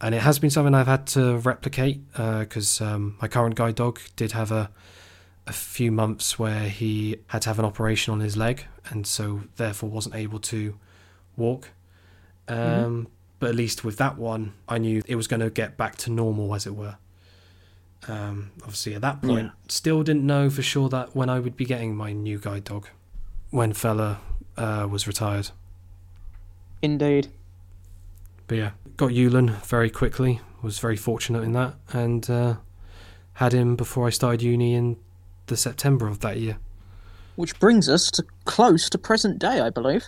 and 0.00 0.14
it 0.14 0.20
has 0.20 0.38
been 0.38 0.50
something 0.50 0.74
I've 0.74 0.86
had 0.86 1.06
to 1.08 1.38
replicate 1.38 2.00
because 2.12 2.80
um, 2.80 3.16
my 3.22 3.28
current 3.28 3.54
guide 3.54 3.76
dog 3.76 4.00
did 4.16 4.32
have 4.32 4.52
a 4.52 4.70
a 5.46 5.52
few 5.52 5.92
months 5.92 6.38
where 6.38 6.68
he 6.68 7.18
had 7.28 7.42
to 7.42 7.48
have 7.50 7.58
an 7.58 7.64
operation 7.64 8.12
on 8.12 8.20
his 8.20 8.36
leg 8.36 8.64
and 8.90 9.06
so 9.06 9.42
therefore 9.56 9.90
wasn't 9.90 10.14
able 10.14 10.38
to 10.38 10.78
walk. 11.36 11.70
Um, 12.48 13.08
But 13.40 13.50
at 13.50 13.56
least 13.56 13.84
with 13.84 13.96
that 13.98 14.16
one, 14.16 14.54
I 14.68 14.78
knew 14.78 15.02
it 15.06 15.16
was 15.16 15.26
going 15.26 15.40
to 15.40 15.50
get 15.50 15.76
back 15.76 15.96
to 15.96 16.10
normal, 16.10 16.54
as 16.54 16.66
it 16.66 16.74
were. 16.74 16.96
Um, 18.08 18.52
obviously, 18.62 18.94
at 18.94 19.02
that 19.02 19.20
point, 19.22 19.52
still 19.68 20.02
didn't 20.02 20.26
know 20.26 20.48
for 20.50 20.62
sure 20.62 20.88
that 20.90 21.14
when 21.16 21.28
I 21.28 21.40
would 21.40 21.56
be 21.56 21.64
getting 21.64 21.94
my 21.96 22.12
new 22.12 22.38
guide 22.38 22.64
dog, 22.64 22.88
when 23.50 23.72
fella 23.72 24.20
uh, 24.56 24.86
was 24.90 25.06
retired. 25.06 25.50
indeed. 26.82 27.28
But 28.46 28.58
yeah, 28.58 28.70
got 28.96 29.10
Yulan 29.10 29.62
very 29.64 29.90
quickly. 29.90 30.40
Was 30.62 30.78
very 30.78 30.96
fortunate 30.96 31.42
in 31.42 31.52
that, 31.52 31.74
and 31.92 32.28
uh, 32.30 32.54
had 33.34 33.52
him 33.52 33.76
before 33.76 34.06
I 34.06 34.10
started 34.10 34.42
uni 34.42 34.74
in 34.74 34.96
the 35.46 35.56
September 35.56 36.06
of 36.06 36.20
that 36.20 36.38
year. 36.38 36.58
Which 37.36 37.58
brings 37.58 37.88
us 37.88 38.10
to 38.12 38.24
close 38.44 38.88
to 38.90 38.98
present 38.98 39.38
day, 39.38 39.60
I 39.60 39.70
believe, 39.70 40.04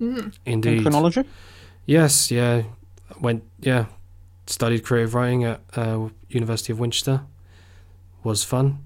Mm. 0.00 0.18
in 0.18 0.32
Indeed. 0.44 0.82
chronology. 0.82 1.22
Yes, 1.86 2.30
yeah. 2.30 2.62
Went, 3.20 3.44
yeah. 3.60 3.86
Studied 4.46 4.84
creative 4.84 5.14
writing 5.14 5.44
at 5.44 5.60
uh, 5.76 6.08
University 6.28 6.72
of 6.72 6.80
Winchester. 6.80 7.22
Was 8.24 8.44
fun. 8.44 8.78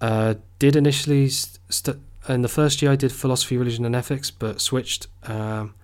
Uh, 0.00 0.34
did 0.58 0.76
initially 0.76 1.28
st- 1.28 1.58
st- 1.68 1.98
in 2.28 2.42
the 2.42 2.48
first 2.48 2.80
year 2.82 2.92
I 2.92 2.96
did 2.96 3.10
philosophy, 3.12 3.56
religion, 3.56 3.84
and 3.84 3.96
ethics, 3.96 4.30
but 4.30 4.60
switched. 4.60 5.06
Um, 5.24 5.74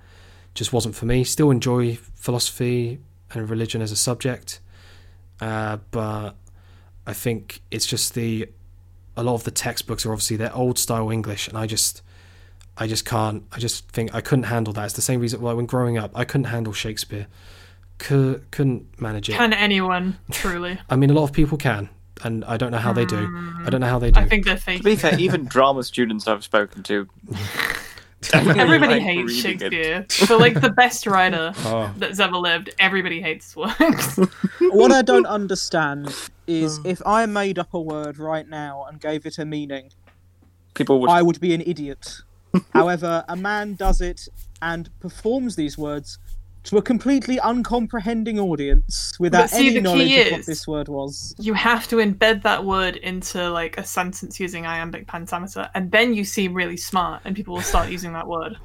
just 0.55 0.73
wasn't 0.73 0.95
for 0.95 1.05
me. 1.07 1.25
Still 1.25 1.51
enjoy 1.51 1.97
philosophy 2.15 3.01
and 3.33 3.51
religion 3.51 3.83
as 3.83 3.91
a 3.91 3.97
subject, 3.97 4.61
uh, 5.41 5.79
but 5.91 6.37
I 7.07 7.13
think 7.13 7.61
it's 7.73 7.87
just 7.87 8.15
the 8.15 8.49
a 9.17 9.23
lot 9.23 9.35
of 9.35 9.45
the 9.45 9.51
textbooks 9.51 10.05
are 10.05 10.13
obviously 10.13 10.37
they're 10.37 10.55
old 10.55 10.79
style 10.79 11.11
English, 11.11 11.49
and 11.49 11.57
I 11.57 11.67
just 11.67 12.03
I 12.77 12.87
just 12.87 13.05
can't. 13.05 13.45
I 13.53 13.59
just 13.59 13.89
think 13.91 14.15
I 14.15 14.21
couldn't 14.21 14.45
handle 14.45 14.73
that. 14.73 14.85
It's 14.85 14.95
the 14.95 15.03
same 15.03 15.21
reason 15.21 15.41
why 15.41 15.53
when 15.53 15.67
growing 15.67 15.99
up 15.99 16.11
I 16.15 16.25
couldn't 16.25 16.47
handle 16.47 16.73
Shakespeare. 16.73 17.27
Cou- 17.99 18.41
couldn't 18.51 19.01
manage 19.01 19.29
it. 19.29 19.35
Can 19.35 19.53
anyone 19.53 20.19
truly? 20.33 20.81
I 20.91 20.97
mean, 20.97 21.11
a 21.11 21.13
lot 21.13 21.25
of 21.25 21.33
people 21.33 21.57
can, 21.57 21.89
and 22.25 22.45
I 22.45 22.57
don't 22.57 22.73
know 22.73 22.79
how 22.79 22.93
they 22.93 23.05
do. 23.05 23.29
I 23.65 23.71
don't 23.71 23.81
know 23.81 23.87
how 23.87 24.01
they 24.01 24.11
mm. 24.11 24.15
do. 24.15 24.21
I 24.21 24.29
think 24.29 24.45
they're 24.45 24.57
fake. 24.57 24.79
To 24.79 24.85
be 24.85 24.97
fair, 24.97 25.19
even 25.19 25.45
drama 25.45 25.85
students 25.85 26.27
I've 26.27 26.43
spoken 26.43 26.83
to. 26.85 27.09
Everybody 28.33 28.95
like 28.95 29.03
hates 29.03 29.45
reading 29.45 29.61
it. 29.61 29.61
Shakespeare. 29.61 30.27
For 30.27 30.37
like 30.39 30.61
the 30.61 30.71
best 30.71 31.07
writer 31.07 31.53
Oh, 31.59 31.93
that's 31.99 32.21
ever 32.21 32.37
lived, 32.37 32.71
everybody 32.79 33.21
hates 33.21 33.55
works. 33.55 34.19
what 34.61 34.93
I 34.93 35.03
don't 35.03 35.27
understand 35.27 36.15
is 36.47 36.79
Hmm. 36.79 36.87
if 36.87 37.03
I 37.07 37.27
made 37.27 37.59
up 37.59 37.73
a 37.75 37.81
word 37.81 38.19
right 38.19 38.49
now 38.49 38.85
and 38.89 39.01
gave 39.01 39.25
it 39.27 39.39
a 39.39 39.45
meaning, 39.45 39.91
People 40.75 41.01
would. 41.01 41.11
I 41.11 41.23
would 41.23 41.41
be 41.41 41.55
an 41.55 41.63
idiot. 41.65 42.19
However, 42.73 43.25
a 43.29 43.37
man 43.37 43.75
does 43.75 44.01
it 44.01 44.29
and 44.63 44.89
performs 45.01 45.57
these 45.57 45.77
words 45.79 46.19
to 46.65 46.79
a 46.79 46.83
completely 46.83 47.39
uncomprehending 47.41 48.39
audience 48.41 49.15
without 49.21 49.51
see, 49.51 49.69
any 49.69 49.81
knowledge 49.81 50.09
key 50.09 50.21
of 50.23 50.31
what 50.33 50.41
is- 50.41 50.47
this 50.47 50.67
word 50.67 50.89
was. 50.89 51.35
You 51.39 51.53
have 51.55 51.87
to 51.89 51.97
embed 51.97 52.43
that 52.43 52.65
word 52.65 52.97
into 52.97 53.51
like 53.51 53.77
a 53.79 53.85
sentence 53.85 54.41
using 54.41 54.67
iambic 54.67 55.07
pentameter, 55.07 55.69
and 55.75 55.91
then 55.93 56.15
you 56.15 56.25
seem 56.25 56.55
really 56.55 56.77
smart, 56.79 57.21
and 57.25 57.37
people 57.37 57.55
will 57.55 57.61
start 57.63 57.91
using 57.91 58.13
that 58.15 58.27
word. 58.27 58.57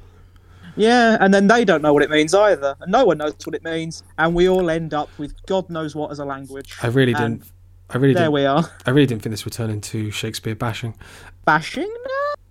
Yeah, 0.76 1.18
and 1.20 1.34
then 1.34 1.46
they 1.48 1.64
don't 1.64 1.82
know 1.82 1.92
what 1.92 2.02
it 2.02 2.10
means 2.10 2.32
either, 2.32 2.74
and 2.80 2.90
no 2.90 3.04
one 3.04 3.18
knows 3.18 3.34
what 3.44 3.54
it 3.54 3.64
means, 3.64 4.02
and 4.18 4.34
we 4.34 4.48
all 4.48 4.70
end 4.70 4.94
up 4.94 5.10
with 5.18 5.34
God 5.46 5.68
knows 5.68 5.94
what 5.94 6.10
as 6.10 6.20
a 6.20 6.24
language. 6.24 6.74
I 6.82 6.86
really 6.86 7.12
And 7.12 7.40
didn't. 7.40 7.52
I 7.92 7.98
really 7.98 8.14
There 8.14 8.30
we 8.30 8.44
are. 8.44 8.64
I 8.86 8.90
really 8.90 9.06
didn't 9.06 9.22
think 9.22 9.32
this 9.32 9.44
would 9.44 9.52
turn 9.52 9.70
into 9.70 10.10
Shakespeare 10.10 10.54
bashing. 10.54 10.94
Bashing? 11.44 11.92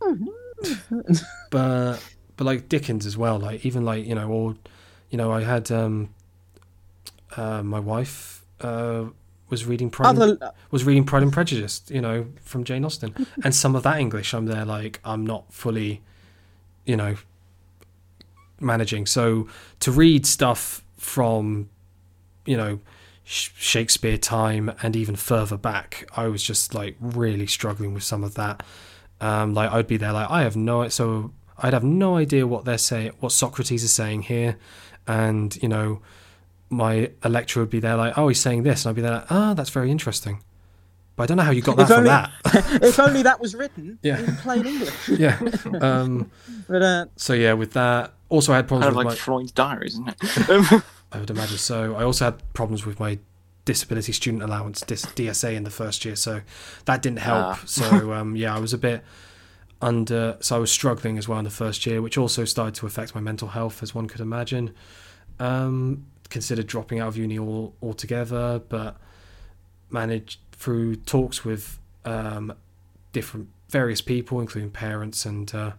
No. 0.01 0.17
but 1.49 1.99
but 2.35 2.43
like 2.45 2.69
Dickens 2.69 3.05
as 3.05 3.17
well. 3.17 3.39
Like 3.39 3.65
even 3.65 3.85
like 3.85 4.05
you 4.05 4.15
know, 4.15 4.29
or 4.29 4.55
you 5.09 5.17
know, 5.17 5.31
I 5.31 5.43
had 5.43 5.71
um, 5.71 6.09
uh, 7.37 7.63
my 7.63 7.79
wife 7.79 8.45
uh, 8.61 9.05
was 9.49 9.65
reading 9.65 9.89
Pride 9.89 10.17
and, 10.17 10.43
was 10.71 10.83
reading 10.83 11.05
Pride 11.05 11.23
and 11.23 11.33
Prejudice, 11.33 11.83
you 11.89 12.01
know, 12.01 12.27
from 12.41 12.63
Jane 12.63 12.83
Austen, 12.85 13.27
and 13.43 13.55
some 13.55 13.75
of 13.75 13.83
that 13.83 13.99
English, 13.99 14.33
I'm 14.33 14.45
there 14.45 14.65
like 14.65 14.99
I'm 15.05 15.25
not 15.25 15.53
fully, 15.53 16.01
you 16.85 16.97
know, 16.97 17.15
managing. 18.59 19.05
So 19.05 19.47
to 19.79 19.91
read 19.91 20.25
stuff 20.25 20.83
from, 20.97 21.69
you 22.45 22.57
know. 22.57 22.79
Sh- 23.31 23.51
Shakespeare 23.55 24.17
time 24.17 24.73
and 24.81 24.95
even 24.95 25.15
further 25.15 25.55
back, 25.55 26.09
I 26.17 26.25
was 26.27 26.41
just 26.41 26.73
like 26.73 26.95
really 26.99 27.45
struggling 27.45 27.93
with 27.93 28.01
some 28.03 28.23
of 28.23 28.33
that. 28.33 28.63
Um, 29.21 29.53
like 29.53 29.71
I'd 29.71 29.85
be 29.85 29.97
there, 29.97 30.11
like 30.13 30.29
I 30.31 30.41
have 30.41 30.55
no, 30.55 30.87
so 30.89 31.31
I'd 31.59 31.73
have 31.73 31.83
no 31.83 32.15
idea 32.17 32.47
what 32.47 32.65
they're 32.65 32.79
saying, 32.79 33.11
what 33.19 33.31
Socrates 33.31 33.83
is 33.83 33.93
saying 33.93 34.23
here, 34.23 34.57
and 35.07 35.55
you 35.61 35.69
know, 35.69 36.01
my 36.71 37.11
a 37.21 37.29
lecturer 37.29 37.61
would 37.63 37.69
be 37.69 37.79
there, 37.79 37.95
like, 37.97 38.17
oh, 38.17 38.29
he's 38.29 38.39
saying 38.39 38.63
this, 38.63 38.83
and 38.85 38.89
I'd 38.89 38.95
be 38.95 39.01
there, 39.03 39.11
like, 39.11 39.31
ah, 39.31 39.53
that's 39.53 39.69
very 39.69 39.91
interesting, 39.91 40.41
but 41.15 41.23
I 41.23 41.25
don't 41.27 41.37
know 41.37 41.43
how 41.43 41.51
you 41.51 41.61
got 41.61 41.75
that 41.77 41.83
If 41.83 41.87
from 41.89 41.97
only- 41.97 42.09
that. 42.09 42.31
if 42.83 42.99
only 42.99 43.21
that 43.23 43.39
was 43.39 43.53
written 43.53 43.99
Yeah. 44.03 44.19
in 44.19 44.35
plain 44.37 44.65
English. 44.65 45.09
yeah. 45.23 45.37
Um. 45.81 46.31
But 46.67 46.81
uh, 46.81 47.05
So 47.15 47.33
yeah, 47.33 47.53
with 47.53 47.73
that, 47.73 48.13
also 48.29 48.53
I 48.53 48.55
had 48.55 48.67
problems 48.67 48.85
kind 48.85 48.91
of 48.93 48.97
with 48.97 49.05
like 49.05 49.11
my. 49.13 49.19
Freud's 49.19 49.51
diaries, 49.51 49.93
isn't 49.99 50.07
it? 50.09 50.83
I 51.11 51.19
would 51.19 51.29
imagine 51.29 51.57
so. 51.57 51.95
I 51.95 52.03
also 52.03 52.25
had 52.25 52.53
problems 52.53 52.85
with 52.85 52.99
my 52.99 53.19
disability 53.65 54.11
student 54.11 54.43
allowance, 54.43 54.83
DSA, 54.83 55.53
in 55.53 55.63
the 55.63 55.69
first 55.69 56.05
year, 56.05 56.15
so 56.15 56.41
that 56.85 57.01
didn't 57.01 57.19
help. 57.19 57.45
Ah. 57.45 57.63
so 57.65 58.13
um, 58.13 58.35
yeah, 58.35 58.55
I 58.55 58.59
was 58.59 58.73
a 58.73 58.77
bit 58.77 59.03
under. 59.81 60.37
So 60.39 60.55
I 60.55 60.59
was 60.59 60.71
struggling 60.71 61.17
as 61.17 61.27
well 61.27 61.39
in 61.39 61.45
the 61.45 61.51
first 61.51 61.85
year, 61.85 62.01
which 62.01 62.17
also 62.17 62.45
started 62.45 62.75
to 62.75 62.85
affect 62.85 63.15
my 63.15 63.21
mental 63.21 63.49
health, 63.49 63.81
as 63.81 63.93
one 63.95 64.07
could 64.07 64.21
imagine. 64.21 64.73
Um, 65.39 66.05
considered 66.29 66.67
dropping 66.67 66.99
out 66.99 67.07
of 67.07 67.17
uni 67.17 67.39
all 67.39 67.73
altogether, 67.81 68.61
but 68.69 68.97
managed 69.89 70.39
through 70.51 70.95
talks 70.95 71.43
with 71.43 71.79
um, 72.05 72.53
different 73.13 73.49
various 73.69 74.01
people, 74.01 74.39
including 74.39 74.71
parents 74.71 75.25
and 75.25 75.53
uh, 75.55 75.71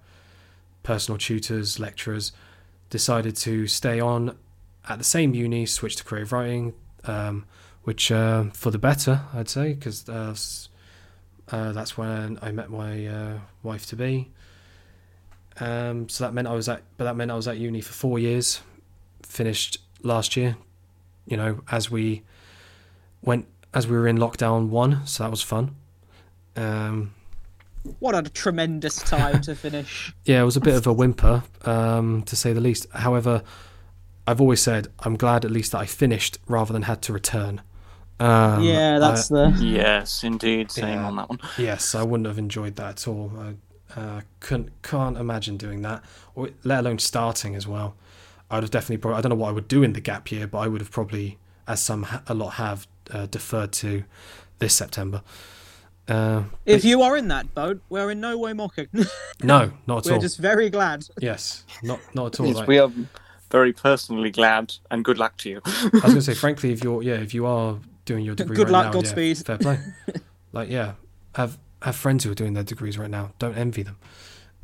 personal 0.83 1.19
tutors, 1.19 1.79
lecturers, 1.79 2.33
decided 2.89 3.37
to 3.37 3.67
stay 3.67 4.01
on 4.01 4.37
at 4.89 4.99
the 4.99 5.05
same 5.05 5.35
uni, 5.35 5.67
switch 5.67 5.97
to 5.97 6.05
creative 6.05 6.33
writing, 6.33 6.75
um, 7.05 7.45
which 7.85 8.11
uh, 8.11 8.45
for 8.53 8.71
the 8.71 8.79
better, 8.79 9.23
I'd 9.35 9.49
say, 9.49 9.75
because 9.75 10.09
uh, 10.09 10.35
uh, 11.51 11.73
that's 11.73 11.97
when 11.97 12.39
I 12.43 12.53
met 12.53 12.71
my 12.71 13.07
uh, 13.07 13.39
wife 13.63 13.87
to 13.87 13.97
be. 13.97 14.31
Um, 15.59 16.09
so 16.09 16.25
that 16.25 16.33
meant 16.33 16.49
I 16.49 16.55
was 16.55 16.69
at, 16.69 16.83
but 16.97 17.05
that 17.05 17.17
meant 17.17 17.31
I 17.31 17.35
was 17.35 17.49
at 17.49 17.59
uni 17.59 17.81
for 17.81 17.93
four 17.93 18.19
years. 18.19 18.63
Finished 19.23 19.79
last 20.03 20.37
year, 20.37 20.57
you 21.27 21.37
know, 21.37 21.61
as 21.71 21.91
we 21.91 22.23
went, 23.23 23.47
as 23.75 23.87
we 23.87 23.97
were 23.97 24.09
in 24.09 24.19
lockdown 24.19 24.69
one, 24.69 25.07
so 25.07 25.23
that 25.25 25.31
was 25.31 25.43
fun. 25.43 25.77
Um, 26.57 27.15
what 27.99 28.15
a 28.15 28.29
tremendous 28.29 28.97
time 28.97 29.41
to 29.43 29.55
finish. 29.55 30.15
yeah, 30.25 30.41
it 30.43 30.45
was 30.45 30.57
a 30.57 30.61
bit 30.61 30.75
of 30.75 30.87
a 30.87 30.93
whimper, 30.93 31.43
um, 31.65 32.23
to 32.23 32.37
say 32.37 32.53
the 32.53 32.61
least. 32.61 32.87
However, 32.93 33.43
I've 34.31 34.41
always 34.41 34.63
said 34.63 34.89
I'm 35.01 35.17
glad 35.17 35.45
at 35.45 35.51
least 35.51 35.73
that 35.73 35.79
I 35.79 35.87
finished 35.87 36.39
rather 36.47 36.73
than 36.73 36.83
had 36.83 37.03
to 37.03 37.13
return. 37.13 37.63
Um, 38.21 38.63
yeah, 38.63 38.99
that's 38.99 39.33
I- 39.33 39.51
the. 39.51 39.65
yes, 39.65 40.23
indeed. 40.23 40.71
Same 40.71 40.89
Yeah. 41.01 41.07
on 41.07 41.17
that 41.17 41.29
one. 41.29 41.39
yes, 41.59 41.95
I 41.95 42.03
wouldn't 42.03 42.27
have 42.29 42.39
enjoyed 42.39 42.77
that 42.77 42.89
at 42.91 43.09
all. 43.09 43.33
I 43.39 44.01
uh, 44.01 44.21
couldn't, 44.39 44.83
can't 44.83 45.17
imagine 45.19 45.57
doing 45.57 45.83
that, 45.83 46.05
or 46.37 46.51
let 46.63 46.81
alone 46.81 46.99
starting 47.01 47.57
as 47.57 47.67
well. 47.67 47.97
I'd 48.51 48.63
have 48.63 48.71
definitely. 48.71 48.99
Probably, 48.99 49.19
I 49.19 49.21
don't 49.21 49.31
know 49.31 49.37
what 49.37 49.49
I 49.49 49.53
would 49.53 49.67
do 49.69 49.83
in 49.83 49.95
the 49.95 50.01
gap 50.01 50.31
year, 50.31 50.47
but 50.47 50.59
I 50.59 50.69
would 50.69 50.81
have 50.81 50.91
probably, 50.93 51.39
as 51.67 51.81
some 51.81 52.07
a 52.29 52.35
lot 52.35 52.51
have, 52.55 52.87
uh, 53.11 53.27
deferred 53.27 53.73
to 53.73 54.05
this 54.61 54.75
September. 54.75 55.23
Uh, 56.09 56.43
If 56.67 56.85
you 56.85 57.03
are 57.03 57.17
in 57.17 57.29
that 57.29 57.55
boat, 57.55 57.81
we're 57.89 58.11
in 58.11 58.21
no 58.21 58.37
way 58.39 58.53
mocking. 58.53 58.89
no, 59.43 59.73
not 59.87 60.07
at 60.07 60.11
all. 60.13 60.19
we're 60.19 60.23
just 60.23 60.39
very 60.39 60.69
glad. 60.71 61.05
Yes, 61.21 61.65
not 61.83 61.99
not 62.15 62.27
at 62.35 62.41
all. 62.41 62.47
Yes, 62.47 62.57
like- 62.57 62.69
we 62.69 62.79
are 62.79 62.91
very 63.51 63.73
personally 63.73 64.31
glad, 64.31 64.75
and 64.91 65.05
good 65.05 65.19
luck 65.19 65.37
to 65.39 65.51
you. 65.51 65.61
I 65.65 65.91
was 65.93 66.03
going 66.03 66.15
to 66.17 66.23
say, 66.23 66.35
frankly, 66.45 66.73
if 66.73 66.83
you're 66.85 67.03
yeah, 67.03 67.15
if 67.15 67.35
you 67.35 67.47
are 67.47 67.79
doing 68.05 68.25
your 68.25 68.35
degree, 68.35 68.57
Good 68.57 68.69
right 68.69 68.73
luck, 68.73 68.85
now, 68.87 68.93
Godspeed. 68.93 69.37
Yeah, 69.39 69.43
fair 69.43 69.59
play. 69.59 69.79
like 70.53 70.71
yeah, 70.71 70.93
have 71.35 71.59
have 71.83 71.97
friends 71.97 72.25
who 72.25 72.31
are 72.31 72.35
doing 72.35 72.55
their 72.55 72.65
degrees 72.65 72.99
right 72.99 73.11
now. 73.11 73.33
Don't 73.39 73.57
envy 73.57 73.83
them, 73.83 73.97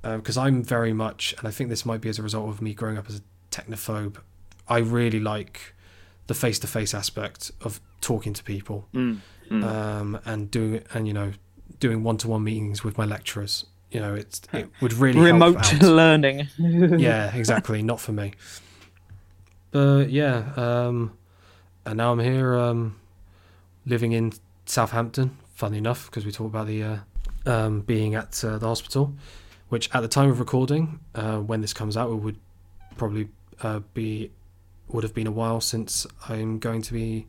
because 0.03 0.37
I'm 0.37 0.63
very 0.63 0.93
much, 0.93 1.35
and 1.39 1.47
I 1.49 1.51
think 1.51 1.71
this 1.71 1.85
might 1.87 2.01
be 2.01 2.09
as 2.09 2.19
a 2.19 2.23
result 2.23 2.49
of 2.49 2.61
me 2.63 2.75
growing 2.75 2.99
up 2.99 3.09
as 3.09 3.17
a 3.17 3.23
technophobe. 3.51 4.17
I 4.69 4.79
really 4.79 5.21
like 5.21 5.75
the 6.27 6.35
face 6.35 6.59
to 6.59 6.67
face 6.67 6.93
aspect 6.93 7.53
of 7.61 7.81
talking 8.01 8.33
to 8.33 8.43
people 8.43 8.89
Mm, 8.93 9.19
mm. 9.49 9.65
um, 9.65 10.19
and 10.25 10.51
doing 10.51 10.83
and 10.93 11.07
you 11.07 11.15
know 11.15 11.33
doing 11.79 12.03
one 12.03 12.17
to 12.19 12.29
one 12.29 12.43
meetings 12.45 12.83
with 12.83 12.99
my 12.99 13.05
lecturers. 13.05 13.65
You 13.93 14.01
know, 14.01 14.15
it's 14.15 14.43
it 14.53 14.69
would 14.83 14.93
really 14.95 15.19
help 15.21 15.27
Remote 15.33 15.75
out 15.75 15.83
learning. 16.03 16.49
yeah, 16.59 17.35
exactly. 17.35 17.83
Not 17.83 18.01
for 18.01 18.13
me. 18.13 18.33
But 19.77 20.09
yeah, 20.09 20.55
um, 20.57 21.19
and 21.85 21.99
now 21.99 22.11
I'm 22.11 22.19
here, 22.19 22.55
um, 22.55 22.97
living 23.85 24.13
in 24.13 24.33
Southampton. 24.65 25.37
Funny 25.53 25.77
enough, 25.77 26.07
because 26.07 26.25
we 26.25 26.33
talked 26.33 26.49
about 26.49 26.67
the 26.67 26.83
uh, 26.83 26.97
um, 27.45 27.83
being 27.83 28.15
at 28.15 28.43
uh, 28.43 28.57
the 28.57 28.67
hospital, 28.67 29.13
which 29.69 29.95
at 29.95 30.01
the 30.01 30.09
time 30.09 30.31
of 30.31 30.41
recording, 30.41 31.01
uh, 31.15 31.41
when 31.41 31.61
this 31.61 31.75
comes 31.75 31.95
out, 31.95 32.11
it 32.11 32.15
would 32.15 32.39
probably 32.97 33.29
uh, 33.61 33.81
be 33.93 34.31
would 34.89 35.05
have 35.05 35.13
been 35.13 35.27
a 35.27 35.31
while 35.31 35.61
since 35.61 36.07
I'm 36.27 36.59
going 36.59 36.81
to 36.81 36.95
be 36.95 37.27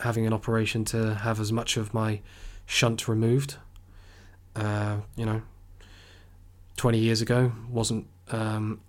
having 0.00 0.26
an 0.26 0.34
operation 0.34 0.84
to 0.84 1.14
have 1.14 1.40
as 1.40 1.52
much 1.52 1.78
of 1.78 1.94
my 1.94 2.20
shunt 2.66 3.08
removed. 3.08 3.56
Uh, 4.54 4.98
you 5.16 5.24
know, 5.24 5.40
20 6.76 6.98
years 6.98 7.22
ago 7.22 7.52
wasn't 7.70 8.06
um, 8.30 8.82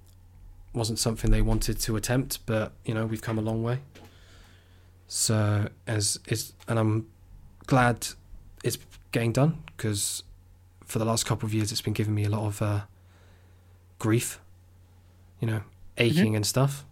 wasn't 0.77 0.99
something 0.99 1.31
they 1.31 1.41
wanted 1.41 1.79
to 1.81 1.95
attempt, 1.95 2.39
but 2.45 2.71
you 2.85 2.93
know 2.93 3.05
we've 3.05 3.21
come 3.21 3.37
a 3.37 3.41
long 3.41 3.63
way. 3.63 3.79
So 5.07 5.69
as 5.85 6.19
is, 6.27 6.53
and 6.67 6.77
I'm 6.79 7.07
glad 7.65 8.07
it's 8.63 8.77
getting 9.11 9.31
done 9.31 9.63
because 9.75 10.23
for 10.85 10.99
the 10.99 11.05
last 11.05 11.25
couple 11.25 11.45
of 11.47 11.53
years 11.53 11.71
it's 11.71 11.81
been 11.81 11.93
giving 11.93 12.13
me 12.15 12.25
a 12.25 12.29
lot 12.29 12.45
of 12.45 12.61
uh, 12.61 12.81
grief, 13.99 14.39
you 15.39 15.47
know, 15.47 15.61
aching 15.97 16.35
and 16.35 16.45
stuff, 16.45 16.85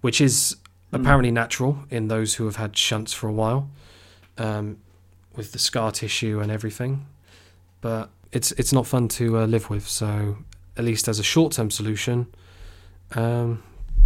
which 0.00 0.20
is 0.20 0.56
Mm. 0.90 1.00
apparently 1.00 1.30
natural 1.30 1.80
in 1.90 2.08
those 2.08 2.36
who 2.36 2.46
have 2.46 2.56
had 2.56 2.74
shunts 2.74 3.12
for 3.12 3.28
a 3.28 3.32
while, 3.32 3.68
um, 4.38 4.78
with 5.36 5.52
the 5.52 5.58
scar 5.58 5.92
tissue 5.92 6.40
and 6.40 6.50
everything. 6.50 7.04
But 7.82 8.08
it's 8.32 8.52
it's 8.52 8.72
not 8.72 8.86
fun 8.86 9.08
to 9.08 9.40
uh, 9.40 9.46
live 9.46 9.68
with. 9.68 9.86
So 9.86 10.38
at 10.78 10.84
least 10.84 11.06
as 11.06 11.18
a 11.18 11.22
short 11.22 11.52
term 11.52 11.70
solution, 11.70 12.26
um, 13.14 13.62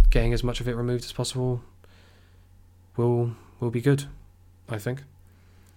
getting 0.09 0.33
as 0.33 0.43
much 0.43 0.61
of 0.61 0.67
it 0.67 0.75
removed 0.75 1.03
as 1.05 1.11
possible 1.11 1.61
will 2.97 3.31
will 3.59 3.71
be 3.71 3.81
good. 3.81 4.05
I 4.69 4.77
think. 4.77 5.03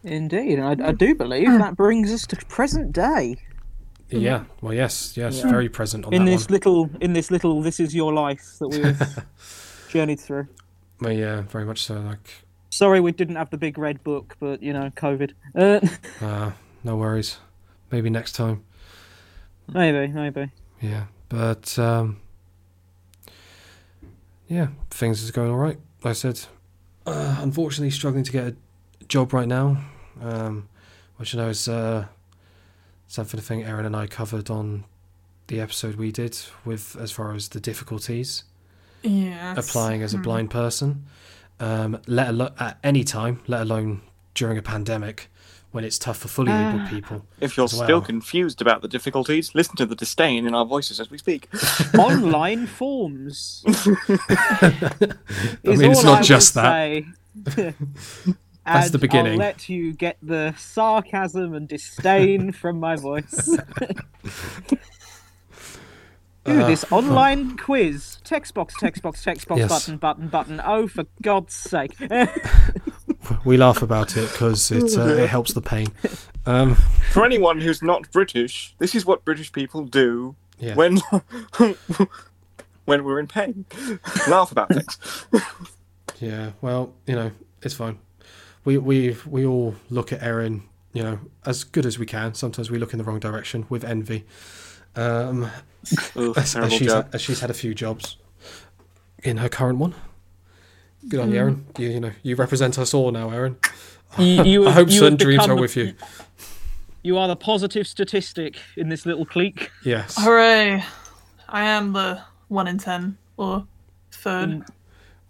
Indeed, 0.05 0.59
and 0.61 0.83
I, 0.83 0.89
I 0.89 0.93
do 0.93 1.15
believe 1.15 1.51
that 1.59 1.77
brings 1.77 2.13
us 2.13 2.27
to 2.29 2.37
present 2.47 2.93
day. 2.93 3.37
Yeah. 4.09 4.45
Well, 4.61 4.73
yes, 4.73 5.17
yes, 5.17 5.39
Yeah. 5.43 5.51
very 5.51 5.69
present 5.69 6.05
on 6.05 6.15
in 6.15 6.25
that 6.25 6.31
this 6.31 6.45
one. 6.45 6.53
little, 6.53 6.91
in 7.01 7.13
this 7.13 7.31
little, 7.33 7.61
this 7.61 7.81
is 7.81 7.93
your 7.93 8.13
life 8.13 8.57
that 8.61 8.69
we've 8.69 9.25
journeyed 9.89 10.21
through. 10.21 10.47
Well, 11.01 11.13
yeah, 11.13 11.41
very 11.43 11.65
much 11.65 11.83
so. 11.83 11.95
Like, 12.01 12.45
Sorry, 12.71 13.01
we 13.01 13.11
didn't 13.11 13.35
have 13.35 13.51
the 13.51 13.57
big 13.59 13.79
red 13.79 14.05
book, 14.05 14.37
but 14.39 14.63
you 14.63 14.73
know, 14.73 14.91
COVID. 14.91 15.33
Uh, 15.57 15.81
uh, 16.25 16.53
no 16.85 16.95
worries. 16.97 17.39
Maybe 17.91 18.09
next 18.09 18.33
time. 18.37 18.63
maybe, 19.73 20.07
maybe. 20.13 20.51
Yeah, 20.81 21.07
but 21.29 21.77
um, 21.79 22.19
yeah, 24.49 24.69
things 24.91 25.23
is 25.23 25.31
going 25.31 25.51
all 25.51 25.57
right. 25.57 25.79
Like 26.03 26.11
I 26.11 26.15
said, 26.15 26.41
uh, 27.07 27.39
unfortunately, 27.41 27.91
struggling 27.91 28.25
to 28.25 28.33
get 28.33 28.47
a 28.49 29.05
job 29.09 29.33
right 29.33 29.49
now. 29.49 29.79
um, 30.23 30.69
which 31.19 31.35
I 31.35 31.39
know 31.39 31.49
is 31.49 31.69
uh, 31.69 32.07
something 33.07 33.39
I 33.39 33.43
think 33.43 33.67
Erin 33.67 33.85
and 33.87 33.95
I 33.97 34.07
covered 34.07 34.49
on 34.51 34.85
the 35.49 35.61
episode 35.61 35.95
we 35.97 36.11
did 36.13 36.39
with 36.65 36.97
as 36.99 37.13
far 37.13 37.35
as 37.35 37.49
the 37.51 37.61
difficulties 37.61 38.45
Yeah. 39.03 39.55
applying 39.57 40.03
as 40.03 40.13
a 40.15 40.17
Hmm. 40.19 40.23
blind 40.23 40.51
person, 40.51 41.05
um, 41.61 41.99
let 42.07 42.29
alone 42.29 42.53
at 42.59 42.79
any 42.83 43.05
time, 43.05 43.41
let 43.47 43.61
alone 43.63 44.01
during 44.35 44.59
a 44.59 44.63
pandemic 44.63 45.31
when 45.77 45.85
it's 45.85 45.99
tough 45.99 46.17
for 46.17 46.29
fully 46.29 46.51
able 46.51 46.81
Ah. 46.81 46.87
people. 46.89 47.27
If 47.39 47.57
you're 47.57 47.65
As 47.65 47.73
still 47.73 48.01
confused 48.01 48.63
about 48.63 48.81
the 48.81 48.89
difficulties, 48.89 49.55
listen 49.55 49.77
to 49.77 49.85
the 49.85 49.95
disdain 49.95 50.47
in 50.47 50.55
our 50.55 50.65
voices 50.65 50.99
as 50.99 51.11
we 51.11 51.19
speak. 51.19 51.49
Online 51.99 52.67
forms. 52.67 53.63
I 53.69 54.73
mean, 55.65 55.91
it's 55.91 56.03
not 56.03 56.21
I 56.21 56.23
just 56.23 56.55
that. 56.55 57.05
That's 58.65 58.91
the 58.91 58.99
beginning. 58.99 59.35
I'll 59.35 59.39
let 59.39 59.69
you 59.69 59.93
get 59.93 60.17
the 60.23 60.55
sarcasm 60.59 61.53
and 61.55 61.69
disdain 61.69 62.53
from 62.53 62.81
my 62.81 62.97
voice. 62.97 63.49
Ooh, 66.49 66.61
Uh, 66.63 66.67
this 66.67 66.85
online 66.91 67.57
quiz. 67.59 68.19
Text 68.25 68.55
box, 68.55 68.75
text 68.81 69.03
box, 69.03 69.23
text 69.23 69.47
box, 69.47 69.59
Yes. 69.59 69.69
button, 69.69 69.99
button, 69.99 70.29
button. 70.29 70.61
Oh, 70.65 70.87
for 70.89 71.05
God's 71.21 71.55
sake. 71.55 71.95
We 73.45 73.57
laugh 73.57 73.83
about 73.83 74.17
it 74.17 74.31
because 74.31 74.71
it 74.71 74.97
uh, 74.97 75.07
it 75.07 75.29
helps 75.29 75.53
the 75.53 75.61
pain. 75.61 75.89
Um, 76.47 76.77
For 77.13 77.25
anyone 77.25 77.61
who's 77.61 77.83
not 77.83 78.11
British, 78.13 78.75
this 78.79 78.95
is 78.95 79.05
what 79.05 79.25
British 79.25 79.53
people 79.53 79.85
do 79.85 80.37
yeah. 80.59 80.75
when 80.75 80.99
when 82.85 83.05
we're 83.05 83.19
in 83.19 83.27
pain. 83.27 83.67
Laugh 84.29 84.53
about 84.53 84.69
things. 84.69 84.99
Yeah, 86.21 86.53
well, 86.61 86.95
you 87.07 87.15
know, 87.15 87.31
it's 87.63 87.75
fine. 87.75 87.99
We 88.65 88.79
we 88.79 89.17
we 89.27 89.45
all 89.45 89.75
look 89.91 90.13
at 90.13 90.23
Erin, 90.23 90.63
you 90.93 91.03
know, 91.03 91.19
as 91.45 91.65
good 91.65 91.87
as 91.87 91.99
we 91.99 92.07
can. 92.07 92.35
Sometimes 92.35 92.71
we 92.71 92.79
look 92.79 92.93
in 92.93 92.99
the 92.99 93.05
wrong 93.05 93.21
direction 93.21 93.67
with 93.69 93.85
envy. 93.85 94.25
Um, 94.95 95.51
Ugh, 96.17 96.37
as, 96.37 96.57
as 96.57 96.73
she's 96.73 96.93
as 96.93 97.21
she's 97.21 97.41
had 97.41 97.51
a 97.51 97.55
few 97.55 97.75
jobs 97.75 98.17
in 99.23 99.39
her 99.39 99.49
current 99.49 99.79
one. 99.79 99.95
Good 101.09 101.21
on 101.21 101.31
you, 101.31 101.39
Erin. 101.39 101.67
You 101.79 101.89
you 101.89 102.01
know 102.01 102.13
you 102.23 102.37
represent 102.37 102.79
us 102.79 102.93
all 102.95 103.11
now, 103.13 103.31
Erin. 103.31 103.57
You, 104.19 104.43
you 104.45 104.67
I 104.69 104.73
hope 104.73 104.89
you 104.91 104.99
certain 104.99 105.17
dreams 105.19 105.45
are 105.45 105.55
the- 105.55 105.61
with 105.61 105.77
you. 105.77 105.95
You 107.03 107.19
are 107.19 107.29
the 107.29 107.37
positive 107.37 107.87
statistic 107.87 108.57
in 108.77 108.89
this 108.89 109.07
little 109.07 109.25
clique. 109.25 109.71
Yes. 109.85 110.17
Hooray! 110.19 110.83
I 111.49 111.63
am 111.65 111.93
the 111.93 112.21
one 112.49 112.67
in 112.67 112.79
ten 112.79 113.17
or 113.37 113.65
third, 114.11 114.51
In- 114.51 114.65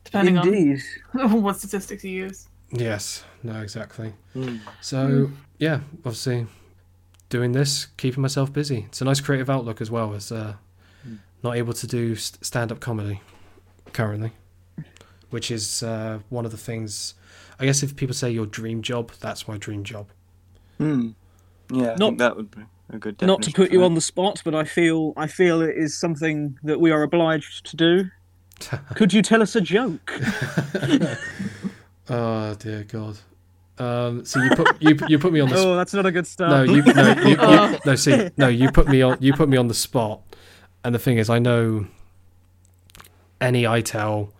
depending 0.04 0.36
Indeed. 0.36 0.80
on 1.20 1.42
what 1.42 1.56
statistics 1.56 2.02
you 2.04 2.12
use. 2.12 2.48
Yes. 2.72 3.24
No. 3.42 3.60
Exactly. 3.60 4.14
Hmm. 4.32 4.56
So 4.80 5.30
yeah, 5.58 5.80
obviously, 5.98 6.46
doing 7.28 7.52
this, 7.52 7.86
keeping 7.98 8.22
myself 8.22 8.50
busy. 8.52 8.84
It's 8.88 9.00
a 9.02 9.04
nice 9.04 9.20
creative 9.20 9.50
outlook 9.50 9.80
as 9.82 9.90
well 9.90 10.14
as 10.14 10.32
uh, 10.32 10.54
not 11.42 11.56
able 11.56 11.74
to 11.74 11.86
do 11.86 12.16
st- 12.16 12.42
stand-up 12.44 12.80
comedy 12.80 13.20
currently, 13.92 14.32
which 15.30 15.50
is 15.50 15.82
uh, 15.82 16.20
one 16.28 16.44
of 16.44 16.50
the 16.50 16.56
things. 16.56 17.14
I 17.58 17.64
guess 17.64 17.82
if 17.82 17.96
people 17.96 18.14
say 18.14 18.30
your 18.30 18.46
dream 18.46 18.82
job, 18.82 19.12
that's 19.20 19.48
my 19.48 19.56
dream 19.56 19.82
job. 19.84 20.08
Hmm. 20.78 21.10
Yeah, 21.72 21.92
I 21.92 21.94
Not- 21.96 21.98
think 22.10 22.18
that 22.18 22.36
would 22.36 22.50
be 22.50 22.62
a 22.90 22.98
good 22.98 23.20
Not 23.22 23.42
to 23.42 23.50
put 23.52 23.72
you 23.72 23.82
it. 23.82 23.84
on 23.86 23.94
the 23.94 24.00
spot, 24.00 24.42
but 24.44 24.54
I 24.54 24.64
feel 24.64 25.12
I 25.16 25.26
feel 25.26 25.60
it 25.62 25.76
is 25.76 25.98
something 25.98 26.58
that 26.62 26.80
we 26.80 26.90
are 26.90 27.02
obliged 27.02 27.66
to 27.70 27.76
do. 27.76 28.10
Could 28.94 29.12
you 29.12 29.22
tell 29.22 29.42
us 29.42 29.56
a 29.56 29.60
joke? 29.60 30.12
Oh 32.08 32.54
dear 32.54 32.84
God. 32.84 33.18
Um, 33.78 34.24
so 34.24 34.40
you 34.40 34.50
put 34.50 34.80
you 34.80 34.96
you 35.08 35.18
put 35.18 35.32
me 35.32 35.40
on 35.40 35.48
the 35.48 35.56
Oh, 35.58 35.76
that's 35.76 35.92
not 35.92 36.06
a 36.06 36.12
good 36.12 36.26
start. 36.26 36.50
No, 36.50 36.62
you 36.62 36.82
no 36.82 37.12
you, 37.22 37.28
you 37.30 37.36
Oh. 37.40 37.78
no 37.84 37.94
see 37.96 38.30
no 38.36 38.48
you 38.48 38.70
put 38.70 38.88
me 38.88 39.02
on 39.02 39.18
you 39.20 39.32
put 39.32 39.48
me 39.48 39.56
on 39.56 39.66
the 39.68 39.74
spot, 39.74 40.20
and 40.84 40.94
the 40.94 40.98
thing 40.98 41.18
is 41.18 41.28
I 41.28 41.38
know 41.40 41.86
any 43.40 43.66
I 43.66 43.80
tell 43.80 44.32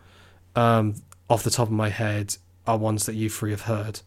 um, 0.56 0.94
off 1.30 1.42
the 1.44 1.50
top 1.50 1.68
of 1.68 1.72
my 1.72 1.88
head 1.90 2.36
are 2.66 2.76
ones 2.76 3.06
that 3.06 3.14
you 3.14 3.28
three 3.30 3.50
have 3.52 3.62
heard. 3.62 4.00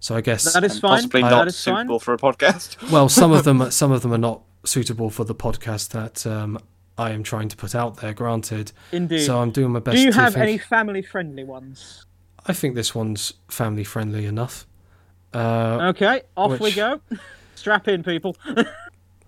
So 0.00 0.16
I 0.16 0.20
guess 0.20 0.52
That 0.52 0.64
is 0.64 0.78
fine. 0.80 0.96
possibly 0.96 1.22
I- 1.22 1.30
not 1.30 1.38
that 1.44 1.48
is 1.48 1.64
fine. 1.64 1.76
suitable 1.76 2.00
for 2.00 2.12
a 2.12 2.18
podcast. 2.18 2.90
well 2.90 3.08
some 3.08 3.30
of 3.32 3.44
them 3.44 3.70
some 3.70 3.92
of 3.92 4.02
them 4.02 4.12
are 4.12 4.18
not 4.18 4.42
suitable 4.64 5.10
for 5.10 5.24
the 5.24 5.34
podcast 5.34 5.90
that 5.90 6.26
um, 6.26 6.58
I 6.98 7.10
am 7.10 7.22
trying 7.22 7.48
to 7.48 7.56
put 7.56 7.74
out 7.74 7.98
there. 7.98 8.12
Granted, 8.12 8.72
Indeed. 8.92 9.20
so 9.24 9.40
I'm 9.40 9.50
doing 9.50 9.70
my 9.72 9.78
best. 9.80 9.96
Do 9.96 10.02
you 10.02 10.12
to 10.12 10.20
have 10.20 10.32
think- 10.34 10.42
any 10.42 10.58
family-friendly 10.58 11.44
ones? 11.44 12.04
I 12.46 12.52
think 12.52 12.74
this 12.74 12.94
one's 12.94 13.32
family 13.48 13.84
friendly 13.84 14.26
enough. 14.26 14.66
Uh, 15.32 15.78
Okay, 15.94 16.22
off 16.36 16.58
we 16.60 16.72
go. 16.72 17.00
Strap 17.54 17.86
in, 17.88 18.02
people. 18.02 18.36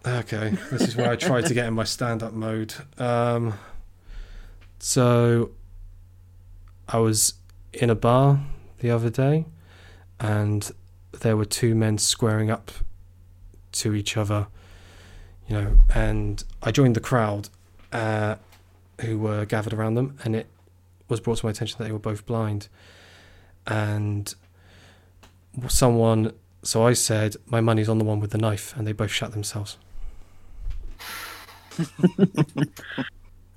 Okay, 0.06 0.50
this 0.72 0.82
is 0.82 0.96
where 0.96 1.10
I 1.10 1.16
try 1.16 1.40
to 1.40 1.54
get 1.54 1.66
in 1.66 1.74
my 1.74 1.84
stand-up 1.84 2.32
mode. 2.32 2.74
Um, 2.98 3.54
so, 4.78 5.50
I 6.88 6.98
was 6.98 7.34
in 7.72 7.90
a 7.90 7.94
bar 7.94 8.40
the 8.78 8.90
other 8.90 9.10
day, 9.10 9.46
and 10.20 10.70
there 11.20 11.36
were 11.36 11.44
two 11.44 11.74
men 11.74 11.98
squaring 11.98 12.50
up 12.50 12.70
to 13.72 13.94
each 13.94 14.16
other, 14.16 14.46
you 15.48 15.56
know, 15.56 15.76
and 15.94 16.44
I 16.62 16.70
joined 16.70 16.94
the 16.96 17.00
crowd, 17.00 17.48
uh, 17.92 18.36
who 19.00 19.18
were 19.18 19.44
gathered 19.44 19.72
around 19.72 19.94
them, 19.94 20.16
and 20.24 20.36
it 20.36 20.46
was 21.08 21.20
brought 21.20 21.38
to 21.38 21.46
my 21.46 21.50
attention 21.50 21.78
that 21.78 21.84
they 21.84 21.92
were 21.92 21.98
both 21.98 22.24
blind, 22.26 22.68
and 23.66 24.34
someone. 25.68 26.32
So 26.62 26.86
I 26.86 26.92
said, 26.94 27.36
"My 27.46 27.60
money's 27.60 27.88
on 27.88 27.98
the 27.98 28.04
one 28.04 28.20
with 28.20 28.30
the 28.30 28.38
knife," 28.38 28.74
and 28.76 28.86
they 28.86 28.92
both 28.92 29.10
shut 29.10 29.32
themselves. 29.32 29.76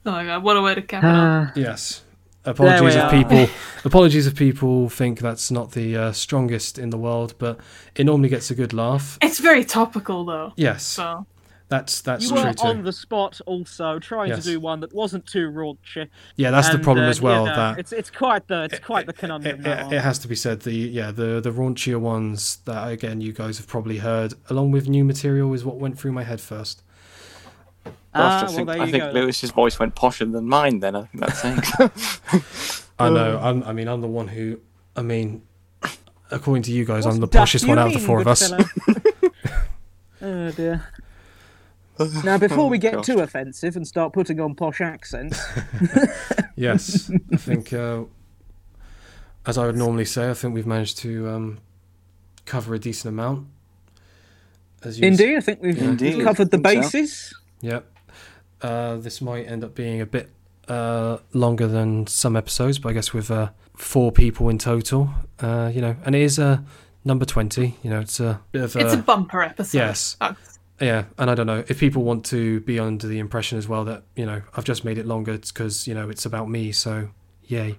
Oh 0.05 0.11
my 0.11 0.23
god, 0.23 0.41
what 0.41 0.55
a 0.55 0.61
way 0.61 0.73
to 0.73 0.81
cap 0.81 1.03
it 1.03 1.07
Uh, 1.07 1.49
off. 1.49 1.57
Yes. 1.57 2.01
Apologies 2.47 2.95
we 2.95 3.01
if 3.01 3.11
people 3.11 3.49
apologies 3.85 4.27
if 4.27 4.35
people 4.35 4.89
think 4.89 5.19
that's 5.19 5.51
not 5.51 5.71
the 5.71 5.95
uh, 5.97 6.11
strongest 6.11 6.79
in 6.79 6.89
the 6.89 6.97
world, 6.97 7.35
but 7.37 7.59
it 7.95 8.05
normally 8.05 8.29
gets 8.29 8.49
a 8.51 8.55
good 8.55 8.73
laugh. 8.73 9.17
It's 9.21 9.39
very 9.39 9.63
topical 9.65 10.25
though. 10.25 10.53
Yes, 10.55 10.83
So 10.83 11.25
that's 11.69 11.99
that's 12.01 12.23
you 12.23 12.29
true 12.37 12.45
were 12.45 12.53
too. 12.53 12.65
on 12.67 12.83
the 12.83 12.93
spot, 12.93 13.41
also 13.45 13.99
trying 13.99 14.29
Yes. 14.29 14.45
to 14.45 14.51
do 14.51 14.59
one 14.61 14.79
that 14.79 14.93
wasn't 14.93 15.25
too 15.25 15.49
raunchy. 15.51 16.07
yeah, 16.37 16.49
that's 16.49 16.69
the 16.69 16.79
problem 16.79 17.05
uh, 17.05 17.09
as 17.09 17.21
well. 17.21 17.43
you 17.43 17.49
know, 17.49 17.55
that 17.55 17.79
it's 17.79 17.91
it's 17.91 18.09
quite 18.09 18.47
the 18.47 18.63
it's 18.63 18.79
quite 18.79 19.05
the 19.05 19.11
it, 19.11 19.17
conundrum. 19.17 19.59
it, 19.59 19.63
that 19.63 19.85
one. 19.85 19.93
it 19.93 20.01
has 20.01 20.17
to 20.19 20.27
be 20.29 20.35
said. 20.35 20.61
The 20.61 20.71
yeah 20.71 21.11
the 21.11 21.41
the 21.41 21.51
raunchier 21.51 21.99
ones 21.99 22.59
that 22.65 22.87
again 22.87 23.19
you 23.19 23.33
guys 23.33 23.57
have 23.57 23.67
probably 23.67 23.97
heard, 23.97 24.33
along 24.49 24.71
with 24.71 24.87
new 24.87 25.03
material, 25.03 25.53
is 25.53 25.65
what 25.65 25.75
went 25.75 25.99
through 25.99 26.13
my 26.13 26.23
head 26.23 26.39
first. 26.39 26.83
Gosh, 28.17 28.43
Ah, 28.43 28.45
I 28.45 28.47
think, 28.55 28.67
there 28.67 28.81
I 28.81 28.91
think 28.91 29.03
go. 29.03 29.11
Lewis's 29.11 29.51
voice 29.51 29.79
went 29.79 29.95
posher 29.95 30.31
than 30.31 30.45
mine. 30.47 30.79
Then 30.79 30.95
I 30.95 31.03
think 31.05 31.23
that's 31.23 31.39
saying. 31.41 32.41
I 32.99 33.09
know. 33.17 33.39
I'm, 33.41 33.63
I 33.63 33.73
mean, 33.73 33.87
I'm 33.87 34.01
the 34.01 34.07
one 34.07 34.27
who. 34.27 34.59
I 34.95 35.01
mean, 35.03 35.43
according 36.31 36.63
to 36.63 36.71
you 36.71 36.85
guys, 36.85 37.05
I'm 37.05 37.15
the 37.15 37.21
What 37.21 37.31
poshest 37.31 37.67
one 37.67 37.77
out 37.77 37.87
of 37.87 37.93
the 37.93 37.99
four 37.99 38.19
of 38.19 38.27
us. 38.27 38.51
oh 40.21 40.51
dear. 40.51 40.85
Now, 42.23 42.37
before 42.37 42.69
we 42.69 42.77
get 42.87 42.93
Gosh. 42.93 43.05
too 43.07 43.19
offensive 43.21 43.75
and 43.75 43.87
start 43.87 44.13
putting 44.13 44.39
on 44.39 44.53
posh 44.55 44.81
accents, 44.81 45.39
Yes, 46.55 47.09
I 47.33 47.37
think, 47.37 47.73
uh, 47.73 48.03
as 49.45 49.57
I 49.57 49.65
would 49.65 49.75
normally 49.77 50.05
say, 50.05 50.29
I 50.29 50.33
think 50.35 50.53
we've 50.53 50.67
managed 50.67 50.97
to 50.99 51.27
um, 51.29 51.57
cover 52.45 52.75
a 52.75 52.79
decent 52.79 53.13
amount. 53.13 53.47
As 54.83 54.99
you 54.99 55.07
indeed, 55.07 55.37
I 55.37 55.39
think 55.41 55.61
we've, 55.61 55.77
Indeed, 55.81 56.23
covered 56.23 56.51
the 56.51 56.59
I 56.63 56.73
think 56.73 56.83
so. 56.83 56.89
bases. 56.91 57.33
Yep. 57.61 57.91
Uh, 58.61 58.95
this 58.97 59.21
might 59.21 59.43
end 59.47 59.63
up 59.63 59.75
being 59.75 60.01
a 60.01 60.05
bit 60.05 60.29
uh, 60.67 61.17
longer 61.33 61.67
than 61.67 62.07
some 62.07 62.35
episodes, 62.35 62.79
but 62.79 62.89
I 62.89 62.93
guess 62.93 63.13
with 63.13 63.29
uh, 63.31 63.49
four 63.75 64.11
people 64.11 64.49
in 64.49 64.57
total, 64.57 65.09
uh, 65.39 65.71
you 65.73 65.81
know, 65.81 65.95
and 66.05 66.15
it 66.15 66.21
is 66.21 66.39
uh, 66.39 66.59
number 67.05 67.25
twenty. 67.25 67.75
You 67.83 67.89
know, 67.91 67.99
it's 67.99 68.19
a 68.19 68.41
bit 68.51 68.63
of 68.63 68.75
a, 68.75 68.79
it's 68.79 68.93
a 68.93 68.97
bumper 68.97 69.41
episode. 69.41 69.77
yes. 69.77 70.17
That's- 70.19 70.53
yeah, 70.79 71.05
and 71.17 71.31
I 71.31 71.33
don't 71.33 71.47
know 71.47 71.63
if 71.67 71.79
people 71.79 72.03
want 72.03 72.23
to 72.25 72.59
be 72.59 72.77
under 72.79 73.07
the 73.07 73.17
impression 73.17 73.57
as 73.57 73.67
well 73.67 73.83
that 73.85 74.03
you 74.15 74.27
know 74.27 74.43
I've 74.55 74.63
just 74.65 74.85
made 74.85 74.99
it 74.99 75.07
longer. 75.07 75.35
Because 75.37 75.87
you 75.87 75.95
know 75.95 76.07
it's 76.09 76.25
about 76.25 76.49
me. 76.49 76.71
So 76.71 77.09
yay. 77.45 77.77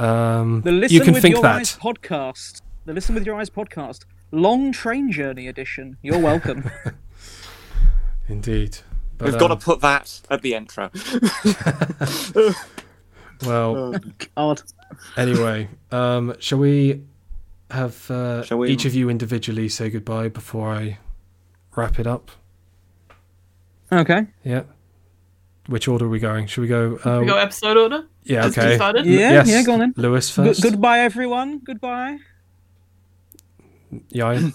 Um, 0.00 0.62
The 0.62 0.72
Listen 0.72 0.94
you 0.96 1.00
can 1.02 1.12
with 1.14 1.22
think 1.22 1.34
Your 1.36 1.42
that. 1.42 1.56
Eyes 1.60 1.76
podcast. 1.76 2.60
The 2.86 2.92
Listen 2.92 3.14
with 3.14 3.24
Your 3.24 3.36
Eyes 3.36 3.50
podcast. 3.50 4.00
Long 4.32 4.72
train 4.72 5.12
journey 5.12 5.46
edition. 5.46 5.96
You're 6.02 6.18
welcome. 6.18 6.68
Indeed. 8.28 8.78
But, 9.18 9.26
We've 9.30 9.38
got 9.38 9.48
to 9.48 9.54
um, 9.54 9.60
put 9.60 9.80
that 9.80 10.20
at 10.30 10.42
the 10.42 10.54
intro. 10.54 10.90
Well, 13.44 13.94
Odd. 14.36 14.62
anyway, 15.16 15.68
um, 15.90 16.34
shall 16.38 16.58
we 16.58 17.02
have 17.70 18.10
uh, 18.10 18.42
Shall 18.44 18.58
we- 18.58 18.70
each 18.70 18.84
of 18.84 18.94
you 18.94 19.10
individually 19.10 19.68
say 19.68 19.90
goodbye 19.90 20.28
before 20.28 20.70
I 20.72 20.98
wrap 21.76 21.98
it 21.98 22.06
up? 22.06 22.30
Okay. 23.92 24.26
Yeah. 24.44 24.62
Which 25.66 25.88
order 25.88 26.06
are 26.06 26.08
we 26.08 26.20
going? 26.20 26.46
Should 26.46 26.60
we 26.62 26.68
go? 26.68 26.98
Uh, 27.04 27.20
we 27.20 27.26
go 27.26 27.36
episode 27.36 27.76
order. 27.76 28.06
yeah. 28.22 28.42
Just 28.42 28.58
Okay. 28.58 28.70
decided? 28.70 29.04
Yeah, 29.06 29.30
yes. 29.32 29.48
yeah, 29.48 29.62
go 29.62 29.72
on 29.74 29.78
then. 29.80 29.94
Lewis 29.96 30.34
Good, 30.34 30.46
first. 30.46 30.62
goodbye, 30.62 31.00
everyone. 31.00 31.58
Goodbye. 31.58 32.18
Yeah. 34.10 34.32
Yeah, 34.32 34.50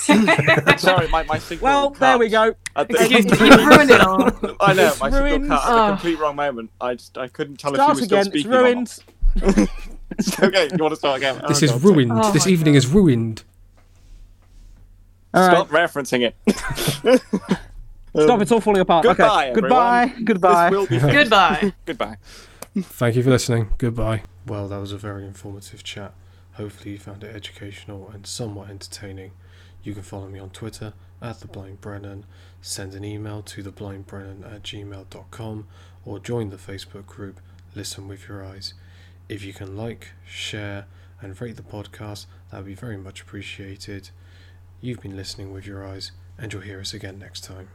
Sorry, 0.78 1.08
my, 1.08 1.22
my 1.24 1.38
signal. 1.38 1.60
Cut 1.60 1.62
Well, 1.62 1.90
there 1.90 2.18
we 2.18 2.28
go. 2.28 2.54
at 2.76 2.88
the- 2.88 3.08
you, 3.08 3.18
you've 3.18 3.66
ruined 3.66 3.90
it 3.90 4.00
all. 4.00 4.22
I 4.60 4.72
know, 4.72 4.88
It's 4.88 5.00
my 5.00 5.10
signal 5.10 5.48
cut 5.48 5.68
at 5.68 5.74
the 5.74 5.82
Oh. 5.82 5.88
complete 5.90 6.18
wrong 6.18 6.36
moment. 6.36 6.70
I 6.80 6.94
just 6.94 7.18
I 7.18 7.28
couldn't 7.28 7.56
tell 7.58 7.74
Start 7.74 7.98
if 8.00 8.10
you 8.10 8.16
were 8.50 8.64
again. 8.66 8.86
still 8.86 9.10
It's 9.34 9.42
speaking 9.42 9.44
or 9.44 9.44
not. 9.44 9.60
ruined. 9.62 9.68
okay, 10.42 10.68
you 10.76 10.82
want 10.82 10.92
to 10.92 10.96
start 10.96 11.18
again? 11.18 11.40
this 11.48 11.62
Oh, 11.62 11.64
is 11.66 11.70
God. 11.72 11.82
ruined. 11.84 12.12
Oh 12.12 12.32
this 12.32 12.46
evening 12.46 12.74
God. 12.74 12.78
is 12.78 12.86
ruined. 12.86 13.44
All 15.32 15.46
right. 15.46 15.54
Stop 15.54 15.68
referencing 15.68 16.22
it. 16.22 17.20
Stop! 18.16 18.40
It's 18.42 18.50
all 18.50 18.60
falling 18.60 18.80
apart. 18.80 19.04
Goodbye, 19.04 19.50
okay. 19.50 19.60
Goodbye. 19.60 20.02
everyone. 20.04 20.24
Goodbye. 20.24 20.70
This 20.70 20.78
will 20.78 20.86
be 20.86 20.98
fixed. 20.98 21.14
Goodbye. 21.14 21.72
Goodbye. 21.86 22.16
Thank 22.76 23.16
you 23.16 23.22
for 23.22 23.30
listening. 23.30 23.70
Goodbye. 23.78 24.22
Well, 24.46 24.66
that 24.68 24.78
was 24.80 24.90
a 24.92 24.96
very 24.98 25.24
informative 25.24 25.84
chat. 25.84 26.12
Hopefully, 26.54 26.92
you 26.92 26.98
found 26.98 27.22
it 27.22 27.34
educational 27.34 28.10
and 28.12 28.26
somewhat 28.26 28.70
entertaining. 28.70 29.30
You 29.82 29.94
can 29.94 30.02
follow 30.02 30.28
me 30.28 30.38
on 30.38 30.50
Twitter 30.50 30.92
at 31.22 31.40
the 31.40 31.46
Blind 31.46 31.80
Brennan, 31.80 32.24
send 32.60 32.94
an 32.94 33.04
email 33.04 33.42
to 33.42 33.62
theblindbrennan 33.62 34.52
at 34.52 34.62
gmail.com, 34.62 35.68
or 36.04 36.18
join 36.18 36.50
the 36.50 36.56
Facebook 36.56 37.06
group 37.06 37.40
Listen 37.74 38.08
with 38.08 38.28
Your 38.28 38.44
Eyes. 38.44 38.74
If 39.28 39.44
you 39.44 39.52
can 39.52 39.76
like, 39.76 40.08
share, 40.26 40.86
and 41.20 41.40
rate 41.40 41.56
the 41.56 41.62
podcast, 41.62 42.26
that 42.50 42.58
would 42.58 42.66
be 42.66 42.74
very 42.74 42.96
much 42.96 43.20
appreciated. 43.20 44.10
You've 44.80 45.00
been 45.00 45.16
listening 45.16 45.52
with 45.52 45.66
your 45.66 45.86
eyes, 45.86 46.12
and 46.38 46.52
you'll 46.52 46.62
hear 46.62 46.80
us 46.80 46.94
again 46.94 47.18
next 47.18 47.44
time. 47.44 47.68